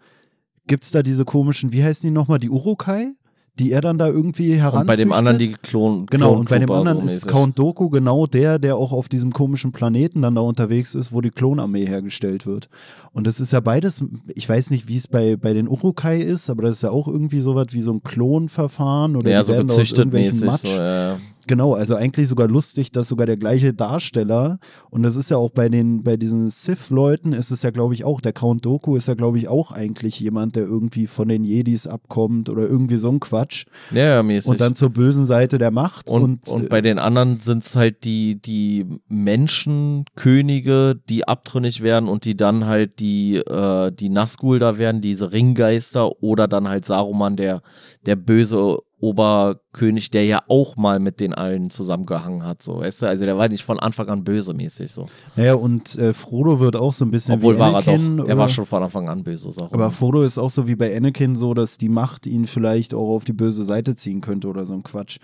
gibt's 0.67 0.91
da 0.91 1.03
diese 1.03 1.25
komischen, 1.25 1.73
wie 1.73 1.85
heißen 1.85 2.07
die 2.09 2.13
nochmal, 2.15 2.39
die 2.39 2.51
Urukai, 2.51 3.13
die 3.59 3.73
er 3.73 3.81
dann 3.81 3.97
da 3.97 4.07
irgendwie 4.07 4.53
heranzüchtet. 4.55 4.81
Und 4.81 4.87
bei 4.87 4.97
dem 4.97 5.13
anderen 5.13 5.39
die 5.39 5.53
Klon. 5.53 6.07
Genau, 6.07 6.35
und 6.35 6.51
bei 6.51 6.59
dem 6.59 6.71
anderen 6.71 7.01
so 7.01 7.05
ist. 7.07 7.27
Count 7.29 7.59
Doku 7.59 7.89
genau 7.89 8.27
der, 8.27 8.59
der 8.59 8.77
auch 8.77 8.93
auf 8.93 9.09
diesem 9.09 9.33
komischen 9.33 9.73
Planeten 9.73 10.23
dann 10.23 10.35
da 10.35 10.43
unterwegs 10.43 10.95
ist, 10.95 11.13
wo 11.13 11.21
die 11.21 11.31
Klonarmee 11.31 11.87
hergestellt 11.87 12.47
wird. 12.47 12.69
Und 13.13 13.27
das 13.27 13.41
ist 13.41 13.53
ja 13.53 13.61
beides, 13.61 14.05
ich 14.35 14.47
weiß 14.47 14.71
nicht, 14.71 14.89
wie 14.89 14.97
es 14.97 15.09
bei, 15.09 15.37
bei 15.37 15.55
den 15.55 15.69
Urukai 15.69 16.21
ist, 16.21 16.51
aber 16.51 16.65
das 16.65 16.73
ist 16.73 16.83
ja 16.83 16.91
auch 16.91 17.09
irgendwie 17.09 17.41
sowas 17.41 17.69
wie 17.71 17.81
so 17.81 17.93
ein 17.93 18.03
Klonverfahren 18.03 19.17
oder 19.17 19.31
Ja, 19.31 19.41
die 19.41 19.47
so 19.47 19.53
werden 19.55 19.71
aus 19.71 19.79
irgendwelchen 19.79 20.31
mäßig. 20.31 20.47
Matsch. 20.47 20.67
So, 20.67 20.79
ja. 20.79 21.17
Genau, 21.47 21.75
also 21.75 21.95
eigentlich 21.95 22.29
sogar 22.29 22.49
lustig, 22.49 22.93
dass 22.93 23.09
sogar 23.09 23.27
der 23.27 23.37
gleiche 23.37 23.73
Darsteller, 23.73 24.59
und 24.91 25.03
das 25.03 25.17
ist 25.17 25.31
ja 25.31 25.37
auch 25.37 25.51
bei 25.51 25.69
den, 25.69 26.03
bei 26.03 26.17
diesen 26.17 26.49
Sith-Leuten, 26.49 27.33
ist 27.33 27.51
es 27.51 27.63
ja, 27.63 27.71
glaube 27.71 27.95
ich, 27.95 28.05
auch, 28.05 28.21
der 28.21 28.33
Count 28.33 28.65
Doku 28.65 28.97
ist 28.97 29.09
ja, 29.09 29.15
glaube 29.15 29.39
ich, 29.39 29.49
auch 29.49 29.71
eigentlich 29.71 30.19
jemand, 30.19 30.57
der 30.57 30.65
irgendwie 30.65 31.07
von 31.07 31.29
den 31.29 31.45
Jedis 31.45 31.87
abkommt 31.87 32.49
oder 32.49 32.63
irgendwie 32.63 32.97
so 32.97 33.11
ein 33.11 33.21
Quatsch. 33.21 33.67
Ja, 33.93 34.17
ja, 34.17 34.23
mäßig. 34.23 34.51
Und 34.51 34.61
dann 34.61 34.75
zur 34.75 34.91
bösen 34.91 35.27
Seite 35.27 35.59
der 35.59 35.71
Macht. 35.71 36.11
und, 36.11 36.23
Und, 36.23 36.49
und, 36.49 36.65
äh, 36.65 36.69
bei 36.69 36.81
den 36.81 36.99
anderen 36.99 37.41
sind 37.41 37.63
es 37.63 37.77
halt 37.77 38.05
die, 38.05 38.41
die 38.41 38.87
Menschenkönige, 39.09 41.01
die 41.09 41.29
abtrünnig 41.29 41.83
werden 41.83 42.09
und 42.09 42.25
die 42.25 42.37
dann 42.37 42.67
halt 42.67 42.99
die, 42.99 43.37
äh, 43.37 43.93
die 43.93 44.09
Nazgul 44.09 44.59
da 44.59 44.79
werden, 44.79 45.01
diese 45.01 45.33
Ringgeister 45.33 46.23
oder 46.23 46.49
dann 46.49 46.69
halt 46.69 46.85
Saruman, 46.85 47.37
der, 47.37 47.63
der 48.05 48.17
böse 48.17 48.79
Oberkönig, 48.99 50.11
der 50.11 50.25
ja 50.25 50.43
auch 50.49 50.77
mal 50.77 50.99
mit 50.99 51.21
den 51.21 51.35
allen 51.35 51.69
zusammengehangen 51.69 52.45
hat, 52.45 52.63
so, 52.63 52.79
weißt 52.81 53.03
du? 53.03 53.07
Also 53.07 53.25
der 53.27 53.37
war 53.37 53.49
nicht 53.49 53.63
von 53.63 53.79
Anfang 53.79 54.09
an 54.09 54.25
böse 54.25 54.55
mäßig 54.55 54.91
so. 54.91 55.07
naja, 55.37 55.55
und 55.55 55.97
äh, 55.97 56.15
Frodo 56.15 56.61
wird 56.61 56.77
auch 56.77 56.93
so 56.93 57.05
ein 57.05 57.11
bisschen 57.11 57.35
Obwohl 57.35 57.57
wie 57.57 57.59
war 57.59 57.73
er 57.73 57.77
Anakin. 57.77 58.17
doch, 58.17 58.29
er 58.29 58.39
war 58.39 58.49
schon 58.49 58.65
von 58.65 58.83
Anfang 58.83 59.09
an 59.09 59.23
böse, 59.23 59.53
Saruman. 59.53 59.75
Aber 59.75 59.91
Frodo 59.91 60.23
ist 60.23 60.39
auch 60.39 60.51
so 60.51 60.67
wie 60.67 60.77
bei 60.77 60.97
Anakin 60.97 61.37
so, 61.37 61.53
dass 61.53 61.77
die 61.77 61.91
Macht 61.91 62.27
ihn 62.27 62.47
vielleicht 62.47 62.95
auch 62.95 63.15
auf 63.15 63.25
die 63.25 63.35
böse 63.35 63.65
Seite 63.65 63.95
ziehen 63.97 64.23
könnte 64.23 64.49
oder 64.49 64.65
so 64.65 64.75
ein 64.75 64.83
Quatsch. 64.83 65.19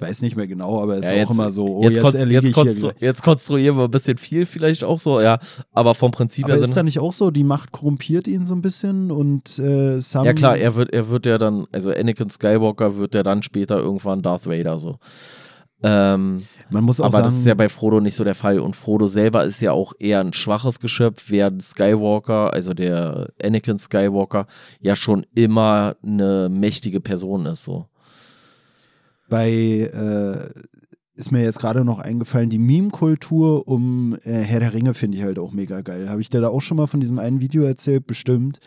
Weiß 0.00 0.22
nicht 0.22 0.36
mehr 0.36 0.46
genau, 0.46 0.80
aber 0.80 0.94
es 0.94 1.06
ist 1.06 1.12
Ja, 1.12 1.24
auch 1.24 1.30
immer 1.30 1.50
so, 1.50 1.66
oh, 1.66 1.82
jetzt, 1.82 1.96
jetzt, 1.96 2.14
erlege 2.14 2.40
jetzt, 2.40 2.48
ich 2.48 2.54
konstru 2.54 2.90
jetzt 3.00 3.22
konstruieren 3.22 3.76
wir 3.76 3.84
ein 3.84 3.90
bisschen 3.90 4.16
viel 4.16 4.46
vielleicht 4.46 4.84
auch 4.84 4.98
so, 4.98 5.20
ja. 5.20 5.38
Aber 5.72 5.94
vom 5.94 6.12
Prinzip 6.12 6.44
Aber 6.44 6.54
her 6.54 6.62
ist 6.62 6.76
da 6.76 6.84
nicht 6.84 7.00
auch 7.00 7.12
so, 7.12 7.32
die 7.32 7.42
Macht 7.42 7.72
korrumpiert 7.72 8.28
ihn 8.28 8.46
so 8.46 8.54
ein 8.54 8.62
bisschen 8.62 9.10
und 9.10 9.58
äh, 9.58 9.98
Sam. 9.98 10.24
Ja 10.24 10.34
klar, 10.34 10.56
er 10.56 10.76
wird, 10.76 10.92
er 10.92 11.08
wird 11.08 11.26
ja 11.26 11.36
dann, 11.36 11.66
also 11.72 11.90
Anakin 11.90 12.30
Skywalker 12.30 12.96
wird 12.96 13.14
ja 13.14 13.24
dann 13.24 13.42
später 13.42 13.78
irgendwann 13.78 14.22
Darth 14.22 14.46
Vader 14.46 14.78
so. 14.78 14.98
Ähm, 15.82 16.44
man 16.70 16.84
muss 16.84 17.00
auch 17.00 17.06
aber 17.06 17.18
sagen, 17.18 17.24
das 17.26 17.34
ist 17.38 17.46
ja 17.46 17.54
bei 17.54 17.68
Frodo 17.68 18.00
nicht 18.00 18.16
so 18.16 18.24
der 18.24 18.34
Fall. 18.34 18.58
Und 18.58 18.74
Frodo 18.74 19.06
selber 19.06 19.44
ist 19.44 19.60
ja 19.60 19.72
auch 19.72 19.92
eher 19.98 20.20
ein 20.20 20.32
schwaches 20.32 20.80
Geschöpf, 20.80 21.30
während 21.30 21.62
Skywalker, 21.62 22.52
also 22.52 22.74
der 22.74 23.28
Anakin 23.42 23.78
Skywalker, 23.78 24.46
ja 24.80 24.96
schon 24.96 25.24
immer 25.34 25.96
eine 26.04 26.48
mächtige 26.50 27.00
Person 27.00 27.46
ist 27.46 27.64
so. 27.64 27.86
Bei, 29.28 29.50
äh, 29.50 30.48
ist 31.14 31.32
mir 31.32 31.42
jetzt 31.42 31.58
gerade 31.58 31.84
noch 31.84 31.98
eingefallen, 31.98 32.48
die 32.48 32.58
Meme-Kultur 32.58 33.66
um 33.66 34.14
äh, 34.24 34.32
Herr 34.32 34.60
der 34.60 34.72
Ringe 34.72 34.94
finde 34.94 35.18
ich 35.18 35.24
halt 35.24 35.38
auch 35.38 35.52
mega 35.52 35.80
geil. 35.80 36.08
Habe 36.08 36.20
ich 36.20 36.28
dir 36.28 36.40
da 36.40 36.48
auch 36.48 36.60
schon 36.60 36.76
mal 36.76 36.86
von 36.86 37.00
diesem 37.00 37.18
einen 37.18 37.40
Video 37.40 37.64
erzählt? 37.64 38.06
Bestimmt. 38.06 38.60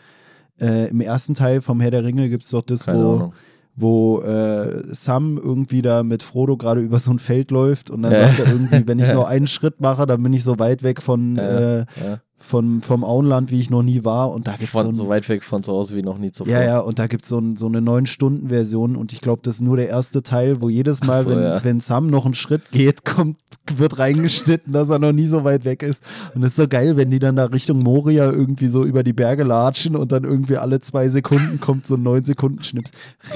Äh, 0.60 0.88
Im 0.90 1.00
ersten 1.00 1.34
Teil 1.34 1.62
vom 1.62 1.80
Herr 1.80 1.90
der 1.90 2.04
Ringe 2.04 2.28
gibt 2.28 2.44
es 2.44 2.50
doch 2.50 2.62
das, 2.62 2.84
Keine 2.84 2.98
wo, 2.98 3.14
Ahnung. 3.14 3.34
wo 3.74 4.20
äh, 4.20 4.82
Sam 4.94 5.38
irgendwie 5.42 5.80
da 5.80 6.02
mit 6.02 6.22
Frodo 6.22 6.58
gerade 6.58 6.82
über 6.82 7.00
so 7.00 7.10
ein 7.10 7.18
Feld 7.18 7.50
läuft 7.50 7.88
und 7.90 8.02
dann 8.02 8.12
Ja. 8.12 8.26
sagt 8.28 8.40
er 8.40 8.52
irgendwie, 8.52 8.86
wenn 8.86 8.98
ich 8.98 9.10
nur 9.14 9.26
einen 9.28 9.46
Schritt 9.46 9.80
mache, 9.80 10.04
dann 10.06 10.22
bin 10.22 10.34
ich 10.34 10.44
so 10.44 10.58
weit 10.58 10.82
weg 10.82 11.00
von, 11.00 11.38
äh, 11.38 11.78
Ja, 11.78 11.84
von 11.86 12.20
vom 12.42 13.04
Auenland, 13.04 13.50
wie 13.50 13.60
ich 13.60 13.70
noch 13.70 13.82
nie 13.82 14.04
war. 14.04 14.30
Und 14.30 14.46
da 14.48 14.52
gibt 14.52 14.64
es 14.64 14.72
so 14.72 14.78
von 14.80 14.88
ein, 14.88 14.94
so 14.94 15.08
weit 15.08 15.28
weg 15.28 15.42
von 15.42 15.62
zu 15.62 15.72
Hause 15.72 15.94
wie 15.94 16.02
noch 16.02 16.18
nie 16.18 16.32
zuvor. 16.32 16.52
ja, 16.52 16.62
ja, 16.62 16.78
und 16.80 16.98
da 16.98 17.06
gibt 17.06 17.24
es 17.24 17.28
so, 17.28 17.38
ein, 17.38 17.56
so 17.56 17.66
eine 17.66 17.80
9-Stunden-Version 17.80 18.96
und 18.96 19.12
ich 19.12 19.20
glaube, 19.20 19.40
das 19.42 19.56
ist 19.56 19.60
nur 19.62 19.76
der 19.76 19.88
erste 19.88 20.22
Teil, 20.22 20.60
wo 20.60 20.68
jedes 20.68 21.02
Mal, 21.04 21.24
so, 21.24 21.30
wenn, 21.30 21.42
ja. 21.42 21.64
wenn 21.64 21.80
Sam 21.80 22.08
noch 22.08 22.24
einen 22.24 22.34
Schritt 22.34 22.70
geht, 22.70 23.04
kommt, 23.04 23.38
wird 23.76 23.98
reingeschnitten, 23.98 24.72
dass 24.72 24.90
er 24.90 24.98
noch 24.98 25.12
nie 25.12 25.26
so 25.26 25.44
weit 25.44 25.64
weg 25.64 25.82
ist. 25.82 26.02
Und 26.34 26.42
es 26.42 26.50
ist 26.50 26.56
so 26.56 26.68
geil, 26.68 26.96
wenn 26.96 27.10
die 27.10 27.18
dann 27.18 27.36
da 27.36 27.46
Richtung 27.46 27.82
Moria 27.82 28.30
irgendwie 28.30 28.66
so 28.66 28.84
über 28.84 29.02
die 29.02 29.12
Berge 29.12 29.44
latschen 29.44 29.96
und 29.96 30.12
dann 30.12 30.24
irgendwie 30.24 30.56
alle 30.56 30.80
zwei 30.80 31.08
Sekunden 31.08 31.60
kommt 31.60 31.86
so 31.86 31.94
ein 31.94 32.02
9-Sekunden-Schnips. 32.02 32.90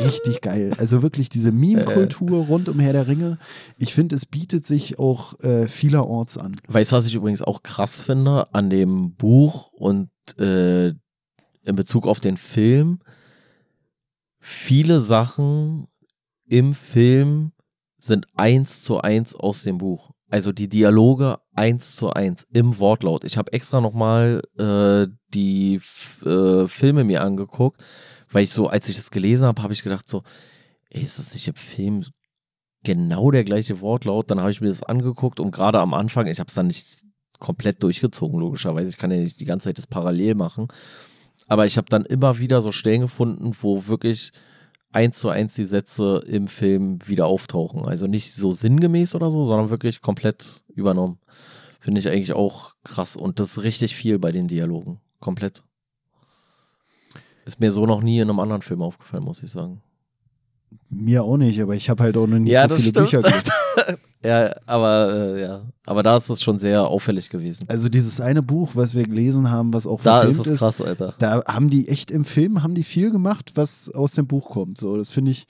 Richtig 0.05 0.41
geil. 0.41 0.73
Also 0.79 1.03
wirklich 1.03 1.29
diese 1.29 1.53
Meme-Kultur 1.53 2.47
rund 2.47 2.69
um 2.69 2.81
Herr 2.81 2.93
der 2.93 3.07
Ringe. 3.07 3.39
Ich 3.79 3.95
finde, 3.95 4.17
es 4.17 4.27
bietet 4.27 4.65
sich 4.65 4.99
auch 4.99 5.39
äh, 5.41 5.69
vielerorts 5.69 6.39
an. 6.39 6.57
Weißt 6.69 6.93
du, 6.93 6.97
was 6.97 7.07
ich 7.07 7.15
übrigens 7.15 7.43
auch 7.43 7.63
krass 7.63 8.03
finde 8.03 8.47
an 8.53 8.71
dem 8.71 8.96
Buch 9.15 9.69
und 9.73 10.11
äh, 10.39 10.89
in 10.89 11.77
Bezug 11.77 12.07
auf 12.07 12.21
den 12.21 12.37
Film? 12.37 13.01
Viele 14.39 15.01
Sachen 15.01 15.89
im 16.49 16.75
Film 16.75 17.53
sind 17.99 18.27
eins 18.35 18.83
zu 18.83 19.01
eins 19.01 19.35
aus 19.35 19.63
dem 19.63 19.79
Buch. 19.79 20.13
Also 20.29 20.53
die 20.53 20.69
Dialoge 20.69 21.39
eins 21.55 21.97
zu 21.97 22.11
eins 22.13 22.47
im 22.53 22.79
Wortlaut. 22.79 23.25
Ich 23.25 23.39
habe 23.39 23.53
extra 23.53 23.81
nochmal 23.81 24.43
äh, 24.59 25.07
die 25.33 25.77
F 25.77 26.21
äh, 26.25 26.67
Filme 26.67 27.05
mir 27.05 27.23
angeguckt, 27.23 27.85
weil 28.31 28.45
ich 28.45 28.51
so, 28.51 28.69
als 28.69 28.89
ich 28.89 28.97
das 28.97 29.11
gelesen 29.11 29.47
habe, 29.47 29.63
habe 29.63 29.73
ich 29.73 29.85
gedacht 29.85 30.09
so, 30.09 30.23
ey, 30.91 31.03
ist 31.03 31.19
das 31.19 31.33
nicht 31.33 31.47
im 31.47 31.55
Film 31.55 32.05
genau 32.83 33.31
der 33.31 33.45
gleiche 33.45 33.81
Wortlaut? 33.81 34.31
Dann 34.31 34.41
habe 34.41 34.51
ich 34.51 34.61
mir 34.61 34.69
das 34.69 34.83
angeguckt 34.83 35.39
und 35.39 35.53
gerade 35.53 35.79
am 35.79 35.95
Anfang, 35.95 36.27
ich 36.27 36.41
habe 36.41 36.49
es 36.49 36.55
dann 36.55 36.67
nicht 36.67 37.06
komplett 37.39 37.83
durchgezogen, 37.83 38.41
logischerweise. 38.41 38.91
Ich 38.91 38.99
kann 38.99 39.11
ja 39.11 39.19
nicht 39.19 39.41
die 39.41 39.45
ganze 39.45 39.65
Zeit 39.65 39.79
das 39.79 39.87
parallel 39.87 40.35
machen. 40.35 40.69
Aber 41.49 41.67
ich 41.67 41.77
habe 41.77 41.89
dann 41.89 42.05
immer 42.05 42.39
wieder 42.39 42.61
so 42.61 42.73
Stellen 42.73 43.03
gefunden, 43.03 43.53
wo 43.61 43.87
wirklich 43.87 44.33
eins 44.93 45.19
zu 45.19 45.29
eins 45.29 45.55
die 45.55 45.65
Sätze 45.65 46.23
im 46.27 46.49
Film 46.49 46.99
wieder 47.07 47.27
auftauchen. 47.27 47.87
Also 47.87 48.07
nicht 48.07 48.35
so 48.35 48.53
sinngemäß 48.53 49.15
oder 49.15 49.31
so, 49.31 49.45
sondern 49.45 49.71
wirklich 49.71 50.01
komplett 50.01 50.65
übernommen. 50.75 51.19
Finde 51.81 52.01
ich 52.01 52.09
eigentlich 52.09 52.33
auch 52.33 52.75
krass. 52.83 53.17
Und 53.17 53.39
das 53.39 53.51
ist 53.51 53.63
richtig 53.63 53.95
viel 53.95 54.19
bei 54.19 54.33
den 54.33 54.49
Dialogen. 54.49 55.01
Komplett. 55.21 55.63
Ist 57.45 57.61
mir 57.61 57.71
so 57.71 57.87
noch 57.87 58.03
nie 58.03 58.19
in 58.19 58.29
einem 58.29 58.41
anderen 58.41 58.63
Film 58.63 58.83
aufgefallen, 58.83 59.23
muss 59.23 59.43
ich 59.43 59.51
sagen. 59.51 59.83
Mir 60.91 61.23
auch 61.23 61.37
nicht, 61.37 61.61
aber 61.61 61.77
ich 61.77 61.89
habe 61.89 62.03
halt 62.03 62.17
auch 62.17 62.27
noch 62.27 62.39
nicht 62.39 62.53
Ja, 62.53 62.69
so 62.69 62.75
viele 62.77 62.89
stimmt. 62.89 63.11
Bücher 63.11 63.23
gelesen. 63.23 63.53
Ja, 64.25 64.53
aber 64.67 65.13
äh, 65.37 65.41
ja. 65.43 65.63
Aber 65.85 66.03
da 66.03 66.17
ist 66.17 66.29
es 66.31 66.43
schon 66.43 66.59
sehr 66.59 66.85
auffällig 66.89 67.31
gewesen. 67.31 67.67
Also 67.69 67.89
dieses 67.89 68.21
eine 68.21 68.43
Buch, 68.43 68.71
was 68.75 68.95
wir 68.95 69.05
gelesen 69.05 69.53
haben, 69.53 69.73
was 69.73 69.87
auch 69.87 70.03
Da 70.03 70.23
verfilmt 70.23 70.41
ist 70.41 70.53
es 70.53 70.59
krass, 70.59 70.81
Alter. 70.81 71.15
da 71.19 71.45
haben 71.47 71.71
die 71.71 71.89
echt 71.89 72.11
im 72.11 72.25
Film, 72.25 72.65
haben 72.65 72.75
die 72.75 72.83
viel 72.83 73.13
gemacht, 73.13 73.53
was 73.55 73.89
aus 73.95 74.15
dem 74.15 74.27
Buch 74.27 74.49
kommt. 74.51 74.79
So, 74.79 74.97
das 74.97 75.11
finde 75.11 75.31
ich, 75.31 75.47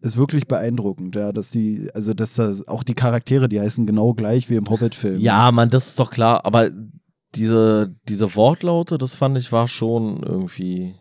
ist 0.00 0.16
wirklich 0.16 0.46
beeindruckend, 0.46 1.16
ja, 1.16 1.32
dass 1.32 1.50
die, 1.50 1.88
also 1.92 2.14
dass 2.14 2.34
das 2.34 2.68
auch 2.68 2.84
die 2.84 2.94
Charaktere, 2.94 3.48
die 3.48 3.58
heißen 3.60 3.84
genau 3.84 4.14
gleich 4.14 4.48
wie 4.48 4.56
im 4.56 4.68
Hobbit-Film. 4.70 5.18
Ja, 5.18 5.50
Mann, 5.50 5.70
das 5.70 5.88
ist 5.88 5.98
doch 5.98 6.12
klar. 6.12 6.44
Aber 6.46 6.70
diese, 7.34 7.96
diese 8.08 8.34
Wortlaute, 8.36 8.96
das 8.96 9.16
fand 9.16 9.38
ich, 9.38 9.50
war 9.50 9.66
schon 9.66 10.22
irgendwie. 10.22 10.94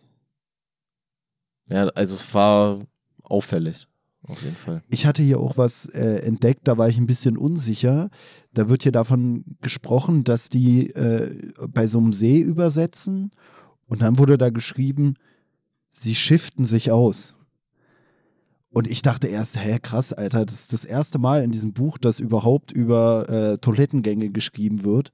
Ja, 1.70 1.86
also 1.90 2.16
es 2.16 2.34
war 2.34 2.80
auffällig. 3.24 3.88
Auf 4.24 4.42
jeden 4.44 4.56
Fall. 4.56 4.84
Ich 4.90 5.06
hatte 5.06 5.24
hier 5.24 5.40
auch 5.40 5.58
was 5.58 5.86
äh, 5.88 6.20
entdeckt, 6.24 6.68
da 6.68 6.78
war 6.78 6.90
ich 6.90 6.98
ein 6.98 7.08
bisschen 7.08 7.38
unsicher. 7.38 8.10
Da 8.54 8.70
wird 8.70 8.84
hier 8.84 8.92
davon 8.92 9.46
gesprochen, 9.62 10.24
dass 10.24 10.50
die 10.50 10.90
äh, 10.92 11.52
bei 11.70 11.88
so 11.88 12.00
einem 12.00 12.14
See 12.14 12.40
übersetzen 12.40 13.32
und 13.88 14.02
dann 14.02 14.18
wurde 14.18 14.38
da 14.38 14.50
geschrieben, 14.50 15.16
sie 15.92 16.16
shiften 16.16 16.66
sich 16.66 16.92
aus. 16.92 17.36
Und 18.72 18.88
ich 18.88 19.02
dachte 19.02 19.28
erst, 19.28 19.58
hä, 19.58 19.80
krass, 19.82 20.14
Alter, 20.14 20.46
das 20.46 20.62
ist 20.62 20.74
das 20.74 20.86
erste 20.86 21.18
Mal 21.18 21.44
in 21.44 21.52
diesem 21.52 21.74
Buch, 21.74 21.98
dass 21.98 22.20
überhaupt 22.20 22.72
über 22.72 23.28
äh, 23.28 23.58
Toilettengänge 23.58 24.30
geschrieben 24.30 24.84
wird. 24.84 25.12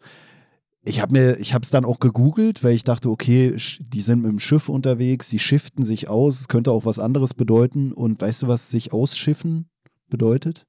Ich 0.88 1.02
habe 1.02 1.14
mir, 1.14 1.40
ich 1.40 1.56
habe 1.56 1.64
es 1.64 1.72
dann 1.72 1.84
auch 1.84 2.00
gegoogelt, 2.00 2.64
weil 2.64 2.74
ich 2.74 2.84
dachte, 2.84 3.10
okay, 3.10 3.56
die 3.80 4.02
sind 4.02 4.22
mit 4.22 4.32
dem 4.32 4.40
Schiff 4.40 4.70
unterwegs, 4.70 5.30
sie 5.30 5.40
shiften 5.40 5.84
sich 5.84 6.10
aus, 6.10 6.42
es 6.42 6.48
könnte 6.48 6.72
auch 6.72 6.86
was 6.86 7.00
anderes 7.00 7.34
bedeuten. 7.34 7.92
Und 7.92 8.22
weißt 8.22 8.44
du, 8.44 8.48
was 8.48 8.70
sich 8.70 8.94
ausschiffen 8.94 9.68
bedeutet? 10.10 10.68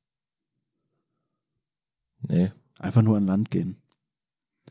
Nee. 2.23 2.51
Einfach 2.79 3.03
nur 3.03 3.19
an 3.19 3.27
Land 3.27 3.51
gehen. 3.51 3.77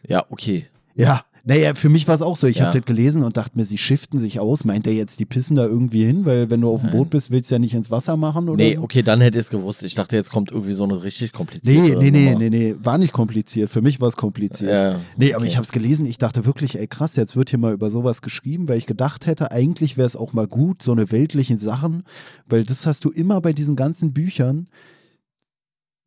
Ja, 0.08 0.26
okay. 0.30 0.68
Ja, 0.96 1.26
naja, 1.48 1.76
für 1.76 1.90
mich 1.90 2.08
war 2.08 2.16
es 2.16 2.22
auch 2.24 2.36
so. 2.36 2.48
Ich 2.48 2.58
Ja. 2.58 2.66
habe 2.66 2.80
das 2.80 2.86
gelesen 2.86 3.24
und 3.24 3.38
dachte 3.38 3.56
mir, 3.56 3.66
sie 3.66 3.78
shiften 3.78 4.18
sich 4.20 4.40
aus. 4.40 4.66
Meint 4.66 4.88
er 4.88 4.94
jetzt, 4.94 5.20
die 5.20 5.26
pissen 5.26 5.56
da 5.56 5.64
irgendwie 5.66 6.04
hin? 6.04 6.26
Weil 6.26 6.50
wenn 6.50 6.62
du 6.62 6.70
auf 6.70 6.82
dem. 6.82 6.90
Boot 6.90 7.12
bist, 7.12 7.30
willst 7.30 7.52
du 7.52 7.56
ja 7.56 7.60
nicht 7.60 7.76
ins 7.76 7.92
Wasser 7.92 8.18
machen 8.18 8.50
oder 8.50 8.58
Nee, 8.58 8.74
so? 8.76 8.82
okay, 8.82 9.04
dann 9.04 9.22
hätte 9.22 9.38
ich 9.38 9.46
es 9.46 9.50
gewusst. 9.52 9.84
Ich 9.84 9.94
dachte, 9.96 10.16
jetzt 10.16 10.32
kommt 10.32 10.52
irgendwie 10.52 10.74
so 10.74 10.84
eine 10.86 11.04
richtig 11.04 11.32
komplizierte. 11.34 11.98
Nee, 12.00 12.10
nee, 12.12 12.34
nee, 12.34 12.36
nee, 12.36 12.50
nee, 12.50 12.76
war 12.82 12.98
nicht 12.98 13.14
kompliziert. 13.14 13.70
Für 13.70 13.82
mich 13.82 14.02
war 14.02 14.08
es 14.08 14.18
kompliziert. 14.18 14.72
Ja, 14.72 15.00
Nee, 15.18 15.34
aber 15.34 15.44
okay. 15.44 15.50
ich 15.52 15.56
habe 15.58 15.64
es 15.66 15.72
gelesen, 15.72 16.06
ich 16.08 16.18
dachte 16.18 16.46
wirklich, 16.46 16.80
ey 16.80 16.88
krass, 16.88 17.16
jetzt 17.16 17.36
wird 17.36 17.52
hier 17.52 17.60
mal 17.60 17.74
über 17.74 17.90
sowas 17.92 18.22
geschrieben, 18.24 18.68
weil 18.68 18.78
ich 18.78 18.88
gedacht 18.88 19.28
hätte, 19.28 19.52
eigentlich 19.52 19.98
wäre 19.98 20.08
es 20.08 20.16
auch 20.16 20.34
mal 20.34 20.48
gut, 20.48 20.82
so 20.82 20.92
eine 20.94 21.12
weltlichen 21.12 21.60
Sachen, 21.60 22.04
weil 22.50 22.64
das 22.64 22.86
hast 22.88 23.06
du 23.06 23.12
immer 23.12 23.40
bei 23.42 23.54
diesen 23.54 23.76
ganzen 23.76 24.14
Büchern. 24.14 24.68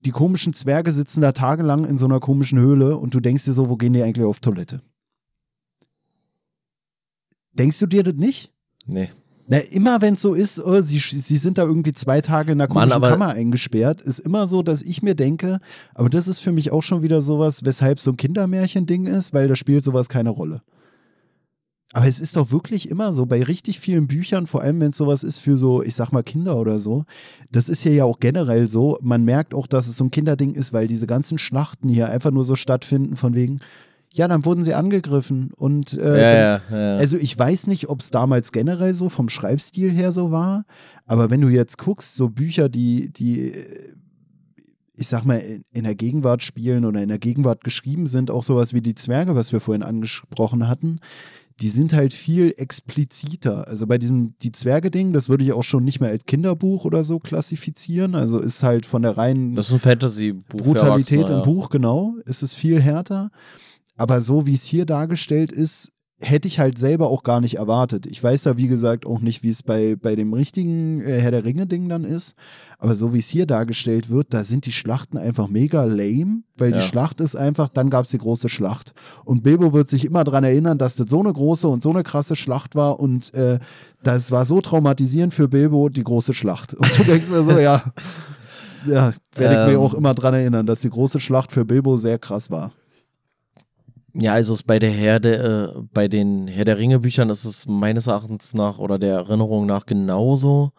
Die 0.04 0.10
komischen 0.10 0.52
Zwerge 0.52 0.92
sitzen 0.92 1.20
da 1.20 1.32
tagelang 1.32 1.84
in 1.84 1.96
so 1.98 2.06
einer 2.06 2.20
komischen 2.20 2.58
Höhle 2.58 2.96
und 2.96 3.14
du 3.14 3.20
denkst 3.20 3.44
dir 3.44 3.52
so, 3.52 3.68
wo 3.68 3.76
gehen 3.76 3.92
die 3.92 4.02
eigentlich 4.02 4.24
auf 4.26 4.40
Toilette? 4.40 4.80
Denkst 7.58 7.78
du 7.80 7.86
dir 7.86 8.02
das 8.02 8.14
nicht? 8.14 8.52
Nee. 8.86 9.10
Na, 9.50 9.58
immer 9.58 10.02
wenn 10.02 10.12
es 10.14 10.20
so 10.20 10.34
ist, 10.34 10.60
oh, 10.60 10.80
sie, 10.82 10.98
sie 10.98 11.36
sind 11.38 11.56
da 11.56 11.62
irgendwie 11.62 11.92
zwei 11.92 12.20
Tage 12.20 12.52
in 12.52 12.60
einer 12.60 12.68
Mann, 12.68 12.82
komischen 12.90 12.92
aber- 12.96 13.08
Kammer 13.08 13.28
eingesperrt, 13.30 14.02
ist 14.02 14.18
immer 14.18 14.46
so, 14.46 14.62
dass 14.62 14.82
ich 14.82 15.02
mir 15.02 15.14
denke, 15.14 15.58
aber 15.94 16.10
das 16.10 16.28
ist 16.28 16.40
für 16.40 16.52
mich 16.52 16.70
auch 16.70 16.82
schon 16.82 17.02
wieder 17.02 17.22
sowas, 17.22 17.64
weshalb 17.64 17.98
so 17.98 18.10
ein 18.10 18.18
Kindermärchen-Ding 18.18 19.06
ist, 19.06 19.32
weil 19.32 19.48
da 19.48 19.56
spielt 19.56 19.82
sowas 19.84 20.08
keine 20.10 20.30
Rolle. 20.30 20.60
Aber 21.94 22.06
es 22.06 22.20
ist 22.20 22.36
doch 22.36 22.50
wirklich 22.52 22.90
immer 22.90 23.14
so, 23.14 23.24
bei 23.24 23.42
richtig 23.42 23.80
vielen 23.80 24.06
Büchern, 24.06 24.46
vor 24.46 24.60
allem 24.60 24.78
wenn 24.80 24.90
es 24.90 24.98
sowas 24.98 25.24
ist 25.24 25.38
für 25.38 25.56
so, 25.56 25.82
ich 25.82 25.94
sag 25.94 26.12
mal, 26.12 26.22
Kinder 26.22 26.58
oder 26.58 26.78
so, 26.78 27.06
das 27.50 27.70
ist 27.70 27.82
hier 27.82 27.94
ja 27.94 28.04
auch 28.04 28.20
generell 28.20 28.68
so, 28.68 28.98
man 29.00 29.24
merkt 29.24 29.54
auch, 29.54 29.66
dass 29.66 29.88
es 29.88 29.96
so 29.96 30.04
ein 30.04 30.10
Kinderding 30.10 30.52
ist, 30.54 30.74
weil 30.74 30.86
diese 30.86 31.06
ganzen 31.06 31.38
Schlachten 31.38 31.88
hier 31.88 32.10
einfach 32.10 32.30
nur 32.30 32.44
so 32.44 32.54
stattfinden, 32.56 33.16
von 33.16 33.32
wegen, 33.32 33.60
ja, 34.12 34.26
dann 34.28 34.44
wurden 34.44 34.64
sie 34.64 34.74
angegriffen. 34.74 35.50
Und 35.54 35.92
äh, 35.92 35.98
Ja, 35.98 36.58
dann, 36.58 36.78
ja, 36.78 36.92
ja. 36.92 36.96
also 36.98 37.16
ich 37.16 37.38
weiß 37.38 37.66
nicht, 37.66 37.88
ob 37.88 38.00
es 38.00 38.10
damals 38.10 38.52
generell 38.52 38.94
so 38.94 39.08
vom 39.08 39.28
Schreibstil 39.28 39.90
her 39.90 40.12
so 40.12 40.30
war, 40.30 40.64
aber 41.06 41.30
wenn 41.30 41.40
du 41.40 41.48
jetzt 41.48 41.78
guckst, 41.78 42.14
so 42.14 42.28
Bücher, 42.28 42.68
die, 42.68 43.12
die, 43.12 43.50
äh, 43.52 43.92
ich 44.96 45.06
sag 45.08 45.24
mal, 45.24 45.40
in- 45.72 45.84
der 45.84 45.94
Gegenwart 45.94 46.42
spielen 46.42 46.84
oder 46.84 47.00
in 47.02 47.08
der 47.08 47.18
Gegenwart 47.20 47.62
geschrieben 47.62 48.06
sind, 48.06 48.30
auch 48.30 48.42
sowas 48.42 48.74
wie 48.74 48.80
die 48.80 48.94
Zwerge, 48.96 49.36
was 49.36 49.52
wir 49.52 49.60
vorhin 49.60 49.82
angesprochen 49.84 50.66
hatten, 50.68 50.98
die 51.60 51.68
sind 51.68 51.92
halt 51.92 52.14
viel 52.14 52.54
expliziter. 52.56 53.66
Also 53.68 53.86
bei 53.86 53.98
diesem 53.98 54.34
Die 54.42 54.52
Zwerge-Ding, 54.52 55.12
das 55.12 55.28
würde 55.28 55.44
ich 55.44 55.52
auch 55.52 55.64
schon 55.64 55.84
nicht 55.84 56.00
mehr 56.00 56.10
als 56.10 56.24
Kinderbuch 56.24 56.84
oder 56.84 57.02
so 57.04 57.18
klassifizieren. 57.18 58.14
Also 58.14 58.38
ist 58.38 58.62
halt 58.62 58.86
von 58.86 59.02
der 59.02 59.16
reinen 59.16 59.54
Das 59.56 59.66
ist 59.68 59.72
ein 59.74 59.78
Fantasy-Buch. 59.80 60.58
für 60.58 60.64
Brutalität 60.64 61.28
im 61.28 61.36
ja. 61.36 61.42
Buch, 61.42 61.68
genau, 61.68 62.14
ist 62.26 62.42
es 62.42 62.54
viel 62.54 62.80
härter. 62.80 63.30
Aber 63.98 64.20
so 64.22 64.46
wie 64.46 64.54
es 64.54 64.64
hier 64.64 64.86
dargestellt 64.86 65.52
ist, 65.52 65.92
hätte 66.20 66.48
ich 66.48 66.58
halt 66.58 66.78
selber 66.78 67.10
auch 67.10 67.22
gar 67.22 67.40
nicht 67.40 67.58
erwartet. 67.58 68.04
Ich 68.06 68.20
weiß 68.20 68.42
ja, 68.46 68.56
wie 68.56 68.66
gesagt, 68.66 69.06
auch 69.06 69.20
nicht, 69.20 69.44
wie 69.44 69.50
es 69.50 69.62
bei, 69.62 69.94
bei 69.94 70.16
dem 70.16 70.32
richtigen 70.32 71.00
äh, 71.00 71.20
Herr 71.20 71.30
der 71.30 71.44
Ringe-Ding 71.44 71.88
dann 71.88 72.02
ist. 72.02 72.34
Aber 72.80 72.96
so 72.96 73.14
wie 73.14 73.20
es 73.20 73.28
hier 73.28 73.46
dargestellt 73.46 74.10
wird, 74.10 74.34
da 74.34 74.42
sind 74.42 74.66
die 74.66 74.72
Schlachten 74.72 75.16
einfach 75.16 75.46
mega 75.46 75.84
lame, 75.84 76.42
weil 76.56 76.72
Ja. 76.72 76.78
die 76.78 76.82
Schlacht 76.82 77.20
ist 77.20 77.36
einfach, 77.36 77.68
dann 77.68 77.88
gab 77.88 78.04
es 78.04 78.10
die 78.10 78.18
große 78.18 78.48
Schlacht. 78.48 78.94
Und 79.24 79.44
Bilbo 79.44 79.72
wird 79.72 79.88
sich 79.88 80.04
immer 80.04 80.24
daran 80.24 80.42
erinnern, 80.42 80.76
dass 80.76 80.96
das 80.96 81.08
so 81.08 81.20
eine 81.20 81.32
große 81.32 81.68
und 81.68 81.84
so 81.84 81.90
eine 81.90 82.02
krasse 82.02 82.34
Schlacht 82.34 82.74
war 82.74 82.98
und 82.98 83.32
äh, 83.34 83.60
das 84.02 84.32
war 84.32 84.44
so 84.44 84.60
traumatisierend 84.60 85.32
für 85.32 85.46
Bilbo, 85.46 85.88
die 85.88 86.02
große 86.02 86.34
Schlacht. 86.34 86.74
Und 86.74 86.98
du 86.98 87.04
denkst 87.04 87.30
also, 87.30 87.56
ja, 87.60 87.84
ja, 88.88 89.12
werde 89.36 89.54
ich 89.62 89.66
mir 89.68 89.74
Ähm. 89.74 89.78
auch 89.80 89.94
immer 89.94 90.14
dran 90.14 90.34
erinnern, 90.34 90.66
dass 90.66 90.80
die 90.80 90.90
große 90.90 91.20
Schlacht 91.20 91.52
für 91.52 91.64
Bilbo 91.64 91.96
sehr 91.96 92.18
krass 92.18 92.50
war. 92.50 92.72
Ja, 94.14 94.32
also 94.32 94.54
es 94.54 94.62
bei 94.62 94.78
der 94.78 94.90
Herr 94.90 95.20
der, 95.20 95.44
äh, 95.44 95.68
bei 95.92 96.08
den 96.08 96.48
Herr 96.48 96.64
der 96.64 96.78
Ringe 96.78 97.00
Büchern 97.00 97.30
ist 97.30 97.44
es 97.44 97.66
meines 97.66 98.06
Erachtens 98.06 98.54
nach 98.54 98.78
oder 98.78 98.98
der 98.98 99.14
Erinnerung 99.14 99.66
nach 99.66 99.86
genauso, 99.86 100.72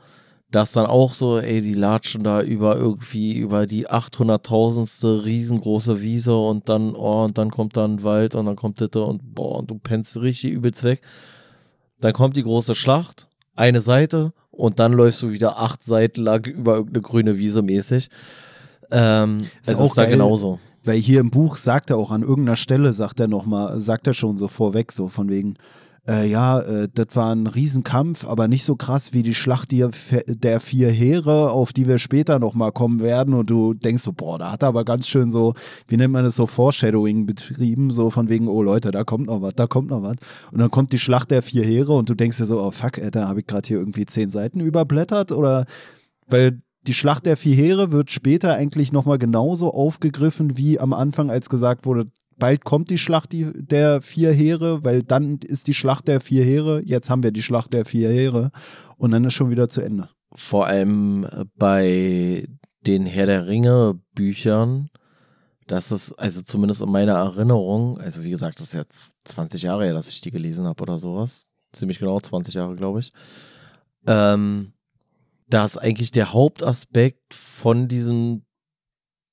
dass 0.52 0.72
dann 0.72 0.88
auch 0.88 1.14
so, 1.14 1.40
ey, 1.40 1.62
die 1.62 1.76
latschen 1.76 2.24
da 2.24 2.42
über 2.42 2.76
irgendwie 2.76 3.38
über 3.38 3.68
die 3.68 3.88
800.000ste 3.88 5.26
riesengroße 5.26 6.02
Wiese 6.02 6.36
und 6.36 6.70
dann, 6.70 6.96
oh, 6.96 7.26
und 7.26 7.38
dann 7.38 7.52
kommt 7.52 7.78
da 7.78 7.86
ein 7.86 8.04
Wald 8.04 8.34
und 8.34 8.48
dann 8.48 8.56
kommt 8.56 8.82
das 8.82 8.90
und 8.90 9.36
boah, 9.36 9.60
und 9.60 9.70
du 9.70 9.78
pennst 9.78 10.20
richtig 10.20 10.52
übelst 10.52 10.84
weg. 10.84 11.02
Dann 12.02 12.14
kommt 12.14 12.36
die 12.36 12.44
große 12.44 12.74
Schlacht, 12.74 13.28
eine 13.56 13.82
Seite 13.82 14.34
und 14.50 14.80
dann 14.80 14.94
läufst 14.94 15.22
du 15.22 15.32
wieder 15.32 15.60
acht 15.60 15.84
Seiten 15.84 16.24
lang 16.24 16.46
über 16.48 16.78
irgendeine 16.78 17.02
grüne 17.04 17.38
Wiese 17.38 17.62
mäßig. 17.62 18.10
Ähm, 18.92 19.42
Ist 19.62 19.74
es 19.74 19.80
auch 19.80 19.86
ist 19.86 19.98
da 19.98 20.06
genauso. 20.06 20.60
Weil 20.84 20.98
hier 20.98 21.20
im 21.20 21.30
Buch 21.30 21.58
sagt 21.58 21.90
er 21.90 21.98
auch 21.98 22.12
an 22.12 22.22
irgendeiner 22.22 22.56
Stelle, 22.56 22.94
sagt 22.94 23.20
er 23.20 23.28
nochmal, 23.28 23.80
sagt 23.80 24.08
er 24.08 24.14
schon 24.14 24.38
so 24.38 24.48
vorweg, 24.48 24.92
so 24.92 25.10
von 25.10 25.30
wegen, 25.30 25.56
äh, 26.08 26.28
ja, 26.28 26.60
äh, 26.62 26.88
das 26.92 27.16
war 27.16 27.36
ein 27.36 27.46
Riesenkampf, 27.46 28.28
aber 28.28 28.48
nicht 28.48 28.64
so 28.64 28.76
krass 28.76 29.14
wie 29.14 29.22
die 29.22 29.36
Schlacht 29.36 29.72
der, 29.72 29.92
der 30.28 30.60
vier 30.60 30.90
Heere, 30.90 31.52
auf 31.52 31.72
die 31.72 31.88
wir 31.88 32.00
später 32.00 32.40
nochmal 32.40 32.72
kommen 32.72 33.02
werden. 33.02 33.34
Und 33.34 33.50
du 33.50 33.74
denkst 33.74 34.04
so, 34.04 34.14
boah, 34.14 34.40
da 34.40 34.52
hat 34.52 34.64
er 34.64 34.70
aber 34.70 34.86
ganz 34.86 35.08
schön 35.08 35.30
so, 35.30 35.54
wie 35.88 35.98
nennt 35.98 36.14
man 36.14 36.24
das 36.24 36.36
so, 36.36 36.48
Foreshadowing 36.48 37.26
betrieben, 37.26 37.92
so 37.92 38.10
von 38.10 38.30
wegen, 38.30 38.48
oh 38.48 38.64
Leute, 38.64 38.92
da 38.92 39.04
kommt 39.04 39.28
noch 39.28 39.42
was, 39.42 39.54
da 39.56 39.68
kommt 39.68 39.90
noch 39.90 40.02
was. 40.02 40.16
Und 40.52 40.60
dann 40.60 40.72
kommt 40.72 40.94
die 40.94 41.00
Schlacht 41.00 41.30
der 41.30 41.42
vier 41.42 41.64
Heere 41.64 41.94
und 41.94 42.10
du 42.10 42.16
denkst 42.16 42.38
dir 42.38 42.46
so, 42.46 42.62
oh 42.62 42.72
fuck, 42.72 43.00
da 43.12 43.28
habe 43.28 43.42
ich 43.42 43.48
gerade 43.48 43.68
hier 43.68 43.78
irgendwie 43.78 44.06
zehn 44.06 44.32
Seiten 44.32 44.62
überblättert 44.62 45.32
oder 45.32 45.66
weil 46.28 46.62
die 46.90 46.96
Schlacht 46.96 47.28
der 47.28 47.38
vier 47.38 47.56
Heere 47.56 47.92
wird 47.92 48.10
später 48.10 48.56
eigentlich 48.56 48.92
nochmal 48.92 49.20
genauso 49.20 49.72
aufgegriffen, 49.72 50.58
wie 50.58 50.80
am 50.80 50.92
Anfang, 50.92 51.30
als 51.30 51.48
gesagt 51.48 51.86
wurde, 51.86 52.10
bald 52.36 52.66
kommt 52.66 52.90
die 52.90 52.98
Schlacht 52.98 53.30
der 53.32 54.02
vier 54.02 54.32
Heere, 54.32 54.84
weil 54.84 55.04
dann 55.04 55.38
ist 55.38 55.68
die 55.68 55.76
Schlacht 55.76 56.08
der 56.08 56.20
vier 56.20 56.44
Heere, 56.44 56.82
jetzt 56.84 57.12
haben 57.12 57.22
wir 57.22 57.30
die 57.30 57.44
Schlacht 57.44 57.74
der 57.74 57.86
vier 57.86 58.10
Heere 58.10 58.50
und 58.98 59.12
dann 59.12 59.24
ist 59.24 59.36
schon 59.36 59.52
wieder 59.52 59.70
zu 59.70 59.82
Ende. 59.82 60.10
vor 60.34 60.66
allem 60.66 61.26
äh, 61.26 61.46
bei 61.56 62.48
den 62.88 63.06
Herr 63.06 63.28
der 63.28 63.46
Ringe 63.46 64.00
Büchern, 64.16 64.90
das 65.68 65.92
ist 65.92 66.14
also 66.14 66.42
zumindest 66.42 66.82
in 66.82 66.90
meiner 66.90 67.14
Erinnerung, 67.14 68.00
also 68.00 68.24
wie 68.24 68.32
gesagt, 68.32 68.60
das 68.60 68.68
ist 68.68 68.74
jetzt 68.74 69.12
20 69.26 69.62
Jahre 69.62 69.86
her, 69.86 69.94
dass 69.94 70.10
ich 70.10 70.22
die 70.22 70.32
gelesen 70.32 70.66
habe 70.66 70.82
oder 70.82 70.98
sowas, 70.98 71.50
ziemlich 71.72 72.00
genau 72.00 72.20
20 72.20 72.56
Jahre, 72.56 72.76
glaube 72.76 73.02
ich, 73.02 73.12
ähm, 74.08 74.74
dass 75.50 75.78
eigentlich 75.78 76.12
der 76.12 76.34
Hauptaspekt 76.34 77.34
von 77.34 77.88
diesen 77.88 78.46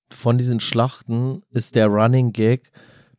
von 0.08 0.38
diesen 0.38 0.60
Schlachten 0.60 1.42
ist 1.50 1.74
der 1.74 1.88
Running 1.88 2.32
Gag, 2.32 2.70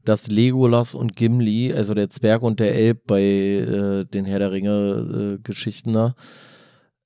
dass 0.05 0.27
Legolas 0.27 0.95
und 0.95 1.17
Gimli, 1.17 1.73
also 1.73 1.93
der 1.93 2.09
Zwerg 2.09 2.41
und 2.41 2.61
der 2.61 2.73
Elb 2.73 3.05
bei 3.07 3.21
äh, 3.21 4.05
den 4.05 4.23
Herr 4.23 4.39
der 4.39 4.51
Ringe 4.51 5.37
äh, 5.37 5.41
Geschichten 5.43 5.91
da, 5.91 6.15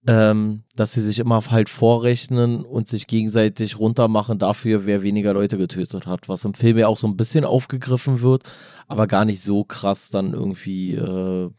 ähm, 0.08 0.64
dass 0.76 0.94
sie 0.94 1.02
sich 1.02 1.18
immer 1.18 1.42
halt 1.50 1.68
vorrechnen 1.68 2.64
und 2.64 2.88
sich 2.88 3.08
gegenseitig 3.08 3.80
runtermachen 3.80 4.38
dafür, 4.38 4.86
wer 4.86 5.02
weniger 5.02 5.34
Leute 5.34 5.58
getötet 5.58 6.06
hat, 6.06 6.30
was 6.30 6.46
im 6.46 6.54
Film 6.54 6.78
ja 6.78 6.88
auch 6.88 6.98
so 6.98 7.08
ein 7.08 7.18
bisschen 7.18 7.44
aufgegriffen 7.44 8.22
wird, 8.22 8.44
aber 8.88 9.08
gar 9.08 9.26
nicht 9.26 9.42
so 9.42 9.64
krass 9.64 10.10
dann 10.12 10.34
irgendwie, 10.34 10.94
äh, 10.94 11.50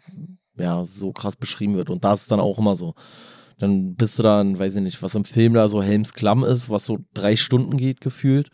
ja, 0.58 0.84
so 0.84 1.12
krass 1.12 1.34
beschrieben 1.34 1.74
wird. 1.74 1.90
Und 1.90 2.04
da 2.04 2.14
ist 2.14 2.30
dann 2.30 2.40
auch 2.40 2.58
immer 2.58 2.76
so. 2.76 2.94
Dann 3.62 3.94
bist 3.94 4.18
du 4.18 4.24
dann, 4.24 4.58
weiß 4.58 4.74
ich 4.74 4.82
nicht, 4.82 5.00
was 5.04 5.14
im 5.14 5.24
Film 5.24 5.54
da 5.54 5.68
so 5.68 5.84
Helms 5.84 6.14
Klamm 6.14 6.42
ist, 6.42 6.68
was 6.68 6.84
so 6.84 6.98
drei 7.14 7.36
Stunden 7.36 7.76
geht 7.76 8.00
gefühlt. 8.00 8.48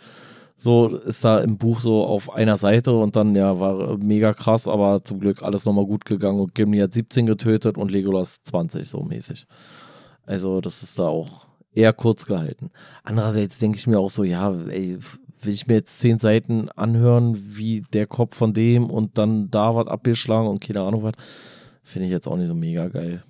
So 0.54 0.88
ist 0.88 1.24
da 1.24 1.38
im 1.38 1.56
Buch 1.56 1.80
so 1.80 2.04
auf 2.04 2.30
einer 2.30 2.58
Seite 2.58 2.92
und 2.92 3.16
dann, 3.16 3.34
ja, 3.34 3.58
war 3.58 3.96
mega 3.96 4.34
krass, 4.34 4.68
aber 4.68 5.02
zum 5.02 5.18
Glück 5.18 5.42
alles 5.42 5.64
nochmal 5.64 5.86
gut 5.86 6.04
gegangen 6.04 6.40
und 6.40 6.54
Gimli 6.54 6.80
hat 6.80 6.92
17 6.92 7.24
getötet 7.24 7.78
und 7.78 7.90
Legolas 7.90 8.42
20, 8.42 8.86
so 8.86 9.02
mäßig. 9.02 9.46
Also, 10.26 10.60
das 10.60 10.82
ist 10.82 10.98
da 10.98 11.04
auch 11.04 11.46
eher 11.72 11.94
kurz 11.94 12.26
gehalten. 12.26 12.68
Andererseits 13.02 13.58
denke 13.58 13.78
ich 13.78 13.86
mir 13.86 13.98
auch 13.98 14.10
so, 14.10 14.24
ja, 14.24 14.54
ey, 14.68 14.98
will 15.40 15.54
ich 15.54 15.66
mir 15.68 15.76
jetzt 15.76 16.00
zehn 16.00 16.18
Seiten 16.18 16.68
anhören, 16.72 17.34
wie 17.56 17.80
der 17.94 18.06
Kopf 18.06 18.36
von 18.36 18.52
dem 18.52 18.90
und 18.90 19.16
dann 19.16 19.50
da 19.50 19.74
was 19.74 19.86
abgeschlagen 19.86 20.48
und 20.48 20.60
keine 20.60 20.82
Ahnung 20.82 21.02
was, 21.02 21.14
finde 21.82 22.08
ich 22.08 22.12
jetzt 22.12 22.28
auch 22.28 22.36
nicht 22.36 22.48
so 22.48 22.54
mega 22.54 22.88
geil. 22.88 23.24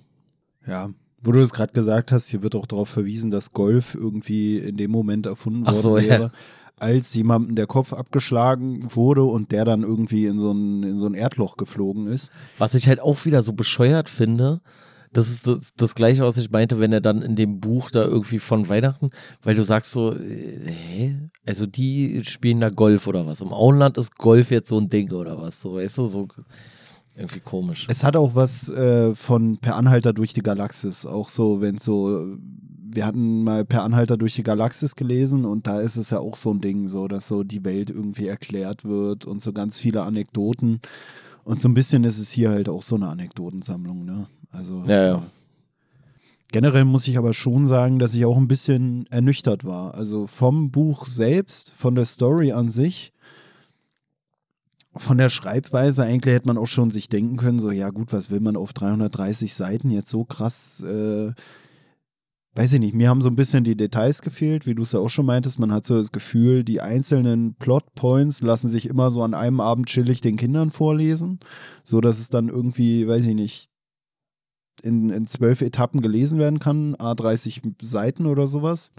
Ja, 0.67 0.89
wo 1.21 1.31
du 1.31 1.39
es 1.41 1.53
gerade 1.53 1.73
gesagt 1.73 2.11
hast, 2.11 2.27
hier 2.27 2.43
wird 2.43 2.55
auch 2.55 2.65
darauf 2.65 2.89
verwiesen, 2.89 3.31
dass 3.31 3.53
Golf 3.53 3.95
irgendwie 3.95 4.57
in 4.57 4.77
dem 4.77 4.91
Moment 4.91 5.25
erfunden 5.25 5.65
worden 5.65 5.81
so, 5.81 5.97
ja. 5.97 6.09
wäre, 6.09 6.31
als 6.77 7.13
jemandem 7.13 7.55
der 7.55 7.67
Kopf 7.67 7.93
abgeschlagen 7.93 8.87
wurde 8.95 9.23
und 9.23 9.51
der 9.51 9.65
dann 9.65 9.83
irgendwie 9.83 10.25
in 10.25 10.39
so 10.39 10.51
ein, 10.51 10.83
in 10.83 10.97
so 10.97 11.05
ein 11.05 11.13
Erdloch 11.13 11.57
geflogen 11.57 12.07
ist. 12.07 12.31
Was 12.57 12.73
ich 12.73 12.87
halt 12.87 13.01
auch 13.01 13.25
wieder 13.25 13.43
so 13.43 13.53
bescheuert 13.53 14.09
finde, 14.09 14.61
das 15.11 15.29
ist 15.29 15.47
das, 15.47 15.73
das 15.75 15.95
gleiche, 15.95 16.23
was 16.23 16.37
ich 16.37 16.51
meinte, 16.51 16.79
wenn 16.79 16.93
er 16.93 17.01
dann 17.01 17.21
in 17.21 17.35
dem 17.35 17.59
Buch 17.59 17.89
da 17.89 18.03
irgendwie 18.03 18.39
von 18.39 18.69
Weihnachten, 18.69 19.09
weil 19.43 19.55
du 19.55 19.63
sagst 19.63 19.91
so, 19.91 20.13
äh, 20.13 20.71
hä? 20.71 21.15
Also 21.45 21.65
die 21.65 22.21
spielen 22.25 22.59
da 22.59 22.69
Golf 22.69 23.07
oder 23.07 23.25
was? 23.25 23.41
Im 23.41 23.51
Auenland 23.51 23.97
ist 23.97 24.17
Golf 24.17 24.51
jetzt 24.51 24.69
so 24.69 24.77
ein 24.79 24.89
Ding 24.89 25.11
oder 25.11 25.41
was? 25.41 25.61
So, 25.61 25.75
weißt 25.75 25.97
du, 25.97 26.05
so 26.05 26.27
irgendwie 27.19 27.39
komisch. 27.41 27.87
Es 27.89 28.03
hat 28.03 28.15
auch 28.15 28.35
was 28.35 28.69
äh, 28.69 29.13
von 29.13 29.57
Per 29.57 29.75
Anhalter 29.75 30.13
durch 30.13 30.33
die 30.33 30.41
Galaxis, 30.41 31.05
auch 31.05 31.29
so, 31.29 31.61
wenn 31.61 31.77
so, 31.77 32.37
wir 32.91 33.05
hatten 33.05 33.43
mal 33.43 33.65
Per 33.65 33.83
Anhalter 33.83 34.17
durch 34.17 34.35
die 34.35 34.43
Galaxis 34.43 34.95
gelesen 34.95 35.45
und 35.45 35.67
da 35.67 35.79
ist 35.79 35.97
es 35.97 36.09
ja 36.09 36.19
auch 36.19 36.35
so 36.35 36.51
ein 36.51 36.61
Ding, 36.61 36.87
so, 36.87 37.07
dass 37.07 37.27
so 37.27 37.43
die 37.43 37.63
Welt 37.65 37.89
irgendwie 37.89 38.27
erklärt 38.27 38.85
wird 38.85 39.25
und 39.25 39.41
so 39.41 39.53
ganz 39.53 39.79
viele 39.79 40.03
Anekdoten. 40.03 40.79
Und 41.43 41.59
so 41.59 41.67
ein 41.67 41.73
bisschen 41.73 42.03
ist 42.03 42.19
es 42.19 42.31
hier 42.31 42.49
halt 42.49 42.69
auch 42.69 42.83
so 42.83 42.95
eine 42.95 43.07
Anekdotensammlung, 43.07 44.05
ne? 44.05 44.27
Also 44.51 44.83
Ja, 44.87 45.03
ja. 45.07 45.23
generell 46.51 46.85
muss 46.85 47.07
ich 47.07 47.17
aber 47.17 47.33
schon 47.33 47.65
sagen, 47.65 47.99
dass 47.99 48.13
ich 48.13 48.25
auch 48.25 48.37
ein 48.37 48.47
bisschen 48.47 49.05
ernüchtert 49.09 49.63
war. 49.65 49.93
Also 49.95 50.27
vom 50.27 50.71
Buch 50.71 51.05
selbst, 51.07 51.73
von 51.75 51.95
der 51.95 52.05
Story 52.05 52.51
an 52.51 52.69
sich, 52.69 53.13
von 54.95 55.17
der 55.17 55.29
Schreibweise, 55.29 56.03
eigentlich 56.03 56.33
hätte 56.33 56.47
man 56.47 56.57
auch 56.57 56.67
schon 56.67 56.91
sich 56.91 57.09
denken 57.09 57.37
können, 57.37 57.59
so, 57.59 57.71
ja 57.71 57.89
gut, 57.89 58.11
was 58.11 58.31
will 58.31 58.39
man 58.39 58.55
auf 58.55 58.73
330 58.73 59.53
Seiten 59.53 59.91
jetzt 59.91 60.09
so 60.09 60.25
krass, 60.25 60.81
äh, 60.81 61.31
weiß 62.55 62.73
ich 62.73 62.79
nicht, 62.79 62.95
mir 62.95 63.09
haben 63.09 63.21
so 63.21 63.29
ein 63.29 63.35
bisschen 63.35 63.63
die 63.63 63.77
Details 63.77 64.21
gefehlt, 64.21 64.65
wie 64.65 64.75
du 64.75 64.81
es 64.81 64.91
ja 64.91 64.99
auch 64.99 65.09
schon 65.09 65.27
meintest, 65.27 65.59
man 65.59 65.71
hat 65.71 65.85
so 65.85 65.97
das 65.97 66.11
Gefühl, 66.11 66.63
die 66.63 66.81
einzelnen 66.81 67.53
Plotpoints 67.55 68.41
lassen 68.41 68.67
sich 68.67 68.87
immer 68.87 69.11
so 69.11 69.21
an 69.21 69.35
einem 69.35 69.59
Abend 69.59 69.87
chillig 69.87 70.21
den 70.21 70.37
Kindern 70.37 70.71
vorlesen, 70.71 71.39
so 71.83 72.01
dass 72.01 72.19
es 72.19 72.29
dann 72.29 72.49
irgendwie, 72.49 73.07
weiß 73.07 73.27
ich 73.27 73.35
nicht, 73.35 73.69
in, 74.81 75.09
in 75.09 75.27
zwölf 75.27 75.61
Etappen 75.61 76.01
gelesen 76.01 76.39
werden 76.39 76.59
kann, 76.59 76.95
A30 76.95 77.61
Seiten 77.81 78.25
oder 78.25 78.47
sowas. 78.47 78.91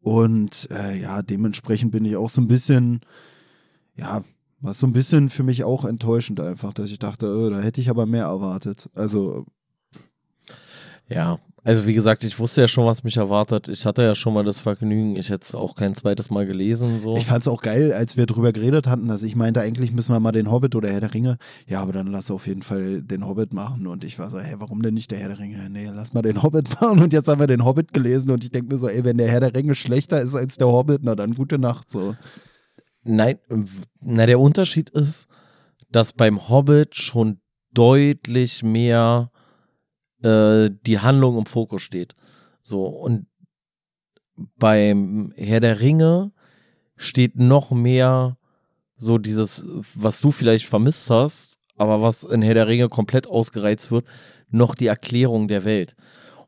Und 0.00 0.68
äh, 0.70 1.00
ja, 1.00 1.22
dementsprechend 1.22 1.90
bin 1.92 2.04
ich 2.04 2.16
auch 2.16 2.28
so 2.28 2.42
ein 2.42 2.46
bisschen, 2.46 3.00
ja, 3.96 4.22
War 4.64 4.72
so 4.72 4.86
ein 4.86 4.94
bisschen 4.94 5.28
für 5.28 5.42
mich 5.42 5.62
auch 5.62 5.84
enttäuschend 5.84 6.40
einfach, 6.40 6.72
dass 6.72 6.90
ich 6.90 6.98
dachte, 6.98 7.26
oh, 7.36 7.50
da 7.50 7.60
hätte 7.60 7.82
ich 7.82 7.90
aber 7.90 8.06
mehr 8.06 8.24
erwartet. 8.24 8.88
Also. 8.94 9.44
Ja, 11.06 11.38
also 11.64 11.86
wie 11.86 11.92
gesagt, 11.92 12.24
ich 12.24 12.38
wusste 12.38 12.62
ja 12.62 12.68
schon, 12.68 12.86
was 12.86 13.04
mich 13.04 13.18
erwartet. 13.18 13.68
Ich 13.68 13.84
hatte 13.84 14.02
ja 14.02 14.14
schon 14.14 14.32
mal 14.32 14.42
das 14.42 14.60
Vergnügen. 14.60 15.16
Ich 15.16 15.28
hätte 15.28 15.42
es 15.42 15.54
auch 15.54 15.74
kein 15.74 15.94
zweites 15.94 16.30
Mal 16.30 16.46
gelesen. 16.46 16.98
So. 16.98 17.14
Ich 17.14 17.26
fand 17.26 17.42
es 17.42 17.48
auch 17.48 17.60
geil, 17.60 17.92
als 17.92 18.16
wir 18.16 18.24
drüber 18.24 18.54
geredet 18.54 18.86
hatten, 18.86 19.06
dass 19.06 19.22
ich 19.22 19.36
meinte, 19.36 19.60
eigentlich 19.60 19.92
müssen 19.92 20.14
wir 20.14 20.20
mal 20.20 20.32
den 20.32 20.50
Hobbit 20.50 20.74
oder 20.74 20.90
Herr 20.90 21.00
der 21.00 21.12
Ringe. 21.12 21.36
Ja, 21.66 21.82
aber 21.82 21.92
dann 21.92 22.06
lass 22.06 22.30
auf 22.30 22.46
jeden 22.46 22.62
Fall 22.62 23.02
den 23.02 23.26
Hobbit 23.26 23.52
machen. 23.52 23.86
Und 23.86 24.02
ich 24.02 24.18
war 24.18 24.30
so, 24.30 24.38
hey, 24.38 24.54
warum 24.60 24.80
denn 24.80 24.94
nicht 24.94 25.10
der 25.10 25.18
Herr 25.18 25.28
der 25.28 25.40
Ringe? 25.40 25.68
Nee, 25.68 25.90
lass 25.92 26.14
mal 26.14 26.22
den 26.22 26.42
Hobbit 26.42 26.68
machen. 26.80 27.00
Und 27.00 27.12
jetzt 27.12 27.28
haben 27.28 27.38
wir 27.38 27.46
den 27.46 27.66
Hobbit 27.66 27.92
gelesen 27.92 28.30
und 28.30 28.44
ich 28.44 28.50
denke 28.50 28.72
mir 28.72 28.78
so, 28.78 28.88
ey, 28.88 29.04
wenn 29.04 29.18
der 29.18 29.28
Herr 29.28 29.40
der 29.40 29.54
Ringe 29.54 29.74
schlechter 29.74 30.22
ist 30.22 30.34
als 30.34 30.56
der 30.56 30.68
Hobbit, 30.68 31.00
na 31.02 31.14
dann 31.14 31.34
gute 31.34 31.58
Nacht 31.58 31.90
so. 31.90 32.14
Nein, 33.04 33.38
na 34.00 34.26
der 34.26 34.40
Unterschied 34.40 34.90
ist, 34.90 35.28
dass 35.90 36.12
beim 36.12 36.48
Hobbit 36.48 36.96
schon 36.96 37.40
deutlich 37.72 38.62
mehr 38.62 39.30
äh, 40.22 40.70
die 40.86 40.98
Handlung 40.98 41.38
im 41.38 41.46
Fokus 41.46 41.82
steht. 41.82 42.14
So, 42.62 42.86
und 42.86 43.26
beim 44.58 45.32
Herr 45.36 45.60
der 45.60 45.80
Ringe 45.80 46.32
steht 46.96 47.36
noch 47.36 47.70
mehr 47.70 48.38
so 48.96 49.18
dieses, 49.18 49.66
was 49.94 50.20
du 50.20 50.30
vielleicht 50.30 50.66
vermisst 50.66 51.10
hast, 51.10 51.58
aber 51.76 52.00
was 52.00 52.22
in 52.22 52.42
Herr 52.42 52.54
der 52.54 52.68
Ringe 52.68 52.88
komplett 52.88 53.26
ausgereizt 53.26 53.90
wird, 53.90 54.06
noch 54.48 54.74
die 54.74 54.86
Erklärung 54.86 55.48
der 55.48 55.64
Welt. 55.64 55.94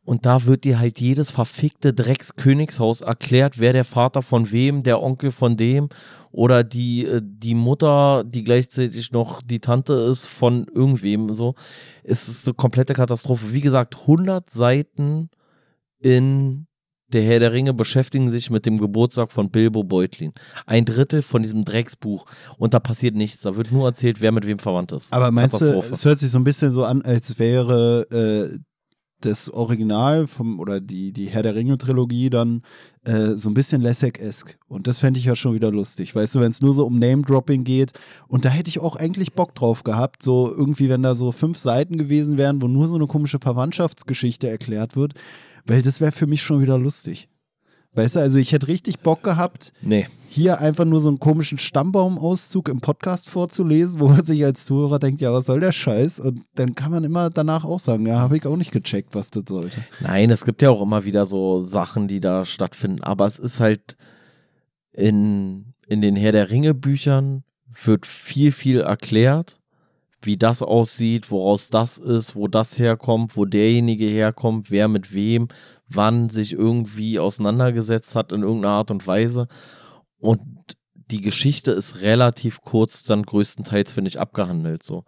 Und 0.04 0.24
da 0.24 0.44
wird 0.44 0.62
dir 0.62 0.78
halt 0.78 1.00
jedes 1.00 1.32
verfickte 1.32 1.92
Dreckskönigshaus 1.92 3.00
erklärt, 3.00 3.58
wer 3.58 3.72
der 3.72 3.84
Vater 3.84 4.22
von 4.22 4.52
wem, 4.52 4.84
der 4.84 5.02
Onkel 5.02 5.32
von 5.32 5.56
dem 5.56 5.88
oder 6.36 6.64
die, 6.64 7.06
äh, 7.06 7.22
die 7.24 7.54
Mutter, 7.54 8.22
die 8.22 8.44
gleichzeitig 8.44 9.10
noch 9.10 9.40
die 9.40 9.58
Tante 9.58 9.94
ist 9.94 10.26
von 10.26 10.66
irgendwem. 10.72 11.34
So. 11.34 11.54
Es 12.04 12.28
ist 12.28 12.46
eine 12.46 12.54
komplette 12.54 12.92
Katastrophe. 12.92 13.54
Wie 13.54 13.62
gesagt, 13.62 13.96
100 14.02 14.50
Seiten 14.50 15.30
in 15.98 16.66
der 17.08 17.22
Herr 17.22 17.40
der 17.40 17.52
Ringe 17.52 17.72
beschäftigen 17.72 18.30
sich 18.30 18.50
mit 18.50 18.66
dem 18.66 18.76
Geburtstag 18.76 19.32
von 19.32 19.50
Bilbo 19.50 19.82
Beutlin. 19.82 20.32
Ein 20.66 20.84
Drittel 20.84 21.22
von 21.22 21.42
diesem 21.42 21.64
Drecksbuch. 21.64 22.26
Und 22.58 22.74
da 22.74 22.80
passiert 22.80 23.14
nichts. 23.14 23.42
Da 23.42 23.56
wird 23.56 23.72
nur 23.72 23.86
erzählt, 23.86 24.20
wer 24.20 24.30
mit 24.30 24.46
wem 24.46 24.58
verwandt 24.58 24.92
ist. 24.92 25.14
Aber 25.14 25.30
meinst 25.30 25.62
du, 25.62 25.82
es 25.90 26.04
hört 26.04 26.18
sich 26.18 26.30
so 26.30 26.38
ein 26.38 26.44
bisschen 26.44 26.70
so 26.70 26.84
an, 26.84 27.00
als 27.00 27.38
wäre 27.38 28.06
äh, 28.10 28.58
das 29.20 29.50
Original 29.50 30.26
vom 30.26 30.60
oder 30.60 30.80
die, 30.80 31.12
die 31.12 31.26
Herr 31.26 31.42
der 31.42 31.54
Ringe-Trilogie 31.54 32.30
dann 32.30 32.62
äh, 33.04 33.34
so 33.36 33.48
ein 33.48 33.54
bisschen 33.54 33.80
Lessig-esque. 33.80 34.58
Und 34.68 34.86
das 34.86 34.98
fände 34.98 35.18
ich 35.18 35.26
ja 35.26 35.34
schon 35.34 35.54
wieder 35.54 35.70
lustig. 35.70 36.14
Weißt 36.14 36.34
du, 36.34 36.40
wenn 36.40 36.50
es 36.50 36.60
nur 36.60 36.74
so 36.74 36.86
um 36.86 36.98
Name-Dropping 36.98 37.64
geht. 37.64 37.92
Und 38.28 38.44
da 38.44 38.50
hätte 38.50 38.68
ich 38.68 38.80
auch 38.80 38.96
eigentlich 38.96 39.32
Bock 39.32 39.54
drauf 39.54 39.84
gehabt. 39.84 40.22
So 40.22 40.52
irgendwie, 40.54 40.88
wenn 40.88 41.02
da 41.02 41.14
so 41.14 41.32
fünf 41.32 41.58
Seiten 41.58 41.96
gewesen 41.96 42.38
wären, 42.38 42.60
wo 42.60 42.68
nur 42.68 42.88
so 42.88 42.94
eine 42.94 43.06
komische 43.06 43.38
Verwandtschaftsgeschichte 43.38 44.48
erklärt 44.48 44.96
wird. 44.96 45.14
Weil 45.64 45.82
das 45.82 46.00
wäre 46.00 46.12
für 46.12 46.26
mich 46.26 46.42
schon 46.42 46.60
wieder 46.60 46.78
lustig. 46.78 47.28
Weißt 47.96 48.16
du, 48.16 48.20
also 48.20 48.38
ich 48.38 48.52
hätte 48.52 48.68
richtig 48.68 49.00
Bock 49.00 49.22
gehabt, 49.22 49.72
nee. 49.80 50.06
hier 50.28 50.60
einfach 50.60 50.84
nur 50.84 51.00
so 51.00 51.08
einen 51.08 51.18
komischen 51.18 51.56
Stammbaumauszug 51.56 52.68
im 52.68 52.82
Podcast 52.82 53.30
vorzulesen, 53.30 54.00
wo 54.00 54.08
man 54.08 54.22
sich 54.22 54.44
als 54.44 54.66
Zuhörer 54.66 54.98
denkt, 54.98 55.22
ja, 55.22 55.32
was 55.32 55.46
soll 55.46 55.60
der 55.60 55.72
Scheiß? 55.72 56.20
Und 56.20 56.42
dann 56.56 56.74
kann 56.74 56.90
man 56.92 57.04
immer 57.04 57.30
danach 57.30 57.64
auch 57.64 57.80
sagen, 57.80 58.06
ja, 58.06 58.18
habe 58.18 58.36
ich 58.36 58.46
auch 58.46 58.56
nicht 58.56 58.70
gecheckt, 58.70 59.14
was 59.14 59.30
das 59.30 59.44
sollte. 59.48 59.82
Nein, 60.00 60.30
es 60.30 60.44
gibt 60.44 60.60
ja 60.60 60.68
auch 60.68 60.82
immer 60.82 61.04
wieder 61.04 61.24
so 61.24 61.60
Sachen, 61.60 62.06
die 62.06 62.20
da 62.20 62.44
stattfinden, 62.44 63.02
aber 63.02 63.26
es 63.26 63.38
ist 63.38 63.60
halt 63.60 63.96
in, 64.92 65.72
in 65.88 66.02
den 66.02 66.16
Herr 66.16 66.32
der 66.32 66.50
Ringe 66.50 66.74
Büchern 66.74 67.44
wird 67.84 68.04
viel, 68.04 68.52
viel 68.52 68.80
erklärt, 68.80 69.58
wie 70.20 70.36
das 70.36 70.60
aussieht, 70.60 71.30
woraus 71.30 71.70
das 71.70 71.96
ist, 71.96 72.36
wo 72.36 72.46
das 72.46 72.78
herkommt, 72.78 73.38
wo 73.38 73.46
derjenige 73.46 74.04
herkommt, 74.04 74.70
wer 74.70 74.88
mit 74.88 75.14
wem, 75.14 75.48
wann 75.88 76.28
sich 76.28 76.52
irgendwie 76.52 77.18
auseinandergesetzt 77.18 78.14
hat 78.14 78.32
in 78.32 78.42
irgendeiner 78.42 78.74
Art 78.74 78.90
und 78.90 79.06
Weise. 79.06 79.46
Und 80.18 80.40
die 80.94 81.20
Geschichte 81.20 81.70
ist 81.70 82.02
relativ 82.02 82.60
kurz 82.60 83.04
dann 83.04 83.22
größtenteils, 83.22 83.92
finde 83.92 84.08
ich, 84.08 84.18
abgehandelt. 84.18 84.82
So. 84.82 85.04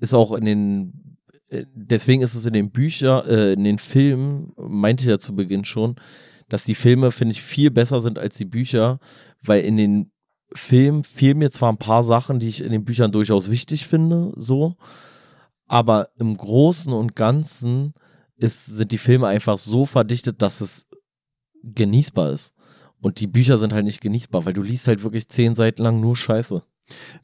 Ist 0.00 0.14
auch 0.14 0.32
in 0.32 0.44
den, 0.44 1.18
äh, 1.48 1.64
deswegen 1.74 2.22
ist 2.22 2.34
es 2.34 2.46
in 2.46 2.54
den 2.54 2.70
Büchern, 2.70 3.26
äh, 3.26 3.52
in 3.52 3.64
den 3.64 3.78
Filmen, 3.78 4.52
meinte 4.56 5.04
ich 5.04 5.10
ja 5.10 5.18
zu 5.18 5.34
Beginn 5.34 5.64
schon, 5.64 5.96
dass 6.48 6.64
die 6.64 6.74
Filme, 6.74 7.10
finde 7.10 7.32
ich, 7.32 7.42
viel 7.42 7.70
besser 7.70 8.00
sind 8.02 8.18
als 8.18 8.36
die 8.36 8.44
Bücher, 8.44 8.98
weil 9.42 9.64
in 9.64 9.76
den 9.76 10.10
Filmen 10.54 11.04
fehlen 11.04 11.38
mir 11.38 11.50
zwar 11.50 11.72
ein 11.72 11.78
paar 11.78 12.04
Sachen, 12.04 12.38
die 12.38 12.48
ich 12.48 12.62
in 12.62 12.70
den 12.70 12.84
Büchern 12.84 13.12
durchaus 13.12 13.50
wichtig 13.50 13.86
finde, 13.86 14.32
so, 14.36 14.76
aber 15.66 16.08
im 16.18 16.36
Großen 16.36 16.92
und 16.92 17.16
Ganzen 17.16 17.94
ist, 18.36 18.66
sind 18.66 18.92
die 18.92 18.98
Filme 18.98 19.26
einfach 19.26 19.58
so 19.58 19.86
verdichtet, 19.86 20.42
dass 20.42 20.60
es 20.60 20.86
genießbar 21.62 22.32
ist. 22.32 22.54
Und 23.00 23.20
die 23.20 23.26
Bücher 23.26 23.58
sind 23.58 23.72
halt 23.72 23.84
nicht 23.84 24.00
genießbar, 24.00 24.46
weil 24.46 24.52
du 24.52 24.62
liest 24.62 24.88
halt 24.88 25.02
wirklich 25.02 25.28
zehn 25.28 25.54
Seiten 25.54 25.82
lang 25.82 26.00
nur 26.00 26.16
Scheiße. 26.16 26.62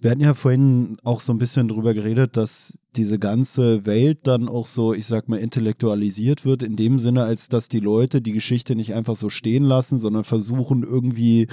Wir 0.01 0.11
hatten 0.11 0.23
ja 0.23 0.32
vorhin 0.32 0.97
auch 1.05 1.20
so 1.20 1.32
ein 1.32 1.39
bisschen 1.39 1.69
drüber 1.69 1.93
geredet, 1.93 2.37
dass 2.37 2.78
diese 2.97 3.19
ganze 3.19 3.85
Welt 3.85 4.27
dann 4.27 4.49
auch 4.49 4.66
so, 4.66 4.95
ich 4.95 5.07
sag 5.07 5.28
mal, 5.28 5.39
intellektualisiert 5.39 6.47
wird, 6.47 6.62
in 6.62 6.77
dem 6.77 6.99
Sinne, 6.99 7.24
als 7.24 7.49
dass 7.49 7.69
die 7.69 7.81
Leute 7.81 8.23
die 8.23 8.32
Geschichte 8.32 8.74
nicht 8.74 8.95
einfach 8.95 9.16
so 9.16 9.28
stehen 9.28 9.65
lassen, 9.65 9.99
sondern 9.99 10.24
versuchen 10.24 10.82
irgendwie 10.82 11.47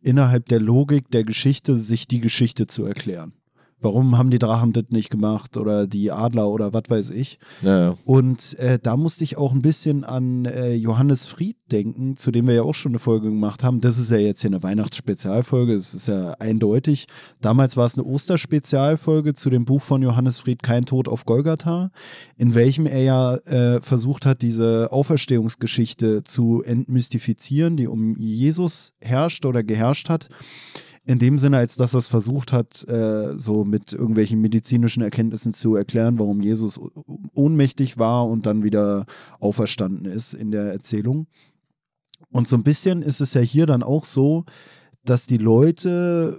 innerhalb 0.00 0.48
der 0.48 0.60
Logik 0.60 1.10
der 1.10 1.22
Geschichte 1.22 1.76
sich 1.76 2.08
die 2.08 2.20
Geschichte 2.20 2.66
zu 2.66 2.84
erklären 2.84 3.32
warum 3.82 4.18
haben 4.18 4.30
die 4.30 4.38
Drachen 4.38 4.72
das 4.72 4.84
nicht 4.90 5.10
gemacht 5.10 5.56
oder 5.56 5.86
die 5.86 6.10
Adler 6.10 6.48
oder 6.48 6.72
was 6.72 6.84
weiß 6.88 7.10
ich. 7.10 7.38
Ja, 7.62 7.78
ja. 7.78 7.94
Und 8.04 8.58
äh, 8.58 8.78
da 8.82 8.96
musste 8.96 9.24
ich 9.24 9.36
auch 9.36 9.52
ein 9.52 9.62
bisschen 9.62 10.04
an 10.04 10.44
äh, 10.44 10.74
Johannes 10.74 11.26
Fried 11.26 11.56
denken, 11.70 12.16
zu 12.16 12.30
dem 12.30 12.46
wir 12.46 12.54
ja 12.54 12.62
auch 12.62 12.74
schon 12.74 12.92
eine 12.92 12.98
Folge 12.98 13.28
gemacht 13.28 13.64
haben. 13.64 13.80
Das 13.80 13.98
ist 13.98 14.10
ja 14.10 14.18
jetzt 14.18 14.40
hier 14.40 14.50
eine 14.50 14.62
Weihnachtsspezialfolge, 14.62 15.76
das 15.76 15.94
ist 15.94 16.08
ja 16.08 16.32
eindeutig. 16.38 17.06
Damals 17.40 17.76
war 17.76 17.86
es 17.86 17.96
eine 17.96 18.04
Osterspezialfolge 18.04 19.34
zu 19.34 19.50
dem 19.50 19.64
Buch 19.64 19.82
von 19.82 20.02
Johannes 20.02 20.40
Fried 20.40 20.62
Kein 20.62 20.84
Tod 20.84 21.08
auf 21.08 21.24
Golgatha, 21.24 21.90
in 22.36 22.54
welchem 22.54 22.86
er 22.86 23.02
ja 23.02 23.34
äh, 23.36 23.80
versucht 23.80 24.26
hat, 24.26 24.42
diese 24.42 24.88
Auferstehungsgeschichte 24.92 26.24
zu 26.24 26.62
entmystifizieren, 26.62 27.76
die 27.76 27.86
um 27.86 28.16
Jesus 28.18 28.92
herrscht 29.00 29.46
oder 29.46 29.62
geherrscht 29.62 30.08
hat 30.08 30.28
in 31.04 31.18
dem 31.18 31.36
Sinne, 31.38 31.56
als 31.56 31.76
dass 31.76 31.94
er 31.94 31.98
es 31.98 32.06
versucht 32.06 32.52
hat, 32.52 32.86
äh, 32.88 33.36
so 33.36 33.64
mit 33.64 33.92
irgendwelchen 33.92 34.40
medizinischen 34.40 35.02
Erkenntnissen 35.02 35.52
zu 35.52 35.74
erklären, 35.74 36.18
warum 36.18 36.40
Jesus 36.40 36.78
ohnmächtig 37.34 37.98
war 37.98 38.28
und 38.28 38.46
dann 38.46 38.62
wieder 38.62 39.06
auferstanden 39.40 40.06
ist 40.06 40.32
in 40.32 40.52
der 40.52 40.72
Erzählung. 40.72 41.26
Und 42.30 42.48
so 42.48 42.56
ein 42.56 42.62
bisschen 42.62 43.02
ist 43.02 43.20
es 43.20 43.34
ja 43.34 43.40
hier 43.40 43.66
dann 43.66 43.82
auch 43.82 44.04
so, 44.04 44.44
dass 45.04 45.26
die 45.26 45.38
Leute, 45.38 46.38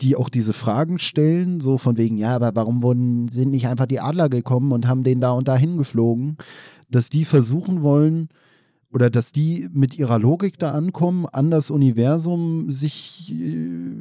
die 0.00 0.16
auch 0.16 0.28
diese 0.28 0.52
Fragen 0.52 0.98
stellen, 0.98 1.60
so 1.60 1.78
von 1.78 1.96
wegen, 1.96 2.18
ja, 2.18 2.34
aber 2.34 2.50
warum 2.54 2.82
wurden, 2.82 3.28
sind 3.28 3.50
nicht 3.50 3.68
einfach 3.68 3.86
die 3.86 4.00
Adler 4.00 4.28
gekommen 4.28 4.72
und 4.72 4.88
haben 4.88 5.04
den 5.04 5.20
da 5.20 5.30
und 5.30 5.46
da 5.46 5.56
hingeflogen, 5.56 6.36
dass 6.90 7.10
die 7.10 7.24
versuchen 7.24 7.82
wollen, 7.82 8.28
oder 8.98 9.10
dass 9.10 9.30
die 9.30 9.68
mit 9.72 9.96
ihrer 9.96 10.18
Logik 10.18 10.58
da 10.58 10.72
ankommen, 10.72 11.24
an 11.26 11.52
das 11.52 11.70
Universum 11.70 12.68
sich, 12.68 13.32
äh, 13.32 13.92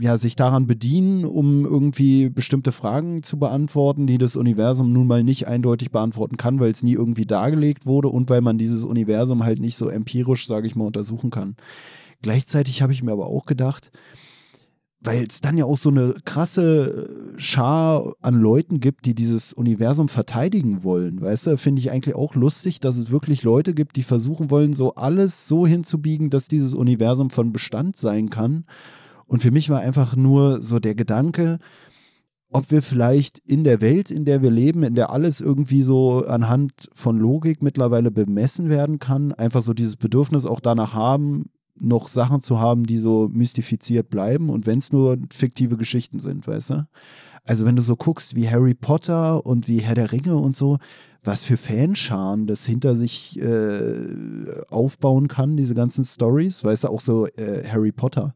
ja, 0.00 0.16
sich 0.16 0.34
daran 0.34 0.66
bedienen, 0.66 1.26
um 1.26 1.66
irgendwie 1.66 2.30
bestimmte 2.30 2.72
Fragen 2.72 3.22
zu 3.22 3.38
beantworten, 3.38 4.06
die 4.06 4.16
das 4.16 4.36
Universum 4.36 4.94
nun 4.94 5.06
mal 5.06 5.22
nicht 5.22 5.46
eindeutig 5.46 5.90
beantworten 5.90 6.38
kann, 6.38 6.58
weil 6.58 6.70
es 6.70 6.82
nie 6.82 6.94
irgendwie 6.94 7.26
dargelegt 7.26 7.84
wurde 7.84 8.08
und 8.08 8.30
weil 8.30 8.40
man 8.40 8.56
dieses 8.56 8.82
Universum 8.82 9.44
halt 9.44 9.60
nicht 9.60 9.76
so 9.76 9.90
empirisch, 9.90 10.46
sage 10.46 10.66
ich 10.66 10.74
mal, 10.74 10.86
untersuchen 10.86 11.28
kann. 11.28 11.54
Gleichzeitig 12.22 12.80
habe 12.80 12.94
ich 12.94 13.02
mir 13.02 13.12
aber 13.12 13.26
auch 13.26 13.44
gedacht, 13.44 13.92
weil 15.02 15.24
es 15.28 15.40
dann 15.40 15.56
ja 15.56 15.64
auch 15.64 15.78
so 15.78 15.88
eine 15.88 16.14
krasse 16.24 17.08
äh, 17.34 17.38
Schar 17.38 18.12
an 18.20 18.34
Leuten 18.34 18.80
gibt, 18.80 19.06
die 19.06 19.14
dieses 19.14 19.52
Universum 19.52 20.08
verteidigen 20.08 20.84
wollen. 20.84 21.20
Weißt 21.20 21.46
du, 21.46 21.56
finde 21.56 21.80
ich 21.80 21.90
eigentlich 21.90 22.14
auch 22.14 22.34
lustig, 22.34 22.80
dass 22.80 22.98
es 22.98 23.10
wirklich 23.10 23.42
Leute 23.42 23.72
gibt, 23.72 23.96
die 23.96 24.02
versuchen 24.02 24.50
wollen, 24.50 24.72
so 24.74 24.94
alles 24.94 25.48
so 25.48 25.66
hinzubiegen, 25.66 26.28
dass 26.28 26.48
dieses 26.48 26.74
Universum 26.74 27.30
von 27.30 27.52
Bestand 27.52 27.96
sein 27.96 28.28
kann. 28.28 28.64
Und 29.26 29.42
für 29.42 29.50
mich 29.50 29.70
war 29.70 29.80
einfach 29.80 30.16
nur 30.16 30.62
so 30.62 30.80
der 30.80 30.94
Gedanke, 30.94 31.58
ob 32.52 32.70
wir 32.70 32.82
vielleicht 32.82 33.38
in 33.38 33.64
der 33.64 33.80
Welt, 33.80 34.10
in 34.10 34.24
der 34.24 34.42
wir 34.42 34.50
leben, 34.50 34.82
in 34.82 34.96
der 34.96 35.10
alles 35.10 35.40
irgendwie 35.40 35.82
so 35.82 36.26
anhand 36.26 36.72
von 36.92 37.16
Logik 37.16 37.62
mittlerweile 37.62 38.10
bemessen 38.10 38.68
werden 38.68 38.98
kann, 38.98 39.32
einfach 39.32 39.62
so 39.62 39.72
dieses 39.72 39.96
Bedürfnis 39.96 40.46
auch 40.46 40.60
danach 40.60 40.92
haben, 40.92 41.44
noch 41.80 42.08
Sachen 42.08 42.40
zu 42.40 42.60
haben, 42.60 42.84
die 42.84 42.98
so 42.98 43.28
mystifiziert 43.32 44.10
bleiben 44.10 44.50
und 44.50 44.66
wenn 44.66 44.78
es 44.78 44.92
nur 44.92 45.16
fiktive 45.32 45.76
Geschichten 45.76 46.18
sind, 46.18 46.46
weißt 46.46 46.70
du? 46.70 46.86
Also 47.44 47.64
wenn 47.64 47.74
du 47.76 47.82
so 47.82 47.96
guckst 47.96 48.36
wie 48.36 48.48
Harry 48.50 48.74
Potter 48.74 49.44
und 49.46 49.66
wie 49.66 49.78
Herr 49.80 49.94
der 49.94 50.12
Ringe 50.12 50.36
und 50.36 50.54
so, 50.54 50.78
was 51.24 51.42
für 51.44 51.56
Fanscharen 51.56 52.46
das 52.46 52.64
hinter 52.66 52.94
sich 52.96 53.40
äh, 53.40 54.46
aufbauen 54.68 55.28
kann, 55.28 55.56
diese 55.56 55.74
ganzen 55.74 56.04
Stories, 56.04 56.64
weißt 56.64 56.84
du, 56.84 56.88
auch 56.88 57.00
so 57.00 57.26
äh, 57.26 57.66
Harry 57.68 57.92
Potter. 57.92 58.34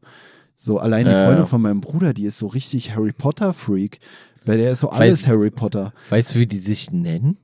So 0.57 0.79
allein 0.79 1.05
die 1.05 1.11
Ja, 1.11 1.25
Freundin 1.25 1.45
von 1.47 1.61
meinem 1.61 1.81
Bruder, 1.81 2.13
die 2.13 2.25
ist 2.25 2.37
so 2.39 2.47
richtig 2.47 2.95
Harry 2.95 3.11
Potter 3.13 3.53
Freak. 3.53 3.99
Weil 4.45 4.57
der 4.59 4.71
ist 4.71 4.79
so 4.81 4.89
alles 4.89 5.23
Weiß- 5.25 5.27
Harry 5.27 5.49
Potter. 5.51 5.93
Weißt 6.09 6.35
du, 6.35 6.39
wie 6.39 6.45
die 6.47 6.59
sich 6.59 6.91
nennen? 6.91 7.37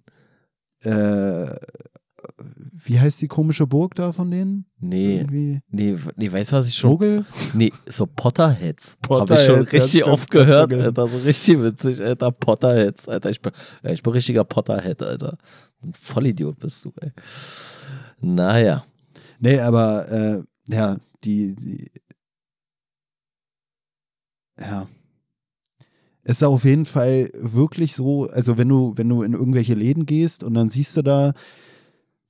Äh, 0.84 1.48
wie 2.83 2.99
heißt 2.99 3.21
die 3.21 3.27
komische 3.27 3.67
Burg 3.67 3.95
da 3.95 4.11
von 4.11 4.31
denen? 4.31 4.65
Nee, 4.79 5.17
Irgendwie 5.17 5.61
nee, 5.69 5.95
nee, 6.15 6.31
weißt 6.31 6.51
du, 6.51 6.55
was 6.57 6.67
ich 6.67 6.75
schon. 6.75 6.91
Schmuggel? 6.91 7.25
Nee, 7.53 7.71
so 7.87 8.05
Potterheads. 8.05 8.91
Hab 8.91 9.01
ich 9.01 9.07
Potterheads, 9.07 9.45
schon 9.45 9.59
richtig 9.61 10.05
oft 10.05 10.31
gehört, 10.31 10.73
Alter. 10.73 11.07
So 11.07 11.17
richtig 11.17 11.61
witzig, 11.61 12.01
Alter. 12.01 12.31
Potterheads, 12.31 13.07
Alter. 13.07 13.29
Ich 13.29 13.41
bin, 13.41 13.51
ich 13.83 14.01
bin 14.01 14.13
richtiger 14.13 14.43
Potterhead, 14.43 15.01
Alter. 15.03 15.37
Ein 15.83 15.93
Vollidiot 15.93 16.59
bist 16.59 16.85
du, 16.85 16.93
ey. 17.01 17.11
Naja. 18.19 18.83
Nee, 19.39 19.59
aber 19.59 20.11
äh, 20.11 20.43
ja, 20.67 20.97
die, 21.23 21.55
die 21.55 21.91
ja. 24.59 24.87
Es 26.23 26.37
ist 26.37 26.43
auf 26.43 26.65
jeden 26.65 26.85
Fall 26.85 27.31
wirklich 27.33 27.95
so, 27.95 28.27
also 28.27 28.57
wenn 28.57 28.69
du, 28.69 28.93
wenn 28.95 29.09
du 29.09 29.23
in 29.23 29.33
irgendwelche 29.33 29.73
Läden 29.73 30.05
gehst 30.05 30.43
und 30.43 30.53
dann 30.53 30.69
siehst 30.69 30.95
du 30.95 31.01
da 31.01 31.33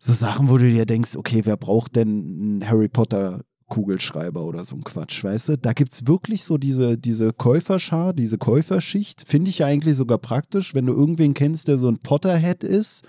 so 0.03 0.13
Sachen, 0.13 0.49
wo 0.49 0.57
du 0.57 0.67
dir 0.67 0.87
denkst, 0.87 1.15
okay, 1.15 1.41
wer 1.45 1.57
braucht 1.57 1.95
denn 1.95 2.09
einen 2.09 2.67
Harry 2.67 2.89
Potter 2.89 3.41
Kugelschreiber 3.71 4.43
oder 4.43 4.65
so 4.65 4.75
ein 4.75 4.83
Quatsch, 4.83 5.23
weißt 5.23 5.49
du? 5.49 5.57
Da 5.57 5.71
gibt's 5.71 6.05
wirklich 6.05 6.43
so 6.43 6.57
diese, 6.57 6.97
diese 6.97 7.31
Käuferschar, 7.31 8.13
diese 8.13 8.37
Käuferschicht. 8.37 9.23
Finde 9.25 9.49
ich 9.49 9.59
ja 9.59 9.65
eigentlich 9.65 9.95
sogar 9.95 10.17
praktisch, 10.17 10.75
wenn 10.75 10.85
du 10.85 10.93
irgendwen 10.93 11.33
kennst, 11.33 11.69
der 11.69 11.77
so 11.77 11.87
ein 11.87 11.97
Potterhead 11.97 12.65
ist, 12.65 13.05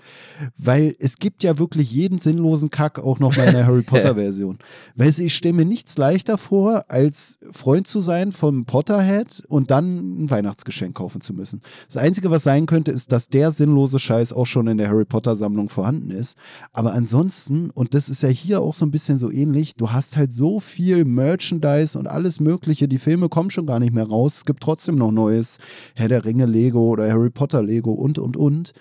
weil 0.57 0.95
es 0.99 1.17
gibt 1.17 1.43
ja 1.43 1.59
wirklich 1.59 1.91
jeden 1.91 2.17
sinnlosen 2.17 2.69
Kack 2.69 2.99
auch 2.99 3.19
noch 3.19 3.35
mal 3.35 3.47
in 3.47 3.53
der 3.53 3.65
Harry 3.67 3.81
Potter 3.81 4.15
Version. 4.15 4.57
Weißt 4.95 5.19
du, 5.19 5.23
ich 5.23 5.35
stelle 5.35 5.53
mir 5.53 5.65
nichts 5.65 5.97
leichter 5.97 6.37
vor, 6.37 6.85
als 6.87 7.39
Freund 7.51 7.85
zu 7.85 7.99
sein 7.99 8.31
vom 8.31 8.63
Potterhead 8.63 9.43
und 9.49 9.69
dann 9.69 10.23
ein 10.23 10.29
Weihnachtsgeschenk 10.29 10.95
kaufen 10.95 11.19
zu 11.19 11.33
müssen. 11.33 11.61
Das 11.87 11.97
Einzige, 11.97 12.31
was 12.31 12.43
sein 12.43 12.67
könnte, 12.67 12.91
ist, 12.91 13.11
dass 13.11 13.27
der 13.27 13.51
sinnlose 13.51 13.99
Scheiß 13.99 14.31
auch 14.31 14.45
schon 14.45 14.67
in 14.67 14.77
der 14.77 14.87
Harry 14.87 15.05
Potter 15.05 15.35
Sammlung 15.35 15.67
vorhanden 15.67 16.09
ist. 16.09 16.37
Aber 16.71 16.93
ansonsten, 16.93 17.69
und 17.69 17.93
das 17.93 18.07
ist 18.07 18.23
ja 18.23 18.29
hier 18.29 18.61
auch 18.61 18.73
so 18.73 18.85
ein 18.85 18.91
bisschen 18.91 19.17
so 19.17 19.29
ähnlich, 19.29 19.75
du 19.75 19.91
hast 19.91 20.15
halt 20.15 20.31
so 20.31 20.52
viel 20.59 21.05
Merchandise 21.05 21.97
und 21.97 22.07
alles 22.07 22.39
Mögliche. 22.39 22.87
Die 22.87 22.97
Filme 22.97 23.29
kommen 23.29 23.49
schon 23.49 23.65
gar 23.65 23.79
nicht 23.79 23.93
mehr 23.93 24.07
raus. 24.07 24.37
Es 24.37 24.45
gibt 24.45 24.61
trotzdem 24.61 24.95
noch 24.95 25.11
neues 25.11 25.57
Herr 25.95 26.07
der 26.09 26.25
Ringe 26.25 26.45
Lego 26.45 26.81
oder 26.81 27.09
Harry 27.11 27.29
Potter 27.29 27.63
Lego 27.63 27.91
und, 27.91 28.19
und, 28.19 28.37
und. 28.37 28.73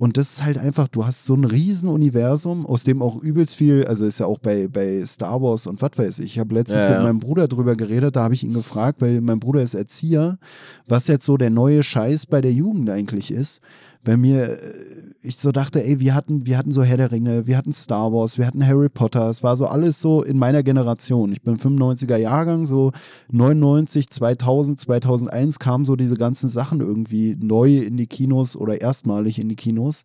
Und 0.00 0.16
das 0.16 0.30
ist 0.30 0.44
halt 0.44 0.56
einfach, 0.56 0.88
du 0.88 1.04
hast 1.04 1.26
so 1.26 1.34
ein 1.34 1.44
Riesenuniversum, 1.44 2.64
aus 2.64 2.84
dem 2.84 3.02
auch 3.02 3.16
übelst 3.16 3.54
viel, 3.54 3.84
also 3.84 4.06
ist 4.06 4.18
ja 4.18 4.24
auch 4.24 4.38
bei, 4.38 4.66
bei 4.66 5.04
Star 5.04 5.42
Wars 5.42 5.66
und 5.66 5.82
was 5.82 5.90
weiß 5.94 6.20
ich. 6.20 6.24
Ich 6.24 6.38
habe 6.38 6.54
letztens 6.54 6.84
Ja, 6.84 6.90
ja. 6.90 6.96
mit 6.96 7.06
meinem 7.06 7.20
Bruder 7.20 7.48
drüber 7.48 7.76
geredet, 7.76 8.16
da 8.16 8.22
habe 8.22 8.32
ich 8.32 8.42
ihn 8.42 8.54
gefragt, 8.54 9.02
weil 9.02 9.20
mein 9.20 9.40
Bruder 9.40 9.60
ist 9.60 9.74
Erzieher, 9.74 10.38
was 10.86 11.06
jetzt 11.06 11.26
so 11.26 11.36
der 11.36 11.50
neue 11.50 11.82
Scheiß 11.82 12.24
bei 12.28 12.40
der 12.40 12.52
Jugend 12.54 12.88
eigentlich 12.88 13.30
ist. 13.30 13.60
Bei 14.02 14.16
mir, 14.16 14.44
äh, 14.44 14.58
ich 15.22 15.36
so 15.36 15.52
dachte, 15.52 15.84
ey, 15.84 16.00
wir 16.00 16.14
hatten, 16.14 16.46
wir 16.46 16.56
hatten 16.56 16.72
so 16.72 16.82
Herr 16.82 16.96
der 16.96 17.12
Ringe, 17.12 17.46
wir 17.46 17.56
hatten 17.58 17.72
Star 17.72 18.12
Wars, 18.12 18.38
wir 18.38 18.46
hatten 18.46 18.66
Harry 18.66 18.88
Potter, 18.88 19.28
es 19.28 19.42
war 19.42 19.56
so 19.56 19.66
alles 19.66 20.00
so 20.00 20.22
in 20.22 20.38
meiner 20.38 20.62
Generation. 20.62 21.30
Ich 21.32 21.42
bin 21.42 21.58
95er 21.58 22.16
Jahrgang, 22.16 22.64
so 22.64 22.92
99, 23.30 24.08
2000, 24.08 24.80
2001 24.80 25.58
kamen 25.58 25.84
so 25.84 25.96
diese 25.96 26.16
ganzen 26.16 26.48
Sachen 26.48 26.80
irgendwie 26.80 27.36
neu 27.38 27.76
in 27.78 27.96
die 27.96 28.06
Kinos 28.06 28.56
oder 28.56 28.80
erstmalig 28.80 29.38
in 29.38 29.48
die 29.48 29.56
Kinos. 29.56 30.04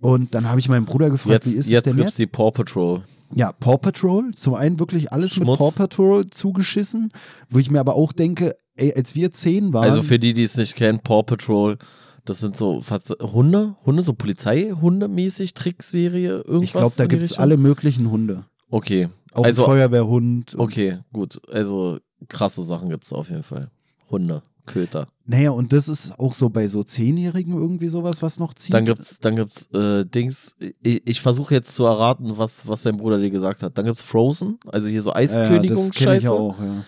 Und 0.00 0.34
dann 0.34 0.48
habe 0.48 0.60
ich 0.60 0.68
meinen 0.68 0.84
Bruder 0.84 1.10
gefragt, 1.10 1.44
Hm. 1.44 1.52
Jetzt, 1.52 1.54
wie 1.54 1.58
ist 1.58 1.70
jetzt 1.70 1.86
es 1.86 1.92
denn 1.92 1.96
gibt's 1.96 2.10
jetzt? 2.10 2.18
die 2.18 2.26
Paw 2.26 2.50
Patrol. 2.50 3.02
Ja, 3.34 3.52
Paw 3.52 3.78
Patrol, 3.78 4.32
zum 4.34 4.54
einen 4.54 4.78
wirklich 4.78 5.12
alles 5.12 5.32
Schmutz. 5.32 5.48
mit 5.48 5.58
Paw 5.58 5.70
Patrol 5.74 6.26
zugeschissen, 6.28 7.08
wo 7.48 7.58
ich 7.58 7.70
mir 7.70 7.80
aber 7.80 7.94
auch 7.94 8.12
denke, 8.12 8.54
ey, 8.76 8.92
als 8.94 9.14
wir 9.14 9.30
zehn 9.32 9.72
waren, 9.72 9.84
Also 9.88 10.02
für 10.02 10.18
die, 10.18 10.34
die 10.34 10.42
es 10.42 10.56
nicht 10.56 10.76
kennen, 10.76 11.00
Paw 11.00 11.22
Patrol, 11.22 11.78
das 12.24 12.40
sind 12.40 12.56
so 12.56 12.80
fast 12.80 13.10
Hunde, 13.20 13.74
Hunde, 13.84 14.02
so 14.02 14.12
Polizeihunde 14.14 15.08
mäßig, 15.08 15.54
Trickserie, 15.54 16.42
irgendwas. 16.42 16.64
ich 16.64 16.72
glaube, 16.72 16.94
da 16.96 17.06
gibt 17.06 17.22
es 17.22 17.38
alle 17.38 17.56
möglichen 17.56 18.10
Hunde. 18.10 18.44
Okay. 18.70 19.08
Auch 19.32 19.44
also, 19.44 19.64
Feuerwehrhund. 19.64 20.54
und- 20.54 20.60
okay, 20.60 20.98
gut. 21.12 21.40
Also 21.50 21.98
krasse 22.28 22.62
Sachen 22.62 22.90
gibt's 22.90 23.12
auf 23.12 23.30
jeden 23.30 23.42
Fall. 23.42 23.70
Hunde, 24.10 24.42
Köter. 24.66 25.08
Naja, 25.24 25.50
und 25.50 25.72
das 25.72 25.88
ist 25.88 26.18
auch 26.18 26.34
so 26.34 26.50
bei 26.50 26.68
so 26.68 26.82
Zehnjährigen 26.82 27.54
irgendwie 27.54 27.88
sowas, 27.88 28.22
was 28.22 28.38
noch 28.38 28.54
zieht. 28.54 28.74
Dann 28.74 28.84
gibt's, 28.84 29.18
dann 29.20 29.36
gibt's 29.36 29.66
äh, 29.72 30.04
Dings. 30.04 30.54
Ich, 30.82 31.02
ich 31.06 31.20
versuche 31.20 31.54
jetzt 31.54 31.74
zu 31.74 31.84
erraten, 31.84 32.36
was, 32.36 32.68
was 32.68 32.82
dein 32.82 32.96
Bruder 32.98 33.18
dir 33.18 33.30
gesagt 33.30 33.62
hat. 33.62 33.78
Dann 33.78 33.86
gibt's 33.86 34.02
Frozen, 34.02 34.58
also 34.66 34.88
hier 34.88 35.02
so 35.02 35.10
ja, 35.10 35.22
das 35.22 35.32
kenne 35.32 35.44
ich 35.44 35.72
Eiskönigungsscheiße. 35.72 36.32
auch, 36.32 36.60
ja. 36.60 36.84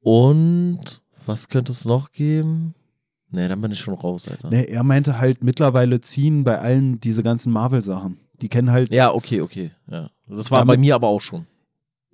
Und 0.00 1.02
was 1.26 1.48
könnte 1.48 1.72
es 1.72 1.84
noch 1.84 2.12
geben? 2.12 2.74
Nee, 3.30 3.48
dann 3.48 3.60
bin 3.60 3.72
ich 3.72 3.78
schon 3.80 3.94
raus, 3.94 4.26
Alter. 4.28 4.48
Nee, 4.50 4.64
er 4.64 4.82
meinte 4.82 5.18
halt, 5.18 5.44
mittlerweile 5.44 6.00
ziehen 6.00 6.44
bei 6.44 6.58
allen 6.58 6.98
diese 7.00 7.22
ganzen 7.22 7.52
Marvel-Sachen. 7.52 8.18
Die 8.40 8.48
kennen 8.48 8.70
halt. 8.70 8.92
Ja, 8.92 9.12
okay, 9.12 9.40
okay. 9.40 9.72
Ja. 9.90 10.10
Das 10.26 10.50
war 10.50 10.60
Damit- 10.60 10.76
bei 10.76 10.80
mir 10.80 10.94
aber 10.94 11.08
auch 11.08 11.20
schon. 11.20 11.46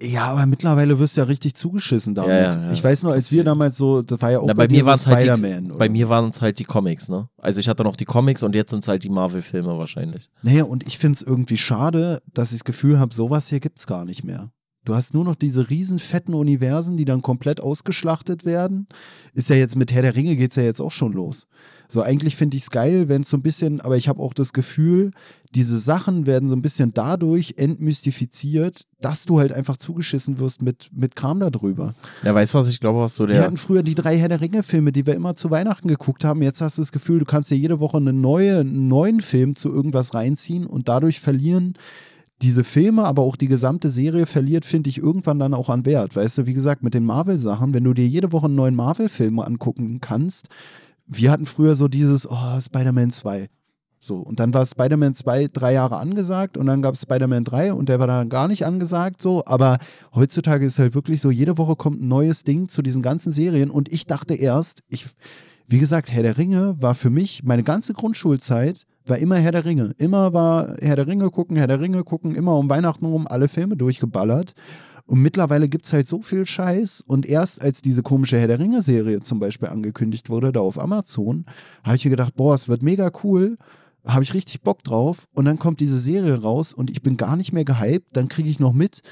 Ja, 0.03 0.25
aber 0.33 0.45
mittlerweile 0.47 0.99
wirst 0.99 1.17
du 1.17 1.21
ja 1.21 1.27
richtig 1.29 1.55
zugeschissen 1.55 2.17
damit. 2.17 2.31
Ja, 2.31 2.53
ja, 2.55 2.67
ja. 2.67 2.73
ich 2.73 2.83
weiß 2.83 3.05
nur, 3.05 3.13
als 3.13 3.31
wir 3.31 3.45
damals 3.45 3.77
so, 3.77 4.03
das 4.03 4.21
war 4.21 4.33
ja 4.33 4.41
auch 4.41 4.47
Na, 4.47 4.53
bei, 4.53 4.67
bei 4.67 4.75
mir 4.75 4.83
so 4.85 4.91
es 4.91 5.07
halt 5.07 5.19
Spider-Man. 5.21 5.65
die, 5.67 5.71
oder? 5.71 5.79
bei 5.79 5.89
mir 5.89 6.09
waren 6.09 6.31
es 6.31 6.41
halt 6.43 6.59
die 6.59 6.65
Comics, 6.65 7.09
ne? 7.09 7.29
Also 7.39 7.61
ich 7.61 7.69
hatte 7.69 7.85
noch 7.85 7.95
die 7.95 8.05
Comics 8.05 8.43
und 8.43 8.57
jetzt 8.57 8.71
sind 8.71 8.83
es 8.83 8.89
halt 8.89 9.05
die 9.05 9.09
Marvel-Filme 9.09 9.79
wahrscheinlich. 9.79 10.29
Naja, 10.43 10.65
und 10.65 10.85
ich 10.85 10.99
finde 10.99 11.17
es 11.17 11.23
irgendwie 11.23 11.57
schade, 11.57 12.21
dass 12.33 12.51
ich 12.51 12.59
das 12.59 12.65
Gefühl 12.65 12.99
habe, 12.99 13.15
sowas 13.15 13.49
hier 13.49 13.61
gibt's 13.61 13.87
gar 13.87 14.05
nicht 14.05 14.25
mehr. 14.25 14.51
Du 14.85 14.95
hast 14.95 15.15
nur 15.15 15.25
noch 15.25 15.35
diese 15.35 15.71
riesen 15.71 15.99
fetten 15.99 16.35
Universen, 16.35 16.97
die 16.97 17.07
dann 17.07 17.23
komplett 17.23 17.61
ausgeschlachtet 17.61 18.45
werden. 18.45 18.87
Ist 19.33 19.49
ja 19.49 19.57
jetzt 19.57 19.77
mit 19.77 19.93
Herr 19.93 20.03
der 20.03 20.15
Ringe 20.15 20.37
geht's 20.37 20.57
ja 20.57 20.63
jetzt 20.63 20.81
auch 20.81 20.93
schon 20.93 21.13
los. 21.13 21.47
So 21.89 22.03
eigentlich 22.03 22.37
finde 22.37 22.57
ich 22.57 22.65
es 22.65 22.71
geil, 22.71 23.09
wenn 23.09 23.23
es 23.23 23.31
so 23.31 23.37
ein 23.37 23.43
bisschen, 23.43 23.81
aber 23.81 23.97
ich 23.97 24.09
habe 24.09 24.21
auch 24.21 24.35
das 24.35 24.53
Gefühl, 24.53 25.13
diese 25.55 25.79
Sachen 25.79 26.27
werden 26.27 26.49
so 26.49 26.57
ein 26.57 26.63
bisschen 26.63 26.93
dadurch 26.93 27.55
entmystifiziert, 27.57 28.87
dass 29.01 29.25
du 29.25 29.39
halt 29.39 29.53
einfach 29.53 29.77
zugeschissen 29.77 30.39
wirst 30.39 30.63
mit, 30.63 30.91
mit 30.93 31.15
Kram 31.15 31.41
da 31.41 31.51
drüber. 31.51 31.95
Ja, 32.23 32.35
weißt 32.35 32.55
du, 32.55 32.59
was 32.59 32.69
ich 32.69 32.81
glaube, 32.81 33.01
was 33.01 33.17
so 33.17 33.29
Wir 33.29 33.35
der. 33.35 33.45
hatten 33.45 33.57
früher 33.57 33.83
die 33.83 33.95
drei 33.95 34.19
Herr 34.19 34.29
der 34.29 34.41
Ringe-Filme, 34.41 34.93
die 34.93 35.07
wir 35.07 35.15
immer 35.15 35.35
zu 35.35 35.51
Weihnachten 35.51 35.89
geguckt 35.89 36.25
haben. 36.25 36.43
Jetzt 36.43 36.61
hast 36.61 36.79
du 36.79 36.83
das 36.83 36.91
Gefühl, 36.93 37.21
du 37.21 37.25
kannst 37.25 37.51
dir 37.51 37.57
jede 37.57 37.81
Woche 37.81 37.99
eine 37.99 38.13
neue, 38.13 38.61
einen 38.61 38.89
neuen 38.89 39.21
Film 39.21 39.55
zu 39.55 39.71
irgendwas 39.71 40.15
reinziehen 40.15 40.67
und 40.67 40.89
dadurch 40.89 41.21
verlieren 41.21 41.75
diese 42.43 42.65
Filme, 42.65 43.05
aber 43.05 43.23
auch 43.23 43.37
die 43.37 43.49
gesamte 43.49 43.89
Serie 43.89 44.27
verliert, 44.27 44.65
finde 44.65 44.91
ich, 44.91 44.99
irgendwann 44.99 45.39
dann 45.39 45.55
auch 45.55 45.69
an 45.69 45.87
Wert. 45.87 46.17
Weißt 46.17 46.39
du, 46.39 46.47
wie 46.47 46.55
gesagt, 46.55 46.83
mit 46.83 46.95
den 46.95 47.05
Marvel-Sachen, 47.05 47.75
wenn 47.75 47.85
du 47.85 47.95
dir 47.95 48.07
jede 48.07 48.33
Woche 48.33 48.47
einen 48.47 48.57
neuen 48.57 48.75
Marvel-Film 48.75 49.39
angucken 49.39 50.01
kannst, 50.01 50.49
wir 51.07 51.31
hatten 51.31 51.47
früher 51.47 51.75
so 51.75 51.89
dieses, 51.89 52.29
oh, 52.29 52.61
Spider-Man 52.61 53.11
2. 53.11 53.49
So, 54.01 54.17
und 54.17 54.39
dann 54.39 54.53
war 54.53 54.67
Spider-Man 54.67 55.15
2 55.15 55.49
drei 55.49 55.73
Jahre 55.73 55.97
angesagt 55.97 56.59
und 56.59 56.67
dann 56.67 56.83
gab 56.83 56.95
es 56.95 57.03
Spider-Man 57.03 57.45
3 57.45 57.73
und 57.73 57.89
der 57.89 58.01
war 58.01 58.07
dann 58.07 58.29
gar 58.29 58.49
nicht 58.49 58.67
angesagt, 58.67 59.23
so. 59.23 59.43
Aber 59.47 59.79
heutzutage 60.15 60.67
ist 60.67 60.79
halt 60.79 60.95
wirklich 60.95 61.23
so, 61.23 61.31
jede 61.31 61.57
Woche 61.57 61.75
kommt 61.75 62.03
ein 62.03 62.09
neues 62.09 62.43
Ding 62.43 62.69
zu 62.69 62.83
diesen 62.83 63.01
ganzen 63.01 63.33
Serien 63.33 63.71
und 63.71 63.91
ich 63.91 64.07
dachte 64.07 64.35
erst, 64.35 64.81
ich, 64.89 65.07
wie 65.67 65.79
gesagt, 65.79 66.13
Herr 66.13 66.23
der 66.23 66.37
Ringe 66.37 66.77
war 66.79 66.95
für 66.95 67.09
mich 67.09 67.45
meine 67.45 67.63
ganze 67.63 67.95
Grundschulzeit 67.95 68.85
war 69.07 69.19
immer 69.19 69.37
Herr 69.37 69.53
der 69.53 69.65
Ringe. 69.65 69.95
Immer 69.99 70.33
war 70.33 70.77
Herr 70.81 70.97
der 70.97 71.07
Ringe 71.07 71.31
gucken, 71.31 71.57
Herr 71.57 71.67
der 71.67 71.81
Ringe 71.81 72.05
gucken, 72.05 72.35
immer 72.35 72.57
um 72.57 72.71
Weihnachten 72.71 73.05
rum 73.05 73.27
alle 73.29 73.49
Filme 73.49 73.77
durchgeballert. 73.77 74.55
Und 75.07 75.21
mittlerweile 75.21 75.69
gibt 75.69 75.85
es 75.85 75.93
halt 75.93 76.07
so 76.07 76.23
viel 76.23 76.47
Scheiß. 76.47 77.03
Und 77.07 77.27
erst 77.27 77.61
als 77.61 77.83
diese 77.83 78.03
komische 78.03 78.39
Herr 78.39 78.49
der 78.49 78.59
Ringe-Serie 78.59 79.21
zum 79.21 79.39
Beispiel 79.39 79.69
angekündigt 79.69 80.31
wurde, 80.31 80.53
da 80.53 80.61
auf 80.61 80.79
Amazon, 80.79 81.45
habe 81.83 81.97
ich 81.97 82.05
mir 82.05 82.13
gedacht, 82.13 82.35
boah, 82.37 82.55
es 82.55 82.69
wird 82.69 82.83
mega 82.83 83.11
cool. 83.23 83.57
Habe 84.07 84.23
ich 84.23 84.35
richtig 84.35 84.63
Bock 84.63 84.83
drauf. 84.83 85.27
Und 85.35 85.45
dann 85.45 85.59
kommt 85.59 85.81
diese 85.81 85.99
Serie 85.99 86.41
raus 86.41 86.73
und 86.73 86.91
ich 86.91 87.03
bin 87.03 87.17
gar 87.19 87.37
nicht 87.37 87.53
mehr 87.53 87.65
gehypt. 87.65 88.17
Dann 88.17 88.29
kriege 88.29 88.49
ich 88.49 88.61
noch 88.61 88.73
mit, 88.73 89.03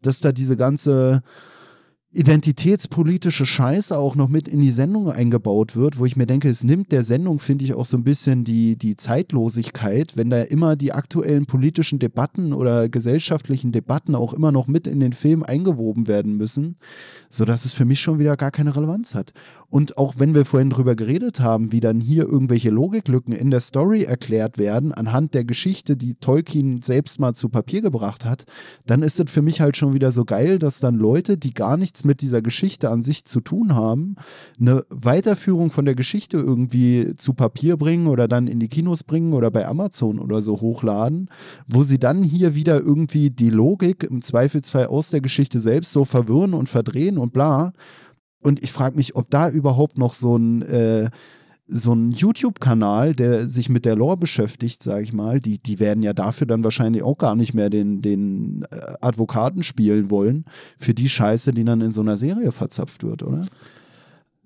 dass 0.00 0.20
da 0.20 0.32
diese 0.32 0.56
ganze 0.56 1.22
identitätspolitische 2.14 3.44
Scheiße 3.44 3.98
auch 3.98 4.14
noch 4.14 4.28
mit 4.28 4.46
in 4.46 4.60
die 4.60 4.70
Sendung 4.70 5.10
eingebaut 5.10 5.74
wird, 5.74 5.98
wo 5.98 6.06
ich 6.06 6.14
mir 6.14 6.26
denke, 6.26 6.48
es 6.48 6.62
nimmt 6.62 6.92
der 6.92 7.02
Sendung, 7.02 7.40
finde 7.40 7.64
ich, 7.64 7.74
auch 7.74 7.86
so 7.86 7.96
ein 7.96 8.04
bisschen 8.04 8.44
die, 8.44 8.76
die 8.76 8.96
Zeitlosigkeit, 8.96 10.16
wenn 10.16 10.30
da 10.30 10.42
immer 10.42 10.76
die 10.76 10.92
aktuellen 10.92 11.46
politischen 11.46 11.98
Debatten 11.98 12.52
oder 12.52 12.88
gesellschaftlichen 12.88 13.72
Debatten 13.72 14.14
auch 14.14 14.32
immer 14.32 14.52
noch 14.52 14.68
mit 14.68 14.86
in 14.86 15.00
den 15.00 15.12
Film 15.12 15.42
eingewoben 15.42 16.06
werden 16.06 16.36
müssen, 16.36 16.76
sodass 17.28 17.64
es 17.64 17.72
für 17.72 17.84
mich 17.84 18.00
schon 18.00 18.20
wieder 18.20 18.36
gar 18.36 18.52
keine 18.52 18.76
Relevanz 18.76 19.16
hat. 19.16 19.32
Und 19.68 19.98
auch 19.98 20.14
wenn 20.18 20.36
wir 20.36 20.44
vorhin 20.44 20.70
drüber 20.70 20.94
geredet 20.94 21.40
haben, 21.40 21.72
wie 21.72 21.80
dann 21.80 21.98
hier 21.98 22.28
irgendwelche 22.28 22.70
Logiklücken 22.70 23.32
in 23.32 23.50
der 23.50 23.58
Story 23.58 24.04
erklärt 24.04 24.56
werden, 24.56 24.92
anhand 24.92 25.34
der 25.34 25.44
Geschichte, 25.44 25.96
die 25.96 26.14
Tolkien 26.14 26.80
selbst 26.80 27.18
mal 27.18 27.34
zu 27.34 27.48
Papier 27.48 27.82
gebracht 27.82 28.24
hat, 28.24 28.44
dann 28.86 29.02
ist 29.02 29.18
es 29.18 29.28
für 29.28 29.42
mich 29.42 29.60
halt 29.60 29.76
schon 29.76 29.94
wieder 29.94 30.12
so 30.12 30.24
geil, 30.24 30.60
dass 30.60 30.78
dann 30.78 30.94
Leute, 30.94 31.36
die 31.36 31.54
gar 31.54 31.76
nichts 31.76 32.03
mit 32.04 32.20
dieser 32.20 32.42
Geschichte 32.42 32.90
an 32.90 33.02
sich 33.02 33.24
zu 33.24 33.40
tun 33.40 33.74
haben, 33.74 34.16
eine 34.60 34.84
Weiterführung 34.90 35.70
von 35.70 35.84
der 35.84 35.94
Geschichte 35.94 36.36
irgendwie 36.36 37.14
zu 37.16 37.34
Papier 37.34 37.76
bringen 37.76 38.06
oder 38.06 38.28
dann 38.28 38.46
in 38.46 38.60
die 38.60 38.68
Kinos 38.68 39.04
bringen 39.04 39.32
oder 39.32 39.50
bei 39.50 39.66
Amazon 39.66 40.18
oder 40.18 40.42
so 40.42 40.60
hochladen, 40.60 41.28
wo 41.66 41.82
sie 41.82 41.98
dann 41.98 42.22
hier 42.22 42.54
wieder 42.54 42.80
irgendwie 42.80 43.30
die 43.30 43.50
Logik 43.50 44.04
im 44.04 44.22
Zweifelsfall 44.22 44.86
aus 44.86 45.10
der 45.10 45.20
Geschichte 45.20 45.60
selbst 45.60 45.92
so 45.92 46.04
verwirren 46.04 46.54
und 46.54 46.68
verdrehen 46.68 47.18
und 47.18 47.32
bla. 47.32 47.72
Und 48.40 48.62
ich 48.62 48.72
frage 48.72 48.96
mich, 48.96 49.16
ob 49.16 49.30
da 49.30 49.48
überhaupt 49.48 49.96
noch 49.96 50.14
so 50.14 50.36
ein 50.36 50.62
äh, 50.62 51.08
so 51.66 51.94
ein 51.94 52.10
YouTube-Kanal, 52.10 53.14
der 53.14 53.48
sich 53.48 53.68
mit 53.68 53.84
der 53.84 53.96
Lore 53.96 54.18
beschäftigt, 54.18 54.82
sage 54.82 55.02
ich 55.02 55.12
mal, 55.12 55.40
die, 55.40 55.58
die 55.58 55.80
werden 55.80 56.02
ja 56.02 56.12
dafür 56.12 56.46
dann 56.46 56.62
wahrscheinlich 56.62 57.02
auch 57.02 57.16
gar 57.16 57.36
nicht 57.36 57.54
mehr 57.54 57.70
den, 57.70 58.02
den 58.02 58.66
äh, 58.70 58.94
Advokaten 59.00 59.62
spielen 59.62 60.10
wollen, 60.10 60.44
für 60.76 60.92
die 60.92 61.08
Scheiße, 61.08 61.52
die 61.52 61.64
dann 61.64 61.80
in 61.80 61.92
so 61.92 62.02
einer 62.02 62.18
Serie 62.18 62.52
verzapft 62.52 63.02
wird, 63.02 63.22
oder? 63.22 63.46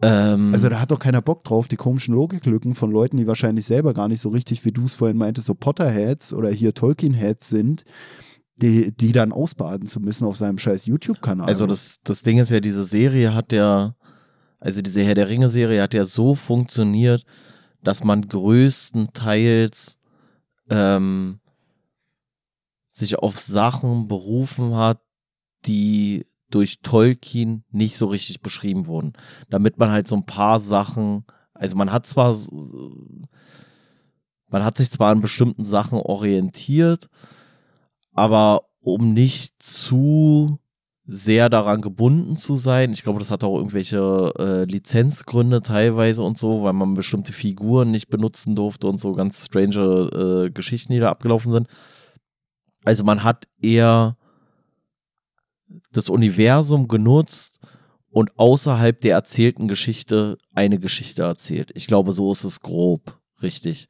Ähm, 0.00 0.54
Also 0.54 0.68
da 0.68 0.80
hat 0.80 0.92
doch 0.92 1.00
keiner 1.00 1.20
Bock 1.20 1.42
drauf, 1.42 1.66
die 1.66 1.76
komischen 1.76 2.14
Logiklücken 2.14 2.76
von 2.76 2.92
Leuten, 2.92 3.16
die 3.16 3.26
wahrscheinlich 3.26 3.66
selber 3.66 3.94
gar 3.94 4.06
nicht 4.06 4.20
so 4.20 4.28
richtig, 4.28 4.64
wie 4.64 4.72
du 4.72 4.84
es 4.84 4.94
vorhin 4.94 5.16
meintest, 5.16 5.48
so 5.48 5.54
Potterheads 5.54 6.32
oder 6.32 6.50
hier 6.50 6.72
Tolkien-Heads 6.72 7.48
sind, 7.48 7.84
die, 8.60 8.92
die 8.96 9.12
dann 9.12 9.32
ausbaden 9.32 9.86
zu 9.86 9.98
müssen 10.00 10.24
auf 10.26 10.36
seinem 10.36 10.58
scheiß 10.58 10.86
YouTube-Kanal. 10.86 11.48
Also 11.48 11.66
das, 11.66 11.98
das 12.04 12.22
Ding 12.22 12.38
ist 12.38 12.50
ja, 12.50 12.60
diese 12.60 12.84
Serie 12.84 13.34
hat 13.34 13.52
ja, 13.52 13.94
also 14.58 14.82
diese 14.82 15.02
Herr 15.02 15.14
der 15.14 15.28
Ringe-Serie 15.28 15.82
hat 15.82 15.94
ja 15.94 16.04
so 16.04 16.34
funktioniert, 16.34 17.24
dass 17.82 18.02
man 18.02 18.26
größtenteils 18.26 19.98
ähm, 20.70 21.40
sich 22.86 23.18
auf 23.18 23.38
Sachen 23.38 24.08
berufen 24.08 24.76
hat, 24.76 25.00
die 25.66 26.26
durch 26.50 26.80
Tolkien 26.80 27.64
nicht 27.70 27.96
so 27.96 28.06
richtig 28.06 28.40
beschrieben 28.40 28.86
wurden. 28.86 29.12
Damit 29.50 29.78
man 29.78 29.90
halt 29.90 30.08
so 30.08 30.16
ein 30.16 30.26
paar 30.26 30.58
Sachen, 30.60 31.24
also 31.52 31.76
man 31.76 31.92
hat 31.92 32.06
zwar, 32.06 32.36
man 34.48 34.64
hat 34.64 34.76
sich 34.76 34.90
zwar 34.90 35.12
an 35.12 35.20
bestimmten 35.20 35.64
Sachen 35.64 35.98
orientiert, 35.98 37.08
aber 38.12 38.62
um 38.80 39.12
nicht 39.12 39.62
zu 39.62 40.58
sehr 41.10 41.48
daran 41.48 41.80
gebunden 41.80 42.36
zu 42.36 42.56
sein. 42.56 42.92
Ich 42.92 43.02
glaube, 43.02 43.18
das 43.18 43.30
hat 43.30 43.42
auch 43.42 43.56
irgendwelche 43.56 44.30
äh, 44.38 44.64
Lizenzgründe 44.64 45.62
teilweise 45.62 46.22
und 46.22 46.36
so, 46.36 46.62
weil 46.62 46.74
man 46.74 46.92
bestimmte 46.92 47.32
Figuren 47.32 47.90
nicht 47.90 48.10
benutzen 48.10 48.54
durfte 48.54 48.86
und 48.88 49.00
so 49.00 49.14
ganz 49.14 49.46
strange 49.46 50.44
äh, 50.44 50.50
Geschichten, 50.50 50.92
die 50.92 50.98
da 50.98 51.08
abgelaufen 51.08 51.50
sind. 51.50 51.66
Also 52.84 53.04
man 53.04 53.24
hat 53.24 53.48
eher 53.62 54.18
das 55.92 56.10
Universum 56.10 56.88
genutzt 56.88 57.60
und 58.10 58.38
außerhalb 58.38 59.00
der 59.00 59.14
erzählten 59.14 59.66
Geschichte 59.66 60.36
eine 60.54 60.78
Geschichte 60.78 61.22
erzählt. 61.22 61.70
Ich 61.74 61.86
glaube, 61.86 62.12
so 62.12 62.30
ist 62.32 62.44
es 62.44 62.60
grob, 62.60 63.18
richtig. 63.40 63.88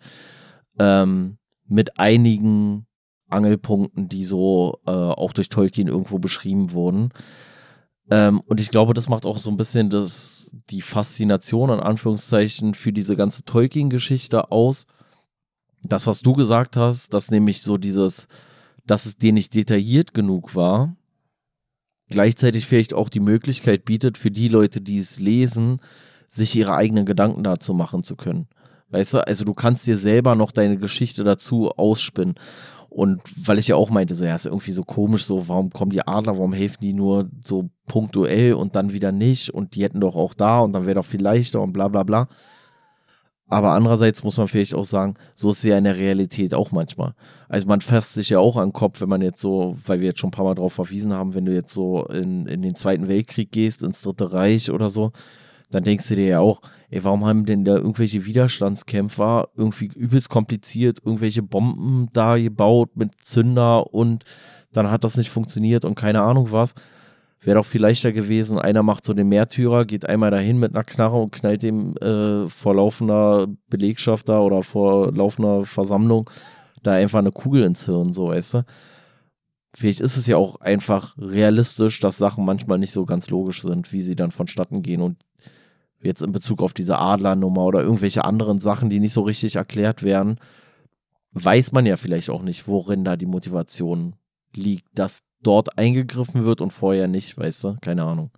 Ähm, 0.79 1.39
mit 1.67 1.99
einigen 1.99 2.87
Angelpunkten, 3.29 4.09
die 4.09 4.25
so 4.25 4.81
äh, 4.87 4.91
auch 4.91 5.33
durch 5.33 5.49
Tolkien 5.49 5.89
irgendwo 5.89 6.19
beschrieben 6.19 6.73
wurden. 6.73 7.11
Ähm, 8.11 8.41
und 8.47 8.61
ich 8.61 8.71
glaube, 8.71 8.95
das 8.95 9.09
macht 9.09 9.27
auch 9.27 9.39
so 9.39 9.51
ein 9.51 9.57
bisschen 9.57 9.91
das, 9.91 10.51
die 10.71 10.83
Faszination, 10.83 11.71
in 11.71 11.81
Anführungszeichen, 11.81 12.75
für 12.75 12.93
diese 12.93 13.17
ganze 13.17 13.45
Tolkien-Geschichte 13.45 14.51
aus. 14.51 14.87
Das, 15.83 16.07
was 16.07 16.23
du 16.23 16.33
gesagt 16.33 16.77
hast, 16.77 17.13
dass 17.13 17.31
nämlich 17.31 17.63
so 17.63 17.77
dieses, 17.77 18.29
dass 18.87 19.07
es 19.07 19.17
dir 19.17 19.33
nicht 19.33 19.55
detailliert 19.55 20.15
genug 20.15 20.55
war, 20.55 20.97
gleichzeitig 22.09 22.67
vielleicht 22.67 22.95
auch 22.95 23.09
die 23.09 23.21
Möglichkeit 23.21 23.85
bietet, 23.85 24.17
für 24.19 24.31
die 24.31 24.49
Leute, 24.49 24.81
die 24.81 24.99
es 24.99 25.21
lesen, 25.21 25.81
sich 26.27 26.57
ihre 26.57 26.75
eigenen 26.75 27.07
Gedanken 27.07 27.43
dazu 27.43 27.75
machen 27.75 28.03
zu 28.03 28.17
können. 28.17 28.49
Weißt 28.91 29.15
du, 29.15 29.27
also 29.27 29.45
du 29.45 29.53
kannst 29.53 29.87
dir 29.87 29.99
selber 29.99 30.35
noch 30.35 30.51
deine 30.51 30.79
Geschichte 30.79 31.23
dazu 31.23 31.71
ausspinnen. 31.71 32.35
Und 32.99 33.23
weil 33.47 33.59
ich 33.59 33.69
ja 33.69 33.77
auch 33.77 33.91
meinte, 33.91 34.13
so, 34.13 34.25
ja, 34.25 34.35
ist 34.35 34.47
irgendwie 34.47 34.73
so 34.73 34.83
komisch, 34.83 35.25
so, 35.25 35.47
warum 35.47 35.71
kommen 35.71 35.93
die 35.93 36.05
Adler, 36.05 36.37
warum 36.37 36.53
helfen 36.53 36.79
die 36.81 36.93
nur 36.93 37.29
so 37.41 37.71
punktuell 37.87 38.55
und 38.55 38.75
dann 38.75 38.93
wieder 38.93 39.13
nicht 39.13 39.55
und 39.55 39.77
die 39.77 39.85
hätten 39.85 40.01
doch 40.01 40.17
auch 40.17 40.35
da 40.35 40.59
und 40.59 40.73
dann 40.73 40.85
wäre 40.85 40.97
doch 40.97 41.05
viel 41.05 41.23
leichter 41.23 41.61
und 41.61 41.73
bla 41.73 41.87
bla 41.87 42.03
bla. 42.03 42.27
Aber 43.47 43.75
andererseits 43.75 44.25
muss 44.25 44.37
man 44.37 44.49
vielleicht 44.49 44.75
auch 44.75 44.85
sagen, 44.85 45.15
so 45.37 45.51
ist 45.51 45.59
es 45.59 45.63
ja 45.63 45.79
in 45.79 45.85
der 45.85 45.97
Realität 45.97 46.55
auch 46.55 46.73
manchmal. 46.73 47.15
Also 47.49 47.69
man 47.69 47.83
fasst 47.83 48.15
sich 48.15 48.31
ja 48.31 48.41
auch 48.41 48.57
an 48.57 48.71
den 48.71 48.73
Kopf, 48.73 49.01
wenn 49.01 49.09
man 49.09 49.23
jetzt 49.23 49.41
so, 49.41 49.79
weil 49.87 50.01
wir 50.01 50.09
jetzt 50.09 50.19
schon 50.19 50.31
ein 50.31 50.33
paar 50.33 50.47
Mal 50.47 50.57
darauf 50.57 50.73
verwiesen 50.73 51.13
haben, 51.13 51.35
wenn 51.35 51.45
du 51.45 51.55
jetzt 51.55 51.73
so 51.73 52.05
in, 52.07 52.47
in 52.47 52.63
den 52.63 52.75
Zweiten 52.75 53.07
Weltkrieg 53.07 53.53
gehst, 53.53 53.85
ins 53.85 54.03
Dritte 54.03 54.33
Reich 54.33 54.73
oder 54.73 54.91
so, 54.91 55.13
dann 55.71 55.85
denkst 55.85 56.09
du 56.09 56.17
dir 56.17 56.27
ja 56.27 56.41
auch, 56.41 56.63
ey, 56.91 57.05
warum 57.05 57.27
haben 57.27 57.45
denn 57.45 57.65
da 57.65 57.77
irgendwelche 57.77 58.25
Widerstandskämpfer 58.25 59.49
irgendwie 59.57 59.91
übelst 59.95 60.29
kompliziert 60.29 60.99
irgendwelche 61.05 61.43
Bomben 61.43 62.09
da 62.13 62.37
gebaut 62.37 62.97
mit 62.97 63.21
Zünder 63.23 63.93
und 63.93 64.25
dann 64.73 64.91
hat 64.91 65.05
das 65.05 65.17
nicht 65.17 65.31
funktioniert 65.31 65.85
und 65.85 65.95
keine 65.95 66.23
Ahnung 66.23 66.53
was. 66.53 66.75
Wäre 67.41 67.59
doch 67.59 67.67
viel 67.67 67.83
leichter 67.83 68.11
gewesen, 68.13 68.59
einer 68.59 68.83
macht 68.83 69.05
so 69.05 69.15
den 69.15 69.29
Märtyrer, 69.29 69.85
geht 69.85 70.09
einmal 70.09 70.33
dahin 70.33 70.59
mit 70.59 70.75
einer 70.75 70.83
Knarre 70.83 71.23
und 71.23 71.31
knallt 71.31 71.63
dem 71.63 71.97
äh, 71.99 72.49
vor 72.49 72.75
laufender 72.75 73.47
Belegschaft 73.69 74.29
da 74.29 74.41
oder 74.41 74.63
vor 74.65 75.13
laufender 75.13 75.65
Versammlung 75.65 76.29
da 76.83 76.93
einfach 76.93 77.21
eine 77.21 77.31
Kugel 77.31 77.63
ins 77.63 77.87
Hirn, 77.87 78.13
so, 78.13 78.29
weißt 78.29 78.55
du? 78.55 78.65
Vielleicht 79.75 80.01
ist 80.01 80.17
es 80.17 80.27
ja 80.27 80.37
auch 80.37 80.61
einfach 80.61 81.17
realistisch, 81.19 82.01
dass 82.01 82.17
Sachen 82.17 82.45
manchmal 82.45 82.79
nicht 82.79 82.93
so 82.93 83.05
ganz 83.05 83.31
logisch 83.31 83.63
sind, 83.63 83.93
wie 83.93 84.01
sie 84.01 84.17
dann 84.17 84.31
vonstatten 84.31 84.83
gehen 84.83 85.03
und 85.03 85.17
jetzt 86.03 86.23
in 86.23 86.33
Bezug 86.33 86.63
auf 86.63 86.75
diese 86.75 86.99
Adlernummer 86.99 87.65
oder 87.65 87.83
irgendwelche 87.83 88.25
anderen 88.25 88.61
Sachen, 88.61 88.91
die 88.91 89.01
nicht 89.01 89.13
so 89.13 89.23
richtig 89.23 89.57
erklärt 89.57 90.03
werden, 90.03 90.39
weiß 91.33 91.73
man 91.73 91.87
ja 91.87 91.97
vielleicht 91.97 92.31
auch 92.31 92.43
nicht, 92.43 92.69
worin 92.69 93.05
da 93.05 93.17
die 93.17 93.27
Motivation 93.27 94.15
liegt, 94.55 94.87
dass 94.95 95.21
dort 95.43 95.79
eingegriffen 95.79 96.45
wird 96.45 96.61
und 96.61 96.73
vorher 96.73 97.09
nicht, 97.09 97.37
weißt 97.37 97.65
du? 97.65 97.77
Keine 97.81 98.05
Ahnung. 98.05 98.31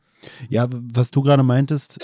Ja, 0.49 0.69
was 0.71 1.11
du 1.11 1.23
gerade 1.23 1.43
meintest, 1.43 1.99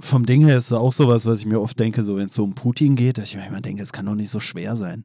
vom 0.00 0.26
Ding 0.26 0.44
her 0.44 0.56
ist 0.56 0.72
auch 0.72 0.92
sowas, 0.92 1.26
was 1.26 1.40
ich 1.40 1.46
mir 1.46 1.60
oft 1.60 1.78
denke, 1.78 2.02
so 2.02 2.16
wenn 2.16 2.26
es 2.26 2.34
so 2.34 2.44
um 2.44 2.54
Putin 2.54 2.96
geht, 2.96 3.18
dass 3.18 3.24
ich 3.24 3.36
mir 3.36 3.46
immer 3.46 3.60
denke, 3.60 3.82
es 3.82 3.92
kann 3.92 4.06
doch 4.06 4.14
nicht 4.14 4.30
so 4.30 4.40
schwer 4.40 4.76
sein. 4.76 5.04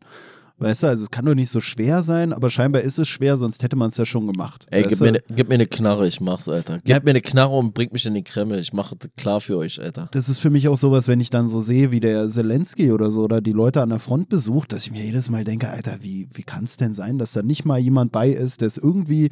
Weißt 0.60 0.84
du, 0.84 0.88
also 0.88 1.04
es 1.04 1.10
kann 1.10 1.26
doch 1.26 1.36
nicht 1.36 1.50
so 1.50 1.62
schwer 1.62 2.04
sein, 2.04 2.34
aber 2.34 2.50
scheinbar 2.50 2.82
ist 2.82 3.00
es 3.00 3.08
schwer, 3.08 3.38
sonst 3.38 3.64
hätte 3.64 3.76
man 3.78 3.90
es 3.90 3.98
ja 3.98 4.06
schon 4.06 4.28
gemacht. 4.28 4.66
Ey, 4.70 4.82
weißt 4.84 4.90
gib 4.90 5.00
mir, 5.02 5.12
ne, 5.14 5.24
gib 5.34 5.48
mir 5.48 5.56
eine 5.56 5.68
Knarre, 5.68 6.08
ich 6.08 6.20
mach's, 6.20 6.50
Alter. 6.50 6.80
Gib 6.84 6.90
Ja. 6.90 7.00
mir 7.04 7.12
eine 7.12 7.22
Knarre 7.22 7.56
und 7.58 7.74
bring 7.74 7.90
mich 7.94 8.06
in 8.06 8.14
den 8.14 8.24
Kreml. 8.24 8.60
Ich 8.60 8.74
mache 8.74 8.96
klar 9.18 9.40
für 9.42 9.58
euch, 9.58 9.82
Alter. 9.82 10.10
das 10.12 10.28
ist 10.30 10.40
für 10.40 10.50
mich 10.50 10.68
auch 10.68 10.78
sowas, 10.78 11.08
wenn 11.08 11.22
ich 11.22 11.30
dann 11.30 11.48
so 11.48 11.60
sehe, 11.60 11.92
wie 11.92 12.00
der 12.02 12.28
Zelensky 12.28 12.92
oder 12.92 13.10
so 13.12 13.22
oder 13.24 13.40
die 13.42 13.54
Leute 13.54 13.82
an 13.82 13.90
der 13.90 14.00
Front 14.00 14.30
besucht, 14.30 14.74
dass 14.74 14.84
ich 14.86 14.92
mir 14.92 15.04
jedes 15.04 15.30
Mal 15.30 15.44
denke, 15.46 15.70
Alter, 15.70 15.98
wie, 16.02 16.28
wie 16.34 16.44
kann 16.44 16.66
es 16.66 16.76
denn 16.78 16.94
sein, 16.94 17.18
dass 17.18 17.32
da 17.32 17.42
nicht 17.42 17.64
mal 17.66 17.80
jemand 17.80 18.12
bei 18.12 18.30
ist, 18.30 18.62
der 18.62 18.68
es 18.68 18.78
irgendwie, 18.78 19.30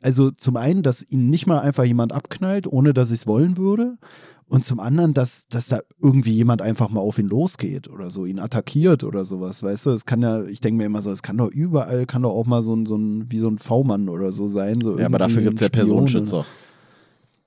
also 0.00 0.30
zum 0.30 0.56
einen, 0.56 0.82
dass 0.82 1.04
ihn 1.08 1.28
nicht 1.30 1.46
mal 1.46 1.60
einfach 1.60 1.84
jemand 1.84 2.12
abknallt, 2.12 2.66
ohne 2.66 2.94
dass 2.94 3.10
ich 3.10 3.20
es 3.20 3.26
wollen 3.26 3.56
würde. 3.58 3.96
Und 4.46 4.64
zum 4.64 4.78
anderen, 4.78 5.14
dass, 5.14 5.46
dass 5.48 5.68
da 5.68 5.80
irgendwie 6.00 6.32
jemand 6.32 6.60
einfach 6.62 6.90
mal 6.90 7.00
auf 7.00 7.18
ihn 7.18 7.28
losgeht 7.28 7.88
oder 7.88 8.10
so, 8.10 8.26
ihn 8.26 8.38
attackiert 8.38 9.02
oder 9.02 9.24
sowas, 9.24 9.62
weißt 9.62 9.86
du? 9.86 9.90
Es 9.90 10.04
kann 10.04 10.20
ja, 10.22 10.44
ich 10.44 10.60
denke 10.60 10.78
mir 10.78 10.84
immer 10.84 11.00
so, 11.02 11.10
es 11.10 11.22
kann 11.22 11.38
doch 11.38 11.48
überall, 11.50 12.04
kann 12.06 12.22
doch 12.22 12.32
auch 12.32 12.46
mal 12.46 12.62
so 12.62 12.74
ein, 12.76 12.84
so 12.86 12.96
ein 12.96 13.30
wie 13.32 13.38
so 13.38 13.48
ein 13.48 13.58
V-Mann 13.58 14.08
oder 14.08 14.32
so 14.32 14.48
sein. 14.48 14.80
So 14.82 14.98
Ja, 14.98 15.06
aber 15.06 15.18
dafür 15.18 15.38
irgendwie 15.42 15.48
gibt's 15.50 15.60
ja 15.62 15.66
oder- 15.68 15.78
Personenschützer. 15.78 16.44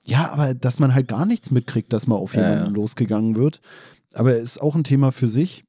ja, 0.06 0.30
aber 0.32 0.54
dass 0.54 0.78
man 0.80 0.92
halt 0.94 1.06
gar 1.08 1.24
nichts 1.24 1.50
mitkriegt, 1.52 1.92
dass 1.92 2.06
mal 2.08 2.16
auf 2.16 2.34
Ja, 2.34 2.42
jemanden 2.50 2.74
ja. 2.74 2.80
losgegangen 2.80 3.36
wird. 3.36 3.60
Aber 4.14 4.36
ist 4.36 4.60
auch 4.60 4.74
ein 4.74 4.84
Thema 4.84 5.12
für 5.12 5.28
sich. 5.28 5.64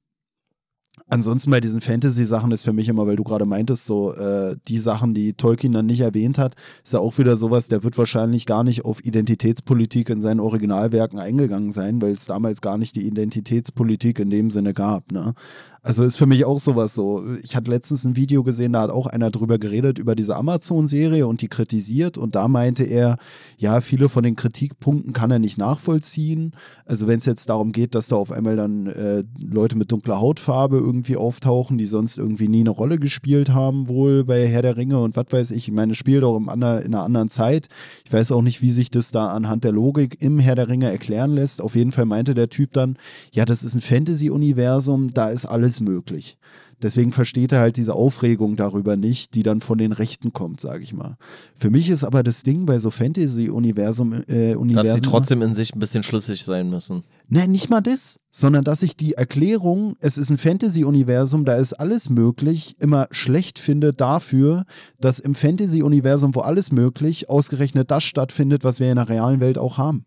Ansonsten 1.11 1.49
bei 1.49 1.59
diesen 1.59 1.81
Fantasy-Sachen 1.81 2.51
ist 2.51 2.63
für 2.63 2.73
mich 2.73 2.87
immer, 2.87 3.07
weil 3.07 3.15
du 3.15 3.23
gerade 3.23 3.45
meintest, 3.45 3.87
so 3.87 4.13
äh, 4.13 4.55
die 4.67 4.77
Sachen, 4.77 5.15
die 5.15 5.33
Tolkien 5.33 5.73
dann 5.73 5.87
nicht 5.87 6.01
erwähnt 6.01 6.37
hat, 6.37 6.55
ist 6.83 6.93
ja 6.93 6.99
auch 6.99 7.17
wieder 7.17 7.35
sowas, 7.35 7.67
der 7.67 7.83
wird 7.83 7.97
wahrscheinlich 7.97 8.45
gar 8.45 8.63
nicht 8.63 8.85
auf 8.85 9.03
Identitätspolitik 9.03 10.09
in 10.09 10.21
seinen 10.21 10.39
Originalwerken 10.39 11.17
eingegangen 11.17 11.71
sein, 11.71 11.99
weil 11.99 12.11
es 12.11 12.25
damals 12.25 12.61
gar 12.61 12.77
nicht 12.77 12.95
die 12.95 13.07
Identitätspolitik 13.07 14.19
in 14.19 14.29
dem 14.29 14.51
Sinne 14.51 14.73
gab. 14.73 15.11
Ne? 15.11 15.33
Also 15.81 16.03
ist 16.03 16.17
für 16.17 16.25
mich 16.25 16.43
auch 16.43 16.59
sowas 16.59 16.93
so. 16.93 17.23
Ich 17.41 17.55
hatte 17.55 17.71
letztens 17.71 18.03
ein 18.03 18.17
Video 18.17 18.43
gesehen, 18.43 18.73
da 18.73 18.81
hat 18.81 18.89
auch 18.89 19.07
einer 19.07 19.31
drüber 19.31 19.57
geredet, 19.57 19.97
über 19.97 20.13
diese 20.13 20.35
Amazon-Serie 20.35 21.25
und 21.25 21.41
die 21.41 21.47
kritisiert. 21.47 22.17
Und 22.17 22.35
da 22.35 22.49
meinte 22.49 22.83
er, 22.83 23.17
ja, 23.57 23.79
viele 23.79 24.09
von 24.09 24.23
den 24.23 24.35
Kritikpunkten 24.35 25.13
kann 25.13 25.31
er 25.31 25.39
nicht 25.39 25.57
nachvollziehen. 25.57 26.51
Also 26.85 27.07
wenn 27.07 27.19
es 27.19 27.25
jetzt 27.25 27.49
darum 27.49 27.71
geht, 27.71 27.95
dass 27.95 28.07
da 28.07 28.17
auf 28.17 28.31
einmal 28.31 28.57
dann 28.57 28.87
äh, 28.87 29.23
Leute 29.41 29.77
mit 29.77 29.91
dunkler 29.91 30.19
Hautfarbe 30.19 30.77
irgendwie 30.77 31.15
auftauchen, 31.15 31.77
die 31.77 31.85
sonst 31.85 32.17
irgendwie 32.17 32.49
nie 32.49 32.61
eine 32.61 32.71
Rolle 32.71 32.99
gespielt 32.99 33.49
haben, 33.49 33.87
wohl 33.87 34.25
bei 34.25 34.47
Herr 34.47 34.61
der 34.61 34.75
Ringe 34.75 34.99
und 34.99 35.15
was 35.15 35.27
weiß 35.29 35.51
ich. 35.51 35.69
Ich 35.69 35.73
meine, 35.73 35.93
es 35.93 35.97
spielt 35.97 36.25
auch 36.25 36.37
in 36.37 36.49
einer 36.49 37.03
anderen 37.03 37.29
Zeit. 37.29 37.69
Ich 38.03 38.11
weiß 38.11 38.33
auch 38.33 38.41
nicht, 38.41 38.61
wie 38.61 38.71
sich 38.71 38.91
das 38.91 39.11
da 39.11 39.27
anhand 39.27 39.63
der 39.63 39.71
Logik 39.71 40.21
im 40.21 40.39
Herr 40.39 40.55
der 40.55 40.67
Ringe 40.67 40.91
erklären 40.91 41.31
lässt. 41.31 41.61
Auf 41.61 41.75
jeden 41.75 41.93
Fall 41.93 42.05
meinte 42.05 42.33
der 42.33 42.49
Typ 42.49 42.73
dann, 42.73 42.97
ja, 43.31 43.45
das 43.45 43.63
ist 43.63 43.75
ein 43.75 43.81
Fantasy-Universum, 43.81 45.13
da 45.13 45.29
ist 45.29 45.45
alles 45.45 45.68
möglich. 45.79 46.37
Deswegen 46.81 47.11
versteht 47.11 47.51
er 47.51 47.59
halt 47.59 47.75
diese 47.75 47.93
Aufregung 47.93 48.55
darüber 48.55 48.95
nicht, 48.95 49.33
die 49.35 49.43
dann 49.43 49.59
von 49.59 49.77
den 49.77 49.91
Rechten 49.91 50.31
kommt, 50.31 50.61
sage 50.61 50.81
ich 50.81 50.93
mal. 50.93 51.17
Für 51.53 51.69
mich 51.69 51.89
ist 51.89 52.05
aber 52.05 52.23
das 52.23 52.43
Ding 52.43 52.65
bei 52.65 52.79
so 52.79 52.89
Fantasy-Universum, 52.89 54.13
äh, 54.27 54.55
Universen, 54.55 54.87
Dass 54.87 54.95
sie 54.95 55.01
trotzdem 55.01 55.41
in 55.41 55.53
sich 55.53 55.75
ein 55.75 55.79
bisschen 55.79 56.03
schlüssig 56.03 56.45
sein 56.45 56.69
müssen. 56.69 57.03
Nein, 57.27 57.51
nicht 57.51 57.69
mal 57.69 57.81
das, 57.81 58.19
sondern 58.31 58.63
dass 58.63 58.81
ich 58.81 58.95
die 58.95 59.13
Erklärung, 59.13 59.97
es 59.99 60.17
ist 60.17 60.29
ein 60.29 60.37
Fantasy-Universum, 60.37 61.43
da 61.43 61.57
ist 61.57 61.73
alles 61.73 62.09
möglich, 62.09 62.77
immer 62.79 63.07
schlecht 63.11 63.59
finde 63.59 63.91
dafür, 63.91 64.63
dass 64.99 65.19
im 65.19 65.35
Fantasy-Universum, 65.35 66.33
wo 66.33 66.39
alles 66.39 66.71
möglich, 66.71 67.29
ausgerechnet 67.29 67.91
das 67.91 68.03
stattfindet, 68.03 68.63
was 68.63 68.79
wir 68.79 68.89
in 68.89 68.95
der 68.95 69.09
realen 69.09 69.41
Welt 69.41 69.57
auch 69.57 69.77
haben. 69.77 70.05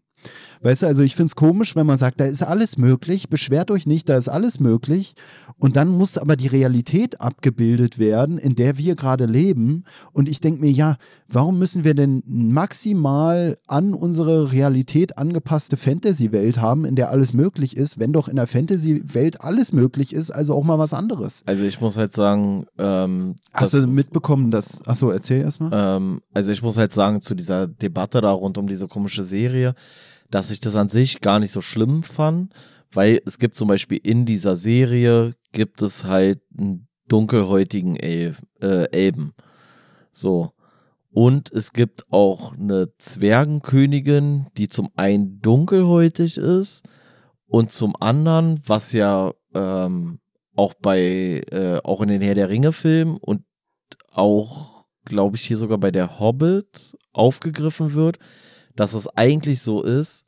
Weißt 0.63 0.83
du, 0.83 0.87
also 0.87 1.03
ich 1.03 1.17
finde 1.17 1.27
es 1.27 1.37
komisch, 1.37 1.75
wenn 1.75 1.87
man 1.87 1.99
sagt, 1.99 2.21
da 2.21 2.25
ist 2.25 2.43
alles 2.43 2.79
möglich, 2.79 3.29
beschwert 3.29 3.73
euch 3.73 3.87
nicht, 3.87 4.09
da 4.09 4.17
ist 4.17 4.29
alles 4.29 4.61
möglich. 4.61 5.15
Und 5.59 5.77
dann 5.77 5.89
muss 5.89 6.19
aber 6.19 6.37
die 6.37 6.47
Realität 6.47 7.21
abgebildet 7.21 7.99
werden, 7.99 8.39
in 8.39 8.55
der 8.55 8.79
wir 8.79 8.95
gerade 8.95 9.27
leben. 9.27 9.85
Und 10.13 10.29
ich 10.29 10.41
denke 10.41 10.61
mir, 10.61 10.71
ja, 10.71 10.97
warum 11.29 11.59
müssen 11.59 11.83
wir 11.83 11.95
denn 11.95 12.23
maximal 12.27 13.57
an 13.67 13.93
unsere 13.93 14.53
Realität 14.53 15.19
angepasste 15.19 15.77
Fantasy-Welt 15.77 16.61
haben, 16.61 16.85
in 16.85 16.95
der 16.95 17.11
alles 17.11 17.33
möglich 17.33 17.77
ist, 17.77 17.99
wenn 17.99 18.13
doch 18.13 18.29
in 18.29 18.37
der 18.37 18.47
Fantasy-Welt 18.47 19.41
alles 19.41 19.73
möglich 19.73 20.13
ist, 20.13 20.31
also 20.31 20.55
auch 20.55 20.65
mal 20.65 20.79
was 20.79 20.95
anderes? 20.95 21.43
Also 21.47 21.65
ich 21.65 21.81
muss 21.81 21.97
halt 21.97 22.13
sagen, 22.13 22.67
ähm, 22.79 23.35
Hast 23.53 23.75
du 23.75 23.87
mitbekommen, 23.89 24.53
dass, 24.53 24.87
achso, 24.87 25.11
erzähl 25.11 25.41
erstmal. 25.41 25.71
Ähm, 25.73 26.21
also 26.33 26.53
ich 26.53 26.63
muss 26.63 26.79
halt 26.79 26.93
sagen, 26.93 27.21
zu 27.21 27.35
dieser 27.35 27.67
Debatte 27.67 28.21
da 28.21 28.31
rund 28.31 28.59
um 28.59 28.69
diese 28.69 28.87
komische 28.87 29.25
Serie, 29.25 29.75
dass 30.33 30.51
ich 30.51 30.61
das 30.61 30.75
an 30.75 30.89
sich 30.89 31.21
gar 31.21 31.39
nicht 31.39 31.53
so 31.53 31.61
schlimm 31.61 32.03
fand, 32.03 32.53
weil 32.91 33.21
es 33.27 33.39
gibt 33.39 33.55
zum 33.55 33.69
Beispiel 33.69 34.01
in 34.03 34.27
dieser 34.27 34.57
Serie 34.57 35.35
gibt 35.53 35.83
es 35.83 36.05
halt 36.05 36.41
einen 36.59 36.89
dunkelhäutigen 37.07 37.97
Elf, 37.97 38.43
äh, 38.61 38.91
Elben. 38.91 39.35
So. 40.11 40.53
Und 41.11 41.53
es 41.53 41.75
gibt 41.75 42.07
auch 42.11 42.55
eine 42.55 42.89
Zwergenkönigin, 42.97 44.47
die 44.57 44.69
zum 44.69 44.89
einen 44.97 45.41
dunkelhäutig 45.41 46.39
ist 46.39 46.89
und 47.47 47.71
zum 47.71 47.95
anderen, 48.01 48.63
was 48.67 48.93
ja 48.93 49.33
ähm, 49.55 50.21
auch 50.57 50.73
bei, 50.73 51.43
äh, 51.51 51.79
auch 51.85 52.01
in 52.01 52.09
den 52.09 52.23
Herr 52.23 52.35
der 52.35 52.49
Ringe 52.49 52.73
Filmen 52.73 53.19
und 53.19 53.43
auch, 54.11 54.87
glaube 55.05 55.37
ich, 55.37 55.43
hier 55.43 55.59
sogar 55.59 55.77
bei 55.77 55.91
der 55.91 56.19
Hobbit 56.19 56.97
aufgegriffen 57.13 57.93
wird, 57.93 58.19
dass 58.77 58.95
es 58.95 59.09
eigentlich 59.17 59.63
so 59.63 59.83
ist, 59.83 60.27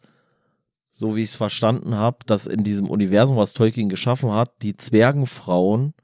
so 0.90 1.16
wie 1.16 1.22
ich 1.22 1.30
es 1.30 1.36
verstanden 1.36 1.96
habe, 1.96 2.18
dass 2.26 2.46
in 2.46 2.62
diesem 2.62 2.88
Universum, 2.88 3.36
was 3.36 3.52
Tolkien 3.52 3.88
geschaffen 3.88 4.30
hat, 4.32 4.62
die 4.62 4.76
Zwergenfrauen 4.76 5.94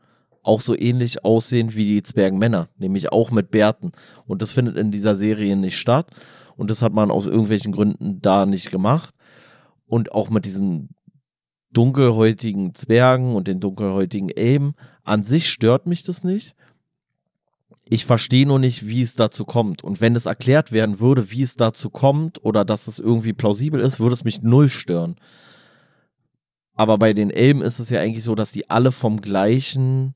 auch 0.42 0.60
so 0.60 0.76
ähnlich 0.76 1.24
aussehen 1.24 1.74
wie 1.74 1.84
die 1.84 2.02
Zwergenmänner, 2.02 2.68
nämlich 2.76 3.12
auch 3.12 3.30
mit 3.30 3.50
Bärten. 3.50 3.92
Und 4.26 4.42
das 4.42 4.52
findet 4.52 4.76
in 4.76 4.90
dieser 4.90 5.16
Serie 5.16 5.56
nicht 5.56 5.78
statt. 5.78 6.10
Und 6.56 6.70
das 6.70 6.82
hat 6.82 6.92
man 6.92 7.10
aus 7.10 7.26
irgendwelchen 7.26 7.72
Gründen 7.72 8.20
da 8.20 8.46
nicht 8.46 8.70
gemacht. 8.70 9.14
Und 9.86 10.12
auch 10.12 10.30
mit 10.30 10.44
diesen 10.44 10.90
dunkelhäutigen 11.72 12.74
Zwergen 12.74 13.34
und 13.34 13.46
den 13.46 13.60
dunkelhäutigen 13.60 14.30
Elben, 14.30 14.74
an 15.04 15.22
sich 15.22 15.48
stört 15.48 15.86
mich 15.86 16.02
das 16.02 16.24
nicht. 16.24 16.54
Ich 17.92 18.04
verstehe 18.06 18.46
nur 18.46 18.60
nicht, 18.60 18.86
wie 18.86 19.02
es 19.02 19.16
dazu 19.16 19.44
kommt. 19.44 19.82
Und 19.82 20.00
wenn 20.00 20.14
es 20.14 20.26
erklärt 20.26 20.70
werden 20.70 21.00
würde, 21.00 21.32
wie 21.32 21.42
es 21.42 21.56
dazu 21.56 21.90
kommt 21.90 22.42
oder 22.44 22.64
dass 22.64 22.86
es 22.86 23.00
irgendwie 23.00 23.32
plausibel 23.32 23.80
ist, 23.80 23.98
würde 23.98 24.14
es 24.14 24.22
mich 24.22 24.42
null 24.42 24.68
stören. 24.70 25.16
Aber 26.74 26.98
bei 26.98 27.12
den 27.12 27.30
Elben 27.30 27.62
ist 27.62 27.80
es 27.80 27.90
ja 27.90 28.00
eigentlich 28.00 28.22
so, 28.22 28.36
dass 28.36 28.52
die 28.52 28.70
alle 28.70 28.92
vom 28.92 29.20
gleichen. 29.20 30.14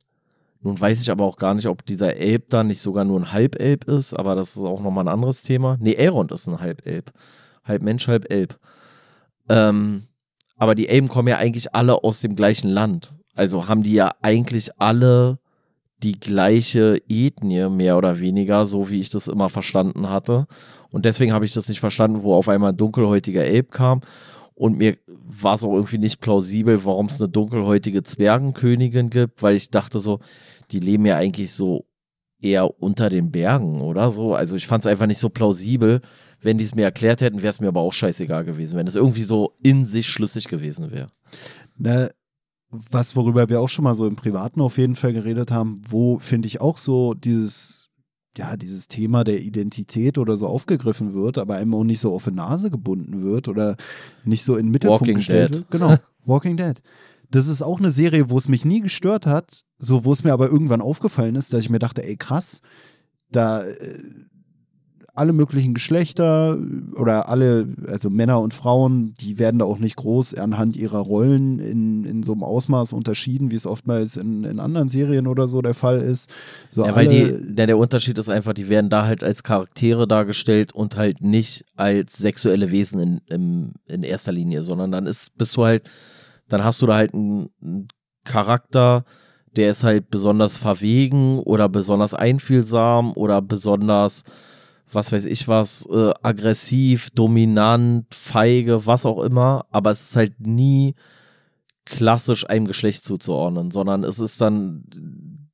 Nun 0.61 0.81
weiß 0.81 1.01
ich 1.01 1.11
aber 1.11 1.25
auch 1.25 1.37
gar 1.37 1.53
nicht, 1.55 1.67
ob 1.67 1.85
dieser 1.85 2.17
Elb 2.17 2.49
da 2.49 2.63
nicht 2.63 2.81
sogar 2.81 3.05
nur 3.05 3.19
ein 3.19 3.33
Halbelb 3.33 3.85
ist, 3.87 4.15
aber 4.15 4.37
das 4.37 4.57
ist 4.57 4.63
auch 4.63 4.81
nochmal 4.81 5.05
ein 5.05 5.13
anderes 5.13 5.43
Thema. 5.43 5.77
Nee, 5.81 5.95
Elrond 5.95 6.31
ist 6.31 6.47
ein 6.47 6.61
Halbelb. 6.61 7.11
Halb 7.65 7.83
Mensch, 7.83 8.07
halb 8.07 8.33
Elb. 8.33 8.57
Ähm, 9.49 10.07
aber 10.57 10.77
die 10.77 10.89
Elben 10.89 11.09
kommen 11.09 11.27
ja 11.27 11.39
eigentlich 11.39 11.75
alle 11.75 12.05
aus 12.05 12.21
dem 12.21 12.37
gleichen 12.37 12.69
Land. 12.69 13.17
Also 13.35 13.67
haben 13.67 13.83
die 13.83 13.95
ja 13.95 14.13
eigentlich 14.23 14.81
alle 14.81 15.41
die 16.03 16.19
gleiche 16.19 17.01
Ethnie, 17.09 17.69
mehr 17.69 17.97
oder 17.97 18.21
weniger, 18.21 18.67
so 18.67 18.91
wie 18.91 19.01
ich 19.01 19.09
das 19.09 19.29
immer 19.29 19.49
verstanden 19.49 20.09
hatte. 20.09 20.47
Und 20.91 21.05
deswegen 21.05 21.33
habe 21.33 21.45
ich 21.45 21.53
das 21.53 21.69
nicht 21.69 21.81
verstanden, 21.81 22.23
wo 22.23 22.35
auf 22.35 22.49
einmal 22.49 22.73
ein 22.73 22.77
dunkelhäutiger 22.77 23.45
Elb 23.45 23.71
kam. 23.71 24.01
Und 24.55 24.79
mir 24.79 24.97
war 25.07 25.55
es 25.55 25.65
auch 25.65 25.75
irgendwie 25.75 25.99
nicht 25.99 26.21
plausibel, 26.21 26.85
warum 26.85 27.07
es 27.07 27.21
eine 27.21 27.29
dunkelhäutige 27.29 28.03
Zwergenkönigin 28.03 29.11
gibt, 29.11 29.43
weil 29.43 29.57
ich 29.57 29.71
dachte 29.71 29.99
so, 29.99 30.21
die 30.71 30.81
leben 30.81 31.07
ja 31.07 31.17
eigentlich 31.17 31.53
so 31.53 31.87
eher 32.41 32.81
unter 32.81 33.11
den 33.11 33.33
Bergen 33.33 33.81
oder 33.81 34.11
so. 34.11 34.35
Also 34.35 34.55
ich 34.57 34.67
fand 34.67 34.85
es 34.85 34.91
einfach 34.91 35.07
nicht 35.07 35.19
so 35.19 35.31
plausibel. 35.31 36.01
Wenn 36.41 36.59
die 36.59 36.65
es 36.65 36.75
mir 36.75 36.85
erklärt 36.85 37.23
hätten, 37.23 37.43
wäre 37.43 37.51
es 37.51 37.61
mir 37.61 37.69
aber 37.69 37.81
auch 37.81 37.93
scheißegal 37.93 38.45
gewesen, 38.45 38.77
wenn 38.77 38.87
es 38.87 38.97
irgendwie 38.97 39.23
so 39.23 39.55
in 39.63 39.87
sich 39.87 40.07
schlüssig 40.07 40.47
gewesen 40.49 40.93
wäre. 40.93 41.09
Ne, 41.77 42.11
was, 42.91 43.17
worüber 43.17 43.49
wir 43.49 43.61
auch 43.61 43.69
schon 43.69 43.85
mal 43.85 43.95
so 43.95 44.07
im 44.07 44.17
Privaten 44.17 44.61
auf 44.61 44.79
jeden 44.79 44.97
Fall 44.97 45.13
geredet 45.13 45.51
haben, 45.51 45.77
wo 45.89 46.19
finde 46.19 46.49
ich 46.49 46.61
auch 46.61 46.79
so 46.79 47.15
dieses, 47.15 47.91
ja, 48.37 48.57
dieses 48.57 48.89
Thema 48.89 49.25
der 49.25 49.41
Identität 49.41 50.19
oder 50.19 50.37
so 50.37 50.47
aufgegriffen 50.47 51.15
wird, 51.15 51.39
aber 51.39 51.55
einem 51.55 51.75
auch 51.75 51.85
nicht 51.85 52.01
so 52.01 52.15
auf 52.15 52.25
die 52.25 52.33
Nase 52.33 52.71
gebunden 52.71 53.23
wird 53.23 53.49
oder 53.49 53.77
nicht 54.25 54.45
so 54.45 54.57
in 54.57 54.67
den 54.67 54.73
Mittelpunkt 54.73 55.03
Walking 55.03 55.17
gestellt 55.17 55.51
Dead. 55.51 55.57
wird. 55.61 55.71
Genau, 55.71 55.97
Walking 56.25 56.57
Dead. 56.57 56.81
Das 57.31 57.49
ist 57.49 57.63
auch 57.63 57.79
eine 57.79 57.91
Serie, 57.91 58.31
wo 58.31 58.39
es 58.39 58.49
mich 58.49 58.65
nie 58.65 58.81
gestört 58.81 59.27
hat, 59.27 59.65
so 59.79 60.05
wo 60.05 60.13
es 60.13 60.25
mir 60.25 60.33
aber 60.33 60.49
irgendwann 60.49 60.81
aufgefallen 60.81 61.35
ist, 61.35 61.53
dass 61.53 61.61
ich 61.61 61.71
mir 61.71 61.79
dachte, 61.79 62.05
ey 62.05 62.17
krass, 62.17 62.61
da 63.31 63.65
äh, 63.65 63.99
alle 65.15 65.33
möglichen 65.33 65.75
Geschlechter 65.75 66.59
oder 66.97 67.29
alle, 67.29 67.69
also 67.87 68.11
Männer 68.11 68.41
und 68.41 68.53
Frauen, 68.53 69.15
die 69.21 69.39
werden 69.39 69.61
da 69.61 69.65
auch 69.65 69.79
nicht 69.79 69.97
groß 69.97 70.35
anhand 70.35 70.77
ihrer 70.77 70.99
Rollen 70.99 71.61
in, 71.61 72.05
in 72.05 72.23
so 72.25 72.33
einem 72.33 72.43
Ausmaß 72.43 72.93
unterschieden, 72.93 73.53
wie 73.53 73.55
es 73.55 73.65
oftmals 73.65 74.17
in, 74.17 74.43
in 74.43 74.59
anderen 74.59 74.89
Serien 74.89 75.29
oder 75.29 75.47
so 75.47 75.63
der 75.63 75.75
Fall 75.75 76.01
ist. 76.01 76.31
So 76.69 76.85
Ja, 76.85 76.97
weil 76.97 77.09
alle, 77.09 77.39
die, 77.39 77.55
der, 77.55 77.69
der 77.69 77.79
Unterschied 77.79 78.19
ist 78.19 78.29
einfach, 78.29 78.55
die 78.55 78.69
werden 78.69 78.91
da 78.91 79.07
halt 79.07 79.23
als 79.23 79.45
Charaktere 79.45 80.09
dargestellt 80.09 80.73
und 80.73 80.97
halt 80.97 81.21
nicht 81.21 81.65
als 81.77 82.15
sexuelle 82.15 82.73
Wesen 82.73 83.01
in, 83.01 83.21
im, 83.29 83.73
in 83.87 84.03
erster 84.03 84.33
Linie, 84.33 84.65
sondern 84.65 84.91
dann 84.91 85.07
ist, 85.07 85.37
bist 85.39 85.57
du 85.57 85.65
halt, 85.65 85.89
dann 86.49 86.65
hast 86.65 86.83
du 86.83 86.87
da 86.87 86.97
halt 86.97 87.15
einen, 87.15 87.51
einen 87.63 87.89
Charakter, 88.25 89.05
der 89.55 89.71
ist 89.71 89.85
halt 89.85 90.11
besonders 90.11 90.57
verwegen 90.57 91.39
oder 91.39 91.69
besonders 91.69 92.15
einfühlsam 92.15 93.13
oder 93.13 93.41
besonders, 93.41 94.25
was 94.95 95.13
weiß 95.13 95.25
ich 95.27 95.49
was, 95.49 95.87
äh, 95.87 96.13
aggressiv, 96.23 97.11
dominant, 97.11 98.07
feige, 98.15 98.87
was 98.87 99.07
auch 99.07 99.23
immer, 99.23 99.67
aber 99.71 99.91
es 99.91 100.11
ist 100.11 100.17
halt 100.17 100.41
nie 100.41 100.95
klassisch 101.85 102.49
einem 102.49 102.67
Geschlecht 102.67 103.05
zuzuordnen, 103.05 103.71
sondern 103.71 104.05
es 104.05 104.19
ist 104.19 104.41
dann 104.41 104.85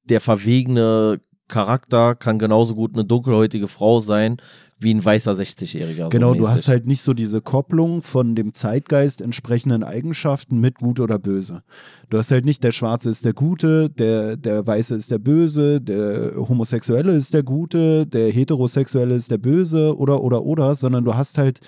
der 0.05 0.21
verwegene 0.21 1.21
Charakter 1.49 2.15
kann 2.15 2.39
genauso 2.39 2.75
gut 2.75 2.95
eine 2.95 3.05
dunkelhäutige 3.05 3.69
Frau 3.69 4.01
sein 4.01 4.37
wie 4.81 4.95
ein 4.95 5.05
weißer 5.05 5.33
60-Jähriger. 5.33 6.09
Genau, 6.09 6.33
so 6.33 6.41
du 6.41 6.49
hast 6.49 6.69
halt 6.69 6.87
nicht 6.87 7.03
so 7.03 7.13
diese 7.13 7.43
Kopplung 7.43 8.03
von 8.03 8.35
dem 8.35 8.55
Zeitgeist 8.55 9.21
entsprechenden 9.21 9.85
Eigenschaften 9.85 10.59
mit 10.59 10.79
gut 10.79 11.01
oder 11.01 11.19
böse. 11.19 11.63
Du 12.09 12.19
hast 12.19 12.31
halt 12.31 12.47
nicht, 12.47 12.65
der 12.65 12.73
Schwarze 12.73 13.11
ist 13.11 13.25
der 13.25 13.35
Gute, 13.35 13.91
der, 13.91 14.37
der 14.37 14.67
Weiße 14.67 14.95
ist 14.95 15.11
der 15.11 15.19
Böse, 15.19 15.81
der 15.81 16.33
Homosexuelle 16.37 17.13
ist 17.13 17.35
der 17.35 17.43
Gute, 17.43 18.07
der 18.07 18.31
Heterosexuelle 18.31 19.15
ist 19.15 19.31
der 19.31 19.39
Böse 19.39 19.97
oder, 19.97 20.23
oder, 20.23 20.45
oder, 20.45 20.75
sondern 20.75 21.05
du 21.05 21.15
hast 21.15 21.37
halt 21.37 21.61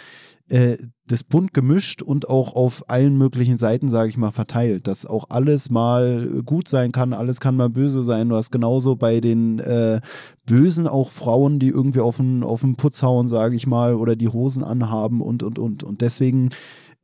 äh, 0.53 0.77
das 1.07 1.25
bunt 1.25 1.55
gemischt 1.55 2.03
und 2.03 2.29
auch 2.29 2.55
auf 2.55 2.85
allen 2.89 3.17
möglichen 3.17 3.57
Seiten, 3.57 3.89
sage 3.89 4.11
ich 4.11 4.19
mal, 4.19 4.31
verteilt, 4.31 4.87
dass 4.87 5.07
auch 5.07 5.25
alles 5.31 5.71
mal 5.71 6.43
gut 6.45 6.69
sein 6.69 6.93
kann, 6.93 7.15
alles 7.15 7.41
kann 7.41 7.57
mal 7.57 7.71
böse 7.71 8.03
sein. 8.03 8.29
Du 8.29 8.37
hast 8.37 8.51
genauso 8.51 8.95
bei 8.95 9.21
den 9.21 9.59
äh, 9.61 10.01
Bösen 10.45 10.87
auch 10.87 11.09
Frauen, 11.09 11.59
die 11.59 11.69
irgendwie 11.69 12.01
auf 12.01 12.19
den, 12.19 12.45
auf 12.45 12.61
den 12.61 12.77
Putz 12.77 13.03
hauen, 13.03 13.29
sage 13.29 13.57
ich 13.57 13.67
mal, 13.67 13.95
oder 13.95 14.15
die 14.15 14.29
Hosen 14.29 14.63
anhaben 14.63 15.23
und, 15.23 15.43
und, 15.43 15.59
und. 15.59 15.85
Und 15.85 16.03
deswegen 16.03 16.51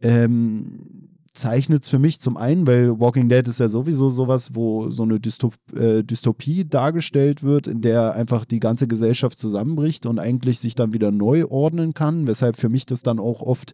ähm, 0.03 0.98
zeichnet 1.39 1.85
es 1.85 1.89
für 1.89 1.98
mich 1.98 2.20
zum 2.20 2.36
einen, 2.36 2.66
weil 2.66 2.98
Walking 3.01 3.28
Dead 3.28 3.47
ist 3.47 3.60
ja 3.60 3.69
sowieso 3.69 4.10
sowas, 4.10 4.51
wo 4.55 4.90
so 4.90 5.05
eine 5.05 5.20
Dystop 5.20 5.55
äh, 5.74 6.02
Dystopie 6.02 6.65
dargestellt 6.69 7.43
wird, 7.43 7.66
in 7.66 7.81
der 7.81 8.15
einfach 8.15 8.44
die 8.44 8.60
ganze 8.60 8.86
Gesellschaft 8.86 9.39
zusammenbricht 9.39 10.06
und 10.06 10.19
eigentlich 10.19 10.59
sich 10.59 10.74
dann 10.74 10.93
wieder 10.93 11.12
neu 11.12 11.47
ordnen 11.47 11.94
kann, 11.94 12.27
weshalb 12.27 12.56
für 12.56 12.69
mich 12.69 12.86
das 12.86 13.02
dann 13.02 13.19
auch 13.19 13.40
oft 13.40 13.73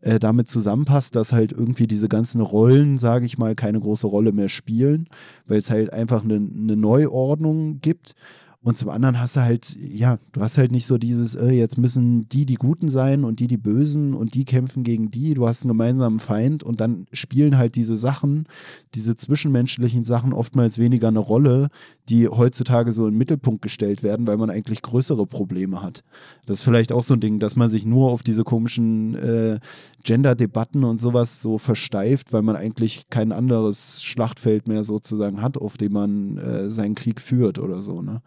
äh, 0.00 0.18
damit 0.18 0.48
zusammenpasst, 0.48 1.16
dass 1.16 1.32
halt 1.32 1.52
irgendwie 1.52 1.86
diese 1.86 2.08
ganzen 2.08 2.40
Rollen, 2.40 2.98
sage 2.98 3.26
ich 3.26 3.38
mal, 3.38 3.54
keine 3.54 3.80
große 3.80 4.06
Rolle 4.06 4.32
mehr 4.32 4.48
spielen, 4.48 5.08
weil 5.46 5.58
es 5.58 5.70
halt 5.70 5.92
einfach 5.92 6.22
eine, 6.22 6.36
eine 6.36 6.76
Neuordnung 6.76 7.80
gibt. 7.80 8.14
Und 8.62 8.76
zum 8.76 8.88
anderen 8.88 9.20
hast 9.20 9.36
du 9.36 9.40
halt, 9.42 9.76
ja, 9.76 10.18
du 10.32 10.40
hast 10.40 10.58
halt 10.58 10.72
nicht 10.72 10.86
so 10.86 10.98
dieses, 10.98 11.36
äh, 11.36 11.50
jetzt 11.50 11.78
müssen 11.78 12.26
die 12.26 12.46
die 12.46 12.54
Guten 12.54 12.88
sein 12.88 13.22
und 13.22 13.38
die 13.38 13.46
die 13.46 13.56
Bösen 13.56 14.12
und 14.12 14.34
die 14.34 14.44
kämpfen 14.44 14.82
gegen 14.82 15.10
die. 15.10 15.34
Du 15.34 15.46
hast 15.46 15.62
einen 15.62 15.68
gemeinsamen 15.68 16.18
Feind 16.18 16.64
und 16.64 16.80
dann 16.80 17.06
spielen 17.12 17.58
halt 17.58 17.76
diese 17.76 17.94
Sachen, 17.94 18.48
diese 18.94 19.14
zwischenmenschlichen 19.14 20.02
Sachen 20.02 20.32
oftmals 20.32 20.78
weniger 20.78 21.08
eine 21.08 21.20
Rolle, 21.20 21.68
die 22.08 22.28
heutzutage 22.28 22.92
so 22.92 23.06
in 23.06 23.12
den 23.12 23.18
Mittelpunkt 23.18 23.62
gestellt 23.62 24.02
werden, 24.02 24.26
weil 24.26 24.36
man 24.36 24.50
eigentlich 24.50 24.82
größere 24.82 25.26
Probleme 25.26 25.82
hat. 25.82 26.02
Das 26.46 26.58
ist 26.58 26.64
vielleicht 26.64 26.90
auch 26.90 27.04
so 27.04 27.14
ein 27.14 27.20
Ding, 27.20 27.38
dass 27.38 27.54
man 27.54 27.68
sich 27.68 27.84
nur 27.84 28.10
auf 28.10 28.24
diese 28.24 28.42
komischen 28.42 29.14
äh, 29.14 29.60
Gender-Debatten 30.02 30.82
und 30.84 30.98
sowas 30.98 31.40
so 31.40 31.58
versteift, 31.58 32.32
weil 32.32 32.42
man 32.42 32.56
eigentlich 32.56 33.10
kein 33.10 33.32
anderes 33.32 34.02
Schlachtfeld 34.02 34.66
mehr 34.66 34.82
sozusagen 34.82 35.42
hat, 35.42 35.56
auf 35.56 35.76
dem 35.76 35.92
man 35.92 36.38
äh, 36.38 36.70
seinen 36.70 36.94
Krieg 36.94 37.20
führt 37.20 37.58
oder 37.58 37.80
so, 37.80 38.02
ne? 38.02 38.22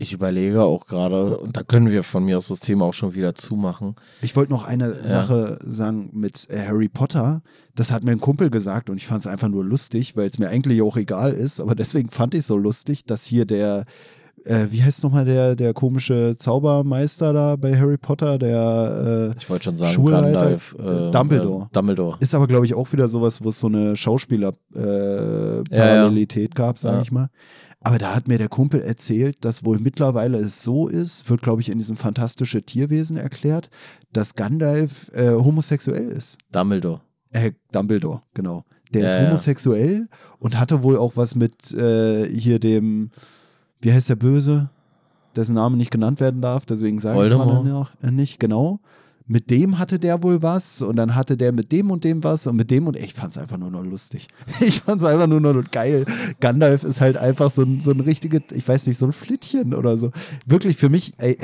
Ich 0.00 0.12
überlege 0.12 0.62
auch 0.62 0.86
gerade, 0.86 1.38
und 1.38 1.56
da 1.56 1.64
können 1.64 1.90
wir 1.90 2.04
von 2.04 2.24
mir 2.24 2.38
aus 2.38 2.46
das 2.46 2.60
Thema 2.60 2.84
auch 2.84 2.94
schon 2.94 3.14
wieder 3.14 3.34
zumachen. 3.34 3.96
Ich 4.22 4.36
wollte 4.36 4.52
noch 4.52 4.64
eine 4.64 4.96
ja. 4.96 5.02
Sache 5.02 5.58
sagen 5.60 6.10
mit 6.12 6.48
äh, 6.50 6.64
Harry 6.66 6.88
Potter. 6.88 7.42
Das 7.74 7.90
hat 7.90 8.04
mir 8.04 8.12
ein 8.12 8.20
Kumpel 8.20 8.48
gesagt 8.48 8.90
und 8.90 8.96
ich 8.96 9.08
fand 9.08 9.22
es 9.22 9.26
einfach 9.26 9.48
nur 9.48 9.64
lustig, 9.64 10.16
weil 10.16 10.28
es 10.28 10.38
mir 10.38 10.50
eigentlich 10.50 10.82
auch 10.82 10.96
egal 10.96 11.32
ist, 11.32 11.58
aber 11.60 11.74
deswegen 11.74 12.10
fand 12.10 12.34
ich 12.34 12.40
es 12.40 12.46
so 12.46 12.56
lustig, 12.56 13.06
dass 13.06 13.24
hier 13.24 13.44
der, 13.44 13.86
äh, 14.44 14.66
wie 14.70 14.84
heißt 14.84 15.02
nochmal 15.02 15.24
der, 15.24 15.56
der 15.56 15.74
komische 15.74 16.36
Zaubermeister 16.36 17.32
da 17.32 17.56
bei 17.56 17.76
Harry 17.76 17.98
Potter, 17.98 18.38
der 18.38 19.32
äh, 19.34 19.36
Ich 19.36 19.50
wollte 19.50 19.64
schon 19.64 19.76
sagen, 19.76 19.92
Schulleiter, 19.92 20.30
Gandalf, 20.30 20.76
äh, 20.78 21.10
Dumbledore. 21.10 21.64
Äh, 21.64 21.68
Dumbledore. 21.72 22.18
Ist 22.20 22.36
aber, 22.36 22.46
glaube 22.46 22.66
ich, 22.66 22.74
auch 22.74 22.92
wieder 22.92 23.08
sowas, 23.08 23.42
wo 23.42 23.48
es 23.48 23.58
so 23.58 23.66
eine 23.66 23.96
Schauspieler-Parallelität 23.96 26.36
äh, 26.36 26.42
ja, 26.42 26.48
ja. 26.48 26.54
gab, 26.66 26.78
sage 26.78 27.02
ich 27.02 27.10
mal. 27.10 27.30
Aber 27.80 27.98
da 27.98 28.14
hat 28.14 28.26
mir 28.26 28.38
der 28.38 28.48
Kumpel 28.48 28.80
erzählt, 28.80 29.44
dass 29.44 29.64
wohl 29.64 29.78
mittlerweile 29.78 30.38
es 30.38 30.62
so 30.62 30.88
ist, 30.88 31.28
wird, 31.30 31.42
glaube 31.42 31.60
ich, 31.60 31.70
in 31.70 31.78
diesem 31.78 31.96
fantastische 31.96 32.62
Tierwesen 32.62 33.16
erklärt, 33.16 33.70
dass 34.12 34.34
Gandalf 34.34 35.10
äh, 35.14 35.30
homosexuell 35.30 36.08
ist. 36.08 36.38
Dumbledore. 36.50 37.00
Äh, 37.30 37.52
Dumbledore, 37.70 38.20
genau. 38.34 38.64
Der 38.92 39.02
ja, 39.02 39.08
ist 39.08 39.26
homosexuell 39.26 40.08
ja. 40.10 40.18
und 40.38 40.58
hatte 40.58 40.82
wohl 40.82 40.96
auch 40.96 41.16
was 41.16 41.34
mit 41.34 41.72
äh, 41.72 42.26
hier 42.26 42.58
dem, 42.58 43.10
wie 43.80 43.92
heißt 43.92 44.08
der 44.08 44.16
Böse, 44.16 44.70
dessen 45.36 45.54
Name 45.54 45.76
nicht 45.76 45.90
genannt 45.90 46.20
werden 46.20 46.40
darf, 46.40 46.66
deswegen 46.66 46.98
sage 46.98 47.22
ich 47.22 47.30
es 47.30 47.36
mal 47.36 47.86
nicht, 48.10 48.40
genau 48.40 48.80
mit 49.28 49.50
dem 49.50 49.78
hatte 49.78 49.98
der 49.98 50.22
wohl 50.22 50.42
was 50.42 50.80
und 50.80 50.96
dann 50.96 51.14
hatte 51.14 51.36
der 51.36 51.52
mit 51.52 51.70
dem 51.70 51.90
und 51.90 52.02
dem 52.02 52.24
was 52.24 52.46
und 52.46 52.56
mit 52.56 52.70
dem 52.70 52.86
und 52.86 52.96
ich 52.96 53.12
fand 53.12 53.32
es 53.32 53.38
einfach 53.38 53.58
nur 53.58 53.70
noch 53.70 53.84
lustig. 53.84 54.26
Ich 54.60 54.80
fand 54.80 55.02
es 55.02 55.06
einfach 55.06 55.26
nur 55.26 55.40
noch 55.40 55.70
geil. 55.70 56.04
Gandalf 56.40 56.82
ist 56.82 57.00
halt 57.00 57.16
einfach 57.16 57.50
so 57.50 57.62
ein, 57.62 57.80
so 57.80 57.90
ein 57.90 58.00
richtiges, 58.00 58.42
ich 58.52 58.66
weiß 58.66 58.86
nicht, 58.86 58.96
so 58.96 59.06
ein 59.06 59.12
Flittchen 59.12 59.74
oder 59.74 59.96
so. 59.98 60.10
Wirklich 60.46 60.76
für 60.76 60.88
mich, 60.88 61.12
ey, 61.18 61.38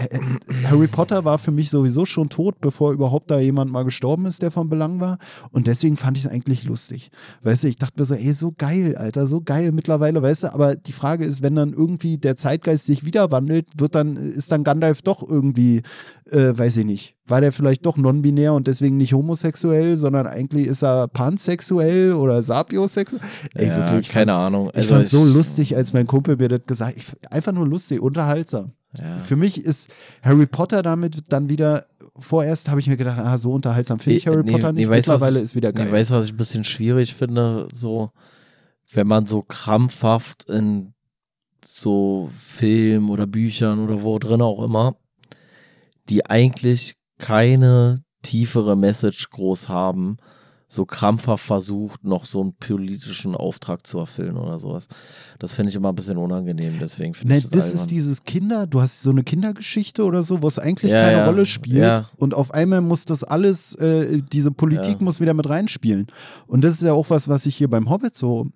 Harry 0.65 0.89
Potter 0.89 1.25
war 1.25 1.39
für 1.39 1.51
mich 1.51 1.71
sowieso 1.71 2.07
schon 2.07 2.29
tot, 2.29 2.61
bevor 2.61 2.93
überhaupt 2.93 3.31
da 3.31 3.39
jemand 3.39 3.71
mal 3.71 3.85
gestorben 3.85 4.27
ist, 4.27 4.43
der 4.43 4.51
von 4.51 4.69
Belang 4.69 5.01
war. 5.01 5.19
Und 5.53 5.67
deswegen 5.67 5.97
fand 5.97 6.17
ich 6.17 6.25
es 6.25 6.31
eigentlich 6.31 6.65
lustig. 6.65 7.11
Weißt 7.43 7.65
du, 7.65 7.69
ich 7.69 7.77
dachte 7.77 8.01
mir 8.01 8.07
so, 8.07 8.15
ey, 8.15 8.33
so 8.33 8.53
geil, 8.57 8.97
Alter, 8.97 9.27
so 9.27 9.43
geil 9.43 9.73
mittlerweile, 9.73 10.23
weißt 10.23 10.45
du, 10.45 10.55
aber 10.55 10.75
die 10.77 10.93
Frage 10.93 11.25
ist, 11.25 11.43
wenn 11.43 11.55
dann 11.55 11.73
irgendwie 11.73 12.19
der 12.19 12.37
Zeitgeist 12.37 12.87
sich 12.87 13.05
wieder 13.05 13.31
wandelt, 13.31 13.67
wird 13.77 13.95
dann, 13.95 14.17
ist 14.17 14.51
dann 14.53 14.65
Gandalf 14.65 15.03
doch 15.03 15.27
irgendwie, 15.29 15.83
äh, 16.31 16.57
weiß 16.57 16.79
ich 16.79 16.87
nicht, 16.87 17.14
war 17.27 17.41
der 17.41 17.53
vielleicht 17.53 17.87
doch 17.87 17.97
non-binär 17.97 18.53
und 18.53 18.67
deswegen 18.67 18.97
nicht 18.99 19.15
homosexuell, 19.15 19.97
sondern 19.97 20.27
eigentlich 20.27 20.67
ist 20.67 20.83
er 20.83 21.09
pansexuell 21.09 22.13
oder 22.13 22.43
sapiosexuell. 22.43 23.23
Ey, 23.55 23.69
ja, 23.69 23.77
wirklich, 23.79 24.11
keine 24.11 24.35
Ahnung. 24.35 24.71
Also 24.71 24.81
ich 24.81 24.87
fand 24.89 25.09
so 25.09 25.25
lustig, 25.25 25.77
als 25.77 25.93
mein 25.95 26.07
Kumpel 26.07 26.37
mir 26.37 26.49
das 26.49 26.61
gesagt 26.67 26.99
hat. 26.99 27.33
Einfach 27.33 27.53
nur 27.53 27.67
lustig, 27.67 28.01
unterhaltsam. 28.01 28.73
Ja. 28.99 29.19
Für 29.19 29.37
mich 29.37 29.65
ist 29.65 29.89
Harry 30.23 30.47
Potter 30.47 30.83
damit 30.83 31.33
dann 31.33 31.49
wieder, 31.49 31.87
vorerst 32.17 32.69
habe 32.69 32.81
ich 32.81 32.87
mir 32.87 32.97
gedacht, 32.97 33.19
ah, 33.19 33.39
so 33.39 33.51
unterhaltsam 33.51 33.99
finde 33.99 34.19
ich 34.19 34.27
Harry 34.27 34.45
nee, 34.45 34.53
Potter 34.53 34.73
nicht. 34.73 34.89
Nee, 34.89 34.95
Mittlerweile 34.95 35.39
ich, 35.39 35.45
ist 35.45 35.55
wieder 35.57 35.73
geil. 35.73 35.87
Ich 35.87 35.93
weiß, 35.93 36.11
was 36.11 36.27
ich 36.27 36.33
ein 36.33 36.37
bisschen 36.37 36.65
schwierig 36.65 37.15
finde, 37.15 37.69
so, 37.73 38.11
wenn 38.93 39.07
man 39.07 39.27
so 39.27 39.43
krampfhaft 39.43 40.49
in 40.51 40.93
so 41.65 42.29
Film 42.39 43.09
oder 43.09 43.27
Büchern 43.27 43.79
oder 43.79 44.03
wo 44.03 44.19
drin 44.19 44.43
auch 44.43 44.63
immer, 44.63 44.97
die 46.11 46.27
eigentlich 46.27 46.97
keine 47.19 47.97
tiefere 48.23 48.77
Message 48.77 49.31
groß 49.31 49.69
haben, 49.69 50.17
so 50.67 50.85
krampfhaft 50.87 51.45
versucht, 51.45 52.05
noch 52.05 52.25
so 52.25 52.41
einen 52.41 52.55
politischen 52.55 53.37
Auftrag 53.37 53.87
zu 53.87 53.99
erfüllen 53.99 54.37
oder 54.37 54.59
sowas. 54.59 54.89
Das 55.39 55.55
finde 55.55 55.71
ich 55.71 55.77
immer 55.77 55.91
ein 55.91 55.95
bisschen 55.95 56.17
unangenehm, 56.17 56.79
deswegen 56.81 57.15
finde 57.15 57.37
ich 57.37 57.45
das. 57.45 57.53
Das 57.53 57.73
ist 57.73 57.91
dieses 57.91 58.25
Kinder, 58.25 58.67
du 58.67 58.81
hast 58.81 59.03
so 59.03 59.11
eine 59.11 59.23
Kindergeschichte 59.23 60.03
oder 60.05 60.23
so, 60.23 60.43
wo 60.43 60.49
es 60.49 60.59
eigentlich 60.59 60.91
ja, 60.91 61.03
keine 61.03 61.19
ja, 61.19 61.27
Rolle 61.27 61.47
spielt 61.47 61.77
ja. 61.77 62.09
und 62.17 62.35
auf 62.35 62.53
einmal 62.53 62.81
muss 62.81 63.05
das 63.05 63.23
alles, 63.23 63.75
äh, 63.77 64.21
diese 64.33 64.51
Politik 64.51 65.01
muss 65.01 65.21
wieder 65.21 65.35
mit 65.35 65.49
reinspielen. 65.49 66.07
Und 66.47 66.63
das 66.63 66.75
ist 66.75 66.83
ja 66.83 66.93
auch 66.93 67.11
was, 67.11 67.29
was 67.29 67.47
ich 67.47 67.57
hier 67.57 67.69
beim 67.69 67.89
Hobbit 67.89 68.15
so 68.17 68.49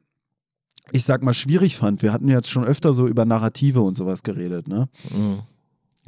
ich 0.90 1.05
sag 1.05 1.22
mal, 1.22 1.35
schwierig 1.35 1.76
fand. 1.76 2.02
Wir 2.02 2.14
hatten 2.14 2.28
jetzt 2.28 2.48
schon 2.48 2.64
öfter 2.64 2.94
so 2.94 3.06
über 3.06 3.26
Narrative 3.26 3.82
und 3.82 3.94
sowas 3.94 4.22
geredet, 4.22 4.68
ne? 4.68 4.89
Mhm. 5.14 5.40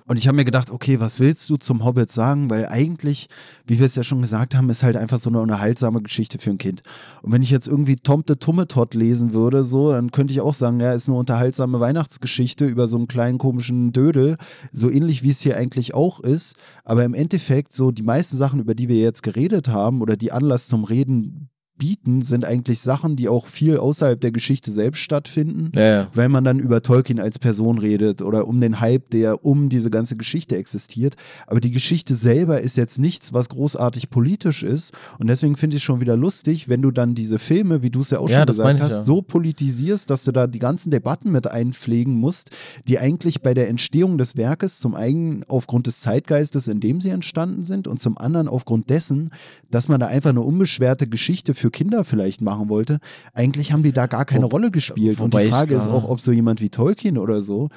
Und 0.06 0.18
ich 0.18 0.26
habe 0.26 0.36
mir 0.36 0.44
gedacht, 0.44 0.70
okay, 0.70 1.00
was 1.00 1.20
willst 1.20 1.48
du 1.50 1.56
zum 1.56 1.84
Hobbit 1.84 2.10
sagen? 2.10 2.50
Weil 2.50 2.66
eigentlich, 2.66 3.28
wie 3.66 3.78
wir 3.78 3.86
es 3.86 3.94
ja 3.94 4.02
schon 4.02 4.22
gesagt 4.22 4.54
haben, 4.54 4.70
ist 4.70 4.82
halt 4.82 4.96
einfach 4.96 5.18
so 5.18 5.30
eine 5.30 5.40
unterhaltsame 5.40 6.02
Geschichte 6.02 6.38
für 6.38 6.50
ein 6.50 6.58
Kind. 6.58 6.82
Und 7.22 7.32
wenn 7.32 7.42
ich 7.42 7.50
jetzt 7.50 7.68
irgendwie 7.68 7.96
Tom 7.96 8.24
de 8.24 8.36
Tummetot 8.36 8.94
lesen 8.94 9.34
würde, 9.34 9.64
so, 9.64 9.92
dann 9.92 10.10
könnte 10.10 10.32
ich 10.32 10.40
auch 10.40 10.54
sagen, 10.54 10.80
ja, 10.80 10.92
ist 10.92 11.08
eine 11.08 11.18
unterhaltsame 11.18 11.80
Weihnachtsgeschichte 11.80 12.66
über 12.66 12.88
so 12.88 12.96
einen 12.96 13.08
kleinen 13.08 13.38
komischen 13.38 13.92
Dödel, 13.92 14.36
so 14.72 14.90
ähnlich 14.90 15.22
wie 15.22 15.30
es 15.30 15.40
hier 15.40 15.56
eigentlich 15.56 15.94
auch 15.94 16.20
ist. 16.20 16.56
Aber 16.84 17.04
im 17.04 17.14
Endeffekt, 17.14 17.72
so 17.72 17.90
die 17.90 18.02
meisten 18.02 18.36
Sachen, 18.36 18.60
über 18.60 18.74
die 18.74 18.88
wir 18.88 18.98
jetzt 18.98 19.22
geredet 19.22 19.68
haben 19.68 20.00
oder 20.00 20.16
die 20.16 20.32
Anlass 20.32 20.68
zum 20.68 20.84
Reden 20.84 21.50
bieten, 21.80 22.20
sind 22.20 22.44
eigentlich 22.44 22.80
Sachen, 22.80 23.16
die 23.16 23.28
auch 23.28 23.46
viel 23.46 23.78
außerhalb 23.78 24.20
der 24.20 24.30
Geschichte 24.30 24.70
selbst 24.70 25.00
stattfinden, 25.00 25.72
ja, 25.74 25.82
ja. 25.82 26.08
weil 26.14 26.28
man 26.28 26.44
dann 26.44 26.60
über 26.60 26.82
Tolkien 26.82 27.18
als 27.18 27.38
Person 27.38 27.78
redet 27.78 28.22
oder 28.22 28.46
um 28.46 28.60
den 28.60 28.80
Hype, 28.80 29.10
der 29.10 29.44
um 29.44 29.68
diese 29.70 29.90
ganze 29.90 30.16
Geschichte 30.16 30.56
existiert. 30.56 31.16
Aber 31.46 31.60
die 31.60 31.70
Geschichte 31.70 32.14
selber 32.14 32.60
ist 32.60 32.76
jetzt 32.76 32.98
nichts, 32.98 33.32
was 33.32 33.48
großartig 33.48 34.10
politisch 34.10 34.62
ist. 34.62 34.92
Und 35.18 35.26
deswegen 35.26 35.56
finde 35.56 35.76
ich 35.76 35.82
es 35.82 35.84
schon 35.84 36.00
wieder 36.00 36.16
lustig, 36.16 36.68
wenn 36.68 36.82
du 36.82 36.90
dann 36.90 37.14
diese 37.14 37.38
Filme, 37.38 37.82
wie 37.82 37.90
du 37.90 38.00
es 38.00 38.10
ja 38.10 38.18
auch 38.18 38.28
ja, 38.28 38.36
schon 38.36 38.46
gesagt 38.46 38.80
hast, 38.80 39.06
so 39.06 39.22
politisierst, 39.22 40.10
dass 40.10 40.24
du 40.24 40.32
da 40.32 40.46
die 40.46 40.58
ganzen 40.58 40.90
Debatten 40.90 41.32
mit 41.32 41.46
einpflegen 41.46 42.14
musst, 42.14 42.50
die 42.86 42.98
eigentlich 42.98 43.40
bei 43.40 43.54
der 43.54 43.68
Entstehung 43.68 44.18
des 44.18 44.36
Werkes 44.36 44.80
zum 44.80 44.94
einen 44.94 45.44
aufgrund 45.48 45.86
des 45.86 46.00
Zeitgeistes, 46.00 46.68
in 46.68 46.80
dem 46.80 47.00
sie 47.00 47.10
entstanden 47.10 47.62
sind, 47.62 47.88
und 47.88 48.00
zum 48.00 48.18
anderen 48.18 48.48
aufgrund 48.48 48.90
dessen, 48.90 49.30
dass 49.70 49.88
man 49.88 50.00
da 50.00 50.06
einfach 50.06 50.30
eine 50.30 50.42
unbeschwerte 50.42 51.08
Geschichte 51.08 51.54
für 51.54 51.69
Kinder 51.70 52.04
vielleicht 52.04 52.40
machen 52.40 52.68
wollte. 52.68 52.98
Eigentlich 53.32 53.72
haben 53.72 53.82
die 53.82 53.92
da 53.92 54.06
gar 54.06 54.24
keine 54.24 54.44
Wo, 54.44 54.48
Rolle 54.48 54.70
gespielt. 54.70 55.20
Und 55.20 55.34
die 55.34 55.48
Frage 55.48 55.74
ist 55.74 55.88
auch, 55.88 56.08
ob 56.08 56.20
so 56.20 56.32
jemand 56.32 56.60
wie 56.60 56.70
Tolkien 56.70 57.18
oder 57.18 57.42
so, 57.42 57.68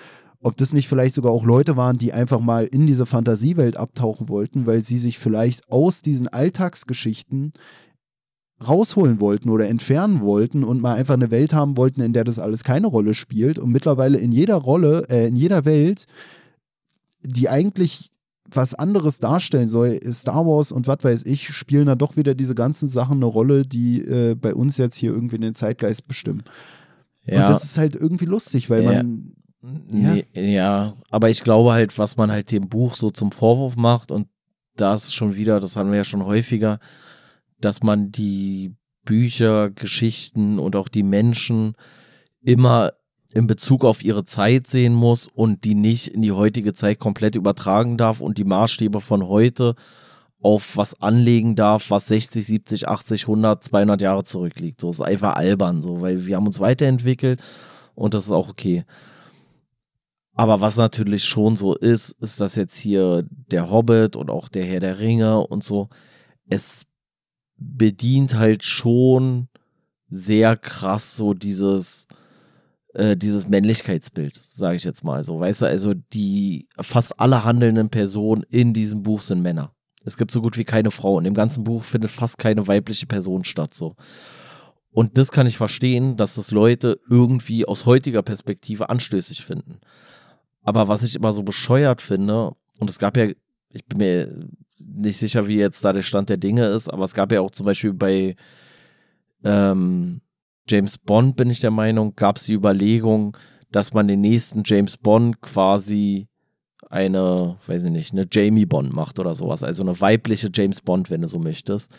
ob 0.42 0.58
das 0.58 0.74
nicht 0.74 0.90
vielleicht 0.90 1.16
sogar 1.16 1.32
auch 1.32 1.46
Leute 1.46 1.78
waren, 1.78 1.98
die 1.98 2.14
einfach 2.14 2.40
mal 2.40 2.66
in 2.66 2.86
diese 2.86 3.06
Fantasiewelt 3.06 3.78
abtauchen 3.78 4.28
wollten, 4.30 4.66
weil 4.66 4.82
sie 4.82 4.98
sich 4.98 5.18
vielleicht 5.18 5.72
aus 5.72 6.02
diesen 6.02 6.28
Alltagsgeschichten 6.28 7.54
rausholen 8.68 9.20
wollten 9.20 9.50
oder 9.50 9.68
entfernen 9.68 10.22
wollten 10.22 10.64
und 10.64 10.82
mal 10.82 10.96
einfach 10.96 11.16
eine 11.16 11.32
Welt 11.32 11.54
haben 11.54 11.78
wollten, 11.78 12.02
in 12.02 12.14
der 12.14 12.24
das 12.24 12.40
alles 12.40 12.64
keine 12.64 12.88
Rolle 12.88 13.14
spielt 13.14 13.58
und 13.58 13.72
mittlerweile 13.72 14.18
in 14.18 14.32
jeder 14.32 14.56
Rolle, 14.56 15.06
äh, 15.10 15.28
in 15.28 15.36
jeder 15.36 15.66
Welt, 15.66 16.06
die 17.22 17.50
eigentlich 17.50 18.12
was 18.56 18.74
anderes 18.74 19.20
darstellen 19.20 19.68
soll. 19.68 20.00
Star 20.12 20.46
Wars 20.46 20.72
und 20.72 20.88
was 20.88 21.04
weiß 21.04 21.26
ich, 21.26 21.50
spielen 21.50 21.86
dann 21.86 21.98
doch 21.98 22.18
wieder 22.18 22.36
diese 22.36 22.56
ganzen 22.56 22.88
Sachen 22.88 23.18
eine 23.18 23.26
Rolle, 23.26 23.66
die 23.66 24.02
äh, 24.02 24.36
bei 24.36 24.54
uns 24.54 24.78
jetzt 24.78 24.96
hier 24.96 25.12
irgendwie 25.12 25.38
den 25.38 25.54
Zeitgeist 25.54 26.08
bestimmen. 26.08 26.44
Ja. 27.26 27.42
Und 27.42 27.50
das 27.50 27.64
ist 27.64 27.78
halt 27.78 27.96
irgendwie 27.96 28.26
lustig, 28.26 28.70
weil 28.70 28.84
ja. 28.84 28.94
man. 28.94 29.34
Ja. 29.90 30.16
Ja, 30.34 30.94
aber 31.10 31.30
ich 31.30 31.42
glaube 31.42 31.72
halt, 31.72 31.98
was 31.98 32.18
man 32.18 32.32
halt 32.32 32.52
dem 32.52 32.68
Buch 32.68 32.98
so 32.98 33.10
zum 33.10 33.32
Vorwurf 33.32 33.78
macht, 33.78 34.12
und 34.12 34.28
das 34.76 35.06
ist 35.06 35.14
schon 35.14 35.36
wieder, 35.36 35.62
das 35.62 35.78
haben 35.78 35.92
wir 35.92 36.00
ja 36.00 36.04
schon 36.04 36.26
häufiger, 36.26 36.80
dass 37.62 37.82
man 37.82 38.12
die 38.12 38.76
Bücher, 39.06 39.70
Geschichten 39.70 40.60
und 40.60 40.76
auch 40.76 40.90
die 40.90 41.04
Menschen 41.04 41.76
immer 42.42 42.92
in 43.34 43.48
Bezug 43.48 43.84
auf 43.84 44.04
ihre 44.04 44.26
Zeit 44.26 44.68
sehen 44.68 44.94
muss 44.94 45.28
und 45.28 45.64
die 45.64 45.74
nicht 45.76 46.08
in 46.08 46.22
die 46.22 46.32
heutige 46.32 46.74
Zeit 46.74 47.00
komplett 47.00 47.36
übertragen 47.36 47.98
darf 47.98 48.22
und 48.22 48.38
die 48.38 48.44
Maßstäbe 48.44 49.02
von 49.02 49.28
heute 49.28 49.76
auf 50.42 50.78
was 50.78 51.02
anlegen 51.02 51.56
darf, 51.56 51.90
was 51.90 52.08
60, 52.08 52.46
70, 52.46 52.88
80, 52.88 53.24
100, 53.24 53.64
200 53.64 54.02
Jahre 54.02 54.24
zurückliegt. 54.24 54.82
So 54.82 54.92
ist 54.92 55.02
einfach 55.02 55.36
albern, 55.36 55.82
so, 55.82 56.02
weil 56.02 56.26
wir 56.26 56.36
haben 56.36 56.46
uns 56.46 56.60
weiterentwickelt 56.60 57.42
und 57.96 58.14
das 58.14 58.26
ist 58.26 58.32
auch 58.32 58.50
okay. 58.50 58.84
Aber 60.36 60.62
was 60.62 60.76
natürlich 60.78 61.26
schon 61.26 61.56
so 61.56 61.76
ist, 61.76 62.12
ist, 62.20 62.40
dass 62.40 62.56
jetzt 62.56 62.78
hier 62.78 63.24
der 63.30 63.72
Hobbit 63.72 64.16
und 64.16 64.30
auch 64.30 64.48
der 64.48 64.66
Herr 64.66 64.80
der 64.80 65.00
Ringe 65.00 65.40
und 65.48 65.64
so, 65.64 65.90
es 66.48 66.84
bedient 67.56 68.36
halt 68.36 68.64
schon 68.64 69.48
sehr 70.10 70.58
krass 70.58 71.16
so 71.16 71.34
dieses, 71.34 72.08
äh, 72.94 73.18
dieses 73.18 73.48
Männlichkeitsbild, 73.48 74.36
sage 74.36 74.76
ich 74.76 74.84
jetzt 74.84 75.04
mal 75.04 75.24
so. 75.24 75.40
Weißt 75.40 75.62
du, 75.62 75.66
also 75.66 75.94
die 75.94 76.68
fast 76.80 77.20
alle 77.20 77.44
handelnden 77.44 77.90
Personen 77.90 78.44
in 78.50 78.74
diesem 78.74 79.04
Buch 79.04 79.22
sind 79.22 79.42
Männer. 79.42 79.74
Es 80.06 80.18
gibt 80.18 80.32
so 80.32 80.42
gut 80.42 80.58
wie 80.58 80.66
keine 80.66 80.92
Frau. 80.92 81.18
In 81.18 81.24
dem 81.24 81.34
ganzen 81.34 81.64
Buch 81.64 81.84
findet 81.84 82.12
fast 82.12 82.38
keine 82.38 82.68
weibliche 82.68 83.08
Person 83.08 83.44
statt. 83.44 83.74
So. 83.74 83.96
Und 84.92 85.18
das 85.18 85.32
kann 85.32 85.48
ich 85.48 85.58
verstehen, 85.58 86.18
dass 86.18 86.36
das 86.36 86.52
Leute 86.52 87.00
irgendwie 87.10 87.66
aus 87.66 87.86
heutiger 87.86 88.22
Perspektive 88.22 88.90
anstößig 88.90 89.44
finden. 89.44 89.80
Aber 90.62 90.88
was 90.88 91.04
ich 91.04 91.16
immer 91.16 91.34
so 91.34 91.44
bescheuert 91.44 92.02
finde, 92.02 92.52
und 92.80 92.90
es 92.90 93.00
gab 93.00 93.18
ja, 93.18 93.26
ich 93.70 93.86
bin 93.86 93.98
mir 93.98 94.48
nicht 94.78 95.18
sicher, 95.18 95.48
wie 95.48 95.58
jetzt 95.58 95.84
da 95.84 95.94
der 95.94 96.02
Stand 96.02 96.30
der 96.30 96.38
Dinge 96.38 96.66
ist, 96.68 96.90
aber 96.90 97.06
es 97.06 97.14
gab 97.14 97.32
ja 97.32 97.42
auch 97.42 97.52
zum 97.52 97.66
Beispiel 97.66 97.94
bei 97.94 98.36
ähm, 99.44 100.22
James 100.68 100.98
Bond, 100.98 101.36
bin 101.36 101.50
ich 101.50 101.60
der 101.60 101.72
Meinung, 101.72 102.16
gab 102.16 102.38
es 102.38 102.46
die 102.46 102.54
Überlegung, 102.54 103.38
dass 103.72 103.94
man 103.94 104.08
den 104.08 104.22
nächsten 104.22 104.64
James 104.66 104.98
Bond 104.98 105.42
quasi 105.42 106.28
eine, 106.90 107.58
weiß 107.66 107.86
ich 107.86 107.92
nicht, 107.92 108.12
eine 108.14 108.28
Jamie 108.32 108.66
Bond 108.68 108.94
macht 108.94 109.20
oder 109.20 109.34
sowas. 109.34 109.64
Also 109.64 109.82
eine 109.82 110.00
weibliche 110.00 110.50
James 110.54 110.82
Bond, 110.82 111.10
wenn 111.10 111.22
du 111.22 111.28
so 111.28 111.40
möchtest. 111.40 111.96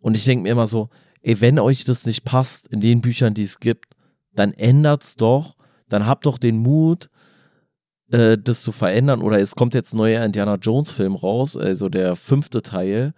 Und 0.00 0.14
ich 0.14 0.24
denke 0.24 0.42
mir 0.42 0.50
immer 0.50 0.66
so, 0.66 0.90
ey, 1.22 1.40
wenn 1.40 1.58
euch 1.58 1.84
das 1.84 2.04
nicht 2.04 2.24
passt 2.24 2.66
in 2.68 2.80
den 2.80 3.00
Büchern, 3.00 3.34
die 3.34 3.42
es 3.42 3.58
gibt, 3.58 3.94
dann 4.34 4.52
ändert's 4.52 5.16
doch, 5.16 5.56
dann 5.88 6.06
habt 6.06 6.26
doch 6.26 6.38
den 6.38 6.58
Mut, 6.58 7.08
äh, 8.10 8.36
das 8.36 8.62
zu 8.62 8.72
verändern. 8.72 9.22
Oder 9.22 9.40
es 9.40 9.54
kommt 9.54 9.74
jetzt 9.74 9.94
ein 9.94 9.98
neuer 9.98 10.24
Indiana 10.24 10.56
Jones 10.56 10.92
Film 10.92 11.14
raus, 11.14 11.56
also 11.56 11.88
der 11.88 12.16
fünfte 12.16 12.62
Teil. 12.62 13.14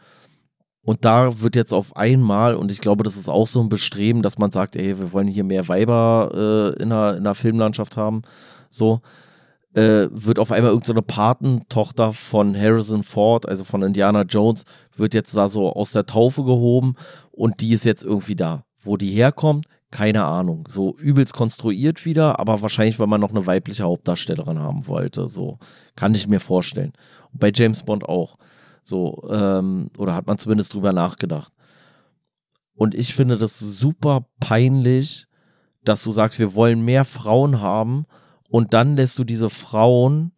Und 0.84 1.04
da 1.04 1.40
wird 1.40 1.56
jetzt 1.56 1.72
auf 1.72 1.96
einmal, 1.96 2.54
und 2.54 2.70
ich 2.70 2.80
glaube, 2.80 3.04
das 3.04 3.16
ist 3.16 3.28
auch 3.28 3.46
so 3.46 3.60
ein 3.60 3.70
Bestreben, 3.70 4.22
dass 4.22 4.38
man 4.38 4.52
sagt, 4.52 4.76
ey, 4.76 4.98
wir 4.98 5.12
wollen 5.12 5.28
hier 5.28 5.44
mehr 5.44 5.66
Weiber 5.68 6.74
äh, 6.78 6.82
in, 6.82 6.90
der, 6.90 7.16
in 7.16 7.24
der 7.24 7.34
Filmlandschaft 7.34 7.96
haben, 7.96 8.22
so, 8.68 9.00
äh, 9.74 10.08
wird 10.10 10.38
auf 10.38 10.52
einmal 10.52 10.70
irgendeine 10.70 11.00
so 11.00 11.06
Patentochter 11.06 12.12
von 12.12 12.56
Harrison 12.56 13.02
Ford, 13.02 13.48
also 13.48 13.64
von 13.64 13.82
Indiana 13.82 14.22
Jones, 14.22 14.64
wird 14.94 15.14
jetzt 15.14 15.36
da 15.36 15.48
so 15.48 15.72
aus 15.72 15.90
der 15.90 16.06
Taufe 16.06 16.44
gehoben 16.44 16.94
und 17.32 17.60
die 17.60 17.72
ist 17.72 17.84
jetzt 17.84 18.04
irgendwie 18.04 18.36
da. 18.36 18.64
Wo 18.80 18.96
die 18.96 19.10
herkommt, 19.10 19.66
keine 19.90 20.24
Ahnung. 20.24 20.68
So 20.68 20.94
übelst 20.96 21.34
konstruiert 21.34 22.04
wieder, 22.04 22.38
aber 22.38 22.62
wahrscheinlich, 22.62 22.98
weil 22.98 23.06
man 23.06 23.20
noch 23.20 23.30
eine 23.30 23.46
weibliche 23.46 23.84
Hauptdarstellerin 23.84 24.58
haben 24.58 24.86
wollte. 24.86 25.28
So 25.28 25.58
kann 25.96 26.14
ich 26.14 26.28
mir 26.28 26.40
vorstellen. 26.40 26.92
Und 27.32 27.40
bei 27.40 27.50
James 27.54 27.82
Bond 27.82 28.04
auch. 28.04 28.36
So, 28.86 29.28
ähm, 29.30 29.88
oder 29.96 30.14
hat 30.14 30.26
man 30.26 30.38
zumindest 30.38 30.74
drüber 30.74 30.92
nachgedacht. 30.92 31.52
Und 32.74 32.94
ich 32.94 33.14
finde 33.14 33.38
das 33.38 33.58
super 33.58 34.26
peinlich, 34.40 35.26
dass 35.84 36.02
du 36.02 36.12
sagst, 36.12 36.38
wir 36.38 36.54
wollen 36.54 36.84
mehr 36.84 37.04
Frauen 37.04 37.60
haben 37.60 38.06
und 38.50 38.74
dann 38.74 38.96
lässt 38.96 39.18
du 39.18 39.24
diese 39.24 39.50
Frauen 39.50 40.32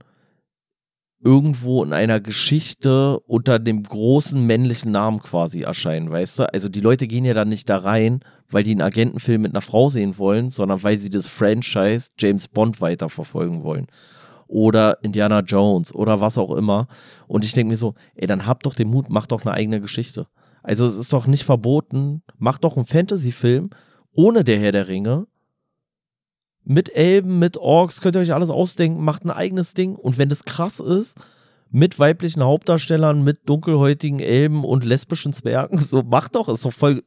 irgendwo 1.24 1.82
in 1.82 1.92
einer 1.92 2.20
Geschichte 2.20 3.18
unter 3.20 3.58
dem 3.58 3.82
großen 3.82 4.44
männlichen 4.46 4.92
Namen 4.92 5.20
quasi 5.20 5.62
erscheinen, 5.62 6.10
weißt 6.10 6.38
du? 6.40 6.54
Also 6.54 6.68
die 6.68 6.80
Leute 6.80 7.06
gehen 7.06 7.24
ja 7.24 7.34
dann 7.34 7.48
nicht 7.48 7.68
da 7.68 7.78
rein, 7.78 8.20
weil 8.48 8.62
die 8.62 8.70
einen 8.70 8.82
Agentenfilm 8.82 9.42
mit 9.42 9.52
einer 9.52 9.62
Frau 9.62 9.88
sehen 9.88 10.18
wollen, 10.18 10.50
sondern 10.50 10.82
weil 10.82 10.98
sie 10.98 11.10
das 11.10 11.26
Franchise 11.26 12.10
James 12.18 12.48
Bond 12.48 12.80
weiterverfolgen 12.80 13.64
wollen. 13.64 13.86
Oder 14.48 14.98
Indiana 15.02 15.40
Jones 15.40 15.94
oder 15.94 16.20
was 16.20 16.38
auch 16.38 16.54
immer. 16.54 16.86
Und 17.26 17.44
ich 17.44 17.52
denke 17.52 17.70
mir 17.70 17.76
so, 17.76 17.94
ey, 18.14 18.26
dann 18.26 18.46
habt 18.46 18.66
doch 18.66 18.74
den 18.74 18.88
Mut, 18.88 19.10
macht 19.10 19.32
doch 19.32 19.44
eine 19.44 19.54
eigene 19.54 19.80
Geschichte. 19.80 20.26
Also 20.62 20.86
es 20.86 20.96
ist 20.96 21.12
doch 21.12 21.26
nicht 21.26 21.44
verboten, 21.44 22.22
macht 22.38 22.64
doch 22.64 22.76
einen 22.76 22.86
Fantasy-Film 22.86 23.70
ohne 24.12 24.44
der 24.44 24.58
Herr 24.58 24.72
der 24.72 24.88
Ringe 24.88 25.26
mit 26.66 26.96
Elben, 26.96 27.38
mit 27.38 27.56
Orks, 27.56 28.00
könnt 28.00 28.16
ihr 28.16 28.20
euch 28.20 28.34
alles 28.34 28.50
ausdenken, 28.50 29.04
macht 29.04 29.24
ein 29.24 29.30
eigenes 29.30 29.72
Ding. 29.72 29.94
Und 29.94 30.18
wenn 30.18 30.28
das 30.28 30.44
krass 30.44 30.80
ist, 30.80 31.16
mit 31.70 31.98
weiblichen 31.98 32.42
Hauptdarstellern, 32.42 33.22
mit 33.22 33.48
dunkelhäutigen 33.48 34.18
Elben 34.18 34.64
und 34.64 34.84
lesbischen 34.84 35.32
Zwergen, 35.32 35.78
so 35.78 36.02
macht 36.02 36.34
doch, 36.34 36.48
ist 36.48 36.64
doch 36.64 36.72
voll. 36.72 37.02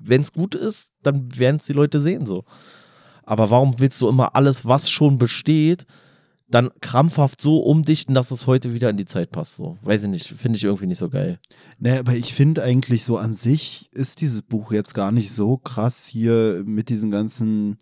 Wenn 0.00 0.22
es 0.22 0.32
gut 0.32 0.56
ist, 0.56 0.92
dann 1.02 1.38
werden 1.38 1.56
es 1.56 1.66
die 1.66 1.74
Leute 1.74 2.02
sehen, 2.02 2.26
so. 2.26 2.44
Aber 3.22 3.50
warum 3.50 3.78
willst 3.78 4.00
du 4.00 4.08
immer 4.08 4.34
alles, 4.34 4.66
was 4.66 4.90
schon 4.90 5.16
besteht, 5.16 5.86
dann 6.54 6.70
krampfhaft 6.80 7.40
so 7.40 7.58
umdichten, 7.58 8.14
dass 8.14 8.30
es 8.30 8.46
heute 8.46 8.72
wieder 8.74 8.90
in 8.90 8.96
die 8.96 9.04
Zeit 9.04 9.30
passt. 9.30 9.56
So, 9.56 9.78
weiß 9.82 10.04
ich 10.04 10.08
nicht, 10.08 10.28
finde 10.28 10.56
ich 10.56 10.64
irgendwie 10.64 10.86
nicht 10.86 10.98
so 10.98 11.08
geil. 11.08 11.38
Naja, 11.78 12.00
aber 12.00 12.14
ich 12.14 12.34
finde 12.34 12.62
eigentlich 12.62 13.04
so 13.04 13.16
an 13.16 13.34
sich 13.34 13.90
ist 13.92 14.20
dieses 14.20 14.42
Buch 14.42 14.72
jetzt 14.72 14.94
gar 14.94 15.12
nicht 15.12 15.32
so 15.32 15.56
krass 15.56 16.06
hier 16.06 16.62
mit 16.64 16.88
diesen 16.88 17.10
ganzen 17.10 17.78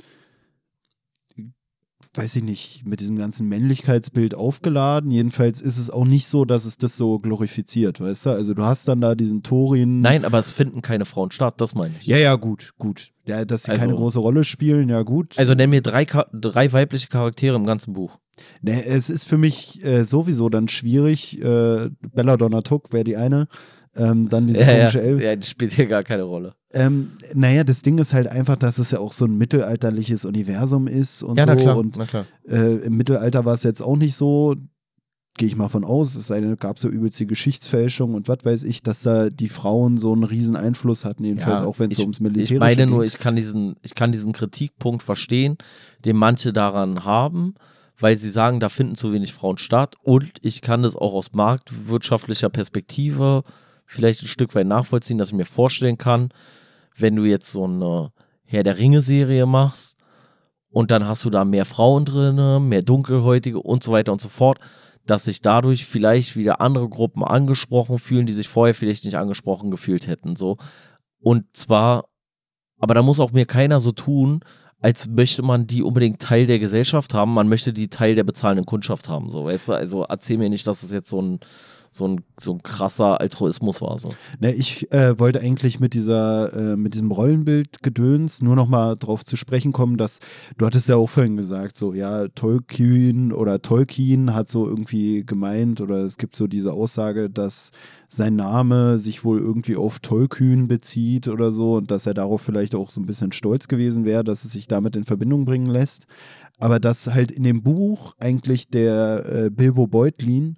weiß 2.14 2.36
ich 2.36 2.42
nicht, 2.42 2.84
mit 2.84 3.01
diesem 3.01 3.16
ganzen 3.16 3.48
Männlichkeitsbild 3.48 4.34
aufgeladen. 4.34 5.10
Jedenfalls 5.10 5.60
ist 5.60 5.78
es 5.78 5.90
auch 5.90 6.05
nicht 6.05 6.26
so, 6.26 6.44
dass 6.44 6.64
es 6.64 6.76
das 6.76 6.97
so 6.97 7.20
glorifiziert, 7.20 8.01
weißt 8.01 8.26
du? 8.26 8.30
Also 8.30 8.52
du 8.55 8.64
hast 8.64 8.88
dann 8.88 9.01
da 9.01 9.14
diesen 9.14 9.42
Torin. 9.42 10.01
Nein, 10.01 10.24
aber 10.24 10.38
es 10.38 10.51
finden 10.51 10.82
keine 10.82 11.05
Frauen 11.05 11.30
statt, 11.30 11.60
das 11.60 11.74
meine 11.74 11.94
ich. 12.01 12.06
Ja, 12.06 12.16
ja, 12.16 12.34
gut, 12.34 12.72
gut. 12.78 13.10
Ja, 13.26 13.44
dass 13.44 13.64
sie 13.64 13.70
also, 13.70 13.86
keine 13.86 13.97
große 13.97 14.18
Rolle 14.18 14.42
spielen, 14.42 14.88
ja 14.88 15.02
gut. 15.02 15.38
Also 15.38 15.55
nenn 15.55 15.70
mir 15.70 15.82
drei, 15.82 16.05
drei 16.05 16.72
weibliche 16.72 17.06
Charaktere 17.06 17.55
im 17.55 17.64
ganzen 17.64 17.92
Buch. 17.92 18.18
Ne, 18.62 18.84
es 18.84 19.10
ist 19.10 19.24
für 19.24 19.38
mich 19.38 19.84
äh, 19.84 20.04
sowieso 20.04 20.48
dann 20.48 20.68
schwierig. 20.68 21.40
Äh, 21.40 21.90
Belladonna 22.12 22.62
Tuck 22.62 22.92
wäre 22.92 23.04
die 23.04 23.16
eine. 23.16 23.48
Ähm, 23.96 24.28
dann 24.28 24.46
diese 24.46 24.60
ja, 24.60 24.78
komische 24.78 25.02
Elbe. 25.02 25.24
Ja, 25.24 25.34
die 25.34 25.46
spielt 25.46 25.72
hier 25.72 25.86
gar 25.86 26.04
keine 26.04 26.22
Rolle. 26.22 26.54
Ähm, 26.72 27.12
naja, 27.34 27.64
das 27.64 27.82
Ding 27.82 27.98
ist 27.98 28.12
halt 28.12 28.28
einfach, 28.28 28.56
dass 28.56 28.78
es 28.78 28.92
ja 28.92 29.00
auch 29.00 29.12
so 29.12 29.24
ein 29.24 29.36
mittelalterliches 29.36 30.24
Universum 30.24 30.86
ist 30.86 31.24
und 31.24 31.38
ja, 31.38 31.44
so. 31.44 31.50
Na 31.50 31.56
klar, 31.56 31.76
und 31.76 31.96
na 31.96 32.06
klar. 32.06 32.26
Äh, 32.48 32.76
im 32.84 32.96
Mittelalter 32.96 33.44
war 33.44 33.54
es 33.54 33.64
jetzt 33.64 33.82
auch 33.82 33.96
nicht 33.96 34.14
so, 34.14 34.54
gehe 35.36 35.48
ich 35.48 35.56
mal 35.56 35.68
von 35.68 35.84
aus, 35.84 36.14
es 36.14 36.28
sei 36.28 36.40
denn, 36.40 36.56
gab 36.56 36.78
so 36.78 36.88
übelst 36.88 37.18
die 37.18 37.26
Geschichtsfälschung 37.26 38.14
und 38.14 38.28
was 38.28 38.38
weiß 38.44 38.62
ich, 38.62 38.84
dass 38.84 39.02
da 39.02 39.28
die 39.28 39.48
Frauen 39.48 39.96
so 39.96 40.12
einen 40.12 40.22
riesen 40.22 40.54
Einfluss 40.54 41.04
hatten, 41.04 41.24
jedenfalls 41.24 41.60
ja, 41.60 41.66
auch 41.66 41.80
wenn 41.80 41.90
es 41.90 41.96
so 41.96 42.02
ums 42.02 42.20
Militärische 42.20 42.54
Ich 42.54 42.60
meine 42.60 42.86
nur, 42.86 43.04
ich 43.04 43.18
kann 43.18 43.34
diesen, 43.34 43.74
ich 43.82 43.96
kann 43.96 44.12
diesen 44.12 44.32
Kritikpunkt 44.32 45.02
verstehen, 45.02 45.56
den 46.04 46.16
manche 46.16 46.52
daran 46.52 47.04
haben, 47.04 47.54
weil 48.01 48.16
sie 48.16 48.31
sagen, 48.31 48.60
da 48.60 48.68
finden 48.68 48.97
zu 48.97 49.12
wenig 49.12 49.32
Frauen 49.32 49.59
statt 49.59 49.94
und 50.02 50.32
ich 50.43 50.62
kann 50.62 50.82
das 50.82 50.97
auch 50.97 51.14
aus 51.14 51.32
marktwirtschaftlicher 51.32 52.48
Perspektive 52.48 53.44
vielleicht 53.86 54.22
ein 54.22 54.28
Stück 54.28 54.55
weit 54.55 54.66
nachvollziehen, 54.66 55.18
dass 55.18 55.28
ich 55.28 55.35
mir 55.35 55.44
vorstellen 55.44 55.98
kann, 55.98 56.31
wenn 56.97 57.16
du 57.16 57.24
jetzt 57.24 57.52
so 57.52 57.64
eine 57.64 58.12
Herr 58.47 58.62
der 58.62 58.78
Ringe-Serie 58.78 59.47
machst 59.47 59.97
und 60.70 60.90
dann 60.90 61.06
hast 61.06 61.24
du 61.24 61.31
da 61.31 61.44
mehr 61.44 61.64
Frauen 61.64 62.05
drin, 62.05 62.68
mehr 62.68 62.82
Dunkelhäutige 62.82 63.60
und 63.60 63.82
so 63.82 63.93
weiter 63.93 64.12
und 64.12 64.20
so 64.20 64.28
fort, 64.28 64.59
dass 65.06 65.24
sich 65.24 65.43
dadurch 65.43 65.86
vielleicht 65.86 66.36
wieder 66.36 66.60
andere 66.60 66.89
Gruppen 66.89 67.24
angesprochen 67.24 67.98
fühlen, 67.98 68.27
die 68.27 68.32
sich 68.32 68.48
vorher 68.48 68.74
vielleicht 68.74 69.05
nicht 69.05 69.16
angesprochen 69.16 69.70
gefühlt 69.70 70.06
hätten. 70.06 70.36
So. 70.36 70.56
Und 71.20 71.44
zwar, 71.56 72.05
aber 72.78 72.94
da 72.94 73.02
muss 73.02 73.20
auch 73.20 73.32
mir 73.32 73.47
keiner 73.47 73.81
so 73.81 73.93
tun, 73.93 74.40
als 74.81 75.07
möchte 75.07 75.43
man 75.43 75.66
die 75.66 75.82
unbedingt 75.82 76.20
Teil 76.20 76.47
der 76.47 76.59
Gesellschaft 76.59 77.12
haben, 77.15 77.35
man 77.35 77.48
möchte 77.48 77.73
die 77.73 77.89
Teil 77.89 78.15
der 78.15 78.24
bezahlenden 78.24 78.66
Kundschaft 78.66 79.09
haben. 79.09 79.31
So, 79.31 79.44
weißt 79.44 79.69
du, 79.69 79.73
also 79.74 80.05
erzähl 80.05 80.39
mir 80.39 80.48
nicht, 80.48 80.66
dass 80.66 80.82
es 80.82 80.90
jetzt 80.90 81.11
so 81.11 81.20
ein 81.20 81.40
so 81.90 82.06
ein, 82.06 82.20
so 82.38 82.52
ein 82.52 82.62
krasser 82.62 83.20
Altruismus 83.20 83.80
war. 83.80 83.98
So. 83.98 84.10
Ne, 84.38 84.52
ich 84.52 84.92
äh, 84.92 85.18
wollte 85.18 85.40
eigentlich 85.40 85.80
mit 85.80 85.94
dieser, 85.94 86.52
äh, 86.54 86.76
mit 86.76 86.94
diesem 86.94 87.10
Rollenbild 87.10 87.82
gedöns 87.82 88.42
nur 88.42 88.54
noch 88.54 88.68
mal 88.68 88.96
drauf 88.96 89.24
zu 89.24 89.36
sprechen 89.36 89.72
kommen, 89.72 89.96
dass 89.96 90.20
du 90.56 90.66
hattest 90.66 90.88
ja 90.88 90.96
auch 90.96 91.08
vorhin 91.08 91.36
gesagt, 91.36 91.76
so 91.76 91.92
ja, 91.92 92.28
Tolkien 92.28 93.32
oder 93.32 93.60
Tolkien 93.60 94.34
hat 94.34 94.48
so 94.48 94.68
irgendwie 94.68 95.24
gemeint 95.24 95.80
oder 95.80 95.96
es 95.96 96.16
gibt 96.16 96.36
so 96.36 96.46
diese 96.46 96.72
Aussage, 96.72 97.28
dass 97.28 97.70
sein 98.08 98.36
Name 98.36 98.98
sich 98.98 99.24
wohl 99.24 99.40
irgendwie 99.40 99.76
auf 99.76 99.98
Tollkühn 100.00 100.68
bezieht 100.68 101.28
oder 101.28 101.50
so 101.50 101.76
und 101.76 101.90
dass 101.90 102.06
er 102.06 102.14
darauf 102.14 102.42
vielleicht 102.42 102.74
auch 102.74 102.90
so 102.90 103.00
ein 103.00 103.06
bisschen 103.06 103.32
stolz 103.32 103.68
gewesen 103.68 104.04
wäre, 104.04 104.24
dass 104.24 104.44
es 104.44 104.52
sich 104.52 104.66
damit 104.66 104.96
in 104.96 105.04
Verbindung 105.04 105.44
bringen 105.44 105.70
lässt. 105.70 106.06
Aber 106.58 106.78
dass 106.78 107.06
halt 107.06 107.30
in 107.30 107.42
dem 107.42 107.62
Buch 107.62 108.14
eigentlich 108.18 108.68
der 108.68 109.24
äh, 109.26 109.50
Bilbo 109.50 109.86
Beutlin 109.86 110.56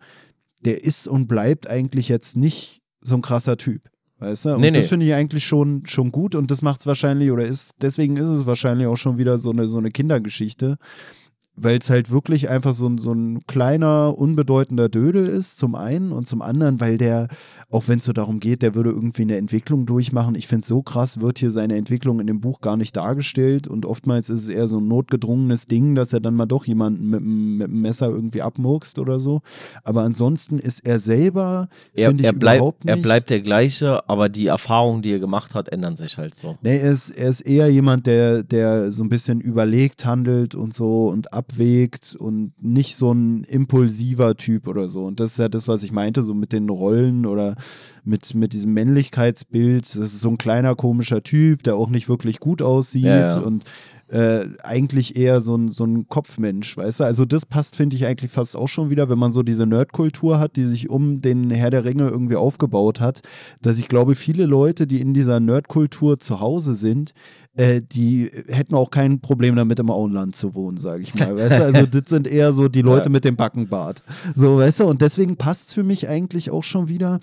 der 0.64 0.84
ist 0.84 1.06
und 1.06 1.26
bleibt 1.26 1.68
eigentlich 1.68 2.08
jetzt 2.08 2.36
nicht 2.36 2.80
so 3.00 3.16
ein 3.16 3.22
krasser 3.22 3.56
Typ. 3.56 3.88
Weißt 4.18 4.44
du? 4.44 4.54
Und 4.54 4.60
nee, 4.60 4.70
das 4.70 4.84
nee. 4.84 4.88
finde 4.88 5.06
ich 5.06 5.14
eigentlich 5.14 5.44
schon, 5.44 5.84
schon 5.86 6.12
gut 6.12 6.34
und 6.34 6.50
das 6.50 6.62
macht 6.62 6.80
es 6.80 6.86
wahrscheinlich, 6.86 7.30
oder 7.32 7.44
ist, 7.44 7.74
deswegen 7.80 8.16
ist 8.16 8.28
es 8.28 8.46
wahrscheinlich 8.46 8.86
auch 8.86 8.96
schon 8.96 9.18
wieder 9.18 9.36
so 9.36 9.50
eine, 9.50 9.66
so 9.66 9.78
eine 9.78 9.90
Kindergeschichte. 9.90 10.76
Weil 11.54 11.78
es 11.78 11.90
halt 11.90 12.10
wirklich 12.10 12.48
einfach 12.48 12.72
so, 12.72 12.86
ein- 12.86 12.98
so 12.98 13.12
ein 13.12 13.46
kleiner, 13.46 14.16
unbedeutender 14.16 14.88
Dödel 14.88 15.26
ist, 15.26 15.58
zum 15.58 15.74
einen 15.74 16.10
und 16.12 16.26
zum 16.26 16.40
anderen, 16.42 16.80
weil 16.80 16.96
der, 16.98 17.28
auch 17.70 17.88
wenn 17.88 17.98
es 17.98 18.04
so 18.06 18.12
darum 18.12 18.40
geht, 18.40 18.62
der 18.62 18.74
würde 18.74 18.90
irgendwie 18.90 19.22
eine 19.22 19.36
Entwicklung 19.36 19.84
durchmachen. 19.86 20.34
Ich 20.34 20.46
finde, 20.48 20.66
so 20.66 20.82
krass 20.82 21.20
wird 21.20 21.38
hier 21.38 21.50
seine 21.50 21.76
Entwicklung 21.76 22.20
in 22.20 22.26
dem 22.26 22.40
Buch 22.40 22.60
gar 22.62 22.76
nicht 22.76 22.96
dargestellt 22.96 23.68
und 23.68 23.84
oftmals 23.86 24.30
ist 24.30 24.44
es 24.44 24.48
eher 24.48 24.66
so 24.66 24.78
ein 24.78 24.88
notgedrungenes 24.88 25.66
Ding, 25.66 25.94
dass 25.94 26.12
er 26.12 26.20
dann 26.20 26.34
mal 26.34 26.46
doch 26.46 26.64
jemanden 26.66 27.08
mit, 27.10 27.22
mit 27.22 27.68
dem 27.68 27.80
Messer 27.82 28.08
irgendwie 28.08 28.42
abmurkst 28.42 28.98
oder 28.98 29.18
so. 29.18 29.40
Aber 29.84 30.02
ansonsten 30.02 30.58
ist 30.58 30.86
er 30.86 30.98
selber, 30.98 31.68
Er, 31.94 32.08
finde 32.08 32.22
ich, 32.22 32.26
er, 32.26 32.32
bleibt, 32.32 32.56
überhaupt 32.58 32.84
nicht. 32.84 32.96
er 32.96 33.02
bleibt 33.02 33.30
der 33.30 33.40
gleiche, 33.40 34.08
aber 34.08 34.28
die 34.28 34.46
Erfahrungen, 34.46 35.02
die 35.02 35.12
er 35.12 35.18
gemacht 35.18 35.54
hat, 35.54 35.68
ändern 35.70 35.96
sich 35.96 36.16
halt 36.18 36.34
so. 36.34 36.56
Nee, 36.62 36.78
er 36.78 36.90
ist, 36.92 37.10
er 37.10 37.28
ist 37.28 37.42
eher 37.42 37.68
jemand, 37.70 38.06
der, 38.06 38.42
der 38.42 38.90
so 38.92 39.02
ein 39.04 39.08
bisschen 39.10 39.40
überlegt 39.40 40.04
handelt 40.06 40.54
und 40.54 40.72
so 40.74 41.08
und 41.08 41.32
abwägt 41.42 42.14
und 42.18 42.52
nicht 42.62 42.96
so 42.96 43.12
ein 43.12 43.42
impulsiver 43.44 44.36
Typ 44.36 44.68
oder 44.68 44.88
so. 44.88 45.04
Und 45.04 45.18
das 45.20 45.32
ist 45.32 45.38
ja 45.38 45.48
das, 45.48 45.66
was 45.66 45.82
ich 45.82 45.92
meinte, 45.92 46.22
so 46.22 46.34
mit 46.34 46.52
den 46.52 46.68
Rollen 46.68 47.26
oder 47.26 47.56
mit, 48.04 48.34
mit 48.34 48.52
diesem 48.52 48.72
Männlichkeitsbild. 48.72 49.84
Das 49.84 49.96
ist 49.96 50.20
so 50.20 50.30
ein 50.30 50.38
kleiner 50.38 50.74
komischer 50.74 51.22
Typ, 51.22 51.62
der 51.64 51.76
auch 51.76 51.90
nicht 51.90 52.08
wirklich 52.08 52.38
gut 52.38 52.62
aussieht 52.62 53.04
Ja, 53.04 53.28
ja. 53.28 53.40
und 53.40 53.64
äh, 54.08 54.46
eigentlich 54.62 55.16
eher 55.16 55.40
so 55.40 55.56
ein, 55.56 55.70
so 55.70 55.84
ein 55.84 56.06
Kopfmensch, 56.06 56.76
weißt 56.76 57.00
du? 57.00 57.04
Also 57.04 57.24
das 57.24 57.46
passt, 57.46 57.76
finde 57.76 57.96
ich, 57.96 58.04
eigentlich 58.04 58.30
fast 58.30 58.56
auch 58.56 58.68
schon 58.68 58.90
wieder, 58.90 59.08
wenn 59.08 59.18
man 59.18 59.32
so 59.32 59.42
diese 59.42 59.66
Nerdkultur 59.66 60.38
hat, 60.38 60.56
die 60.56 60.66
sich 60.66 60.90
um 60.90 61.22
den 61.22 61.50
Herr 61.50 61.70
der 61.70 61.84
Ringe 61.84 62.08
irgendwie 62.08 62.36
aufgebaut 62.36 63.00
hat, 63.00 63.22
dass 63.62 63.78
ich 63.78 63.88
glaube, 63.88 64.14
viele 64.14 64.44
Leute, 64.44 64.86
die 64.86 65.00
in 65.00 65.14
dieser 65.14 65.40
Nerdkultur 65.40 66.20
zu 66.20 66.40
Hause 66.40 66.74
sind, 66.74 67.14
äh, 67.54 67.82
die 67.82 68.30
hätten 68.48 68.74
auch 68.74 68.90
kein 68.90 69.20
Problem 69.20 69.56
damit, 69.56 69.78
im 69.78 69.90
Auenland 69.90 70.34
zu 70.34 70.54
wohnen, 70.54 70.78
sage 70.78 71.02
ich 71.02 71.14
mal. 71.14 71.36
Weißt 71.36 71.58
du, 71.58 71.64
also 71.64 71.86
das 71.86 72.02
sind 72.06 72.26
eher 72.26 72.52
so 72.52 72.68
die 72.68 72.82
Leute 72.82 73.10
mit 73.10 73.24
dem 73.24 73.36
Backenbart. 73.36 74.02
So, 74.34 74.56
weißt 74.58 74.80
du, 74.80 74.84
und 74.86 75.02
deswegen 75.02 75.36
passt 75.36 75.68
es 75.68 75.74
für 75.74 75.82
mich 75.82 76.08
eigentlich 76.08 76.50
auch 76.50 76.64
schon 76.64 76.88
wieder, 76.88 77.20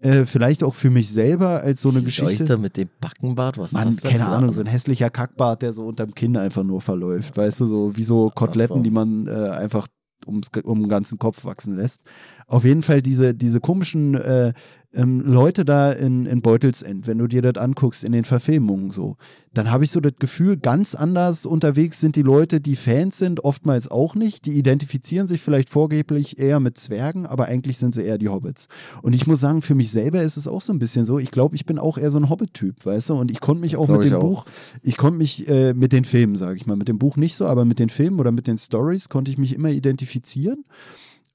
äh, 0.00 0.24
vielleicht 0.24 0.62
auch 0.62 0.74
für 0.74 0.90
mich 0.90 1.10
selber 1.10 1.62
als 1.62 1.82
so 1.82 1.88
eine 1.88 1.98
Die 1.98 2.06
Geschichte. 2.06 2.44
Leute 2.44 2.58
mit 2.58 2.76
dem 2.76 2.88
Backenbart, 3.00 3.58
was 3.58 3.72
Mann, 3.72 3.88
ist 3.88 3.96
das 3.96 4.10
denn 4.10 4.20
keine 4.20 4.30
Ahnung, 4.30 4.52
so 4.52 4.60
ein 4.60 4.66
hässlicher 4.66 5.10
Kackbart, 5.10 5.62
der 5.62 5.72
so 5.72 5.84
unterm 5.84 6.14
Kinn 6.14 6.36
einfach 6.36 6.62
nur 6.62 6.80
verläuft, 6.80 7.36
weißt 7.36 7.60
du, 7.60 7.66
so 7.66 7.96
wie 7.96 8.04
so 8.04 8.30
Koteletten, 8.34 8.76
so. 8.76 8.82
die 8.82 8.90
man 8.90 9.26
äh, 9.26 9.48
einfach 9.50 9.88
ums, 10.26 10.48
um 10.64 10.80
den 10.80 10.88
ganzen 10.88 11.18
Kopf 11.18 11.44
wachsen 11.44 11.76
lässt. 11.76 12.02
Auf 12.46 12.64
jeden 12.64 12.82
Fall 12.82 13.02
diese, 13.02 13.34
diese 13.34 13.60
komischen 13.60 14.14
äh, 14.14 14.52
ähm, 14.94 15.20
Leute 15.20 15.64
da 15.64 15.92
in, 15.92 16.26
in 16.26 16.42
Beutelsend, 16.42 17.06
wenn 17.06 17.18
du 17.18 17.26
dir 17.26 17.42
das 17.42 17.62
anguckst 17.62 18.04
in 18.04 18.12
den 18.12 18.24
Verfilmungen 18.24 18.90
so, 18.90 19.16
dann 19.54 19.70
habe 19.70 19.84
ich 19.84 19.90
so 19.90 20.00
das 20.00 20.14
Gefühl, 20.18 20.56
ganz 20.56 20.94
anders 20.94 21.46
unterwegs 21.46 22.00
sind 22.00 22.16
die 22.16 22.22
Leute, 22.22 22.60
die 22.60 22.76
Fans 22.76 23.18
sind, 23.18 23.44
oftmals 23.44 23.90
auch 23.90 24.14
nicht. 24.14 24.46
Die 24.46 24.52
identifizieren 24.52 25.26
sich 25.26 25.40
vielleicht 25.40 25.70
vorgeblich 25.70 26.38
eher 26.38 26.60
mit 26.60 26.78
Zwergen, 26.78 27.26
aber 27.26 27.46
eigentlich 27.46 27.78
sind 27.78 27.94
sie 27.94 28.02
eher 28.02 28.18
die 28.18 28.28
Hobbits. 28.28 28.68
Und 29.02 29.12
ich 29.12 29.26
muss 29.26 29.40
sagen, 29.40 29.62
für 29.62 29.74
mich 29.74 29.90
selber 29.90 30.22
ist 30.22 30.36
es 30.36 30.46
auch 30.46 30.62
so 30.62 30.72
ein 30.72 30.78
bisschen 30.78 31.04
so. 31.04 31.18
Ich 31.18 31.30
glaube, 31.30 31.54
ich 31.56 31.66
bin 31.66 31.78
auch 31.78 31.98
eher 31.98 32.10
so 32.10 32.18
ein 32.18 32.30
Hobbit-Typ, 32.30 32.84
weißt 32.84 33.10
du? 33.10 33.14
Und 33.14 33.30
ich 33.30 33.40
konnte 33.40 33.60
mich 33.60 33.76
auch 33.76 33.86
Glaub 33.86 34.02
mit 34.02 34.10
dem 34.10 34.18
auch. 34.18 34.20
Buch, 34.20 34.44
ich 34.82 34.96
konnte 34.96 35.18
mich 35.18 35.48
äh, 35.48 35.74
mit 35.74 35.92
den 35.92 36.04
Filmen, 36.04 36.36
sage 36.36 36.56
ich 36.56 36.66
mal, 36.66 36.76
mit 36.76 36.88
dem 36.88 36.98
Buch 36.98 37.16
nicht 37.16 37.36
so, 37.36 37.46
aber 37.46 37.64
mit 37.64 37.78
den 37.78 37.90
Filmen 37.90 38.20
oder 38.20 38.32
mit 38.32 38.46
den 38.46 38.58
Stories 38.58 39.08
konnte 39.08 39.30
ich 39.30 39.38
mich 39.38 39.54
immer 39.54 39.70
identifizieren. 39.70 40.64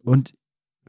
Und 0.04 0.32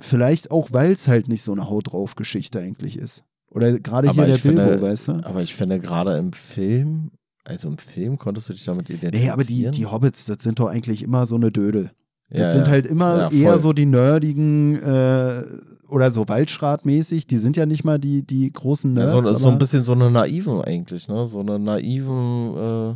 vielleicht 0.00 0.50
auch, 0.50 0.68
weil 0.72 0.92
es 0.92 1.08
halt 1.08 1.28
nicht 1.28 1.42
so 1.42 1.52
eine 1.52 1.68
Haut 1.68 1.92
drauf 1.92 2.14
Geschichte 2.14 2.58
eigentlich 2.60 2.96
ist. 2.98 3.24
Oder 3.50 3.78
gerade 3.80 4.10
hier 4.10 4.26
der 4.26 4.38
finde- 4.38 4.66
Bilbo, 4.66 4.82
weißt 4.86 5.08
du? 5.08 5.12
Aber 5.24 5.42
ich 5.42 5.54
finde 5.54 5.80
gerade 5.80 6.16
im 6.18 6.32
Film, 6.32 7.10
also 7.44 7.68
im 7.68 7.78
Film 7.78 8.18
konntest 8.18 8.48
du 8.48 8.52
dich 8.52 8.64
damit 8.64 8.90
identifizieren. 8.90 9.24
Nee, 9.26 9.30
aber 9.32 9.44
die, 9.44 9.70
die 9.70 9.86
Hobbits, 9.86 10.26
das 10.26 10.38
sind 10.42 10.58
doch 10.60 10.68
eigentlich 10.68 11.02
immer 11.02 11.24
so 11.26 11.36
eine 11.36 11.50
Dödel. 11.50 11.90
Das 12.30 12.40
Ja, 12.40 12.50
sind 12.50 12.66
ja. 12.66 12.72
halt 12.72 12.86
immer 12.86 13.30
Ja, 13.32 13.52
eher 13.52 13.58
so 13.58 13.72
die 13.72 13.86
nerdigen 13.86 14.76
äh, 14.82 15.42
oder 15.88 16.10
so 16.10 16.28
Waldschrat-mäßig. 16.28 17.26
Die 17.26 17.38
sind 17.38 17.56
ja 17.56 17.64
nicht 17.64 17.84
mal 17.84 17.98
die, 17.98 18.22
die 18.26 18.52
großen 18.52 18.94
Ja, 18.94 19.06
Nerds. 19.06 19.28
so, 19.28 19.34
so 19.34 19.44
aber- 19.46 19.52
ein 19.52 19.58
bisschen 19.58 19.82
so 19.84 19.92
eine 19.92 20.10
naiven 20.10 20.60
eigentlich, 20.60 21.08
ne? 21.08 21.26
So 21.26 21.40
eine 21.40 21.58
naiven, 21.58 22.54
äh, 22.54 22.94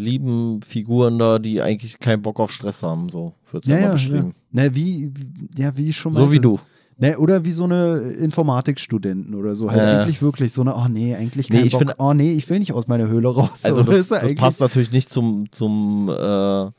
lieben 0.00 0.62
Figuren 0.62 1.18
da, 1.18 1.38
die 1.38 1.60
eigentlich 1.62 1.98
keinen 2.00 2.22
Bock 2.22 2.40
auf 2.40 2.50
Stress 2.52 2.82
haben, 2.82 3.08
so 3.10 3.34
wird's 3.50 3.68
ja, 3.68 3.74
immer 3.76 3.82
ja, 3.82 3.88
ja. 3.88 3.92
beschrieben. 3.94 4.34
Ne, 4.50 4.74
wie, 4.74 5.12
wie- 5.14 5.62
ja, 5.62 5.76
wie 5.76 5.88
ich 5.88 5.96
schon 5.96 6.12
So 6.12 6.32
wie 6.32 6.40
du. 6.40 6.58
Ne, 6.98 7.16
oder 7.18 7.44
wie 7.44 7.50
so 7.52 7.64
eine 7.64 7.96
Informatikstudenten 7.98 9.34
oder 9.34 9.54
so. 9.54 9.70
Halt 9.70 9.78
Ja, 9.78 9.92
ja. 9.92 10.00
eigentlich 10.00 10.20
wirklich 10.20 10.52
so 10.52 10.60
eine, 10.60 10.74
oh 10.74 10.86
nee, 10.88 11.14
eigentlich 11.14 11.48
Nee, 11.48 11.56
kein 11.58 11.66
ich 11.66 11.72
Bock. 11.72 11.78
finde- 11.80 11.94
oh 11.98 12.12
nee, 12.12 12.32
ich 12.34 12.48
will 12.50 12.58
nicht 12.58 12.72
aus 12.74 12.88
meiner 12.88 13.08
Höhle 13.08 13.28
raus. 13.28 13.64
Also 13.64 13.76
So, 13.76 13.82
das, 13.84 14.08
das 14.08 14.22
eigentlich- 14.24 14.36
passt 14.38 14.60
natürlich 14.60 14.90
nicht 14.92 15.08
zum, 15.10 15.50
zum 15.52 16.08
äh, 16.10 16.70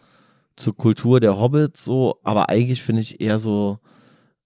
zur 0.57 0.75
Kultur 0.77 1.19
der 1.19 1.39
Hobbits 1.39 1.85
so, 1.85 2.17
aber 2.23 2.49
eigentlich 2.49 2.83
finde 2.83 3.01
ich 3.01 3.19
eher 3.21 3.39
so 3.39 3.79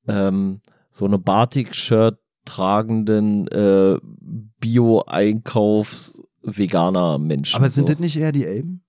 ähm, 0.07 0.61
so 0.91 1.03
eine 1.06 1.18
Batik-Shirt 1.18 2.18
tragenden 2.45 3.47
äh, 3.49 3.97
Bio-Einkaufs 4.61 6.22
Veganer 6.45 7.17
Menschen. 7.17 7.55
Aber 7.57 7.69
sind 7.69 7.88
so. 7.88 7.93
das 7.93 7.99
nicht 7.99 8.17
eher 8.17 8.31
die 8.31 8.45
Elben? 8.45 8.81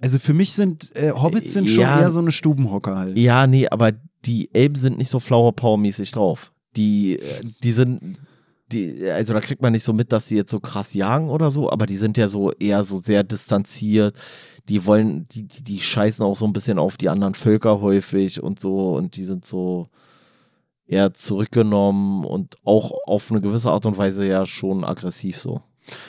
Also 0.00 0.18
für 0.18 0.34
mich 0.34 0.52
sind 0.52 0.94
äh, 0.94 1.12
Hobbits 1.12 1.52
sind 1.52 1.70
schon 1.70 1.82
Ja. 1.82 2.00
eher 2.00 2.10
so 2.10 2.20
eine 2.20 2.30
Stubenhocker 2.32 2.96
halt. 2.96 3.16
Ja, 3.18 3.46
nee, 3.46 3.66
aber 3.68 3.92
die 4.24 4.50
Elben 4.54 4.74
sind 4.76 4.98
nicht 4.98 5.08
so 5.08 5.20
Flower 5.20 5.52
Power 5.54 5.78
mäßig 5.78 6.10
drauf. 6.12 6.52
Die, 6.76 7.18
äh, 7.18 7.40
die 7.62 7.72
sind, 7.72 8.18
die, 8.72 9.08
also 9.10 9.32
da 9.32 9.40
kriegt 9.40 9.62
man 9.62 9.72
nicht 9.72 9.84
so 9.84 9.92
mit, 9.94 10.12
dass 10.12 10.28
sie 10.28 10.36
jetzt 10.36 10.50
so 10.50 10.60
krass 10.60 10.92
jagen 10.92 11.30
oder 11.30 11.50
so, 11.50 11.70
aber 11.70 11.86
die 11.86 11.96
sind 11.96 12.18
ja 12.18 12.28
so 12.28 12.52
eher 12.52 12.84
so 12.84 12.98
sehr 12.98 13.24
distanziert. 13.24 14.18
Die 14.68 14.84
wollen, 14.84 15.26
die, 15.28 15.44
die, 15.44 15.62
die 15.62 15.80
scheißen 15.80 16.24
auch 16.24 16.36
so 16.36 16.44
ein 16.44 16.52
bisschen 16.52 16.78
auf 16.78 16.96
die 16.98 17.08
anderen 17.08 17.34
Völker 17.34 17.80
häufig 17.80 18.42
und 18.42 18.60
so 18.60 18.94
und 18.94 19.16
die 19.16 19.24
sind 19.24 19.46
so 19.46 19.88
eher 20.86 21.14
zurückgenommen 21.14 22.24
und 22.24 22.56
auch 22.64 22.92
auf 23.06 23.30
eine 23.30 23.40
gewisse 23.40 23.70
Art 23.70 23.86
und 23.86 23.98
Weise 23.98 24.26
ja 24.26 24.46
schon 24.46 24.84
aggressiv 24.84 25.38
so. 25.38 25.60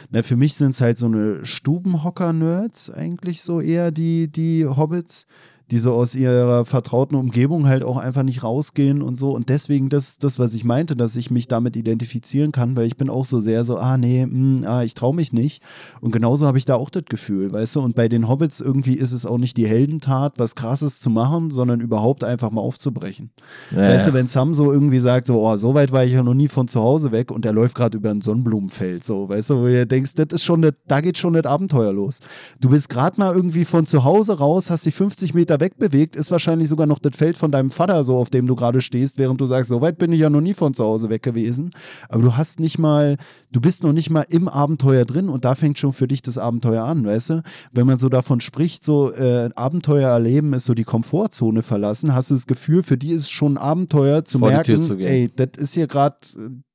Na, 0.09 0.23
für 0.23 0.35
mich 0.35 0.55
sind 0.55 0.71
es 0.71 0.81
halt 0.81 0.97
so 0.97 1.05
eine 1.05 1.45
Stubenhocker-Nerds 1.45 2.89
eigentlich 2.89 3.43
so 3.43 3.61
eher 3.61 3.91
die, 3.91 4.31
die 4.31 4.65
Hobbits, 4.65 5.27
die 5.71 5.79
so 5.79 5.93
aus 5.93 6.15
ihrer 6.15 6.63
vertrauten 6.63 7.15
Umgebung 7.15 7.67
halt 7.67 7.83
auch 7.83 7.97
einfach 7.97 8.23
nicht 8.23 8.43
rausgehen 8.43 9.01
und 9.01 9.17
so. 9.17 9.31
Und 9.31 9.49
deswegen 9.49 9.89
das, 9.89 10.17
das 10.17 10.39
was 10.39 10.53
ich 10.53 10.63
meinte, 10.63 10.95
dass 10.95 11.15
ich 11.17 11.29
mich 11.29 11.47
damit 11.47 11.75
identifizieren 11.75 12.53
kann, 12.53 12.77
weil 12.77 12.85
ich 12.85 12.95
bin 12.95 13.09
auch 13.09 13.25
so 13.25 13.39
sehr 13.39 13.65
so, 13.65 13.77
ah 13.77 13.97
nee, 13.97 14.25
mm, 14.25 14.63
ah, 14.65 14.83
ich 14.83 14.93
traue 14.93 15.13
mich 15.13 15.33
nicht. 15.33 15.61
Und 15.99 16.11
genauso 16.11 16.47
habe 16.47 16.57
ich 16.57 16.65
da 16.65 16.75
auch 16.75 16.89
das 16.89 17.03
Gefühl, 17.05 17.51
weißt 17.51 17.75
du. 17.75 17.81
Und 17.81 17.95
bei 17.95 18.07
den 18.07 18.29
Hobbits 18.29 18.61
irgendwie 18.61 18.93
ist 18.93 19.11
es 19.11 19.25
auch 19.25 19.37
nicht 19.37 19.57
die 19.57 19.67
Heldentat, 19.67 20.39
was 20.39 20.55
krasses 20.55 20.99
zu 20.99 21.09
machen, 21.09 21.51
sondern 21.51 21.81
überhaupt 21.81 22.23
einfach 22.23 22.49
mal 22.51 22.61
aufzubrechen. 22.61 23.31
Weißt 23.71 24.07
du, 24.07 24.13
wenn 24.13 24.27
Sam 24.27 24.53
so 24.53 24.71
irgendwie 24.71 24.99
sagt, 24.99 25.27
so, 25.27 25.45
oh, 25.45 25.57
so 25.57 25.73
weit 25.73 25.91
war 25.91 26.05
ich 26.05 26.13
ja 26.13 26.23
noch 26.23 26.33
nie 26.33 26.47
von 26.47 26.69
zu 26.69 26.81
Hause 26.81 27.11
weg 27.11 27.29
und 27.29 27.43
der 27.43 27.51
läuft 27.51 27.75
gerade 27.75 27.97
über 27.97 28.09
ein 28.09 28.21
Sonnenblumenfeld, 28.21 29.03
so, 29.03 29.27
weißt 29.27 29.49
du, 29.49 29.57
wo 29.61 29.65
du 29.65 29.85
denkst, 29.85 30.13
das 30.15 30.27
ist 30.31 30.43
schon, 30.43 30.61
das, 30.61 30.73
da 30.87 31.01
geht 31.01 31.17
schon 31.17 31.33
das 31.33 31.45
Abenteuer 31.45 31.91
los. 31.91 32.19
Du 32.61 32.69
bist 32.69 32.87
gerade 32.89 33.19
mal 33.19 33.35
irgendwie 33.35 33.65
von 33.65 33.85
zu 33.85 34.03
Hause 34.03 34.37
raus, 34.37 34.69
hast 34.69 34.85
dich 34.85 34.95
50 34.95 35.33
Meter 35.33 35.56
wegbewegt, 35.59 36.15
ist 36.15 36.31
wahrscheinlich 36.31 36.69
sogar 36.69 36.87
noch 36.87 36.99
das 36.99 37.15
Feld 37.15 37.37
von 37.37 37.51
deinem 37.51 37.71
Vater, 37.71 38.03
so, 38.03 38.17
auf 38.17 38.29
dem 38.29 38.47
du 38.47 38.55
gerade 38.55 38.81
stehst, 38.81 39.17
während 39.17 39.41
du 39.41 39.45
sagst, 39.45 39.69
so 39.69 39.81
weit 39.81 39.97
bin 39.97 40.11
ich 40.11 40.19
ja 40.19 40.29
noch 40.29 40.41
nie 40.41 40.53
von 40.53 40.73
zu 40.73 40.83
Hause 40.83 41.09
weg 41.09 41.23
gewesen. 41.23 41.71
Aber 42.09 42.23
du 42.23 42.37
hast 42.37 42.59
nicht 42.59 42.77
mal, 42.77 43.17
du 43.51 43.61
bist 43.61 43.83
noch 43.83 43.93
nicht 43.93 44.09
mal 44.09 44.25
im 44.29 44.47
Abenteuer 44.47 45.05
drin 45.05 45.29
und 45.29 45.45
da 45.45 45.55
fängt 45.55 45.77
schon 45.77 45.93
für 45.93 46.07
dich 46.07 46.21
das 46.21 46.37
Abenteuer 46.37 46.83
an, 46.83 47.05
weißt 47.05 47.29
du? 47.29 47.43
Wenn 47.71 47.87
man 47.87 47.97
so 47.97 48.09
davon 48.09 48.41
spricht, 48.41 48.83
so 48.83 49.11
äh, 49.11 49.49
Abenteuer 49.55 50.09
erleben 50.09 50.53
ist 50.53 50.65
so 50.65 50.73
die 50.73 50.83
Komfortzone 50.83 51.61
verlassen, 51.61 52.13
hast 52.13 52.29
du 52.31 52.35
das 52.35 52.47
Gefühl, 52.47 52.83
für 52.83 52.97
die 52.97 53.11
ist 53.11 53.21
es 53.21 53.29
schon 53.29 53.57
ein 53.57 53.63
Abenteuer 53.63 54.25
zu 54.25 54.39
Vor 54.39 54.49
merken, 54.49 54.83
zu 54.83 54.97
gehen. 54.97 55.07
ey, 55.07 55.31
das 55.35 55.61
ist 55.61 55.73
hier 55.73 55.87
gerade, 55.87 56.17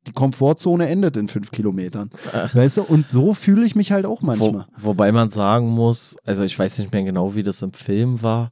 die 0.07 0.13
Komfortzone 0.13 0.89
endet 0.89 1.17
in 1.17 1.29
fünf 1.29 1.51
Kilometern. 1.51 2.11
Weißt 2.53 2.79
du? 2.79 2.83
Und 2.83 3.11
so 3.11 3.35
fühle 3.35 3.65
ich 3.65 3.77
mich 3.77 3.93
halt 3.93 4.07
auch 4.07 4.23
manchmal. 4.23 4.67
Wo, 4.77 4.89
wobei 4.89 5.13
man 5.13 5.31
sagen 5.31 5.69
muss, 5.69 6.17
also 6.25 6.43
ich 6.43 6.59
weiß 6.59 6.79
nicht 6.79 6.93
mehr 6.93 7.05
genau, 7.05 7.35
wie 7.35 7.43
das 7.43 7.63
im 7.63 7.73
Film 7.73 8.23
war, 8.23 8.51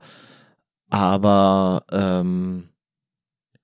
aber 0.91 1.85
ähm, 1.91 2.69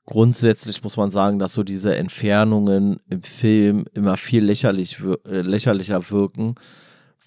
grundsätzlich 0.05 0.83
muss 0.83 0.97
man 0.97 1.11
sagen, 1.11 1.39
dass 1.39 1.53
so 1.53 1.63
diese 1.63 1.97
Entfernungen 1.97 2.99
im 3.09 3.23
Film 3.23 3.85
immer 3.95 4.17
viel 4.17 4.45
lächerlich, 4.45 4.99
äh, 5.29 5.41
lächerlicher 5.43 6.11
wirken, 6.11 6.55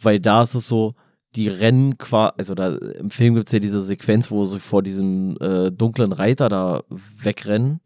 weil 0.02 0.20
da 0.20 0.44
ist 0.44 0.56
es 0.56 0.68
so, 0.68 0.96
die 1.36 1.48
rennen 1.48 1.98
quasi, 1.98 2.34
also 2.38 2.56
da 2.56 2.76
im 2.76 3.12
Film 3.12 3.36
gibt 3.36 3.48
es 3.48 3.54
ja 3.54 3.60
diese 3.60 3.82
Sequenz, 3.82 4.32
wo 4.32 4.46
sie 4.46 4.60
vor 4.60 4.82
diesem 4.82 5.38
äh, 5.40 5.72
dunklen 5.72 6.12
Reiter 6.12 6.50
da 6.50 6.82
wegrennen. 6.90 7.82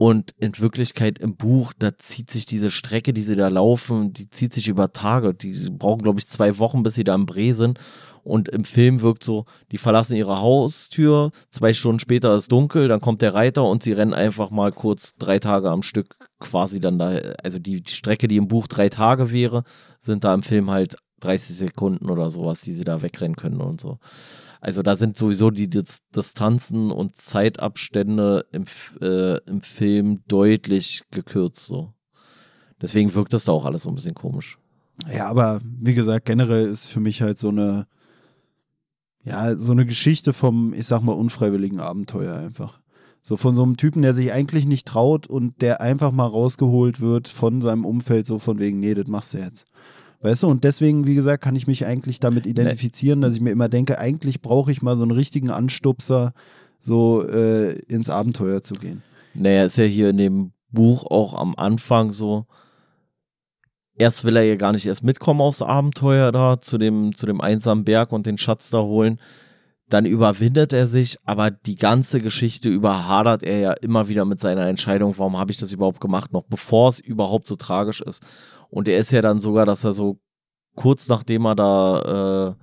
Und 0.00 0.32
in 0.38 0.58
Wirklichkeit 0.58 1.18
im 1.18 1.36
Buch, 1.36 1.74
da 1.78 1.94
zieht 1.94 2.30
sich 2.30 2.46
diese 2.46 2.70
Strecke, 2.70 3.12
die 3.12 3.20
sie 3.20 3.36
da 3.36 3.48
laufen, 3.48 4.14
die 4.14 4.24
zieht 4.24 4.54
sich 4.54 4.68
über 4.68 4.94
Tage. 4.94 5.34
Die 5.34 5.68
brauchen, 5.68 6.00
glaube 6.00 6.18
ich, 6.18 6.26
zwei 6.26 6.58
Wochen, 6.58 6.82
bis 6.82 6.94
sie 6.94 7.04
da 7.04 7.14
im 7.14 7.26
Bree 7.26 7.52
sind. 7.52 7.78
Und 8.22 8.48
im 8.48 8.64
Film 8.64 9.02
wirkt 9.02 9.22
so, 9.22 9.44
die 9.72 9.76
verlassen 9.76 10.16
ihre 10.16 10.40
Haustür, 10.40 11.32
zwei 11.50 11.74
Stunden 11.74 11.98
später 11.98 12.34
ist 12.34 12.50
dunkel, 12.50 12.88
dann 12.88 13.02
kommt 13.02 13.20
der 13.20 13.34
Reiter 13.34 13.64
und 13.64 13.82
sie 13.82 13.92
rennen 13.92 14.14
einfach 14.14 14.50
mal 14.50 14.72
kurz 14.72 15.16
drei 15.18 15.38
Tage 15.38 15.68
am 15.68 15.82
Stück 15.82 16.16
quasi 16.38 16.80
dann 16.80 16.98
da. 16.98 17.18
Also 17.44 17.58
die, 17.58 17.82
die 17.82 17.92
Strecke, 17.92 18.26
die 18.26 18.38
im 18.38 18.48
Buch 18.48 18.68
drei 18.68 18.88
Tage 18.88 19.30
wäre, 19.30 19.64
sind 20.00 20.24
da 20.24 20.32
im 20.32 20.42
Film 20.42 20.70
halt 20.70 20.96
30 21.20 21.56
Sekunden 21.56 22.08
oder 22.08 22.30
sowas, 22.30 22.62
die 22.62 22.72
sie 22.72 22.84
da 22.84 23.02
wegrennen 23.02 23.36
können 23.36 23.60
und 23.60 23.82
so. 23.82 23.98
Also 24.60 24.82
da 24.82 24.94
sind 24.94 25.16
sowieso 25.16 25.50
die 25.50 25.70
Distanzen 25.70 26.90
und 26.90 27.16
Zeitabstände 27.16 28.44
im, 28.52 28.64
äh, 29.00 29.38
im 29.48 29.62
Film 29.62 30.22
deutlich 30.28 31.02
gekürzt 31.10 31.66
so. 31.66 31.94
Deswegen 32.80 33.14
wirkt 33.14 33.32
das 33.32 33.44
da 33.44 33.52
auch 33.52 33.64
alles 33.64 33.82
so 33.82 33.88
ein 33.90 33.94
bisschen 33.94 34.14
komisch. 34.14 34.58
Ja, 35.10 35.28
aber 35.28 35.60
wie 35.64 35.94
gesagt, 35.94 36.26
generell 36.26 36.66
ist 36.66 36.86
für 36.86 37.00
mich 37.00 37.22
halt 37.22 37.38
so 37.38 37.48
eine, 37.48 37.86
ja, 39.24 39.56
so 39.56 39.72
eine 39.72 39.86
Geschichte 39.86 40.32
vom, 40.32 40.74
ich 40.74 40.86
sag 40.86 41.02
mal, 41.02 41.12
unfreiwilligen 41.12 41.80
Abenteuer 41.80 42.36
einfach. 42.36 42.80
So 43.22 43.36
von 43.36 43.54
so 43.54 43.62
einem 43.62 43.76
Typen, 43.76 44.02
der 44.02 44.14
sich 44.14 44.32
eigentlich 44.32 44.66
nicht 44.66 44.86
traut 44.86 45.26
und 45.26 45.60
der 45.60 45.80
einfach 45.80 46.10
mal 46.10 46.26
rausgeholt 46.26 47.00
wird 47.00 47.28
von 47.28 47.60
seinem 47.60 47.84
Umfeld, 47.84 48.26
so 48.26 48.38
von 48.38 48.58
wegen, 48.58 48.80
nee, 48.80 48.94
das 48.94 49.06
machst 49.08 49.34
du 49.34 49.38
jetzt. 49.38 49.66
Weißt 50.22 50.42
du, 50.42 50.48
und 50.48 50.64
deswegen, 50.64 51.06
wie 51.06 51.14
gesagt, 51.14 51.42
kann 51.42 51.56
ich 51.56 51.66
mich 51.66 51.86
eigentlich 51.86 52.20
damit 52.20 52.46
identifizieren, 52.46 53.22
dass 53.22 53.34
ich 53.34 53.40
mir 53.40 53.52
immer 53.52 53.70
denke, 53.70 53.98
eigentlich 53.98 54.42
brauche 54.42 54.70
ich 54.70 54.82
mal 54.82 54.94
so 54.94 55.02
einen 55.02 55.12
richtigen 55.12 55.50
Anstupser, 55.50 56.32
so 56.78 57.26
äh, 57.26 57.78
ins 57.88 58.10
Abenteuer 58.10 58.60
zu 58.60 58.74
gehen. 58.74 59.02
Naja, 59.32 59.64
ist 59.64 59.78
ja 59.78 59.84
hier 59.84 60.10
in 60.10 60.18
dem 60.18 60.52
Buch 60.70 61.06
auch 61.06 61.34
am 61.34 61.54
Anfang 61.56 62.12
so, 62.12 62.46
erst 63.94 64.24
will 64.24 64.36
er 64.36 64.44
ja 64.44 64.56
gar 64.56 64.72
nicht 64.72 64.86
erst 64.86 65.04
mitkommen 65.04 65.40
aufs 65.40 65.62
Abenteuer 65.62 66.32
da, 66.32 66.60
zu 66.60 66.76
dem, 66.76 67.14
zu 67.14 67.26
dem 67.26 67.40
einsamen 67.40 67.84
Berg 67.84 68.12
und 68.12 68.26
den 68.26 68.38
Schatz 68.38 68.70
da 68.70 68.82
holen. 68.82 69.20
Dann 69.88 70.06
überwindet 70.06 70.72
er 70.72 70.86
sich, 70.86 71.18
aber 71.24 71.50
die 71.50 71.76
ganze 71.76 72.20
Geschichte 72.20 72.68
überhadert 72.68 73.42
er 73.42 73.58
ja 73.58 73.72
immer 73.72 74.08
wieder 74.08 74.24
mit 74.24 74.38
seiner 74.38 74.66
Entscheidung, 74.66 75.14
warum 75.16 75.36
habe 75.36 75.50
ich 75.50 75.58
das 75.58 75.72
überhaupt 75.72 76.00
gemacht, 76.00 76.32
noch 76.32 76.44
bevor 76.44 76.88
es 76.90 77.00
überhaupt 77.00 77.46
so 77.46 77.56
tragisch 77.56 78.00
ist. 78.00 78.22
Und 78.70 78.88
er 78.88 78.98
ist 78.98 79.12
ja 79.12 79.22
dann 79.22 79.40
sogar, 79.40 79.66
dass 79.66 79.84
er 79.84 79.92
so 79.92 80.20
kurz 80.76 81.08
nachdem 81.08 81.44
er 81.46 81.56
da 81.56 82.48
äh, 82.50 82.54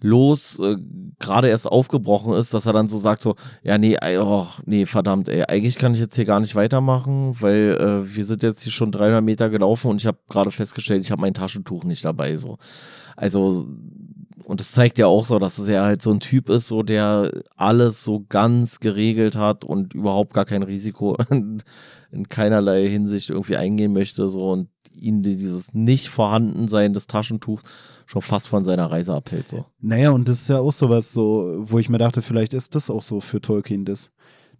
los 0.00 0.58
äh, 0.58 0.76
gerade 1.18 1.48
erst 1.48 1.66
aufgebrochen 1.66 2.34
ist, 2.34 2.52
dass 2.52 2.66
er 2.66 2.72
dann 2.72 2.88
so 2.88 2.98
sagt 2.98 3.22
so, 3.22 3.36
ja 3.62 3.78
nee, 3.78 3.96
oh, 4.18 4.46
nee, 4.64 4.84
verdammt, 4.84 5.28
ey, 5.28 5.44
eigentlich 5.44 5.78
kann 5.78 5.94
ich 5.94 6.00
jetzt 6.00 6.16
hier 6.16 6.26
gar 6.26 6.40
nicht 6.40 6.54
weitermachen, 6.54 7.36
weil 7.40 7.76
äh, 7.80 8.14
wir 8.14 8.24
sind 8.24 8.42
jetzt 8.42 8.62
hier 8.62 8.72
schon 8.72 8.92
300 8.92 9.22
Meter 9.22 9.48
gelaufen 9.48 9.90
und 9.90 10.00
ich 10.00 10.06
habe 10.06 10.18
gerade 10.28 10.50
festgestellt, 10.50 11.02
ich 11.02 11.10
habe 11.10 11.22
mein 11.22 11.34
Taschentuch 11.34 11.84
nicht 11.84 12.04
dabei 12.04 12.36
so. 12.36 12.58
Also 13.16 13.66
und 14.44 14.60
es 14.60 14.70
zeigt 14.70 14.98
ja 14.98 15.08
auch 15.08 15.24
so, 15.24 15.40
dass 15.40 15.58
es 15.58 15.68
ja 15.68 15.84
halt 15.84 16.02
so 16.02 16.12
ein 16.12 16.20
Typ 16.20 16.50
ist, 16.50 16.68
so 16.68 16.84
der 16.84 17.32
alles 17.56 18.04
so 18.04 18.24
ganz 18.28 18.78
geregelt 18.78 19.34
hat 19.34 19.64
und 19.64 19.92
überhaupt 19.94 20.34
gar 20.34 20.44
kein 20.44 20.62
Risiko 20.62 21.16
in, 21.30 21.62
in 22.12 22.28
keinerlei 22.28 22.88
Hinsicht 22.88 23.30
irgendwie 23.30 23.56
eingehen 23.56 23.92
möchte, 23.92 24.28
so 24.28 24.50
und 24.50 24.68
ihn 24.98 25.22
dieses 25.22 25.74
nicht 25.74 26.08
Vorhandensein 26.08 26.92
des 26.92 27.06
Taschentuchs 27.06 27.62
schon 28.06 28.22
fast 28.22 28.48
von 28.48 28.64
seiner 28.64 28.90
Reise 28.90 29.14
abhält, 29.14 29.48
so. 29.48 29.66
Naja, 29.80 30.10
und 30.10 30.28
das 30.28 30.42
ist 30.42 30.48
ja 30.48 30.58
auch 30.58 30.72
sowas, 30.72 31.12
so, 31.12 31.56
wo 31.60 31.78
ich 31.78 31.88
mir 31.88 31.98
dachte, 31.98 32.22
vielleicht 32.22 32.54
ist 32.54 32.74
das 32.74 32.90
auch 32.90 33.02
so 33.02 33.20
für 33.20 33.40
Tolkien 33.40 33.84
das. 33.84 34.12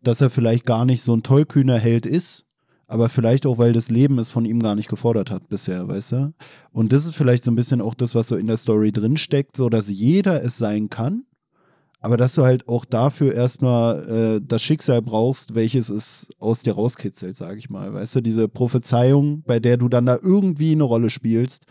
Dass 0.03 0.21
er 0.21 0.31
vielleicht 0.31 0.67
gar 0.67 0.85
nicht 0.85 1.03
so 1.03 1.15
ein 1.15 1.23
tollkühner 1.23 1.79
Held 1.79 2.07
ist, 2.07 2.45
aber 2.87 3.09
vielleicht 3.09 3.47
auch, 3.47 3.59
weil 3.59 3.73
das 3.73 3.91
Leben 3.91 4.19
es 4.19 4.31
von 4.31 4.45
ihm 4.45 4.61
gar 4.61 4.75
nicht 4.75 4.89
gefordert 4.89 5.31
hat 5.31 5.49
bisher, 5.49 5.89
weißt 5.89 6.13
du? 6.13 6.35
Und 6.71 6.93
das 6.93 7.07
ist 7.07 7.17
vielleicht 7.17 7.45
so 7.45 7.51
ein 7.51 7.57
bisschen 7.57 7.81
auch 7.81 7.95
das, 7.95 8.15
was 8.15 8.29
so 8.29 8.37
in 8.37 8.47
der 8.47 8.57
Story 8.57 8.93
drinsteckt, 8.93 9.57
so 9.57 9.69
dass 9.69 9.91
jeder 9.91 10.43
es 10.45 10.59
sein 10.59 10.89
kann, 10.89 11.25
aber 12.01 12.17
dass 12.17 12.35
du 12.35 12.45
halt 12.45 12.69
auch 12.69 12.85
dafür 12.85 13.35
erstmal 13.35 14.37
äh, 14.37 14.41
das 14.47 14.63
Schicksal 14.63 15.03
brauchst, 15.03 15.55
welches 15.55 15.89
es 15.89 16.29
aus 16.39 16.63
dir 16.63 16.75
rauskitzelt, 16.75 17.37
sag 17.37 17.59
ich 17.59 17.71
mal. 17.71 17.93
Weißt 17.93 18.17
du, 18.17 18.21
diese 18.21 18.49
Prophezeiung, 18.49 19.43
bei 19.47 19.59
der 19.59 19.77
du 19.77 19.89
dann 19.89 20.07
da 20.07 20.19
irgendwie 20.21 20.73
eine 20.73 20.85
Rolle 20.85 21.11
spielst 21.11 21.67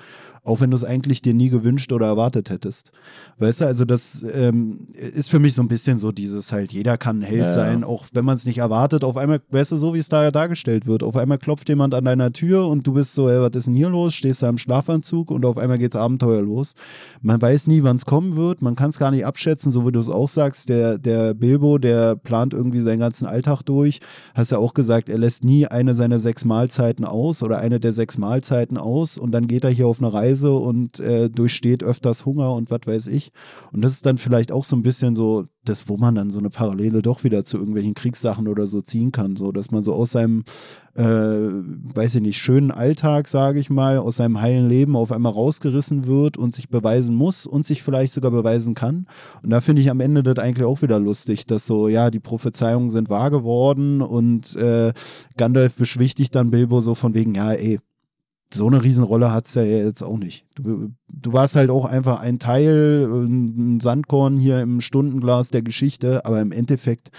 auch 0.45 0.61
wenn 0.61 0.71
du 0.71 0.77
es 0.77 0.83
eigentlich 0.83 1.21
dir 1.21 1.33
nie 1.33 1.49
gewünscht 1.49 1.91
oder 1.91 2.05
erwartet 2.05 2.49
hättest. 2.49 2.91
Weißt 3.39 3.61
du, 3.61 3.65
also 3.65 3.83
das 3.83 4.23
ähm, 4.33 4.87
ist 4.93 5.29
für 5.29 5.39
mich 5.39 5.55
so 5.55 5.61
ein 5.61 5.67
bisschen 5.67 5.97
so 5.97 6.11
dieses 6.11 6.51
halt, 6.51 6.71
jeder 6.71 6.97
kann 6.97 7.19
ein 7.19 7.23
Held 7.23 7.39
ja, 7.41 7.49
sein, 7.49 7.81
ja. 7.81 7.87
auch 7.87 8.05
wenn 8.13 8.23
man 8.23 8.37
es 8.37 8.45
nicht 8.45 8.59
erwartet. 8.59 9.03
Auf 9.03 9.17
einmal, 9.17 9.41
weißt 9.49 9.71
du, 9.71 9.77
so 9.77 9.93
wie 9.93 9.97
es 9.97 10.07
da 10.07 10.23
ja 10.23 10.31
dargestellt 10.31 10.85
wird, 10.85 11.01
auf 11.01 11.17
einmal 11.17 11.39
klopft 11.39 11.67
jemand 11.67 11.95
an 11.95 12.05
deiner 12.05 12.31
Tür 12.31 12.67
und 12.67 12.85
du 12.85 12.93
bist 12.93 13.13
so, 13.13 13.27
ey, 13.27 13.41
was 13.41 13.55
ist 13.55 13.67
denn 13.67 13.75
hier 13.75 13.89
los? 13.89 14.13
Stehst 14.13 14.43
da 14.43 14.49
im 14.49 14.59
Schlafanzug 14.59 15.31
und 15.31 15.45
auf 15.45 15.57
einmal 15.57 15.79
geht's 15.79 15.95
Abenteuer 15.95 16.41
los. 16.41 16.75
Man 17.21 17.41
weiß 17.41 17.67
nie, 17.67 17.81
wann 17.81 17.95
es 17.95 18.05
kommen 18.05 18.35
wird, 18.35 18.61
man 18.61 18.75
kann 18.75 18.91
es 18.91 18.99
gar 18.99 19.09
nicht 19.11 19.25
abschätzen, 19.25 19.71
so 19.71 19.87
wie 19.87 19.91
du 19.91 19.99
es 19.99 20.09
auch 20.09 20.29
sagst. 20.29 20.69
Der, 20.69 20.99
der 20.99 21.33
Bilbo, 21.33 21.79
der 21.79 22.15
plant 22.15 22.53
irgendwie 22.53 22.81
seinen 22.81 22.99
ganzen 22.99 23.25
Alltag 23.25 23.63
durch. 23.63 23.99
Hast 24.35 24.51
ja 24.51 24.59
auch 24.59 24.75
gesagt, 24.75 25.09
er 25.09 25.17
lässt 25.17 25.43
nie 25.43 25.65
eine 25.65 25.95
seiner 25.95 26.19
sechs 26.19 26.45
Mahlzeiten 26.45 27.03
aus 27.03 27.41
oder 27.41 27.57
eine 27.57 27.79
der 27.79 27.93
sechs 27.93 28.17
Mahlzeiten 28.19 28.77
aus 28.77 29.17
und 29.17 29.31
dann 29.31 29.47
geht 29.47 29.63
er 29.63 29.71
hier 29.71 29.87
auf 29.87 29.99
eine 29.99 30.13
Reise 30.13 30.34
Reise 30.35 30.53
und 30.53 30.99
äh, 30.99 31.29
durchsteht 31.29 31.83
öfters 31.83 32.25
Hunger 32.25 32.53
und 32.53 32.69
was 32.69 32.81
weiß 32.85 33.07
ich. 33.07 33.31
Und 33.71 33.83
das 33.83 33.93
ist 33.93 34.05
dann 34.05 34.17
vielleicht 34.17 34.51
auch 34.51 34.65
so 34.65 34.75
ein 34.75 34.83
bisschen 34.83 35.15
so 35.15 35.45
das, 35.63 35.89
wo 35.89 35.97
man 35.97 36.13
dann 36.13 36.29
so 36.29 36.37
eine 36.37 36.51
Parallele 36.51 37.01
doch 37.01 37.23
wieder 37.23 37.43
zu 37.43 37.57
irgendwelchen 37.57 37.95
Kriegssachen 37.95 38.47
oder 38.47 38.67
so 38.67 38.81
ziehen 38.81 39.11
kann, 39.11 39.35
so 39.35 39.51
dass 39.51 39.71
man 39.71 39.81
so 39.81 39.93
aus 39.93 40.11
seinem, 40.11 40.43
äh, 40.93 41.03
weiß 41.03 42.15
ich 42.15 42.21
nicht, 42.21 42.37
schönen 42.37 42.69
Alltag, 42.69 43.27
sage 43.27 43.59
ich 43.59 43.71
mal, 43.71 43.97
aus 43.97 44.17
seinem 44.17 44.39
heilen 44.39 44.69
Leben 44.69 44.95
auf 44.95 45.11
einmal 45.11 45.31
rausgerissen 45.31 46.05
wird 46.05 46.37
und 46.37 46.53
sich 46.53 46.69
beweisen 46.69 47.15
muss 47.15 47.47
und 47.47 47.65
sich 47.65 47.81
vielleicht 47.81 48.13
sogar 48.13 48.29
beweisen 48.29 48.75
kann. 48.75 49.07
Und 49.41 49.49
da 49.49 49.59
finde 49.59 49.81
ich 49.81 49.89
am 49.89 50.01
Ende 50.01 50.21
das 50.21 50.37
eigentlich 50.37 50.65
auch 50.65 50.83
wieder 50.83 50.99
lustig, 50.99 51.47
dass 51.47 51.65
so, 51.65 51.87
ja, 51.87 52.11
die 52.11 52.19
Prophezeiungen 52.19 52.91
sind 52.91 53.09
wahr 53.09 53.31
geworden 53.31 54.03
und 54.03 54.55
äh, 54.57 54.93
Gandalf 55.35 55.75
beschwichtigt 55.75 56.35
dann 56.35 56.51
Bilbo 56.51 56.79
so 56.81 56.93
von 56.93 57.15
wegen, 57.15 57.33
ja, 57.33 57.53
ey, 57.53 57.79
so 58.53 58.67
eine 58.67 58.83
Riesenrolle 58.83 59.31
hat 59.31 59.47
es 59.47 59.55
ja 59.55 59.63
jetzt 59.63 60.01
auch 60.01 60.17
nicht. 60.17 60.45
Du, 60.55 60.91
du 61.11 61.33
warst 61.33 61.55
halt 61.55 61.69
auch 61.69 61.85
einfach 61.85 62.21
ein 62.21 62.39
Teil, 62.39 63.07
ein 63.07 63.79
Sandkorn 63.79 64.37
hier 64.37 64.61
im 64.61 64.81
Stundenglas 64.81 65.49
der 65.49 65.61
Geschichte, 65.61 66.25
aber 66.25 66.41
im 66.41 66.51
Endeffekt 66.51 67.11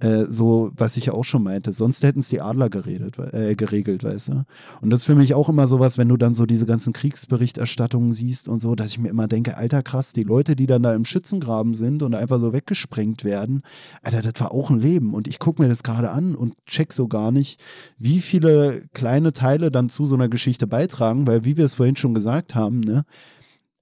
äh, 0.00 0.24
so, 0.28 0.72
was 0.76 0.96
ich 0.96 1.06
ja 1.06 1.12
auch 1.12 1.24
schon 1.24 1.44
meinte, 1.44 1.72
sonst 1.72 2.02
hätten 2.02 2.20
es 2.20 2.28
die 2.28 2.40
Adler 2.40 2.68
geredet, 2.68 3.16
äh, 3.32 3.54
geregelt, 3.54 4.02
weißt 4.02 4.28
du. 4.28 4.44
Und 4.80 4.90
das 4.90 5.00
ist 5.00 5.06
für 5.06 5.14
mich 5.14 5.34
auch 5.34 5.48
immer 5.48 5.66
sowas, 5.66 5.98
wenn 5.98 6.08
du 6.08 6.16
dann 6.16 6.34
so 6.34 6.46
diese 6.46 6.66
ganzen 6.66 6.92
Kriegsberichterstattungen 6.92 8.12
siehst 8.12 8.48
und 8.48 8.60
so, 8.60 8.74
dass 8.74 8.88
ich 8.88 8.98
mir 8.98 9.08
immer 9.08 9.28
denke, 9.28 9.56
alter 9.56 9.82
krass, 9.82 10.12
die 10.12 10.24
Leute, 10.24 10.56
die 10.56 10.66
dann 10.66 10.82
da 10.82 10.94
im 10.94 11.04
Schützengraben 11.04 11.74
sind 11.74 12.02
und 12.02 12.14
einfach 12.14 12.40
so 12.40 12.52
weggesprengt 12.52 13.24
werden, 13.24 13.62
alter, 14.02 14.22
das 14.22 14.40
war 14.40 14.52
auch 14.52 14.70
ein 14.70 14.80
Leben. 14.80 15.14
Und 15.14 15.28
ich 15.28 15.38
gucke 15.38 15.62
mir 15.62 15.68
das 15.68 15.82
gerade 15.82 16.10
an 16.10 16.34
und 16.34 16.54
check 16.66 16.92
so 16.92 17.06
gar 17.06 17.30
nicht, 17.30 17.62
wie 17.96 18.20
viele 18.20 18.82
kleine 18.94 19.32
Teile 19.32 19.70
dann 19.70 19.88
zu 19.88 20.06
so 20.06 20.16
einer 20.16 20.28
Geschichte 20.28 20.66
beitragen, 20.66 21.26
weil 21.26 21.44
wie 21.44 21.56
wir 21.56 21.64
es 21.64 21.74
vorhin 21.74 21.96
schon 21.96 22.14
gesagt 22.14 22.54
haben, 22.54 22.80
ne, 22.80 23.04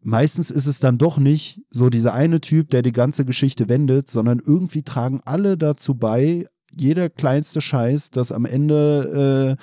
meistens 0.02 0.50
ist 0.50 0.66
es 0.66 0.80
dann 0.80 0.98
doch 0.98 1.18
nicht 1.18 1.62
so 1.70 1.90
dieser 1.90 2.14
eine 2.14 2.40
Typ, 2.40 2.70
der 2.70 2.82
die 2.82 2.92
ganze 2.92 3.24
Geschichte 3.24 3.68
wendet, 3.68 4.10
sondern 4.10 4.40
irgendwie 4.44 4.82
tragen 4.82 5.20
alle 5.24 5.56
dazu 5.56 5.94
bei, 5.94 6.46
jeder 6.74 7.10
kleinste 7.10 7.60
Scheiß, 7.60 8.10
dass 8.10 8.32
am 8.32 8.44
Ende, 8.44 9.56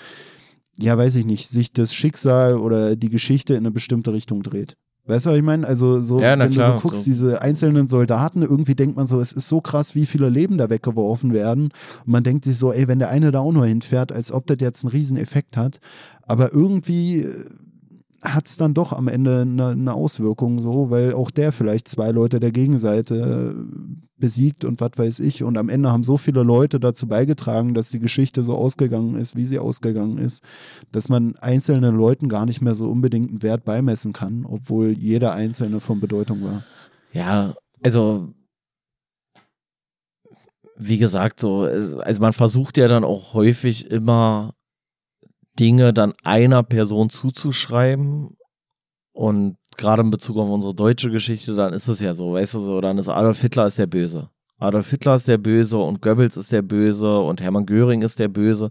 äh, 0.79 0.83
ja, 0.83 0.97
weiß 0.97 1.15
ich 1.15 1.25
nicht, 1.25 1.49
sich 1.49 1.73
das 1.73 1.93
Schicksal 1.93 2.57
oder 2.57 2.95
die 2.95 3.09
Geschichte 3.09 3.53
in 3.53 3.59
eine 3.59 3.71
bestimmte 3.71 4.13
Richtung 4.13 4.43
dreht. 4.43 4.77
Weißt 5.05 5.25
du, 5.25 5.31
was 5.31 5.37
ich 5.37 5.43
meine? 5.43 5.65
Also, 5.65 6.01
so, 6.01 6.19
ja, 6.19 6.37
wenn 6.37 6.51
klar, 6.51 6.73
du 6.73 6.75
so 6.75 6.81
guckst, 6.81 7.05
so. 7.05 7.09
diese 7.09 7.41
einzelnen 7.41 7.87
Soldaten, 7.87 8.43
irgendwie 8.43 8.75
denkt 8.75 8.95
man 8.95 9.07
so, 9.07 9.19
es 9.19 9.31
ist 9.31 9.49
so 9.49 9.59
krass, 9.59 9.95
wie 9.95 10.05
viele 10.05 10.29
Leben 10.29 10.59
da 10.59 10.69
weggeworfen 10.69 11.33
werden. 11.33 11.71
Und 12.05 12.07
man 12.07 12.23
denkt 12.23 12.45
sich 12.45 12.57
so, 12.57 12.71
ey, 12.71 12.87
wenn 12.87 12.99
der 12.99 13.09
eine 13.09 13.31
da 13.31 13.39
auch 13.39 13.51
nur 13.51 13.65
hinfährt, 13.65 14.11
als 14.11 14.31
ob 14.31 14.45
das 14.45 14.57
jetzt 14.59 14.85
einen 14.85 14.91
riesen 14.91 15.17
Effekt 15.17 15.57
hat. 15.57 15.79
Aber 16.21 16.53
irgendwie 16.53 17.25
hat 18.21 18.47
es 18.47 18.57
dann 18.57 18.73
doch 18.73 18.91
am 18.91 19.07
Ende 19.07 19.41
eine, 19.41 19.67
eine, 19.69 19.93
Auswirkung 19.93 20.59
so, 20.59 20.89
weil 20.89 21.13
auch 21.13 21.31
der 21.31 21.51
vielleicht 21.51 21.87
zwei 21.87 22.11
Leute 22.11 22.39
der 22.39 22.51
Gegenseite 22.51 23.55
besiegt 24.17 24.65
und 24.65 24.81
was 24.81 24.91
weiß 24.95 25.19
ich. 25.21 25.43
Und 25.43 25.57
am 25.57 25.69
Ende 25.69 25.91
haben 25.91 26.03
so 26.03 26.17
viele 26.17 26.43
Leute 26.43 26.79
dazu 26.79 27.07
beigetragen, 27.07 27.73
dass 27.73 27.89
die 27.89 27.99
Geschichte 27.99 28.43
so 28.43 28.55
ausgegangen 28.55 29.15
ist, 29.15 29.35
wie 29.35 29.45
sie 29.45 29.59
ausgegangen 29.59 30.17
ist, 30.17 30.43
dass 30.91 31.07
man 31.07 31.35
einzelnen 31.37 31.95
Leuten 31.95 32.27
gar 32.27 32.45
nicht 32.45 32.61
mehr 32.61 32.75
so 32.75 32.89
unbedingt 32.89 33.29
einen 33.29 33.43
Wert 33.43 33.63
beimessen 33.63 34.11
kann, 34.11 34.45
obwohl 34.45 34.97
jeder 34.97 35.33
einzelne 35.33 35.79
von 35.79 36.01
Bedeutung 36.01 36.43
war. 36.43 36.63
Ja, 37.13 37.53
also 37.83 38.33
wie 40.75 40.97
gesagt, 40.97 41.39
so, 41.39 41.63
also 41.63 42.21
man 42.21 42.33
versucht 42.33 42.77
ja 42.77 42.87
dann 42.87 43.03
auch 43.03 43.33
häufig 43.33 43.91
immer 43.91 44.53
Dinge 45.59 45.93
dann 45.93 46.13
einer 46.23 46.63
Person 46.63 47.09
zuzuschreiben. 47.09 48.35
Und 49.11 49.57
gerade 49.77 50.01
in 50.01 50.11
Bezug 50.11 50.37
auf 50.37 50.49
unsere 50.49 50.73
deutsche 50.73 51.11
Geschichte, 51.11 51.55
dann 51.55 51.73
ist 51.73 51.87
es 51.87 51.99
ja 51.99 52.15
so, 52.15 52.33
weißt 52.33 52.53
du 52.53 52.59
so, 52.59 52.81
dann 52.81 52.97
ist 52.97 53.09
Adolf 53.09 53.41
Hitler 53.41 53.67
ist 53.67 53.77
der 53.77 53.87
Böse. 53.87 54.29
Adolf 54.57 54.89
Hitler 54.89 55.15
ist 55.15 55.27
der 55.27 55.37
Böse 55.37 55.77
und 55.77 56.01
Goebbels 56.01 56.37
ist 56.37 56.51
der 56.51 56.61
Böse 56.61 57.19
und 57.19 57.41
Hermann 57.41 57.65
Göring 57.65 58.01
ist 58.01 58.19
der 58.19 58.27
Böse. 58.27 58.69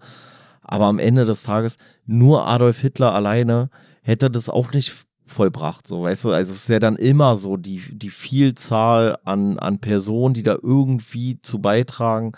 Aber 0.62 0.86
am 0.86 0.98
Ende 0.98 1.24
des 1.24 1.42
Tages, 1.42 1.76
nur 2.04 2.46
Adolf 2.46 2.80
Hitler 2.80 3.14
alleine 3.14 3.70
hätte 4.02 4.30
das 4.30 4.50
auch 4.50 4.72
nicht 4.72 5.06
vollbracht, 5.26 5.86
so, 5.86 6.02
weißt 6.02 6.24
du, 6.24 6.30
also 6.30 6.52
es 6.52 6.60
ist 6.60 6.68
ja 6.68 6.78
dann 6.78 6.96
immer 6.96 7.36
so 7.36 7.58
die, 7.58 7.82
die 7.92 8.10
Vielzahl 8.10 9.18
an, 9.24 9.58
an 9.58 9.78
Personen, 9.78 10.34
die 10.34 10.42
da 10.42 10.56
irgendwie 10.62 11.38
zu 11.42 11.58
beitragen, 11.58 12.32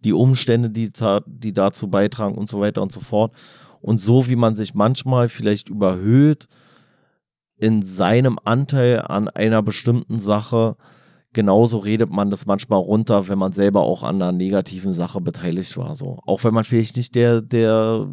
die 0.00 0.12
Umstände, 0.12 0.70
die, 0.70 0.90
die 1.26 1.52
dazu 1.52 1.88
beitragen 1.88 2.36
und 2.36 2.50
so 2.50 2.60
weiter 2.60 2.82
und 2.82 2.92
so 2.92 3.00
fort. 3.00 3.32
Und 3.82 4.00
so 4.00 4.28
wie 4.28 4.36
man 4.36 4.56
sich 4.56 4.74
manchmal 4.74 5.28
vielleicht 5.28 5.68
überhöht, 5.68 6.48
in 7.58 7.84
seinem 7.84 8.38
Anteil 8.44 9.02
an 9.02 9.28
einer 9.28 9.62
bestimmten 9.62 10.18
Sache 10.18 10.76
genauso 11.32 11.78
redet 11.78 12.10
man 12.10 12.30
das 12.30 12.46
manchmal 12.46 12.78
runter, 12.78 13.28
wenn 13.28 13.38
man 13.38 13.52
selber 13.52 13.82
auch 13.82 14.02
an 14.02 14.16
einer 14.16 14.32
negativen 14.32 14.94
Sache 14.94 15.20
beteiligt 15.20 15.76
war. 15.76 15.94
So. 15.94 16.18
Auch 16.26 16.44
wenn 16.44 16.54
man 16.54 16.64
vielleicht 16.64 16.96
nicht 16.96 17.14
der, 17.14 17.40
der, 17.40 18.06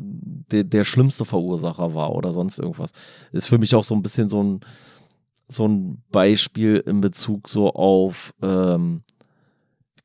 der, 0.51 0.63
der 0.63 0.83
schlimmste 0.83 1.25
Verursacher 1.25 1.93
war 1.93 2.15
oder 2.15 2.31
sonst 2.31 2.59
irgendwas. 2.59 2.91
Ist 3.31 3.47
für 3.47 3.57
mich 3.57 3.75
auch 3.75 3.83
so 3.83 3.95
ein 3.95 4.01
bisschen 4.01 4.29
so 4.29 4.41
ein, 4.41 4.59
so 5.47 5.67
ein 5.67 6.01
Beispiel 6.11 6.77
in 6.85 7.01
Bezug 7.01 7.49
so 7.49 7.73
auf 7.73 8.33
ähm, 8.41 9.03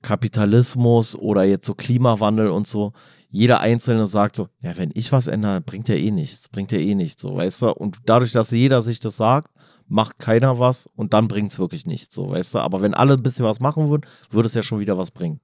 Kapitalismus 0.02 1.16
oder 1.16 1.44
jetzt 1.44 1.66
so 1.66 1.74
Klimawandel 1.74 2.48
und 2.48 2.66
so. 2.66 2.92
Jeder 3.34 3.58
Einzelne 3.58 4.06
sagt 4.06 4.36
so, 4.36 4.46
ja, 4.62 4.76
wenn 4.76 4.92
ich 4.94 5.10
was 5.10 5.26
ändere, 5.26 5.60
bringt 5.60 5.88
ja 5.88 5.96
eh 5.96 6.12
nichts, 6.12 6.48
bringt 6.48 6.70
ja 6.70 6.78
eh 6.78 6.94
nichts, 6.94 7.20
so, 7.20 7.34
weißt 7.34 7.62
du? 7.62 7.74
Und 7.74 7.98
dadurch, 8.06 8.30
dass 8.30 8.52
jeder 8.52 8.80
sich 8.80 9.00
das 9.00 9.16
sagt, 9.16 9.50
macht 9.88 10.20
keiner 10.20 10.60
was 10.60 10.88
und 10.94 11.14
dann 11.14 11.26
bringt 11.26 11.50
es 11.50 11.58
wirklich 11.58 11.84
nichts, 11.84 12.14
so, 12.14 12.30
weißt 12.30 12.54
du? 12.54 12.58
Aber 12.60 12.80
wenn 12.80 12.94
alle 12.94 13.14
ein 13.14 13.24
bisschen 13.24 13.44
was 13.44 13.58
machen 13.58 13.90
würden, 13.90 14.06
würde 14.30 14.46
es 14.46 14.54
ja 14.54 14.62
schon 14.62 14.78
wieder 14.78 14.96
was 14.98 15.10
bringen. 15.10 15.40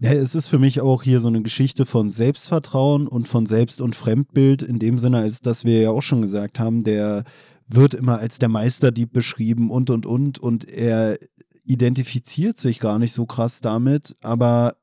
Ja, 0.00 0.10
es 0.10 0.34
ist 0.34 0.48
für 0.48 0.58
mich 0.58 0.80
auch 0.80 1.04
hier 1.04 1.20
so 1.20 1.28
eine 1.28 1.40
Geschichte 1.40 1.86
von 1.86 2.10
Selbstvertrauen 2.10 3.06
und 3.06 3.28
von 3.28 3.46
Selbst- 3.46 3.80
und 3.80 3.94
Fremdbild 3.94 4.62
in 4.62 4.80
dem 4.80 4.98
Sinne, 4.98 5.18
als 5.18 5.40
dass 5.40 5.64
wir 5.64 5.80
ja 5.82 5.90
auch 5.90 6.02
schon 6.02 6.20
gesagt 6.20 6.58
haben, 6.58 6.82
der 6.82 7.22
wird 7.68 7.94
immer 7.94 8.18
als 8.18 8.40
der 8.40 8.48
Meisterdieb 8.48 9.12
beschrieben 9.12 9.70
und 9.70 9.88
und 9.88 10.04
und 10.04 10.40
und 10.40 10.68
er 10.68 11.16
identifiziert 11.64 12.58
sich 12.58 12.80
gar 12.80 12.98
nicht 12.98 13.12
so 13.12 13.24
krass 13.24 13.60
damit, 13.60 14.16
aber 14.20 14.74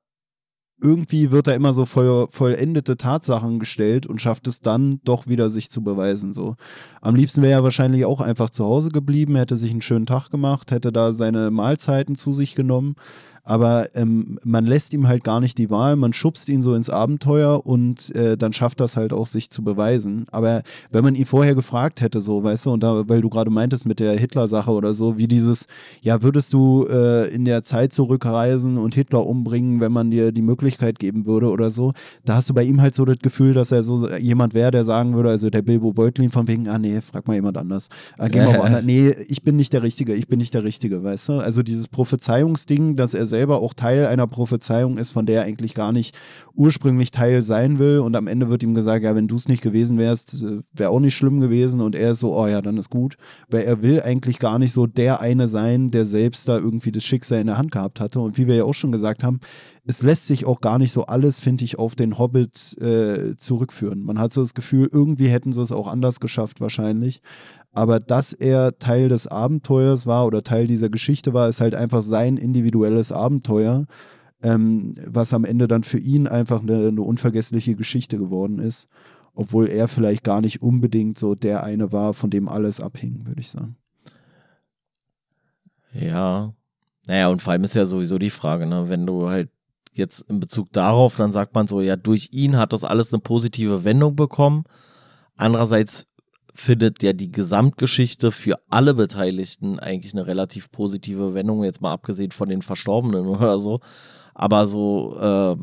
irgendwie 0.82 1.32
wird 1.32 1.48
er 1.48 1.56
immer 1.56 1.74
so 1.74 1.86
voll, 1.86 2.28
vollendete 2.30 2.98
Tatsachen 2.98 3.60
gestellt 3.60 4.08
und 4.08 4.22
schafft 4.22 4.48
es 4.48 4.62
dann 4.62 4.99
doch 5.03 5.28
wieder 5.28 5.49
sich 5.49 5.70
zu 5.70 5.84
beweisen. 5.84 6.34
So. 6.34 6.56
Am 7.02 7.16
liebsten 7.16 7.41
wäre 7.44 7.60
er 7.60 7.64
wahrscheinlich 7.64 8.06
auch 8.06 8.20
einfach 8.20 8.49
zu 8.49 8.66
Hause 8.66 8.90
geblieben, 8.90 9.36
hätte 9.36 9.58
sich 9.58 9.72
einen 9.72 9.82
schönen 9.82 10.08
Tag 10.08 10.30
gemacht, 10.30 10.72
hätte 10.72 10.91
da 10.91 11.14
seine 11.14 11.52
Mahlzeiten 11.52 12.16
zu 12.16 12.34
sich 12.34 12.56
genommen 12.56 12.95
aber 13.43 13.88
ähm, 13.95 14.39
man 14.43 14.65
lässt 14.65 14.93
ihm 14.93 15.07
halt 15.07 15.23
gar 15.23 15.39
nicht 15.39 15.57
die 15.57 15.69
Wahl, 15.69 15.95
man 15.95 16.13
schubst 16.13 16.49
ihn 16.49 16.61
so 16.61 16.73
ins 16.76 16.89
Abenteuer 16.89 17.65
und 17.65 18.13
äh, 18.15 18.38
dann 18.38 18.53
schafft 18.53 18.80
das 18.80 18.97
halt 18.97 19.13
auch, 19.13 19.27
sich 19.27 19.49
zu 19.49 19.63
beweisen. 19.63 20.26
Aber 20.31 20.61
wenn 20.91 21.03
man 21.03 21.15
ihn 21.15 21.26
vorher 21.26 21.55
gefragt 21.55 22.01
hätte, 22.01 22.22
so, 22.22 22.43
weißt 22.43 22.65
du, 22.65 22.72
und 22.72 22.84
da, 22.84 23.07
weil 23.07 23.22
du 23.22 23.30
gerade 23.30 23.49
meintest 23.49 23.85
mit 23.85 23.99
der 23.99 24.18
Hitler-Sache 24.18 24.72
oder 24.72 24.93
so, 24.93 25.18
wie 25.18 25.27
dieses, 25.27 25.65
ja, 26.01 26.22
würdest 26.22 26.53
du 26.53 26.85
äh, 26.89 27.27
in 27.34 27.45
der 27.45 27.63
Zeit 27.63 27.93
zurückreisen 27.93 28.77
und 28.77 28.95
Hitler 28.95 29.26
umbringen, 29.26 29.81
wenn 29.81 29.91
man 29.91 30.11
dir 30.11 30.31
die 30.31 30.41
Möglichkeit 30.41 30.99
geben 30.99 31.26
würde 31.26 31.49
oder 31.49 31.69
so, 31.69 31.93
da 32.26 32.35
hast 32.35 32.49
du 32.49 32.53
bei 32.53 32.63
ihm 32.63 32.81
halt 32.81 32.95
so 32.95 33.05
das 33.05 33.19
Gefühl, 33.19 33.53
dass 33.53 33.72
er 33.72 33.84
so 33.84 34.07
jemand 34.09 34.53
wäre, 34.53 34.72
der 34.72 34.85
sagen 34.85 35.15
würde, 35.15 35.30
also 35.30 35.49
der 35.49 35.61
Bilbo 35.61 35.93
Beutlin 35.93 36.31
von 36.31 36.47
wegen, 36.47 36.68
ah 36.68 36.77
nee, 36.77 37.01
frag 37.01 37.27
mal 37.27 37.34
jemand 37.34 37.57
anders. 37.57 37.89
Äh, 38.18 38.30
geh 38.30 38.39
mal 38.39 38.57
woanders. 38.59 38.84
Nee, 38.84 39.15
ich 39.27 39.41
bin 39.41 39.55
nicht 39.55 39.73
der 39.73 39.84
Richtige, 39.84 40.13
ich 40.13 40.27
bin 40.27 40.39
nicht 40.39 40.53
der 40.53 40.63
Richtige, 40.63 41.03
weißt 41.03 41.30
du? 41.30 41.34
Also 41.34 41.63
dieses 41.63 41.88
Prophezeiungsding, 41.88 42.95
dass 42.95 43.13
er 43.13 43.26
selber 43.32 43.60
auch 43.60 43.74
Teil 43.74 44.06
einer 44.06 44.28
Prophezeiung 44.28 44.99
ist, 44.99 45.10
von 45.10 45.26
der 45.26 45.41
er 45.41 45.48
eigentlich 45.48 45.74
gar 45.74 45.91
nicht 45.91 46.16
ursprünglich 46.53 47.10
Teil 47.10 47.41
sein 47.41 47.80
will. 47.80 47.98
Und 47.99 48.16
am 48.16 48.28
Ende 48.28 48.49
wird 48.49 48.62
ihm 48.62 48.76
gesagt, 48.76 49.03
ja, 49.03 49.16
wenn 49.16 49.28
du 49.28 49.36
es 49.36 49.48
nicht 49.48 49.64
gewesen 49.64 49.98
wärst, 49.98 50.44
äh, 50.44 50.60
wäre 50.74 50.91
auch 50.91 50.99
nicht 50.99 51.16
schlimm 51.16 51.40
gewesen. 51.40 51.82
Und 51.82 51.95
er 51.95 52.12
ist 52.12 52.20
so, 52.20 52.38
oh 52.38 52.45
ja, 52.45 52.62
dann 52.62 52.78
ist 52.78 52.91
gut. 52.91 53.16
Weil 53.49 53.64
er 53.64 53.82
will 53.82 54.02
eigentlich 54.02 54.38
gar 54.38 54.60
nicht 54.60 54.74
so 54.74 54.86
der 54.86 55.20
eine 55.20 55.48
sein, 55.48 55.90
der 55.90 56.06
selbst 56.06 56.48
da 56.48 56.58
irgendwie 56.58 56.91
das 56.91 57.03
Schicksal 57.03 57.40
in 57.40 57.48
der 57.48 57.58
Hand 57.58 57.72
gehabt 57.72 57.99
hatte. 57.99 58.20
Und 58.20 58.38
wie 58.38 58.48
wir 58.48 58.56
ja 58.56 58.64
auch 58.66 58.74
schon 58.74 58.91
gesagt 58.91 59.24
haben, 59.24 59.40
es 59.86 60.03
lässt 60.03 60.28
sich 60.28 60.45
auch 60.45 60.62
gar 60.62 60.78
nicht 60.78 60.91
so 60.91 61.06
alles, 61.06 61.40
finde 61.40 61.64
ich, 61.64 61.80
auf 61.80 61.95
den 61.95 62.20
Hobbit 62.20 62.78
äh, 62.80 63.36
zurückführen. 63.36 64.03
Man 64.03 64.20
hat 64.20 64.32
so 64.32 64.41
das 64.41 64.53
Gefühl, 64.53 64.88
irgendwie 64.91 65.28
hätten 65.28 65.53
sie 65.53 65.62
es 65.62 65.72
auch 65.72 65.88
anders 65.88 66.20
geschafft 66.20 66.62
wahrscheinlich. 66.62 67.22
Aber 67.73 67.99
dass 67.99 68.34
er 68.34 68.77
Teil 68.80 69.07
des 69.07 69.27
Abenteuers 69.27 70.06
war 70.06 70.26
oder 70.26 70.43
Teil 70.43 70.68
dieser 70.68 70.89
Geschichte 70.89 71.34
war, 71.34 71.48
ist 71.48 71.61
halt 71.61 71.73
einfach 71.73 72.02
sein 72.02 72.38
individuelles 72.38 73.11
Abenteuer, 73.11 73.85
ähm, 74.43 74.93
was 75.06 75.34
am 75.34 75.45
Ende 75.45 75.68
dann 75.68 75.84
für 75.84 75.99
ihn 75.99 76.27
einfach 76.27 76.61
eine, 76.61 76.88
eine 76.88 77.02
unvergessliche 77.02 77.76
Geschichte 77.76 78.18
geworden 78.18 78.60
ist. 78.60 78.88
Obwohl 79.34 79.69
er 79.69 79.88
vielleicht 79.88 80.26
gar 80.26 80.41
nicht 80.41 80.61
unbedingt 80.61 81.18
so 81.18 81.35
der 81.35 81.64
eine 81.64 81.93
war, 81.93 82.14
von 82.14 82.30
dem 82.30 82.49
alles 82.49 82.81
abhing, 82.81 83.26
würde 83.26 83.39
ich 83.39 83.49
sagen. 83.49 83.77
Ja. 85.93 86.53
Naja, 87.07 87.30
und 87.30 87.41
vor 87.41 87.53
allem 87.53 87.64
ist 87.64 87.76
ja 87.76 87.85
sowieso 87.85 88.18
die 88.18 88.30
Frage, 88.30 88.65
ne, 88.68 88.89
wenn 88.89 89.06
du 89.06 89.30
halt 89.30 89.49
jetzt 89.93 90.22
in 90.30 90.39
Bezug 90.39 90.72
darauf, 90.73 91.15
dann 91.15 91.31
sagt 91.31 91.56
man 91.56 91.68
so, 91.68 91.81
ja, 91.81 91.95
durch 91.95 92.30
ihn 92.31 92.57
hat 92.57 92.73
das 92.73 92.84
alles 92.84 93.14
eine 93.14 93.22
positive 93.22 93.84
Wendung 93.84 94.15
bekommen. 94.15 94.64
Andererseits 95.35 96.07
findet 96.62 97.02
ja 97.04 97.14
die 97.14 97.32
Gesamtgeschichte 97.32 98.32
für 98.32 98.58
alle 98.70 98.94
Beteiligten 98.94 99.80
eigentlich 99.80 100.14
eine 100.14 100.28
relativ 100.28 100.72
positive 100.72 101.34
Wendung, 101.34 101.64
jetzt 101.64 101.82
mal 101.82 101.92
abgesehen 101.92 102.32
von 102.32 102.48
den 102.48 102.62
Verstorbenen 102.62 103.26
oder 103.28 103.60
so. 103.60 103.80
Aber 104.34 104.66
so, 104.66 105.18
äh, 105.20 105.56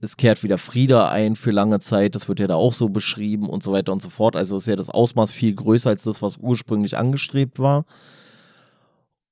es 0.00 0.16
kehrt 0.16 0.42
wieder 0.42 0.58
Friede 0.58 1.08
ein 1.08 1.36
für 1.36 1.50
lange 1.50 1.80
Zeit, 1.80 2.14
das 2.14 2.28
wird 2.28 2.40
ja 2.40 2.46
da 2.46 2.54
auch 2.54 2.72
so 2.72 2.88
beschrieben 2.88 3.48
und 3.48 3.62
so 3.62 3.72
weiter 3.72 3.92
und 3.92 4.00
so 4.00 4.08
fort. 4.08 4.36
Also 4.36 4.56
ist 4.56 4.66
ja 4.66 4.76
das 4.76 4.88
Ausmaß 4.90 5.32
viel 5.32 5.54
größer 5.54 5.90
als 5.90 6.04
das, 6.04 6.22
was 6.22 6.36
ursprünglich 6.36 6.96
angestrebt 6.96 7.58
war. 7.58 7.84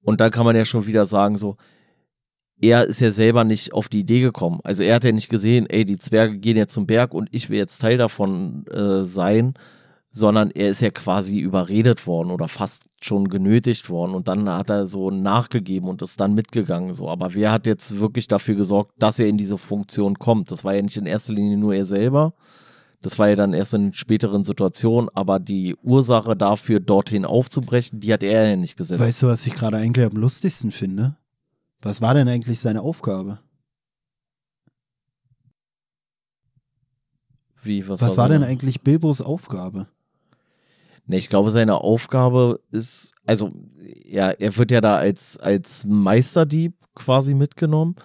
Und 0.02 0.20
dann 0.20 0.30
kann 0.30 0.44
man 0.44 0.56
ja 0.56 0.64
schon 0.64 0.86
wieder 0.86 1.06
sagen, 1.06 1.36
so, 1.36 1.56
er 2.60 2.84
ist 2.84 3.00
ja 3.00 3.10
selber 3.10 3.44
nicht 3.44 3.72
auf 3.72 3.88
die 3.88 4.00
Idee 4.00 4.20
gekommen. 4.20 4.60
Also 4.64 4.82
er 4.82 4.96
hat 4.96 5.04
ja 5.04 5.12
nicht 5.12 5.28
gesehen, 5.28 5.66
ey, 5.68 5.84
die 5.84 5.98
Zwerge 5.98 6.38
gehen 6.38 6.56
jetzt 6.56 6.74
zum 6.74 6.86
Berg 6.86 7.14
und 7.14 7.28
ich 7.32 7.50
will 7.50 7.58
jetzt 7.58 7.80
Teil 7.80 7.98
davon 7.98 8.66
äh, 8.66 9.04
sein, 9.04 9.54
sondern 10.16 10.52
er 10.52 10.70
ist 10.70 10.80
ja 10.80 10.90
quasi 10.90 11.40
überredet 11.40 12.06
worden 12.06 12.30
oder 12.30 12.46
fast 12.46 12.84
schon 13.02 13.28
genötigt 13.28 13.90
worden 13.90 14.14
und 14.14 14.28
dann 14.28 14.48
hat 14.48 14.70
er 14.70 14.86
so 14.86 15.10
nachgegeben 15.10 15.88
und 15.88 16.02
ist 16.02 16.20
dann 16.20 16.34
mitgegangen 16.34 16.94
so. 16.94 17.08
Aber 17.08 17.34
wer 17.34 17.50
hat 17.50 17.66
jetzt 17.66 17.98
wirklich 17.98 18.28
dafür 18.28 18.54
gesorgt, 18.54 18.92
dass 18.96 19.18
er 19.18 19.26
in 19.26 19.38
diese 19.38 19.58
Funktion 19.58 20.16
kommt? 20.16 20.52
Das 20.52 20.62
war 20.62 20.72
ja 20.72 20.82
nicht 20.82 20.96
in 20.96 21.06
erster 21.06 21.32
Linie 21.32 21.56
nur 21.56 21.74
er 21.74 21.84
selber. 21.84 22.32
Das 23.02 23.18
war 23.18 23.28
ja 23.28 23.34
dann 23.34 23.54
erst 23.54 23.74
in 23.74 23.92
späteren 23.92 24.44
Situationen, 24.44 25.10
aber 25.14 25.40
die 25.40 25.74
Ursache 25.82 26.36
dafür, 26.36 26.78
dorthin 26.78 27.24
aufzubrechen, 27.24 27.98
die 27.98 28.12
hat 28.12 28.22
er 28.22 28.50
ja 28.50 28.56
nicht 28.56 28.76
gesetzt. 28.76 29.00
Weißt 29.00 29.22
du, 29.22 29.26
was 29.26 29.44
ich 29.48 29.54
gerade 29.54 29.78
eigentlich 29.78 30.06
am 30.06 30.16
lustigsten 30.16 30.70
finde? 30.70 31.16
Was 31.82 32.00
war 32.00 32.14
denn 32.14 32.28
eigentlich 32.28 32.60
seine 32.60 32.82
Aufgabe? 32.82 33.40
Wie, 37.64 37.88
was, 37.88 38.00
was 38.00 38.16
war, 38.16 38.24
war 38.24 38.28
denn 38.28 38.44
eigentlich 38.44 38.82
Bilbos 38.82 39.20
Aufgabe? 39.20 39.88
Ne, 41.06 41.18
ich 41.18 41.28
glaube, 41.28 41.50
seine 41.50 41.78
Aufgabe 41.82 42.60
ist, 42.70 43.12
also, 43.26 43.52
ja, 44.06 44.30
er 44.30 44.56
wird 44.56 44.70
ja 44.70 44.80
da 44.80 44.96
als, 44.96 45.38
als 45.38 45.84
Meisterdieb 45.86 46.74
quasi 46.94 47.34
mitgenommen. 47.34 47.96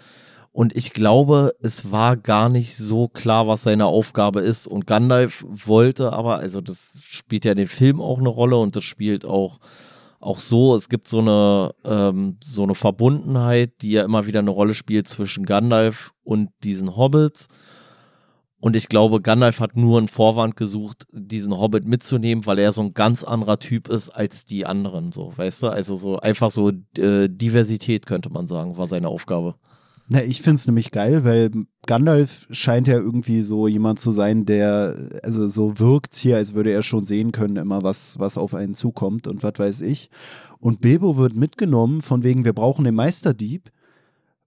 Und 0.51 0.75
ich 0.75 0.91
glaube, 0.93 1.53
es 1.61 1.91
war 1.91 2.17
gar 2.17 2.49
nicht 2.49 2.75
so 2.75 3.07
klar, 3.07 3.47
was 3.47 3.63
seine 3.63 3.85
Aufgabe 3.85 4.41
ist. 4.41 4.67
Und 4.67 4.87
Gandalf 4.87 5.45
wollte 5.47 6.11
aber, 6.11 6.39
also 6.39 6.59
das 6.59 6.97
spielt 7.01 7.45
ja 7.45 7.53
den 7.53 7.67
Film 7.67 8.01
auch 8.01 8.19
eine 8.19 8.29
Rolle 8.29 8.57
und 8.57 8.75
das 8.75 8.83
spielt 8.83 9.23
auch, 9.25 9.59
auch 10.19 10.39
so, 10.39 10.75
es 10.75 10.89
gibt 10.89 11.07
so 11.07 11.19
eine, 11.19 11.73
ähm, 11.85 12.37
so 12.43 12.63
eine 12.63 12.75
Verbundenheit, 12.75 13.81
die 13.81 13.91
ja 13.91 14.03
immer 14.03 14.25
wieder 14.25 14.39
eine 14.39 14.49
Rolle 14.49 14.73
spielt 14.73 15.07
zwischen 15.07 15.45
Gandalf 15.45 16.11
und 16.23 16.49
diesen 16.63 16.97
Hobbits. 16.97 17.47
Und 18.61 18.75
ich 18.75 18.89
glaube, 18.89 19.21
Gandalf 19.21 19.61
hat 19.61 19.77
nur 19.77 19.97
einen 19.97 20.09
Vorwand 20.09 20.57
gesucht, 20.57 21.05
diesen 21.13 21.57
Hobbit 21.57 21.85
mitzunehmen, 21.85 22.45
weil 22.45 22.59
er 22.59 22.73
so 22.73 22.81
ein 22.81 22.93
ganz 22.93 23.23
anderer 23.23 23.57
Typ 23.57 23.87
ist 23.87 24.09
als 24.09 24.43
die 24.43 24.65
anderen, 24.65 25.13
so, 25.13 25.31
weißt 25.35 25.63
du? 25.63 25.67
Also 25.67 25.95
so 25.95 26.19
einfach 26.19 26.51
so 26.51 26.71
äh, 26.97 27.29
Diversität, 27.29 28.05
könnte 28.05 28.29
man 28.29 28.47
sagen, 28.47 28.77
war 28.77 28.85
seine 28.85 29.07
Aufgabe. 29.07 29.55
Na, 30.11 30.23
ich 30.23 30.41
finde 30.41 30.55
es 30.55 30.65
nämlich 30.65 30.91
geil, 30.91 31.23
weil 31.23 31.51
Gandalf 31.85 32.47
scheint 32.49 32.87
ja 32.87 32.95
irgendwie 32.95 33.41
so 33.41 33.67
jemand 33.67 33.99
zu 33.99 34.09
sein, 34.09 34.43
der, 34.43 34.95
also 35.23 35.47
so 35.47 35.79
wirkt 35.79 36.15
hier, 36.15 36.37
als 36.37 36.55
würde 36.55 36.71
er 36.71 36.81
schon 36.81 37.05
sehen 37.05 37.31
können, 37.31 37.57
immer 37.57 37.83
was, 37.83 38.17
was 38.17 38.37
auf 38.37 38.55
einen 38.55 38.73
zukommt 38.73 39.27
und 39.27 39.43
was 39.43 39.53
weiß 39.57 39.81
ich. 39.81 40.09
Und 40.59 40.81
Bilbo 40.81 41.15
wird 41.15 41.35
mitgenommen, 41.35 42.01
von 42.01 42.23
wegen, 42.23 42.43
wir 42.43 42.53
brauchen 42.53 42.85
den 42.85 42.95
Meisterdieb. 42.95 43.69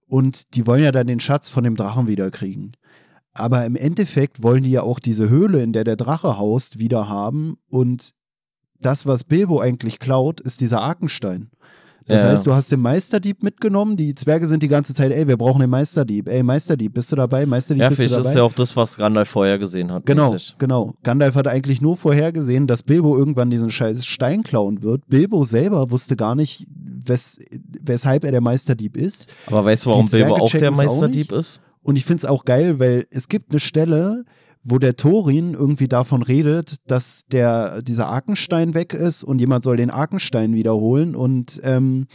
Und 0.07 0.53
die 0.53 0.67
wollen 0.67 0.83
ja 0.83 0.91
dann 0.91 1.07
den 1.07 1.21
Schatz 1.21 1.47
von 1.47 1.63
dem 1.63 1.77
Drachen 1.77 2.07
wiederkriegen. 2.07 2.73
Aber 3.33 3.65
im 3.65 3.75
Endeffekt 3.75 4.43
wollen 4.43 4.63
die 4.63 4.71
ja 4.71 4.83
auch 4.83 4.99
diese 4.99 5.29
Höhle, 5.29 5.61
in 5.61 5.73
der 5.73 5.83
der 5.83 5.95
Drache 5.95 6.37
haust, 6.37 6.79
wieder 6.79 7.09
haben. 7.09 7.57
Und 7.69 8.11
das, 8.79 9.05
was 9.05 9.23
Bilbo 9.23 9.59
eigentlich 9.59 9.99
klaut, 9.99 10.39
ist 10.41 10.61
dieser 10.61 10.81
Arkenstein. 10.81 11.49
Das 12.05 12.21
ja. 12.21 12.29
heißt, 12.29 12.45
du 12.45 12.53
hast 12.53 12.71
den 12.71 12.81
Meisterdieb 12.81 13.43
mitgenommen. 13.43 13.95
Die 13.95 14.13
Zwerge 14.13 14.45
sind 14.45 14.61
die 14.61 14.67
ganze 14.67 14.93
Zeit, 14.93 15.11
ey, 15.11 15.27
wir 15.27 15.37
brauchen 15.37 15.61
den 15.61 15.69
Meisterdieb. 15.69 16.27
Ey, 16.27 16.43
Meisterdieb, 16.43 16.93
bist 16.93 17.11
du 17.11 17.15
dabei? 17.15 17.45
Meisterdieb, 17.45 17.81
ja, 17.81 17.89
bist 17.89 18.01
du 18.01 18.09
dabei? 18.09 18.23
Ja, 18.23 18.29
ist 18.29 18.35
ja 18.35 18.43
auch 18.43 18.53
das, 18.53 18.75
was 18.75 18.97
Gandalf 18.97 19.29
vorher 19.29 19.57
gesehen 19.57 19.91
hat. 19.91 20.05
Genau, 20.05 20.33
mäßig. 20.33 20.55
genau. 20.57 20.93
Gandalf 21.03 21.35
hat 21.35 21.47
eigentlich 21.47 21.81
nur 21.81 21.95
vorhergesehen, 21.95 22.67
dass 22.67 22.83
Bilbo 22.83 23.17
irgendwann 23.17 23.49
diesen 23.49 23.69
scheiß 23.69 24.05
Stein 24.05 24.43
klauen 24.43 24.81
wird. 24.81 25.07
Bilbo 25.07 25.45
selber 25.45 25.91
wusste 25.91 26.17
gar 26.17 26.35
nicht, 26.35 26.67
wes 27.05 27.39
weshalb 27.81 28.25
er 28.25 28.31
der 28.31 28.41
Meisterdieb 28.41 28.97
ist. 28.97 29.27
Aber 29.47 29.63
weißt 29.63 29.85
du, 29.85 29.91
warum 29.91 30.07
Bilbo 30.07 30.35
auch 30.35 30.51
der 30.51 30.71
Meisterdieb 30.71 31.31
auch 31.31 31.37
ist? 31.37 31.61
Und 31.83 31.95
ich 31.95 32.05
finde 32.05 32.21
es 32.21 32.25
auch 32.25 32.45
geil, 32.45 32.79
weil 32.79 33.05
es 33.11 33.27
gibt 33.27 33.51
eine 33.51 33.59
Stelle, 33.59 34.25
wo 34.63 34.79
der 34.79 34.95
Thorin 34.95 35.53
irgendwie 35.53 35.89
davon 35.89 36.23
redet, 36.23 36.77
dass 36.89 37.23
der 37.31 37.81
dieser 37.81 38.07
Arkenstein 38.07 38.73
weg 38.73 38.93
ist 38.93 39.23
und 39.23 39.39
jemand 39.39 39.63
soll 39.63 39.77
den 39.77 39.89
Arkenstein 39.89 40.53
wiederholen. 40.53 41.15
Und 41.15 41.59
ähm, 41.63 42.07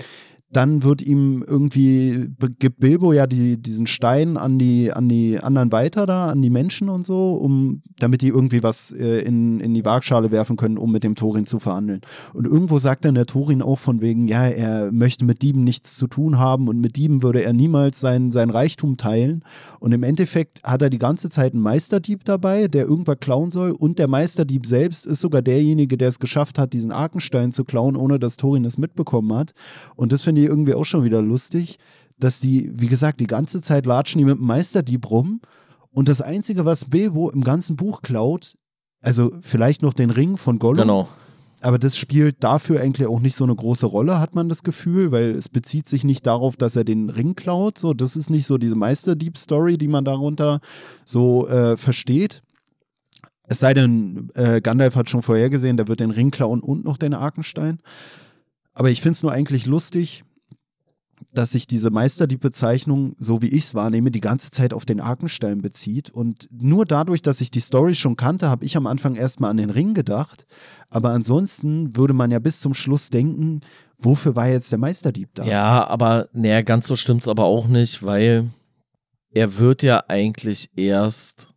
dann 0.51 0.83
wird 0.83 1.03
ihm 1.03 1.45
irgendwie, 1.47 2.31
gibt 2.59 2.81
Bilbo 2.81 3.13
ja 3.13 3.27
die, 3.27 3.61
diesen 3.61 3.87
Stein 3.87 4.39
an 4.39 4.59
die, 4.59 4.93
an 4.93 5.09
die 5.09 5.39
anderen 5.39 5.73
weiter 5.73 6.07
da, 6.07 6.29
an 6.29 6.41
die 6.41 6.49
Menschen 6.49 6.89
und 6.89 7.05
so, 7.05 7.35
um, 7.35 7.83
damit 7.99 8.23
die 8.23 8.29
irgendwie 8.29 8.63
was 8.63 8.93
äh, 8.93 9.19
in, 9.21 9.61
in 9.61 9.75
die 9.75 9.85
Waagschale 9.85 10.31
werfen 10.31 10.57
können, 10.57 10.79
um 10.79 10.91
mit 10.91 11.05
dem 11.05 11.17
Thorin 11.17 11.45
zu 11.45 11.59
verhandeln. 11.59 12.01
Und 12.33 12.47
irgendwo 12.47 12.79
sagt 12.79 13.05
dann 13.05 13.15
der 13.15 13.27
Thorin 13.27 13.61
auch 13.61 13.79
von 13.79 14.01
wegen, 14.01 14.27
ja, 14.27 14.47
er 14.47 14.91
möchte 14.91 15.27
mit 15.27 15.43
Dieben 15.43 15.65
nichts 15.65 15.97
zu 15.97 16.07
tun 16.07 16.39
haben 16.39 16.69
und 16.69 16.81
mit 16.81 16.97
Dieben 16.97 17.23
würde 17.23 17.45
er 17.45 17.53
niemals 17.53 18.01
sein, 18.01 18.31
sein 18.31 18.49
Reichtum 18.49 18.97
teilen. 18.97 19.45
Und 19.81 19.93
im 19.93 20.03
Endeffekt 20.03 20.63
hat 20.65 20.81
er 20.81 20.89
die 20.89 20.99
ganze 20.99 21.29
Zeit 21.29 21.53
einen 21.53 21.63
Meisterdieb 21.63 22.25
dabei, 22.25 22.69
der 22.69 22.87
irgendwas 22.87 23.19
klauen 23.21 23.51
soll 23.51 23.73
und 23.73 23.99
der 23.99 24.09
Meisterdieb 24.09 24.65
selbst 24.65 25.05
ist 25.05 25.21
sogar 25.21 25.43
derjenige, 25.43 25.99
der 25.99 26.09
es 26.09 26.19
geschafft 26.19 26.59
hat, 26.59 26.73
diesen 26.73 26.91
Arkenstein 26.91 27.53
zu 27.53 27.65
klauen, 27.65 27.97
ohne 27.97 28.19
dass 28.19 28.39
Thorin 28.39 28.65
es 28.65 28.79
mitbekommen 28.79 29.35
hat. 29.35 29.53
Und 29.95 30.13
das 30.13 30.23
finde 30.23 30.38
ich 30.43 30.49
irgendwie 30.49 30.75
auch 30.75 30.85
schon 30.85 31.05
wieder 31.05 31.23
lustig, 31.23 31.79
dass 32.19 32.41
die, 32.41 32.71
wie 32.75 32.89
gesagt, 32.89 33.21
die 33.21 33.27
ganze 33.27 33.61
Zeit 33.63 33.87
latschen 33.87 34.19
die 34.19 34.25
mit 34.25 34.39
dem 34.39 34.47
Meisterdieb 34.47 35.11
rum 35.11 35.41
und 35.91 36.09
das 36.09 36.21
Einzige, 36.21 36.65
was 36.65 36.87
Bilbo 36.87 37.31
im 37.31 37.43
ganzen 37.45 37.77
Buch 37.77 38.03
klaut, 38.03 38.57
also 39.01 39.33
vielleicht 39.41 39.83
noch 39.83 39.95
den 39.95 40.11
Ring 40.11 40.37
von 40.37 40.59
Gollum. 40.59 40.83
Genau. 40.83 41.09
Aber 41.61 41.79
das 41.79 41.97
spielt 41.97 42.45
dafür 42.45 42.81
eigentlich 42.81 43.09
auch 43.09 43.19
nicht 43.19 43.35
so 43.35 43.43
eine 43.43 43.55
große 43.55 43.87
Rolle, 43.87 44.21
hat 44.21 44.35
man 44.35 44.49
das 44.49 44.63
Gefühl, 44.63 45.11
weil 45.11 45.33
es 45.33 45.49
bezieht 45.49 45.89
sich 45.89 46.05
nicht 46.05 46.25
darauf, 46.27 46.57
dass 46.57 46.77
er 46.77 46.85
den 46.85 47.11
Ring 47.11 47.35
klaut. 47.35 47.79
So, 47.79 47.95
das 47.95 48.15
ist 48.15 48.31
nicht 48.31 48.47
so 48.47 48.59
diese 48.59 48.77
Meisterdieb-Story, 48.77 49.77
die 49.77 49.89
man 49.89 50.05
darunter 50.05 50.61
so 51.05 51.49
äh, 51.49 51.77
versteht. 51.77 52.43
Es 53.49 53.59
sei 53.59 53.75
denn, 53.75 54.31
äh, 54.35 54.61
Gandalf 54.61 54.95
hat 54.95 55.11
schon 55.11 55.23
vorhergesehen, 55.23 55.77
der 55.77 55.89
wird 55.89 56.01
den 56.01 56.11
Ring 56.11 56.31
klauen 56.31 56.61
und 56.61 56.85
noch 56.85 56.97
den 56.97 57.15
Arkenstein. 57.15 57.81
Aber 58.75 58.91
ich 58.91 59.01
finde 59.01 59.15
es 59.15 59.23
nur 59.25 59.33
eigentlich 59.33 59.67
lustig, 59.67 60.23
dass 61.33 61.51
sich 61.51 61.67
diese 61.67 61.91
Meisterdieb-Bezeichnung, 61.91 63.15
so 63.19 63.43
wie 63.43 63.49
ich 63.49 63.65
es 63.65 63.75
wahrnehme, 63.75 64.11
die 64.11 64.21
ganze 64.21 64.51
Zeit 64.51 64.73
auf 64.73 64.87
den 64.87 65.01
Arkenstein 65.01 65.61
bezieht. 65.61 66.11
Und 66.11 66.49
nur 66.51 66.87
dadurch, 66.87 67.21
dass 67.21 67.41
ich 67.41 67.51
die 67.51 67.61
Story 67.61 67.95
schon 67.95 68.17
kannte, 68.17 68.49
habe 68.49 68.65
ich 68.65 68.77
am 68.77 68.87
Anfang 68.87 69.15
erstmal 69.15 69.51
an 69.51 69.59
den 69.59 69.71
Ring 69.71 69.95
gedacht. 69.95 70.47
Aber 70.89 71.11
ansonsten 71.11 71.95
würde 71.97 72.15
man 72.15 72.31
ja 72.31 72.39
bis 72.39 72.61
zum 72.61 72.73
Schluss 72.73 73.11
denken, 73.11 73.61
wofür 73.99 74.37
war 74.37 74.49
jetzt 74.49 74.73
der 74.73 74.79
Meisterdieb 74.79 75.31
da? 75.35 75.45
Ja, 75.45 75.87
aber 75.87 76.29
naja, 76.33 76.63
ganz 76.63 76.87
so 76.87 76.97
stimmt 76.97 77.23
es 77.23 77.29
aber 77.29 77.45
auch 77.45 77.69
nicht, 77.69 78.03
weil 78.03 78.49
er 79.31 79.59
wird 79.59 79.83
ja 79.83 80.05
eigentlich 80.09 80.71
erst 80.77 81.49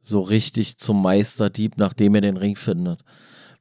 so 0.00 0.20
richtig 0.20 0.78
zum 0.78 1.02
Meisterdieb, 1.02 1.76
nachdem 1.76 2.14
er 2.14 2.20
den 2.20 2.36
Ring 2.36 2.56
findet. 2.56 3.02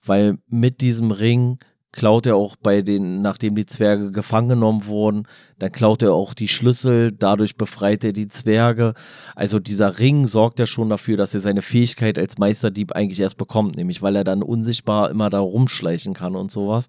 Weil 0.05 0.37
mit 0.47 0.81
diesem 0.81 1.11
Ring 1.11 1.57
klaut 1.97 2.27
er 2.27 2.35
auch 2.35 2.55
bei 2.55 2.83
den, 2.83 3.23
nachdem 3.23 3.55
die 3.55 3.65
Zwerge 3.65 4.11
gefangen 4.11 4.49
genommen 4.49 4.85
wurden, 4.85 5.23
dann 5.57 5.71
klaut 5.71 6.03
er 6.03 6.13
auch 6.13 6.35
die 6.35 6.47
Schlüssel, 6.47 7.11
dadurch 7.11 7.55
befreit 7.57 8.03
er 8.03 8.13
die 8.13 8.27
Zwerge. 8.27 8.93
Also 9.35 9.57
dieser 9.57 9.97
Ring 9.97 10.27
sorgt 10.27 10.59
ja 10.59 10.67
schon 10.67 10.89
dafür, 10.89 11.17
dass 11.17 11.33
er 11.33 11.41
seine 11.41 11.63
Fähigkeit 11.63 12.19
als 12.19 12.37
Meisterdieb 12.37 12.91
eigentlich 12.91 13.19
erst 13.19 13.37
bekommt, 13.37 13.77
nämlich 13.77 14.03
weil 14.03 14.15
er 14.15 14.23
dann 14.23 14.43
unsichtbar 14.43 15.09
immer 15.09 15.31
da 15.31 15.39
rumschleichen 15.39 16.13
kann 16.13 16.35
und 16.35 16.51
sowas. 16.51 16.85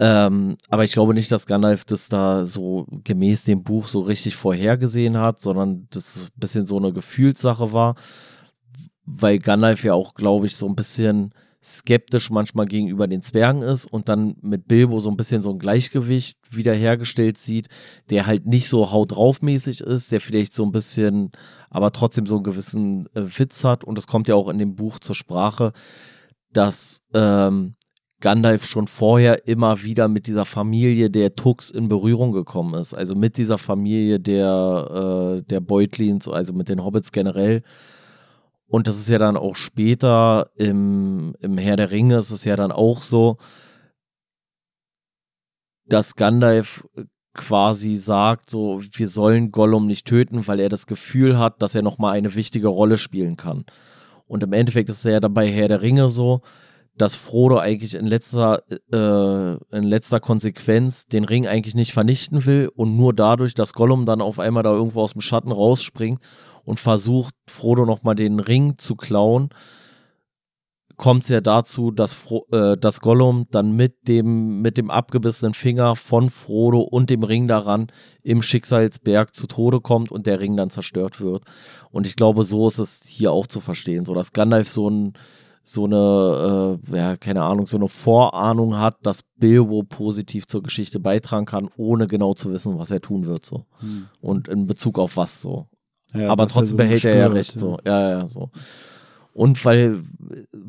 Ähm, 0.00 0.56
aber 0.70 0.82
ich 0.82 0.92
glaube 0.92 1.14
nicht, 1.14 1.30
dass 1.30 1.46
Gandalf 1.46 1.84
das 1.84 2.08
da 2.08 2.46
so 2.46 2.84
gemäß 3.04 3.44
dem 3.44 3.62
Buch 3.62 3.86
so 3.86 4.00
richtig 4.00 4.34
vorhergesehen 4.34 5.18
hat, 5.18 5.40
sondern 5.40 5.86
das 5.92 6.30
ein 6.34 6.40
bisschen 6.40 6.66
so 6.66 6.78
eine 6.78 6.92
Gefühlssache 6.92 7.72
war, 7.72 7.94
weil 9.04 9.38
Gandalf 9.38 9.84
ja 9.84 9.94
auch, 9.94 10.14
glaube 10.14 10.46
ich, 10.46 10.56
so 10.56 10.66
ein 10.66 10.74
bisschen 10.74 11.32
skeptisch 11.66 12.30
manchmal 12.30 12.66
gegenüber 12.66 13.08
den 13.08 13.22
Zwergen 13.22 13.62
ist 13.62 13.86
und 13.86 14.08
dann 14.08 14.36
mit 14.40 14.68
Bilbo 14.68 15.00
so 15.00 15.10
ein 15.10 15.16
bisschen 15.16 15.42
so 15.42 15.50
ein 15.50 15.58
Gleichgewicht 15.58 16.38
wiederhergestellt 16.50 17.38
sieht, 17.38 17.66
der 18.08 18.26
halt 18.26 18.46
nicht 18.46 18.68
so 18.68 18.92
haut 18.92 19.10
drauf 19.10 19.42
mäßig 19.42 19.80
ist, 19.80 20.12
der 20.12 20.20
vielleicht 20.20 20.54
so 20.54 20.64
ein 20.64 20.70
bisschen, 20.70 21.32
aber 21.68 21.90
trotzdem 21.90 22.26
so 22.26 22.36
einen 22.36 22.44
gewissen 22.44 23.06
äh, 23.14 23.22
Witz 23.38 23.64
hat 23.64 23.82
und 23.82 23.98
es 23.98 24.06
kommt 24.06 24.28
ja 24.28 24.36
auch 24.36 24.48
in 24.48 24.58
dem 24.58 24.76
Buch 24.76 25.00
zur 25.00 25.16
Sprache, 25.16 25.72
dass 26.52 26.98
ähm, 27.14 27.74
Gandalf 28.20 28.64
schon 28.64 28.86
vorher 28.86 29.46
immer 29.48 29.82
wieder 29.82 30.06
mit 30.06 30.28
dieser 30.28 30.44
Familie 30.44 31.10
der 31.10 31.34
Tux 31.34 31.70
in 31.70 31.88
Berührung 31.88 32.32
gekommen 32.32 32.74
ist. 32.74 32.94
Also 32.94 33.14
mit 33.14 33.36
dieser 33.36 33.58
Familie 33.58 34.20
der, 34.20 35.38
äh, 35.38 35.42
der 35.42 35.60
Beutlins, 35.60 36.28
also 36.28 36.52
mit 36.52 36.68
den 36.68 36.82
Hobbits 36.82 37.12
generell. 37.12 37.62
Und 38.68 38.88
das 38.88 38.96
ist 38.98 39.08
ja 39.08 39.18
dann 39.18 39.36
auch 39.36 39.56
später 39.56 40.50
im, 40.56 41.34
im 41.40 41.56
Herr 41.58 41.76
der 41.76 41.90
Ringe 41.90 42.18
ist 42.18 42.30
es 42.30 42.44
ja 42.44 42.56
dann 42.56 42.72
auch 42.72 43.02
so, 43.02 43.36
dass 45.86 46.16
Gandalf 46.16 46.84
quasi 47.32 47.94
sagt, 47.94 48.50
so, 48.50 48.80
wir 48.82 49.08
sollen 49.08 49.52
Gollum 49.52 49.86
nicht 49.86 50.06
töten, 50.06 50.46
weil 50.46 50.58
er 50.58 50.68
das 50.68 50.86
Gefühl 50.86 51.38
hat, 51.38 51.62
dass 51.62 51.74
er 51.74 51.82
nochmal 51.82 52.16
eine 52.16 52.34
wichtige 52.34 52.68
Rolle 52.68 52.98
spielen 52.98 53.36
kann. 53.36 53.64
Und 54.26 54.42
im 54.42 54.52
Endeffekt 54.52 54.88
ist 54.88 55.04
es 55.04 55.12
ja 55.12 55.20
dabei 55.20 55.48
Herr 55.48 55.68
der 55.68 55.82
Ringe 55.82 56.10
so, 56.10 56.40
dass 56.96 57.14
Frodo 57.14 57.58
eigentlich 57.58 57.94
in 57.94 58.06
letzter, 58.06 58.62
äh, 58.92 59.76
in 59.76 59.84
letzter 59.84 60.20
Konsequenz 60.20 61.06
den 61.06 61.24
Ring 61.24 61.46
eigentlich 61.46 61.74
nicht 61.74 61.92
vernichten 61.92 62.46
will 62.46 62.70
und 62.74 62.96
nur 62.96 63.12
dadurch, 63.12 63.54
dass 63.54 63.72
Gollum 63.72 64.06
dann 64.06 64.20
auf 64.20 64.38
einmal 64.38 64.62
da 64.62 64.72
irgendwo 64.72 65.02
aus 65.02 65.12
dem 65.12 65.20
Schatten 65.20 65.52
rausspringt 65.52 66.20
und 66.64 66.80
versucht, 66.80 67.34
Frodo 67.46 67.84
nochmal 67.84 68.14
den 68.14 68.40
Ring 68.40 68.78
zu 68.78 68.96
klauen, 68.96 69.50
kommt 70.96 71.24
es 71.24 71.28
ja 71.28 71.40
dazu, 71.40 71.90
dass, 71.90 72.14
Fro 72.14 72.46
äh, 72.52 72.76
dass 72.76 73.00
Gollum 73.00 73.46
dann 73.50 73.72
mit 73.72 74.08
dem, 74.08 74.62
mit 74.62 74.78
dem 74.78 74.90
abgebissenen 74.90 75.54
Finger 75.54 75.94
von 75.94 76.30
Frodo 76.30 76.80
und 76.80 77.10
dem 77.10 77.22
Ring 77.22 77.48
daran 77.48 77.88
im 78.22 78.42
Schicksalsberg 78.42 79.34
zu 79.34 79.46
Tode 79.46 79.80
kommt 79.80 80.10
und 80.10 80.26
der 80.26 80.40
Ring 80.40 80.56
dann 80.56 80.70
zerstört 80.70 81.20
wird. 81.20 81.44
Und 81.90 82.06
ich 82.06 82.16
glaube, 82.16 82.44
so 82.44 82.66
ist 82.66 82.78
es 82.78 83.02
hier 83.04 83.32
auch 83.32 83.46
zu 83.46 83.60
verstehen, 83.60 84.06
so 84.06 84.14
dass 84.14 84.32
Gandalf 84.32 84.68
so 84.68 84.88
ein 84.88 85.12
so 85.68 85.84
eine, 85.84 86.78
äh, 86.92 86.96
ja, 86.96 87.16
keine 87.16 87.42
Ahnung, 87.42 87.66
so 87.66 87.76
eine 87.76 87.88
Vorahnung 87.88 88.78
hat, 88.78 88.98
dass 89.02 89.24
Bilbo 89.36 89.82
positiv 89.82 90.46
zur 90.46 90.62
Geschichte 90.62 91.00
beitragen 91.00 91.44
kann, 91.44 91.68
ohne 91.76 92.06
genau 92.06 92.34
zu 92.34 92.52
wissen, 92.52 92.78
was 92.78 92.92
er 92.92 93.00
tun 93.00 93.26
wird, 93.26 93.44
so. 93.44 93.66
Hm. 93.80 94.06
Und 94.20 94.46
in 94.46 94.66
Bezug 94.66 94.98
auf 94.98 95.16
was 95.16 95.42
so. 95.42 95.66
Ja, 96.14 96.30
Aber 96.30 96.46
trotzdem 96.46 96.70
so 96.70 96.76
behält 96.76 97.04
er 97.04 97.16
ja 97.16 97.26
recht, 97.26 97.54
ja. 97.54 97.60
so. 97.60 97.78
Ja, 97.84 98.10
ja, 98.10 98.26
so. 98.28 98.50
Und 99.32 99.62
weil 99.66 99.98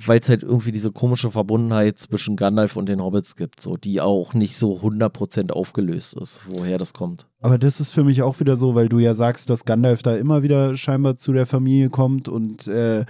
es 0.09 0.27
halt 0.27 0.43
irgendwie 0.43 0.73
diese 0.73 0.91
komische 0.91 1.29
Verbundenheit 1.31 1.99
zwischen 1.99 2.35
Gandalf 2.35 2.75
und 2.75 2.89
den 2.89 3.01
Hobbits 3.01 3.37
gibt, 3.37 3.61
so, 3.61 3.77
die 3.77 4.01
auch 4.01 4.33
nicht 4.33 4.57
so 4.57 4.79
100% 4.79 5.51
aufgelöst 5.51 6.17
ist, 6.17 6.41
woher 6.49 6.77
das 6.77 6.91
kommt. 6.91 7.27
Aber 7.39 7.57
das 7.57 7.79
ist 7.79 7.91
für 7.91 8.03
mich 8.03 8.23
auch 8.23 8.41
wieder 8.41 8.57
so, 8.57 8.75
weil 8.75 8.89
du 8.89 8.99
ja 8.99 9.13
sagst, 9.13 9.49
dass 9.49 9.63
Gandalf 9.63 10.01
da 10.01 10.15
immer 10.15 10.43
wieder 10.43 10.75
scheinbar 10.75 11.15
zu 11.15 11.31
der 11.31 11.45
Familie 11.45 11.89
kommt 11.89 12.27
und 12.27 12.67
äh, 12.67 13.05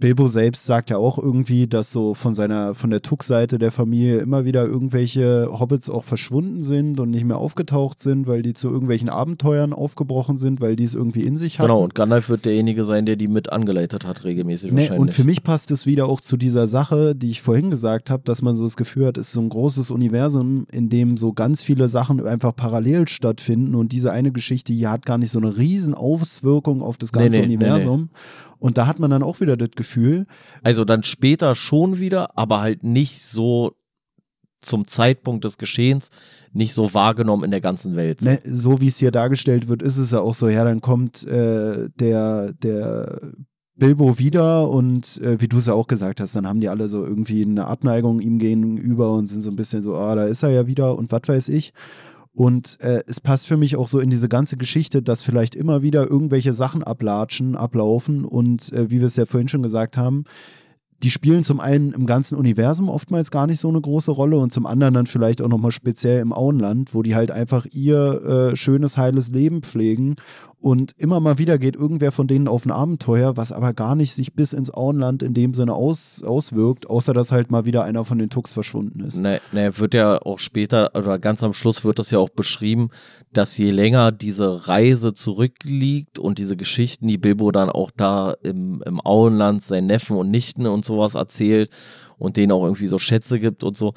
Bilbo 0.00 0.28
selbst 0.28 0.64
sagt 0.64 0.88
ja 0.88 0.96
auch 0.96 1.18
irgendwie, 1.18 1.68
dass 1.68 1.92
so 1.92 2.14
von 2.14 2.34
seiner, 2.34 2.74
von 2.74 2.88
der 2.88 3.02
Tuck-Seite 3.02 3.58
der 3.58 3.70
Familie 3.70 4.18
immer 4.18 4.46
wieder 4.46 4.64
irgendwelche 4.64 5.48
Hobbits 5.50 5.90
auch 5.90 6.04
verschwunden 6.04 6.60
sind 6.60 6.98
und 6.98 7.10
nicht 7.10 7.24
mehr 7.24 7.36
aufgetaucht 7.36 8.00
sind, 8.00 8.26
weil 8.26 8.40
die 8.40 8.54
zu 8.54 8.68
irgendwelchen 8.68 9.10
Abenteuern 9.10 9.74
aufgebrochen 9.74 10.38
sind, 10.38 10.62
weil 10.62 10.74
die 10.74 10.84
es 10.84 10.94
irgendwie 10.94 11.24
in 11.24 11.36
sich 11.36 11.58
haben. 11.58 11.66
Genau, 11.66 11.84
und 11.84 11.94
Gandalf 11.94 12.30
wird 12.30 12.46
derjenige 12.46 12.84
sein, 12.84 13.04
der 13.04 13.16
die 13.16 13.28
mit 13.28 13.52
angeleitet 13.52 14.06
hat, 14.06 14.24
regelmäßig 14.24 14.72
nee, 14.72 14.78
wahrscheinlich. 14.78 15.00
Und 15.00 15.12
für 15.12 15.24
mich 15.24 15.42
passt 15.42 15.70
es 15.70 15.84
wieder 15.84 16.06
auch 16.06 16.22
zu 16.22 16.38
dieser 16.38 16.66
Sache, 16.66 17.14
die 17.14 17.30
ich 17.30 17.42
vorhin 17.42 17.68
gesagt 17.68 18.08
habe, 18.08 18.22
dass 18.24 18.40
man 18.40 18.54
so 18.54 18.62
das 18.64 18.76
Gefühl 18.76 19.06
hat, 19.06 19.18
es 19.18 19.28
ist 19.28 19.32
so 19.34 19.42
ein 19.42 19.50
großes 19.50 19.90
Universum, 19.90 20.66
in 20.72 20.88
dem 20.88 21.18
so 21.18 21.34
ganz 21.34 21.62
viele 21.62 21.88
Sachen 21.88 22.26
einfach 22.26 22.56
parallel 22.56 23.06
stattfinden 23.06 23.74
und 23.74 23.92
diese 23.92 24.12
eine 24.12 24.32
Geschichte 24.32 24.72
hier 24.72 24.90
hat 24.90 25.04
gar 25.04 25.18
nicht 25.18 25.30
so 25.30 25.38
eine 25.38 25.58
riesen 25.58 25.92
Auswirkung 25.92 26.80
auf 26.80 26.96
das 26.96 27.12
ganze 27.12 27.36
nee, 27.36 27.46
nee, 27.46 27.54
Universum. 27.56 28.08
Und 28.58 28.76
da 28.76 28.86
hat 28.86 28.98
man 28.98 29.10
dann 29.10 29.22
auch 29.22 29.40
wieder 29.40 29.56
das 29.56 29.70
Gefühl. 29.74 29.89
Also 30.62 30.84
dann 30.84 31.02
später 31.02 31.54
schon 31.54 31.98
wieder, 31.98 32.36
aber 32.38 32.60
halt 32.60 32.84
nicht 32.84 33.22
so 33.22 33.76
zum 34.60 34.86
Zeitpunkt 34.86 35.44
des 35.44 35.58
Geschehens 35.58 36.10
nicht 36.52 36.74
so 36.74 36.92
wahrgenommen 36.92 37.44
in 37.44 37.50
der 37.50 37.60
ganzen 37.60 37.96
Welt. 37.96 38.22
Ne, 38.22 38.38
so 38.44 38.80
wie 38.80 38.88
es 38.88 38.98
hier 38.98 39.10
dargestellt 39.10 39.68
wird, 39.68 39.82
ist 39.82 39.96
es 39.96 40.10
ja 40.10 40.20
auch 40.20 40.34
so, 40.34 40.48
ja, 40.48 40.64
dann 40.64 40.80
kommt 40.80 41.26
äh, 41.26 41.88
der, 41.98 42.52
der 42.52 43.32
Bilbo 43.76 44.18
wieder 44.18 44.68
und 44.68 45.20
äh, 45.22 45.40
wie 45.40 45.48
du 45.48 45.58
es 45.58 45.66
ja 45.66 45.72
auch 45.72 45.86
gesagt 45.86 46.20
hast, 46.20 46.36
dann 46.36 46.46
haben 46.46 46.60
die 46.60 46.68
alle 46.68 46.86
so 46.86 47.04
irgendwie 47.04 47.42
eine 47.42 47.66
Abneigung 47.66 48.20
ihm 48.20 48.38
gegenüber 48.38 49.12
und 49.12 49.26
sind 49.26 49.42
so 49.42 49.50
ein 49.50 49.56
bisschen 49.56 49.82
so, 49.82 49.96
ah, 49.96 50.14
da 50.14 50.24
ist 50.24 50.42
er 50.42 50.50
ja 50.50 50.66
wieder 50.66 50.96
und 50.96 51.10
was 51.10 51.22
weiß 51.26 51.48
ich. 51.48 51.72
Und 52.34 52.78
äh, 52.80 53.02
es 53.06 53.20
passt 53.20 53.46
für 53.46 53.56
mich 53.56 53.76
auch 53.76 53.88
so 53.88 53.98
in 53.98 54.10
diese 54.10 54.28
ganze 54.28 54.56
Geschichte, 54.56 55.02
dass 55.02 55.22
vielleicht 55.22 55.54
immer 55.54 55.82
wieder 55.82 56.08
irgendwelche 56.08 56.52
Sachen 56.52 56.84
ablatschen, 56.84 57.56
ablaufen. 57.56 58.24
Und 58.24 58.72
äh, 58.72 58.90
wie 58.90 59.00
wir 59.00 59.06
es 59.06 59.16
ja 59.16 59.26
vorhin 59.26 59.48
schon 59.48 59.62
gesagt 59.62 59.96
haben, 59.96 60.24
die 61.02 61.10
spielen 61.10 61.42
zum 61.42 61.60
einen 61.60 61.92
im 61.92 62.06
ganzen 62.06 62.36
Universum 62.36 62.88
oftmals 62.88 63.30
gar 63.30 63.46
nicht 63.46 63.58
so 63.58 63.68
eine 63.68 63.80
große 63.80 64.10
Rolle 64.10 64.36
und 64.36 64.52
zum 64.52 64.66
anderen 64.66 64.94
dann 64.94 65.06
vielleicht 65.06 65.40
auch 65.40 65.48
nochmal 65.48 65.72
speziell 65.72 66.20
im 66.20 66.32
Auenland, 66.32 66.94
wo 66.94 67.02
die 67.02 67.14
halt 67.14 67.30
einfach 67.30 67.66
ihr 67.72 68.52
äh, 68.52 68.56
schönes, 68.56 68.98
heiles 68.98 69.30
Leben 69.30 69.62
pflegen 69.62 70.16
Und 70.62 70.92
immer 70.98 71.20
mal 71.20 71.38
wieder 71.38 71.58
geht 71.58 71.74
irgendwer 71.74 72.12
von 72.12 72.26
denen 72.26 72.46
auf 72.46 72.66
ein 72.66 72.70
Abenteuer, 72.70 73.38
was 73.38 73.50
aber 73.50 73.72
gar 73.72 73.94
nicht 73.94 74.14
sich 74.14 74.34
bis 74.34 74.52
ins 74.52 74.70
Auenland 74.72 75.22
in 75.22 75.32
dem 75.32 75.54
Sinne 75.54 75.72
aus, 75.72 76.22
auswirkt, 76.22 76.90
außer 76.90 77.14
dass 77.14 77.32
halt 77.32 77.50
mal 77.50 77.64
wieder 77.64 77.84
einer 77.84 78.04
von 78.04 78.18
den 78.18 78.28
Tux 78.28 78.52
verschwunden 78.52 79.00
ist. 79.00 79.20
Ne, 79.20 79.40
ne, 79.52 79.78
wird 79.78 79.94
ja 79.94 80.20
auch 80.20 80.38
später, 80.38 80.90
oder 80.94 81.18
ganz 81.18 81.42
am 81.42 81.54
Schluss 81.54 81.82
wird 81.86 81.98
das 81.98 82.10
ja 82.10 82.18
auch 82.18 82.28
beschrieben, 82.28 82.90
dass 83.32 83.56
je 83.56 83.70
länger 83.70 84.12
diese 84.12 84.68
Reise 84.68 85.14
zurückliegt 85.14 86.18
und 86.18 86.38
diese 86.38 86.58
Geschichten, 86.58 87.08
die 87.08 87.16
Bilbo 87.16 87.52
dann 87.52 87.70
auch 87.70 87.90
da 87.96 88.34
im, 88.42 88.82
im 88.84 89.00
Auenland 89.00 89.62
seinen 89.62 89.86
Neffen 89.86 90.18
und 90.18 90.30
Nichten 90.30 90.66
und 90.66 90.84
sowas 90.84 91.14
erzählt 91.14 91.70
und 92.18 92.36
denen 92.36 92.52
auch 92.52 92.64
irgendwie 92.64 92.86
so 92.86 92.98
Schätze 92.98 93.38
gibt 93.38 93.64
und 93.64 93.78
so, 93.78 93.94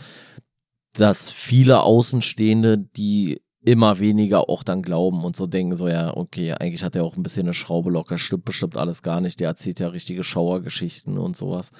dass 0.94 1.30
viele 1.30 1.82
Außenstehende, 1.82 2.78
die 2.78 3.42
immer 3.66 4.00
weniger 4.00 4.50
auch 4.50 4.64
dann 4.64 4.82
glauben 4.82 5.24
und 5.24 5.36
so 5.36 5.46
denken, 5.46 5.76
so 5.76 5.88
ja, 5.88 6.16
okay, 6.16 6.54
eigentlich 6.54 6.84
hat 6.84 6.96
er 6.96 7.04
auch 7.04 7.16
ein 7.16 7.24
bisschen 7.24 7.48
eine 7.48 7.54
Schraube 7.54 7.92
locker, 7.92 8.18
stimmt 8.18 8.46
bestimmt 8.46 8.78
alles 8.78 9.02
gar 9.02 9.22
nicht, 9.22 9.40
der 9.40 9.50
erzählt 9.50 9.80
ja 9.80 9.88
richtige 9.88 10.24
Schauergeschichten 10.24 11.18
und 11.18 11.38
sowas. 11.38 11.72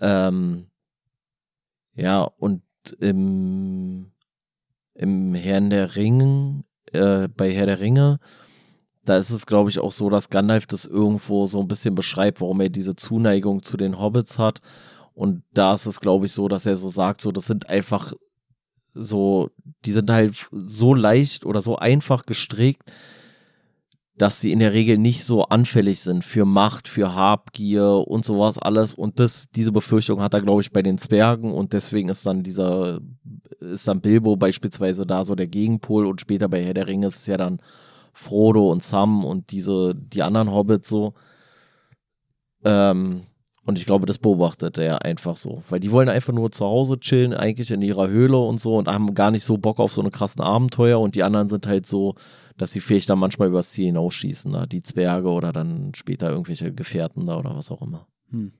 Ähm, 0.00 0.68
ja, 1.94 2.22
und 2.22 2.62
im, 2.98 4.10
im 4.94 5.34
Herrn 5.34 5.70
der 5.70 5.96
Ringe, 5.96 6.64
äh, 6.92 7.28
bei 7.28 7.52
Herr 7.52 7.66
der 7.66 7.80
Ringe, 7.80 8.18
da 9.04 9.18
ist 9.18 9.30
es, 9.30 9.46
glaube 9.46 9.68
ich, 9.68 9.80
auch 9.80 9.92
so, 9.92 10.08
dass 10.08 10.30
Gandalf 10.30 10.66
das 10.66 10.86
irgendwo 10.86 11.44
so 11.44 11.60
ein 11.60 11.68
bisschen 11.68 11.94
beschreibt, 11.94 12.40
warum 12.40 12.60
er 12.60 12.70
diese 12.70 12.94
Zuneigung 12.94 13.62
zu 13.62 13.76
den 13.76 13.98
Hobbits 13.98 14.38
hat. 14.38 14.60
Und 15.12 15.42
da 15.52 15.74
ist 15.74 15.86
es, 15.86 16.00
glaube 16.00 16.26
ich, 16.26 16.32
so, 16.32 16.48
dass 16.48 16.66
er 16.66 16.76
so 16.76 16.88
sagt, 16.88 17.20
so, 17.20 17.32
das 17.32 17.46
sind 17.46 17.68
einfach 17.68 18.14
so, 18.94 19.50
die 19.84 19.92
sind 19.92 20.10
halt 20.10 20.34
so 20.52 20.94
leicht 20.94 21.44
oder 21.44 21.60
so 21.60 21.76
einfach 21.76 22.26
gestrickt, 22.26 22.92
dass 24.16 24.40
sie 24.40 24.52
in 24.52 24.58
der 24.58 24.72
Regel 24.72 24.98
nicht 24.98 25.24
so 25.24 25.44
anfällig 25.46 26.00
sind 26.00 26.24
für 26.24 26.44
Macht, 26.44 26.86
für 26.86 27.14
Habgier 27.14 28.04
und 28.06 28.24
sowas 28.24 28.58
alles. 28.58 28.94
Und 28.94 29.18
das, 29.18 29.48
diese 29.50 29.72
Befürchtung 29.72 30.20
hat 30.20 30.34
er, 30.34 30.42
glaube 30.42 30.62
ich, 30.62 30.70
bei 30.70 30.82
den 30.82 30.98
Zwergen 30.98 31.50
und 31.52 31.72
deswegen 31.72 32.08
ist 32.08 32.26
dann 32.26 32.42
dieser, 32.42 33.00
ist 33.60 33.88
dann 33.88 34.00
Bilbo 34.00 34.36
beispielsweise 34.36 35.06
da 35.06 35.24
so 35.24 35.34
der 35.34 35.48
Gegenpol 35.48 36.06
und 36.06 36.20
später 36.20 36.48
bei 36.48 36.62
Herr 36.62 36.74
der 36.74 36.86
Ringe 36.86 37.06
ist 37.06 37.16
es 37.16 37.26
ja 37.26 37.36
dann 37.36 37.60
Frodo 38.12 38.70
und 38.70 38.82
Sam 38.82 39.24
und 39.24 39.50
diese, 39.50 39.94
die 39.94 40.22
anderen 40.22 40.52
Hobbits 40.52 40.88
so. 40.88 41.14
Ähm, 42.64 43.22
und 43.64 43.78
ich 43.78 43.86
glaube, 43.86 44.06
das 44.06 44.18
beobachtet 44.18 44.76
er 44.78 45.04
einfach 45.04 45.36
so. 45.36 45.62
Weil 45.68 45.78
die 45.78 45.92
wollen 45.92 46.08
einfach 46.08 46.32
nur 46.32 46.50
zu 46.50 46.64
Hause 46.64 46.98
chillen, 46.98 47.32
eigentlich 47.32 47.70
in 47.70 47.80
ihrer 47.80 48.08
Höhle 48.08 48.38
und 48.38 48.60
so 48.60 48.76
und 48.76 48.88
haben 48.88 49.14
gar 49.14 49.30
nicht 49.30 49.44
so 49.44 49.56
Bock 49.56 49.78
auf 49.78 49.92
so 49.92 50.00
eine 50.00 50.10
krassen 50.10 50.40
Abenteuer. 50.42 50.98
Und 50.98 51.14
die 51.14 51.22
anderen 51.22 51.48
sind 51.48 51.66
halt 51.68 51.86
so, 51.86 52.16
dass 52.56 52.72
sie 52.72 52.80
vielleicht 52.80 53.08
dann 53.08 53.20
manchmal 53.20 53.48
übers 53.48 53.70
Ziel 53.70 53.86
hinausschießen, 53.86 54.52
da 54.52 54.66
die 54.66 54.82
Zwerge 54.82 55.28
oder 55.28 55.52
dann 55.52 55.92
später 55.94 56.30
irgendwelche 56.30 56.72
Gefährten 56.72 57.26
da 57.26 57.38
oder 57.38 57.54
was 57.54 57.70
auch 57.70 57.82
immer. 57.82 58.08
Hm. 58.30 58.52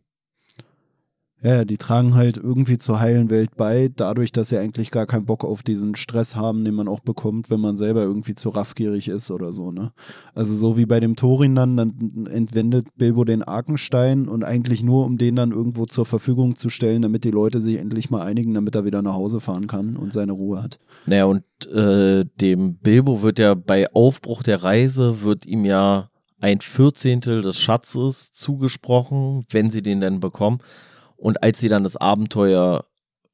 Ja, 1.43 1.65
die 1.65 1.77
tragen 1.77 2.15
halt 2.15 2.37
irgendwie 2.37 2.79
zur 2.79 3.01
heilen 3.01 3.29
Welt 3.29 3.57
bei, 3.57 3.91
dadurch, 3.95 4.31
dass 4.31 4.51
sie 4.51 4.59
eigentlich 4.59 4.93
gar 4.93 5.07
keinen 5.07 5.27
Bock 5.27 5.45
auf 5.45 5.65
diesen 5.65 5.97
Stress 5.97 6.37
haben, 6.37 6.65
den 6.65 6.75
man 6.75 6.87
auch 6.87 7.01
bekommt, 7.01 7.51
wenn 7.51 7.61
man 7.61 7.77
selber 7.77 8.03
irgendwie 8.03 8.35
zu 8.35 8.51
raffgierig 8.51 9.09
ist 9.09 9.31
oder 9.31 9.53
so, 9.53 9.73
ne? 9.73 9.93
Also 10.35 10.55
so 10.55 10.77
wie 10.77 10.87
bei 10.87 11.01
dem 11.01 11.17
Thorin 11.17 11.57
dann, 11.57 11.77
dann 11.77 12.27
entwendet 12.31 12.87
Bilbo 12.97 13.25
den 13.25 13.43
Arkenstein 13.43 14.29
und 14.29 14.45
eigentlich 14.45 14.85
nur, 14.85 15.05
um 15.05 15.19
den 15.19 15.35
dann 15.35 15.51
irgendwo 15.51 15.85
zur 15.87 16.07
Verfügung 16.07 16.55
zu 16.55 16.69
stellen, 16.69 17.03
damit 17.03 17.25
die 17.25 17.33
Leute 17.33 17.61
sich 17.61 17.79
endlich 17.79 18.09
mal 18.09 18.23
einigen, 18.23 18.55
damit 18.55 18.77
er 18.77 18.85
wieder 18.85 19.03
nach 19.03 19.15
Hause 19.15 19.41
fahren 19.41 19.67
kann 19.67 19.97
und 19.97 20.13
seine 20.13 20.33
Ruhe 20.33 20.63
hat. 20.63 20.79
Naja, 21.07 21.25
und 21.25 21.43
äh, 21.73 22.25
dem 22.41 22.77
Bilbo 22.77 23.23
wird 23.23 23.41
ja 23.41 23.55
bei 23.55 23.93
Aufbruch 23.93 24.45
der 24.45 24.63
Reise, 24.63 25.23
wird 25.23 25.45
ihm 25.45 25.65
ja 25.65 26.09
ein 26.39 26.61
Vierzehntel 26.61 27.43
des 27.43 27.59
Schatzes 27.59 28.33
zugesprochen, 28.33 29.45
wenn 29.51 29.71
sie 29.71 29.83
den 29.83 30.01
denn 30.01 30.21
bekommen. 30.21 30.59
Und 31.23 31.45
als 31.45 31.61
sie 31.61 31.69
dann 31.69 31.85
das 31.85 31.97
Abenteuer 31.97 32.85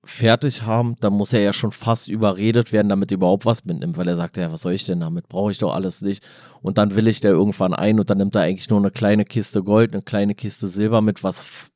fertig 0.05 0.63
haben, 0.65 0.97
dann 1.01 1.15
muss 1.15 1.33
er 1.33 1.41
ja 1.41 1.55
schon 1.55 1.73
fast 1.73 2.09
überredet 2.09 2.71
werden, 2.71 2.91
damit 2.91 3.11
er 3.11 3.15
überhaupt 3.15 3.47
was 3.47 3.65
mitnimmt, 3.65 3.97
weil 3.97 4.07
er 4.07 4.17
sagt, 4.17 4.37
ja, 4.37 4.53
was 4.53 4.61
soll 4.61 4.75
ich 4.75 4.85
denn 4.85 5.01
damit? 5.01 5.27
Brauche 5.29 5.53
ich 5.53 5.57
doch 5.57 5.75
alles 5.75 6.03
nicht. 6.03 6.23
Und 6.61 6.77
dann 6.77 6.97
will 6.97 7.09
ich 7.09 7.21
der 7.21 7.31
irgendwann 7.31 7.73
ein 7.73 7.99
und 7.99 8.11
dann 8.11 8.19
nimmt 8.19 8.37
er 8.37 8.43
eigentlich 8.43 8.69
nur 8.69 8.79
eine 8.79 8.91
kleine 8.91 9.25
Kiste 9.25 9.63
Gold, 9.63 9.95
eine 9.95 10.03
kleine 10.03 10.35
Kiste 10.35 10.69
Silber 10.69 11.01
mit, 11.01 11.25
was 11.25 11.71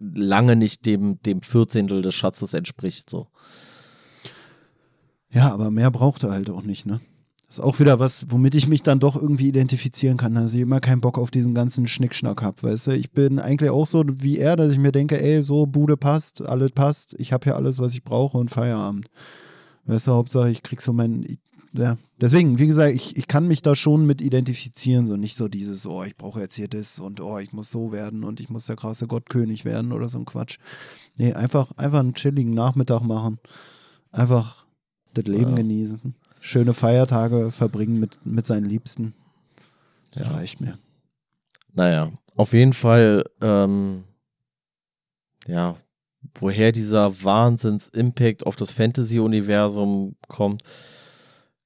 lange 0.00 0.56
nicht 0.56 0.86
dem, 0.86 1.22
dem 1.22 1.40
Vierzehntel 1.40 2.02
des 2.02 2.16
Schatzes 2.16 2.52
entspricht, 2.52 3.08
so. 3.08 3.28
Ja, 5.30 5.52
aber 5.52 5.70
mehr 5.70 5.92
braucht 5.92 6.24
er 6.24 6.32
halt 6.32 6.50
auch 6.50 6.62
nicht, 6.62 6.84
ne? 6.84 7.00
Ist 7.48 7.60
auch 7.60 7.78
wieder 7.78 8.00
was, 8.00 8.26
womit 8.30 8.54
ich 8.54 8.68
mich 8.68 8.82
dann 8.82 9.00
doch 9.00 9.16
irgendwie 9.16 9.48
identifizieren 9.48 10.16
kann, 10.16 10.34
dass 10.34 10.54
ich 10.54 10.62
immer 10.62 10.80
keinen 10.80 11.00
Bock 11.00 11.18
auf 11.18 11.30
diesen 11.30 11.54
ganzen 11.54 11.86
Schnickschnack 11.86 12.42
habe, 12.42 12.62
weißt 12.62 12.88
du? 12.88 12.90
Ich 12.92 13.10
bin 13.10 13.38
eigentlich 13.38 13.70
auch 13.70 13.86
so 13.86 14.04
wie 14.06 14.38
er, 14.38 14.56
dass 14.56 14.72
ich 14.72 14.78
mir 14.78 14.92
denke, 14.92 15.20
ey, 15.22 15.42
so 15.42 15.66
Bude 15.66 15.96
passt, 15.96 16.42
alles 16.42 16.72
passt, 16.72 17.14
ich 17.18 17.32
habe 17.32 17.44
hier 17.44 17.56
alles, 17.56 17.78
was 17.78 17.94
ich 17.94 18.02
brauche 18.02 18.38
und 18.38 18.50
Feierabend. 18.50 19.06
Weißt 19.86 20.06
du, 20.06 20.12
Hauptsache 20.12 20.50
ich 20.50 20.62
krieg 20.62 20.80
so 20.80 20.92
mein, 20.92 21.26
ja. 21.72 21.96
Deswegen, 22.20 22.58
wie 22.58 22.66
gesagt, 22.66 22.94
ich, 22.94 23.16
ich 23.16 23.28
kann 23.28 23.46
mich 23.46 23.60
da 23.60 23.74
schon 23.74 24.06
mit 24.06 24.22
identifizieren, 24.22 25.06
so 25.06 25.16
nicht 25.16 25.36
so 25.36 25.48
dieses, 25.48 25.86
oh, 25.86 26.02
ich 26.04 26.16
brauche 26.16 26.40
jetzt 26.40 26.54
hier 26.54 26.68
das 26.68 26.98
und 26.98 27.20
oh, 27.20 27.38
ich 27.38 27.52
muss 27.52 27.70
so 27.70 27.92
werden 27.92 28.24
und 28.24 28.40
ich 28.40 28.48
muss 28.48 28.66
der 28.66 28.76
krasse 28.76 29.06
Gottkönig 29.06 29.64
werden 29.64 29.92
oder 29.92 30.08
so 30.08 30.18
ein 30.18 30.24
Quatsch. 30.24 30.58
Nee, 31.18 31.34
einfach, 31.34 31.70
einfach 31.76 32.00
einen 32.00 32.14
chilligen 32.14 32.52
Nachmittag 32.52 33.02
machen. 33.02 33.38
Einfach 34.10 34.64
das 35.12 35.24
Leben 35.26 35.50
ja. 35.50 35.56
genießen 35.56 36.14
schöne 36.44 36.74
Feiertage 36.74 37.50
verbringen 37.50 37.98
mit, 37.98 38.26
mit 38.26 38.44
seinen 38.44 38.68
Liebsten. 38.68 39.14
Ja. 40.14 40.28
Reicht 40.28 40.60
mir. 40.60 40.78
Naja, 41.72 42.12
auf 42.36 42.52
jeden 42.52 42.74
Fall, 42.74 43.24
ähm, 43.40 44.04
ja, 45.46 45.76
woher 46.38 46.70
dieser 46.70 47.24
Wahnsinns-Impact 47.24 48.46
auf 48.46 48.56
das 48.56 48.72
Fantasy-Universum 48.72 50.16
kommt, 50.28 50.62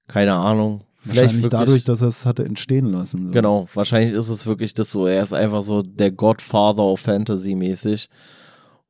keine 0.07 0.35
Ahnung. 0.35 0.85
Vielleicht 0.95 1.23
wahrscheinlich 1.23 1.43
wirklich, 1.43 1.61
dadurch, 1.61 1.85
dass 1.85 2.03
er 2.03 2.09
es 2.09 2.25
hatte 2.25 2.45
entstehen 2.45 2.87
lassen. 2.87 3.27
So. 3.27 3.33
Genau, 3.33 3.69
wahrscheinlich 3.75 4.15
ist 4.15 4.29
es 4.29 4.47
wirklich 4.47 4.75
das 4.75 4.93
so. 4.93 5.07
Er 5.07 5.23
ist 5.23 5.33
einfach 5.33 5.63
so 5.63 5.83
der 5.83 6.13
Godfather 6.13 6.85
of 6.85 7.01
Fantasy 7.01 7.55
mäßig 7.57 8.09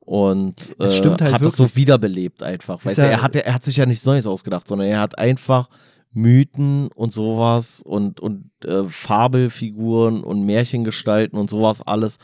und 0.09 0.75
äh, 0.79 0.87
halt 0.87 1.21
hat 1.21 1.41
es 1.43 1.55
so 1.55 1.75
wiederbelebt 1.75 2.41
einfach. 2.41 2.83
Weißt 2.83 2.97
ja, 2.97 3.03
er 3.03 3.21
hat, 3.21 3.35
er 3.35 3.53
hat 3.53 3.61
sich 3.61 3.77
ja 3.77 3.85
nichts 3.85 4.05
Neues 4.05 4.25
ausgedacht, 4.25 4.67
sondern 4.67 4.87
er 4.87 5.01
hat 5.01 5.19
einfach 5.19 5.69
Mythen 6.13 6.89
und 6.95 7.13
sowas 7.13 7.83
und, 7.85 8.19
und 8.19 8.49
äh, 8.65 8.85
Fabelfiguren 8.85 10.23
und 10.23 10.47
Märchengestalten 10.47 11.37
und 11.37 11.51
sowas 11.51 11.83
alles 11.83 12.17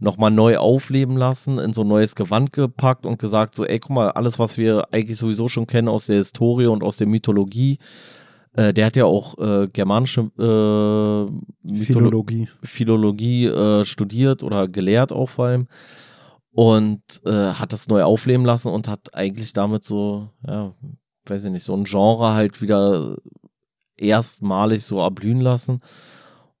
nochmal 0.00 0.32
neu 0.32 0.58
aufleben 0.58 1.16
lassen, 1.16 1.60
in 1.60 1.72
so 1.72 1.82
ein 1.82 1.88
neues 1.88 2.16
Gewand 2.16 2.52
gepackt 2.52 3.06
und 3.06 3.20
gesagt, 3.20 3.54
so, 3.54 3.64
ey, 3.64 3.78
guck 3.78 3.92
mal, 3.92 4.10
alles, 4.10 4.40
was 4.40 4.58
wir 4.58 4.92
eigentlich 4.92 5.16
sowieso 5.16 5.46
schon 5.46 5.68
kennen 5.68 5.86
aus 5.86 6.06
der 6.06 6.16
Historie 6.16 6.66
und 6.66 6.82
aus 6.82 6.96
der 6.96 7.06
Mythologie, 7.06 7.78
äh, 8.54 8.72
der 8.72 8.86
hat 8.86 8.96
ja 8.96 9.04
auch 9.04 9.38
äh, 9.38 9.68
germanische 9.68 10.22
äh, 10.36 11.76
Philologie, 11.84 12.48
Philologie 12.64 13.46
äh, 13.46 13.84
studiert 13.84 14.42
oder 14.42 14.66
gelehrt 14.66 15.12
auch 15.12 15.28
vor 15.28 15.44
allem 15.44 15.68
und 16.60 17.00
äh, 17.24 17.54
hat 17.54 17.72
das 17.72 17.88
neu 17.88 18.02
aufleben 18.02 18.44
lassen 18.44 18.68
und 18.68 18.86
hat 18.86 19.14
eigentlich 19.14 19.54
damit 19.54 19.82
so, 19.82 20.28
ja, 20.46 20.74
weiß 21.24 21.46
ich 21.46 21.52
nicht, 21.52 21.64
so 21.64 21.74
ein 21.74 21.84
Genre 21.84 22.34
halt 22.34 22.60
wieder 22.60 23.16
erstmalig 23.96 24.84
so 24.84 24.98
erblühen 24.98 25.40
lassen. 25.40 25.80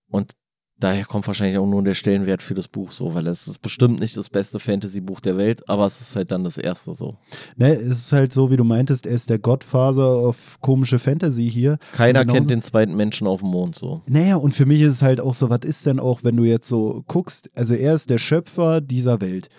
Und 0.08 0.32
daher 0.78 1.04
kommt 1.04 1.26
wahrscheinlich 1.26 1.58
auch 1.58 1.66
nur 1.66 1.84
der 1.84 1.92
Stellenwert 1.92 2.42
für 2.42 2.54
das 2.54 2.66
Buch 2.66 2.92
so, 2.92 3.12
weil 3.12 3.26
es 3.26 3.46
ist 3.46 3.60
bestimmt 3.60 4.00
nicht 4.00 4.16
das 4.16 4.30
beste 4.30 4.58
Fantasy-Buch 4.58 5.20
der 5.20 5.36
Welt, 5.36 5.68
aber 5.68 5.84
es 5.84 6.00
ist 6.00 6.16
halt 6.16 6.32
dann 6.32 6.44
das 6.44 6.56
erste 6.56 6.94
so. 6.94 7.18
Ne, 7.58 7.74
es 7.74 7.98
ist 7.98 8.12
halt 8.12 8.32
so, 8.32 8.50
wie 8.50 8.56
du 8.56 8.64
meintest, 8.64 9.04
er 9.04 9.12
ist 9.12 9.28
der 9.28 9.38
Gottfaser 9.38 10.06
auf 10.06 10.62
komische 10.62 10.98
Fantasy 10.98 11.50
hier. 11.50 11.76
Keiner 11.92 12.24
kennt 12.24 12.48
den 12.48 12.62
zweiten 12.62 12.96
Menschen 12.96 13.26
auf 13.26 13.40
dem 13.40 13.50
Mond 13.50 13.76
so. 13.76 14.00
Naja, 14.08 14.36
und 14.36 14.54
für 14.54 14.64
mich 14.64 14.80
ist 14.80 14.92
es 14.94 15.02
halt 15.02 15.20
auch 15.20 15.34
so, 15.34 15.50
was 15.50 15.60
ist 15.60 15.84
denn 15.84 16.00
auch, 16.00 16.24
wenn 16.24 16.38
du 16.38 16.44
jetzt 16.44 16.68
so 16.68 17.04
guckst, 17.06 17.50
also 17.54 17.74
er 17.74 17.92
ist 17.92 18.08
der 18.08 18.18
Schöpfer 18.18 18.80
dieser 18.80 19.20
Welt. 19.20 19.50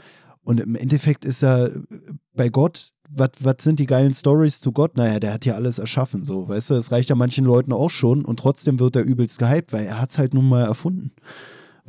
Und 0.43 0.59
im 0.59 0.75
Endeffekt 0.75 1.25
ist 1.25 1.43
er 1.43 1.71
bei 2.33 2.49
Gott, 2.49 2.91
was 3.13 3.55
sind 3.59 3.79
die 3.79 3.85
geilen 3.85 4.13
Stories 4.13 4.61
zu 4.61 4.71
Gott? 4.71 4.95
Naja, 4.95 5.19
der 5.19 5.33
hat 5.33 5.45
ja 5.45 5.55
alles 5.55 5.79
erschaffen, 5.79 6.23
so, 6.23 6.47
weißt 6.47 6.69
du, 6.69 6.73
es 6.75 6.91
reicht 6.91 7.09
ja 7.09 7.15
manchen 7.15 7.43
Leuten 7.43 7.73
auch 7.73 7.89
schon 7.89 8.23
und 8.23 8.39
trotzdem 8.39 8.79
wird 8.79 8.95
er 8.95 9.03
übelst 9.03 9.37
gehypt, 9.37 9.73
weil 9.73 9.85
er 9.85 9.99
hat 9.99 10.11
es 10.11 10.17
halt 10.17 10.33
nun 10.33 10.47
mal 10.47 10.63
erfunden. 10.63 11.11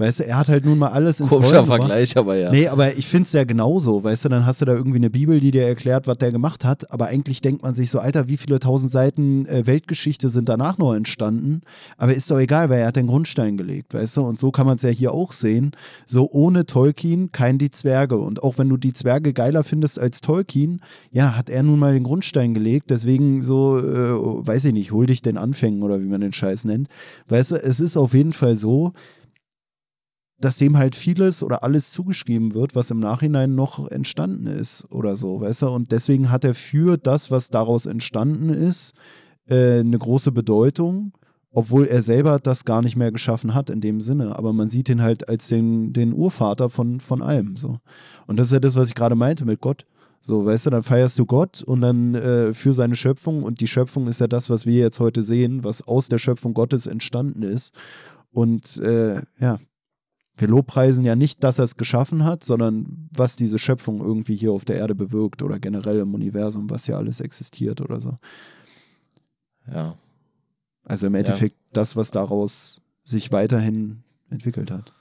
Weißt 0.03 0.19
du, 0.19 0.27
er 0.27 0.37
hat 0.37 0.49
halt 0.49 0.65
nun 0.65 0.79
mal 0.79 0.89
alles 0.89 1.20
ins 1.20 1.31
Komischer. 1.31 1.65
Vergleich, 1.65 2.16
aber 2.16 2.35
ja. 2.35 2.51
Nee, 2.51 2.66
aber 2.66 2.97
ich 2.97 3.07
find's 3.07 3.33
ja 3.33 3.45
genauso, 3.45 4.03
weißt 4.03 4.24
du, 4.24 4.29
dann 4.31 4.45
hast 4.45 4.61
du 4.61 4.65
da 4.65 4.73
irgendwie 4.73 4.99
eine 4.99 5.11
Bibel, 5.11 5.39
die 5.39 5.53
dir 5.53 5.65
erklärt, 5.65 6.09
was 6.09 6.19
der 6.19 6.33
gemacht 6.33 6.65
hat, 6.65 6.91
aber 6.91 7.07
eigentlich 7.07 7.41
denkt 7.41 7.62
man 7.62 7.73
sich 7.73 7.89
so, 7.89 8.01
Alter, 8.01 8.27
wie 8.27 8.37
viele 8.37 8.59
tausend 8.59 8.91
Seiten 8.91 9.47
äh, 9.47 9.65
Weltgeschichte 9.65 10.29
sind 10.29 10.49
danach 10.49 10.77
noch 10.79 10.95
entstanden, 10.95 11.61
aber 11.99 12.15
ist 12.15 12.29
doch 12.33 12.41
egal, 12.41 12.69
weil 12.69 12.81
er 12.81 12.89
hat 12.89 12.97
den 12.97 13.07
Grundstein 13.07 13.57
gelegt, 13.57 13.95
weißt 13.95 14.16
du, 14.16 14.23
und 14.23 14.41
so 14.41 14.51
kann 14.51 14.66
man 14.66 14.74
es 14.74 14.83
ja 14.83 14.91
hier 14.91 15.15
auch 15.15 15.31
sehen, 15.33 15.70
so 16.05 16.29
ohne 16.33 16.66
Tolkien 16.66 17.31
kein 17.31 17.59
die 17.59 17.70
Zwerge. 17.70 18.19
Und 18.19 18.43
auch 18.43 18.59
wenn 18.59 18.69
du 18.69 18.77
die 18.77 18.95
Zwerge 18.95 19.33
geiler 19.33 19.62
findest 19.62 20.01
als 20.01 20.20
Tolkien, 20.20 20.81
ja, 21.12 21.37
hat 21.37 21.49
er 21.49 21.62
nun 21.62 21.79
mal 21.79 21.93
den 21.93 22.03
Grundstein 22.03 22.55
gelegt, 22.55 22.91
deswegen 22.91 23.41
so, 23.43 23.79
äh, 23.79 23.83
weiß 24.47 24.65
ich 24.65 24.73
nicht, 24.73 24.91
hol 24.91 25.07
dich 25.07 25.23
den 25.23 25.39
Anfängen 25.39 25.85
oder 25.85 26.03
wie 26.03 26.09
man 26.09 26.20
den 26.20 26.33
Scheiß 26.33 26.65
nennt, 26.65 26.89
weißt 27.29 27.53
du, 27.53 27.55
es 27.62 27.79
ist 27.79 27.97
auf 27.97 28.15
jeden 28.15 28.33
Fall 28.33 28.57
so, 28.57 28.93
dass 30.44 30.59
dem 30.59 30.77
halt 30.77 30.97
vieles 30.97 31.43
oder 31.43 31.62
alles 31.62 31.93
zugeschrieben 31.93 32.55
wird, 32.55 32.74
was 32.74 32.90
im 32.90 33.01
Nachhinein 33.01 33.55
noch 33.55 33.89
entstanden 33.89 34.47
ist 34.47 34.85
oder 34.90 35.16
so, 35.16 35.40
weißt 35.40 35.62
du? 35.62 35.69
Und 35.69 35.93
deswegen 35.93 36.31
hat 36.31 36.44
er 36.44 36.55
für 36.55 36.97
das, 36.98 37.31
was 37.31 37.48
daraus 37.48 37.86
entstanden 37.86 38.51
ist, 38.51 38.94
äh, 39.48 39.81
eine 39.81 39.98
große 39.98 40.32
Bedeutung, 40.32 41.12
obwohl 41.52 41.86
er 41.86 42.02
selber 42.02 42.39
das 42.40 42.64
gar 42.64 42.82
nicht 42.82 42.97
mehr 42.97 43.12
geschaffen 43.12 43.55
hat 43.55 43.70
in 43.70 43.81
dem 43.81 44.01
Sinne. 44.01 44.36
Aber 44.36 44.52
man 44.52 44.69
sieht 44.69 44.89
ihn 44.89 45.02
halt 45.02 45.28
als 45.28 45.48
den, 45.48 45.93
den 45.93 46.12
Urvater 46.12 46.69
von, 46.69 47.01
von 47.01 47.23
allem, 47.23 47.56
so. 47.56 47.77
Und 48.27 48.39
das 48.39 48.48
ist 48.48 48.52
ja 48.52 48.60
das, 48.60 48.74
was 48.74 48.89
ich 48.89 48.94
gerade 48.94 49.14
meinte 49.14 49.44
mit 49.44 49.60
Gott. 49.60 49.86
So, 50.20 50.47
weißt 50.47 50.66
du, 50.66 50.70
dann 50.70 50.82
feierst 50.82 51.19
du 51.19 51.27
Gott 51.27 51.62
und 51.62 51.81
dann 51.81 52.14
äh, 52.14 52.52
für 52.52 52.73
seine 52.73 52.94
Schöpfung 52.94 53.43
und 53.43 53.60
die 53.60 53.66
Schöpfung 53.66 54.06
ist 54.06 54.20
ja 54.20 54.28
das, 54.28 54.48
was 54.48 54.66
wir 54.66 54.78
jetzt 54.78 55.01
heute 55.01 55.23
sehen, 55.23 55.64
was 55.64 55.82
aus 55.82 56.09
der 56.09 56.19
Schöpfung 56.19 56.55
Gottes 56.55 56.86
entstanden 56.86 57.43
ist. 57.43 57.74
Und 58.31 58.77
äh, 58.78 59.23
ja, 59.40 59.59
wir 60.36 60.48
lobpreisen 60.48 61.04
ja 61.04 61.14
nicht, 61.14 61.44
dass 61.44 61.59
er 61.59 61.64
es 61.64 61.76
geschaffen 61.76 62.24
hat, 62.24 62.42
sondern 62.42 63.09
was 63.14 63.36
diese 63.36 63.59
Schöpfung 63.59 64.00
irgendwie 64.00 64.36
hier 64.36 64.52
auf 64.52 64.64
der 64.64 64.76
Erde 64.76 64.94
bewirkt 64.94 65.42
oder 65.42 65.59
generell 65.59 65.98
im 66.00 66.14
Universum, 66.14 66.70
was 66.70 66.86
ja 66.86 66.96
alles 66.96 67.20
existiert 67.20 67.80
oder 67.80 68.00
so. 68.00 68.16
Ja. 69.70 69.96
Also 70.84 71.06
im 71.06 71.14
Endeffekt 71.14 71.56
das, 71.72 71.96
was 71.96 72.10
daraus 72.10 72.80
sich 73.04 73.30
weiterhin 73.30 74.02
entwickelt 74.30 74.70
hat. 74.70 74.92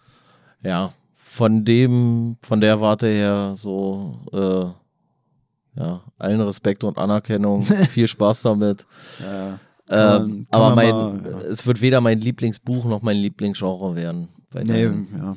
Ja. 0.64 0.94
Von 1.16 1.64
dem, 1.66 2.38
von 2.42 2.60
der 2.60 2.82
Warte 2.82 3.08
her 3.08 3.54
so, 3.56 4.20
äh, 4.34 5.80
ja, 5.80 6.02
allen 6.18 6.42
Respekt 6.42 6.84
und 6.84 6.98
Anerkennung, 6.98 7.64
viel 7.90 8.08
Spaß 8.08 8.42
damit. 8.44 8.86
Ja. 9.22 9.60
Ähm, 9.90 10.20
man- 10.20 10.48
kann 10.52 10.62
aber 10.62 10.76
mein, 10.76 10.92
mal, 10.92 11.32
ja. 11.32 11.40
es 11.48 11.66
wird 11.66 11.82
weder 11.82 12.02
mein 12.02 12.20
Lieblingsbuch 12.20 12.86
noch 12.86 13.02
mein 13.02 13.18
Lieblingsgenre 13.18 13.96
werden. 13.96 14.28
Nee, 14.54 14.60
Weiterhin. 14.62 15.08
ja. 15.18 15.36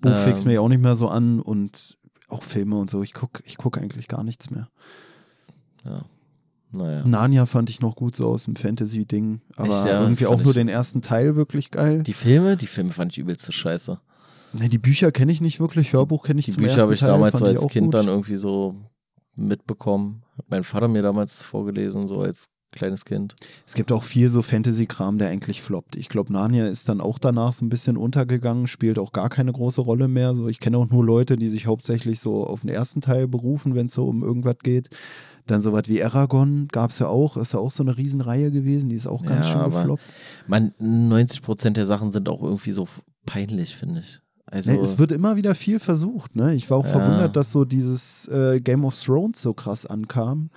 Buch 0.00 0.10
Ähm. 0.10 0.16
fixt 0.24 0.44
mir 0.46 0.54
ja 0.54 0.60
auch 0.60 0.68
nicht 0.68 0.82
mehr 0.82 0.96
so 0.96 1.08
an 1.08 1.40
und 1.40 1.96
auch 2.28 2.42
Filme 2.42 2.76
und 2.76 2.90
so. 2.90 3.02
Ich 3.02 3.14
gucke 3.14 3.42
ich 3.46 3.56
guck 3.56 3.78
eigentlich 3.78 4.08
gar 4.08 4.22
nichts 4.24 4.50
mehr. 4.50 4.68
ja. 5.86 6.04
Naja. 6.72 7.02
Narnia 7.04 7.46
fand 7.46 7.68
ich 7.68 7.80
noch 7.80 7.96
gut 7.96 8.14
so 8.14 8.28
aus 8.28 8.44
dem 8.44 8.54
Fantasy-Ding, 8.54 9.40
aber 9.56 9.66
Echt, 9.80 9.86
ja, 9.92 10.02
irgendwie 10.02 10.26
auch 10.26 10.40
nur 10.40 10.54
den 10.54 10.68
ersten 10.68 11.02
Teil 11.02 11.34
wirklich 11.34 11.72
geil. 11.72 12.04
Die 12.04 12.12
Filme, 12.12 12.56
die 12.56 12.68
Filme 12.68 12.92
fand 12.92 13.10
ich 13.10 13.18
übelste 13.18 13.50
Scheiße. 13.50 13.98
Nee, 14.52 14.68
die 14.68 14.78
Bücher 14.78 15.10
kenne 15.10 15.32
ich 15.32 15.40
nicht 15.40 15.58
wirklich, 15.58 15.92
Hörbuch 15.92 16.22
kenne 16.24 16.38
ich 16.38 16.44
Die 16.46 16.52
zum 16.52 16.62
Bücher 16.62 16.82
habe 16.82 16.94
ich 16.94 17.00
Teil, 17.00 17.08
damals 17.08 17.40
so 17.40 17.44
als 17.44 17.66
Kind 17.66 17.86
gut. 17.86 17.94
dann 17.94 18.06
irgendwie 18.06 18.36
so 18.36 18.76
mitbekommen. 19.34 20.22
Hat 20.38 20.44
mein 20.48 20.62
Vater 20.62 20.86
mir 20.86 21.02
damals 21.02 21.42
vorgelesen, 21.42 22.06
so 22.06 22.20
als 22.20 22.50
kleines 22.72 23.04
Kind. 23.04 23.34
Es 23.66 23.74
gibt 23.74 23.90
auch 23.92 24.02
viel 24.02 24.28
so 24.28 24.42
Fantasy-Kram, 24.42 25.18
der 25.18 25.28
eigentlich 25.28 25.60
floppt. 25.62 25.96
Ich 25.96 26.08
glaube, 26.08 26.32
Narnia 26.32 26.66
ist 26.66 26.88
dann 26.88 27.00
auch 27.00 27.18
danach 27.18 27.52
so 27.52 27.64
ein 27.64 27.68
bisschen 27.68 27.96
untergegangen, 27.96 28.66
spielt 28.66 28.98
auch 28.98 29.12
gar 29.12 29.28
keine 29.28 29.52
große 29.52 29.80
Rolle 29.80 30.08
mehr. 30.08 30.34
So, 30.34 30.48
ich 30.48 30.60
kenne 30.60 30.78
auch 30.78 30.88
nur 30.88 31.04
Leute, 31.04 31.36
die 31.36 31.48
sich 31.48 31.66
hauptsächlich 31.66 32.20
so 32.20 32.46
auf 32.46 32.60
den 32.60 32.70
ersten 32.70 33.00
Teil 33.00 33.26
berufen, 33.28 33.74
wenn 33.74 33.86
es 33.86 33.94
so 33.94 34.06
um 34.06 34.22
irgendwas 34.22 34.56
geht. 34.62 34.88
Dann 35.46 35.62
sowas 35.62 35.84
wie 35.86 36.02
Aragon 36.04 36.68
gab 36.68 36.90
es 36.90 37.00
ja 37.00 37.08
auch, 37.08 37.36
ist 37.36 37.54
ja 37.54 37.58
auch 37.58 37.72
so 37.72 37.82
eine 37.82 37.98
Riesenreihe 37.98 38.52
gewesen, 38.52 38.88
die 38.88 38.94
ist 38.94 39.08
auch 39.08 39.24
ganz 39.24 39.46
Ja, 39.48 39.52
schön 39.54 39.64
gefloppt. 39.64 40.02
Man, 40.46 40.70
90% 40.80 41.70
der 41.70 41.86
Sachen 41.86 42.12
sind 42.12 42.28
auch 42.28 42.42
irgendwie 42.42 42.72
so 42.72 42.86
peinlich, 43.26 43.74
finde 43.74 44.00
ich. 44.00 44.20
Also, 44.46 44.70
Nee, 44.72 44.78
es 44.78 44.98
wird 44.98 45.12
immer 45.12 45.36
wieder 45.36 45.54
viel 45.54 45.78
versucht, 45.78 46.34
ne? 46.36 46.54
Ich 46.54 46.70
war 46.70 46.78
auch 46.78 46.84
Ja. 46.84 46.90
verwundert, 46.92 47.36
dass 47.36 47.52
so 47.52 47.64
dieses 47.64 48.26
äh, 48.28 48.60
Game 48.60 48.84
of 48.84 49.00
Thrones 49.00 49.40
so 49.40 49.54
krass 49.54 49.86
ankam. 49.86 50.50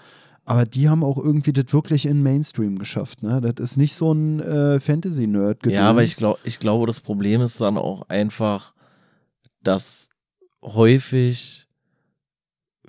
Aber 0.46 0.66
die 0.66 0.90
haben 0.90 1.04
auch 1.04 1.18
irgendwie 1.18 1.54
das 1.54 1.72
wirklich 1.72 2.06
in 2.06 2.22
Mainstream 2.22 2.78
geschafft, 2.78 3.24
ne? 3.24 3.40
Das 3.40 3.72
ist 3.72 3.78
nicht 3.78 3.96
so 3.96 4.12
ein 4.12 4.42
äh, 4.42 4.80
Fantasy-Nerd 4.80 5.66
ja, 5.68 5.90
aber 5.90 6.04
ich, 6.04 6.18
glaub, 6.18 6.38
ich 6.44 6.60
glaube, 6.60 6.86
das 6.86 7.00
Problem 7.00 7.42
ist 7.42 7.62
dann 7.62 7.78
auch 7.78 8.10
einfach, 8.10 8.74
dass 9.62 10.10
häufig 10.62 11.68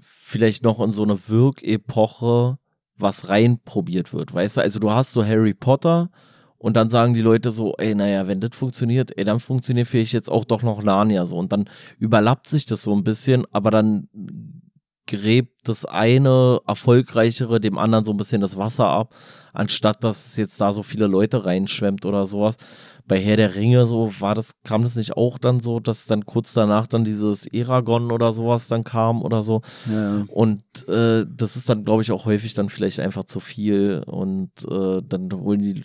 vielleicht 0.01 0.65
noch 0.65 0.81
in 0.81 0.91
so 0.91 1.05
eine 1.05 1.29
Wirkepoche 1.29 2.59
was 2.97 3.29
reinprobiert 3.29 4.13
wird, 4.13 4.35
weißt 4.35 4.57
du? 4.57 4.61
Also 4.61 4.79
du 4.79 4.91
hast 4.91 5.13
so 5.13 5.25
Harry 5.25 5.55
Potter 5.55 6.11
und 6.59 6.77
dann 6.77 6.91
sagen 6.91 7.15
die 7.15 7.21
Leute 7.21 7.51
so, 7.51 7.75
ey, 7.79 7.95
naja, 7.95 8.27
wenn 8.27 8.41
das 8.41 8.51
funktioniert, 8.55 9.17
ey, 9.19 9.25
dann 9.25 9.41
funktioniert 9.41 9.87
vielleicht 9.87 10.13
jetzt 10.13 10.31
auch 10.31 10.45
doch 10.45 10.63
noch 10.63 10.83
Narnia 10.83 11.27
so 11.27 11.37
und 11.37 11.53
dann 11.53 11.69
überlappt 11.99 12.49
sich 12.49 12.67
das 12.67 12.83
so 12.83 12.95
ein 12.95 13.05
bisschen, 13.05 13.45
aber 13.53 13.71
dann 13.71 14.09
gräbt 15.07 15.69
das 15.69 15.85
eine 15.85 16.61
erfolgreichere 16.67 17.61
dem 17.61 17.79
anderen 17.79 18.05
so 18.05 18.13
ein 18.13 18.17
bisschen 18.17 18.41
das 18.41 18.57
Wasser 18.57 18.87
ab, 18.89 19.15
anstatt 19.53 20.03
dass 20.03 20.27
es 20.27 20.37
jetzt 20.37 20.61
da 20.61 20.73
so 20.73 20.83
viele 20.83 21.07
Leute 21.07 21.45
reinschwemmt 21.45 22.05
oder 22.05 22.27
sowas. 22.27 22.57
Bei 23.07 23.21
Herr 23.21 23.37
der 23.37 23.55
Ringe 23.55 23.85
so 23.85 24.13
war 24.21 24.35
das, 24.35 24.53
kam 24.65 24.83
das 24.83 24.97
nicht 24.97 25.17
auch 25.17 25.37
dann 25.39 25.61
so, 25.61 25.79
dass 25.79 26.07
dann 26.07 26.25
kurz 26.25 26.55
danach 26.55 26.87
dann 26.87 27.05
dieses 27.05 27.47
Eragon 27.47 28.11
oder 28.11 28.33
sowas 28.33 28.69
dann 28.69 28.83
kam 28.83 29.23
oder 29.23 29.43
so. 29.43 29.61
Ja. 29.91 30.25
Und 30.29 30.63
äh, 30.89 31.27
das 31.29 31.57
ist 31.57 31.69
dann, 31.69 31.85
glaube 31.85 32.03
ich, 32.03 32.13
auch 32.13 32.25
häufig 32.25 32.55
dann 32.55 32.71
vielleicht 32.71 33.01
einfach 33.01 33.25
zu 33.25 33.41
viel 33.41 34.03
und 34.07 34.51
äh, 34.71 35.03
dann 35.07 35.29
holen 35.33 35.61
die 35.61 35.83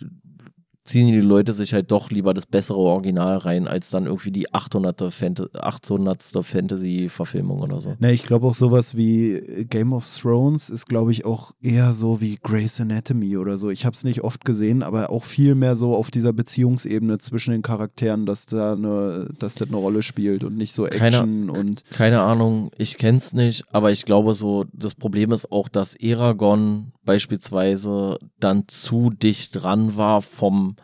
ziehen 0.90 1.08
die 1.08 1.22
Leute 1.22 1.54
sich 1.54 1.74
halt 1.74 1.92
doch 1.92 2.10
lieber 2.10 2.34
das 2.34 2.46
bessere 2.46 2.78
Original 2.78 3.38
rein, 3.38 3.68
als 3.68 3.90
dann 3.90 4.06
irgendwie 4.06 4.32
die 4.32 4.54
800. 4.54 5.14
Fant 5.14 5.56
800. 5.56 6.22
Fantasy-Verfilmung 6.42 7.62
oder 7.62 7.80
so. 7.80 7.96
Ne, 8.00 8.12
ich 8.12 8.24
glaube 8.24 8.48
auch 8.48 8.56
sowas 8.56 8.96
wie 8.98 9.66
Game 9.70 9.94
of 9.94 10.06
Thrones 10.08 10.70
ist, 10.70 10.88
glaube 10.88 11.12
ich, 11.12 11.26
auch 11.26 11.52
eher 11.62 11.94
so 11.94 12.22
wie 12.22 12.38
Grey's 12.42 12.80
Anatomy 12.82 13.38
oder 13.38 13.58
so. 13.58 13.70
Ich 13.70 13.86
habe 13.86 13.94
es 13.96 14.04
nicht 14.04 14.24
oft 14.24 14.46
gesehen, 14.46 14.84
aber 14.84 15.10
auch 15.10 15.24
viel 15.24 15.56
mehr 15.56 15.76
so 15.76 15.96
auf 15.96 16.12
dieser 16.12 16.34
Beziehungsebene 16.34 17.18
zwischen 17.20 17.52
den 17.52 17.62
Charakteren, 17.62 18.26
dass 18.26 18.46
da 18.46 18.74
eine, 18.74 19.28
dass 19.40 19.56
das 19.56 19.68
eine 19.68 19.78
Rolle 19.78 20.02
spielt 20.02 20.44
und 20.44 20.58
nicht 20.58 20.74
so 20.74 20.84
Keine- 20.84 21.18
Action 21.18 21.50
und 21.50 21.84
Keine 21.92 22.22
Ahnung, 22.22 22.72
ich 22.78 22.98
kenn's 22.98 23.34
nicht, 23.34 23.64
aber 23.72 23.92
ich 23.92 24.06
glaube 24.06 24.34
so, 24.34 24.66
das 24.74 24.96
Problem 24.96 25.32
ist 25.32 25.52
auch, 25.52 25.70
dass 25.70 25.96
Eragon 25.96 26.92
beispielsweise 27.06 28.18
dann 28.40 28.68
zu 28.68 29.10
dicht 29.10 29.52
dran 29.64 29.96
war 29.98 30.22
vom 30.22 30.76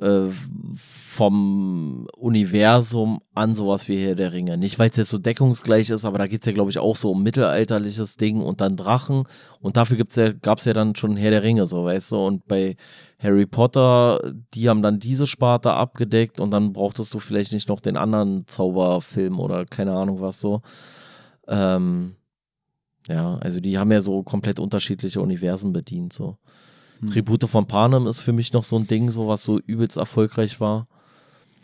äh, 0.00 0.28
vom 0.76 2.06
Universum 2.16 3.20
an 3.34 3.54
sowas 3.54 3.88
wie 3.88 4.04
Herr 4.04 4.14
der 4.14 4.32
Ringe. 4.32 4.58
Nicht, 4.58 4.78
weil 4.78 4.90
es 4.90 4.96
jetzt 4.96 5.10
so 5.10 5.18
deckungsgleich 5.18 5.90
ist, 5.90 6.04
aber 6.04 6.18
da 6.18 6.26
geht's 6.26 6.46
ja, 6.46 6.52
glaube 6.52 6.70
ich, 6.70 6.78
auch 6.78 6.96
so 6.96 7.12
um 7.12 7.22
mittelalterliches 7.22 8.16
Ding 8.16 8.40
und 8.40 8.60
dann 8.60 8.76
Drachen. 8.76 9.24
Und 9.60 9.76
dafür 9.76 9.98
ja, 10.16 10.32
gab's 10.32 10.64
ja 10.64 10.72
dann 10.72 10.94
schon 10.96 11.16
Herr 11.16 11.30
der 11.30 11.42
Ringe, 11.42 11.66
so, 11.66 11.84
weißt 11.84 12.12
du. 12.12 12.26
Und 12.26 12.46
bei 12.46 12.76
Harry 13.18 13.46
Potter, 13.46 14.32
die 14.54 14.68
haben 14.68 14.82
dann 14.82 14.98
diese 14.98 15.26
Sparte 15.26 15.72
abgedeckt 15.72 16.40
und 16.40 16.50
dann 16.50 16.72
brauchtest 16.72 17.14
du 17.14 17.18
vielleicht 17.18 17.52
nicht 17.52 17.68
noch 17.68 17.80
den 17.80 17.96
anderen 17.96 18.46
Zauberfilm 18.46 19.38
oder 19.38 19.64
keine 19.64 19.92
Ahnung 19.92 20.20
was 20.20 20.40
so. 20.40 20.60
Ähm, 21.46 22.16
ja, 23.08 23.36
also 23.36 23.60
die 23.60 23.78
haben 23.78 23.92
ja 23.92 24.00
so 24.00 24.22
komplett 24.22 24.58
unterschiedliche 24.58 25.20
Universen 25.20 25.72
bedient, 25.72 26.12
so. 26.12 26.38
Hm. 27.00 27.10
Tribute 27.10 27.48
von 27.48 27.66
Panem 27.66 28.06
ist 28.06 28.20
für 28.20 28.32
mich 28.32 28.52
noch 28.52 28.64
so 28.64 28.76
ein 28.76 28.86
Ding, 28.86 29.10
so 29.10 29.28
was 29.28 29.42
so 29.42 29.58
übelst 29.60 29.96
erfolgreich 29.96 30.60
war. 30.60 30.86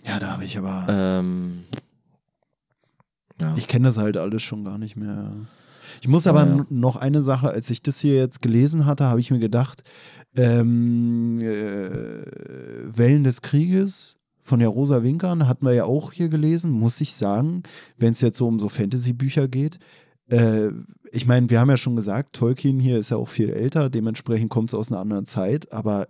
ja, 0.07 0.19
da 0.19 0.33
habe 0.33 0.45
ich 0.45 0.59
aber. 0.59 0.87
Ähm, 0.89 1.65
ja. 3.41 3.55
Ich 3.57 3.69
kenne 3.69 3.87
das 3.89 3.97
halt 3.99 4.17
alles 4.17 4.43
schon 4.43 4.65
gar 4.65 4.79
nicht 4.79 4.97
mehr. 4.97 5.33
Ich 6.03 6.09
muss 6.09 6.27
aber 6.27 6.47
Ja, 6.47 6.57
ja. 6.57 6.67
noch 6.69 6.97
eine 6.97 7.23
Sache, 7.23 7.49
als 7.49 7.71
ich 7.71 7.83
das 7.83 8.01
hier 8.01 8.15
jetzt 8.17 8.43
gelesen 8.43 8.87
hatte, 8.87 9.05
habe 9.05 9.21
ich 9.21 9.31
mir 9.31 9.39
gedacht, 9.39 9.83
ähm, 10.37 11.41
äh, 11.41 12.23
Wellen 12.97 13.25
des 13.25 13.43
Krieges 13.43 14.17
von 14.43 14.61
der 14.61 14.69
Rosa 14.69 15.03
Winkern 15.03 15.47
hatten 15.47 15.65
wir 15.67 15.75
ja 15.75 15.85
auch 15.85 16.13
hier 16.13 16.29
gelesen, 16.29 16.71
muss 16.71 17.01
ich 17.01 17.15
sagen, 17.15 17.63
wenn 17.99 18.13
es 18.13 18.21
jetzt 18.21 18.39
so 18.39 18.47
um 18.49 18.59
so 18.59 18.69
Fantasy-Bücher 18.69 19.49
geht. 19.49 19.79
Äh, 20.31 20.71
ich 21.13 21.27
meine, 21.27 21.51
wir 21.51 21.61
haben 21.61 21.71
ja 21.71 21.77
schon 21.77 21.97
gesagt, 21.97 22.35
Tolkien 22.35 22.79
hier 22.79 22.99
ist 22.99 23.11
ja 23.11 23.17
auch 23.17 23.29
viel 23.29 23.51
älter, 23.51 23.91
dementsprechend 23.91 24.49
kommt 24.51 24.71
es 24.71 24.75
aus 24.75 24.91
einer 24.91 25.01
anderen 25.01 25.27
Zeit, 25.27 25.73
aber 25.73 26.07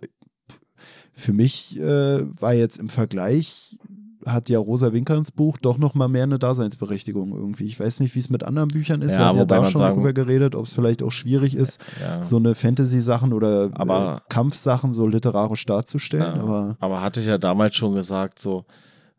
für 1.13 1.33
mich 1.33 1.79
äh, 1.79 2.19
war 2.41 2.53
jetzt 2.53 2.77
im 2.77 2.89
Vergleich 2.89 3.77
hat 4.23 4.49
ja 4.49 4.59
Rosa 4.59 4.93
Winkerns 4.93 5.31
Buch 5.31 5.57
doch 5.57 5.79
noch 5.79 5.95
mal 5.95 6.07
mehr 6.07 6.21
eine 6.23 6.37
Daseinsberechtigung 6.37 7.31
irgendwie. 7.35 7.65
Ich 7.65 7.79
weiß 7.79 8.01
nicht, 8.01 8.13
wie 8.13 8.19
es 8.19 8.29
mit 8.29 8.43
anderen 8.43 8.67
Büchern 8.69 9.01
ist. 9.01 9.13
Ja, 9.13 9.17
Wir 9.19 9.25
haben 9.25 9.37
ja 9.39 9.45
da 9.45 9.63
schon 9.65 9.79
sagen- 9.81 9.95
darüber 9.95 10.13
geredet, 10.13 10.53
ob 10.53 10.67
es 10.67 10.75
vielleicht 10.75 11.01
auch 11.01 11.09
schwierig 11.11 11.55
ist, 11.55 11.79
ja. 11.99 12.23
so 12.23 12.37
eine 12.37 12.53
Fantasy-Sachen 12.53 13.33
oder 13.33 13.71
Aber- 13.73 14.21
äh, 14.21 14.31
Kampfsachen 14.31 14.91
so 14.93 15.07
literarisch 15.07 15.65
darzustellen. 15.65 16.35
Ja. 16.35 16.43
Aber 16.43 16.77
Aber 16.79 17.01
hatte 17.01 17.19
ich 17.19 17.25
ja 17.25 17.39
damals 17.39 17.73
schon 17.75 17.95
gesagt, 17.95 18.37
so, 18.37 18.63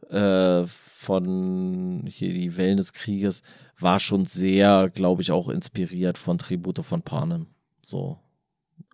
äh, 0.09 0.63
von 1.03 2.07
hier 2.07 2.33
die 2.33 2.57
Wellen 2.57 2.77
des 2.77 2.93
Krieges 2.93 3.43
war 3.79 3.99
schon 3.99 4.25
sehr, 4.25 4.89
glaube 4.89 5.23
ich, 5.23 5.33
auch 5.33 5.49
inspiriert 5.49 6.17
von 6.17 6.39
Tribute 6.39 6.85
von 6.85 7.03
Panem. 7.03 7.49
So. 7.85 8.19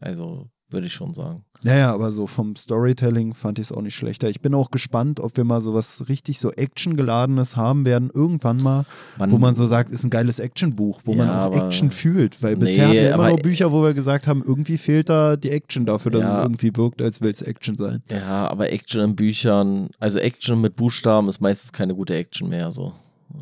Also 0.01 0.49
würde 0.71 0.87
ich 0.87 0.93
schon 0.93 1.13
sagen. 1.13 1.45
Naja, 1.65 1.93
aber 1.93 2.13
so 2.13 2.27
vom 2.27 2.55
Storytelling 2.55 3.35
fand 3.35 3.59
ich 3.59 3.67
es 3.67 3.73
auch 3.73 3.83
nicht 3.83 3.97
schlechter. 3.97 4.29
Ich 4.29 4.41
bin 4.41 4.55
auch 4.55 4.71
gespannt, 4.71 5.19
ob 5.19 5.37
wir 5.37 5.45
mal 5.45 5.61
so 5.61 5.75
was 5.75 6.09
richtig 6.09 6.39
so 6.39 6.53
Actiongeladenes 6.53 7.57
haben 7.57 7.85
werden, 7.85 8.11
irgendwann 8.15 8.63
mal, 8.63 8.85
man, 9.19 9.33
wo 9.33 9.39
man 9.39 9.55
so 9.55 9.67
sagt, 9.67 9.91
ist 9.91 10.05
ein 10.05 10.11
geiles 10.11 10.39
Actionbuch, 10.39 11.01
wo 11.05 11.13
ja, 11.13 11.19
man 11.19 11.31
auch 11.31 11.67
Action 11.67 11.91
fühlt. 11.91 12.43
Weil 12.43 12.55
nee, 12.55 12.61
bisher 12.61 12.87
haben 12.87 12.93
wir 12.93 13.15
immer 13.15 13.29
nur 13.31 13.39
Bücher, 13.39 13.73
wo 13.73 13.83
wir 13.83 13.93
gesagt 13.95 14.29
haben, 14.29 14.43
irgendwie 14.47 14.79
fehlt 14.79 15.09
da 15.09 15.37
die 15.37 15.51
Action 15.51 15.85
dafür, 15.85 16.13
dass 16.13 16.23
ja, 16.23 16.39
es 16.39 16.45
irgendwie 16.45 16.71
wirkt, 16.77 17.03
als 17.03 17.21
will 17.21 17.33
es 17.33 17.43
Action 17.43 17.77
sein. 17.77 18.03
Ja, 18.09 18.49
aber 18.49 18.71
Action 18.71 19.03
in 19.03 19.17
Büchern, 19.17 19.89
also 19.99 20.21
Action 20.21 20.61
mit 20.61 20.77
Buchstaben 20.77 21.29
ist 21.29 21.41
meistens 21.41 21.73
keine 21.73 21.95
gute 21.95 22.15
Action 22.15 22.49
mehr. 22.49 22.71
So. 22.71 22.93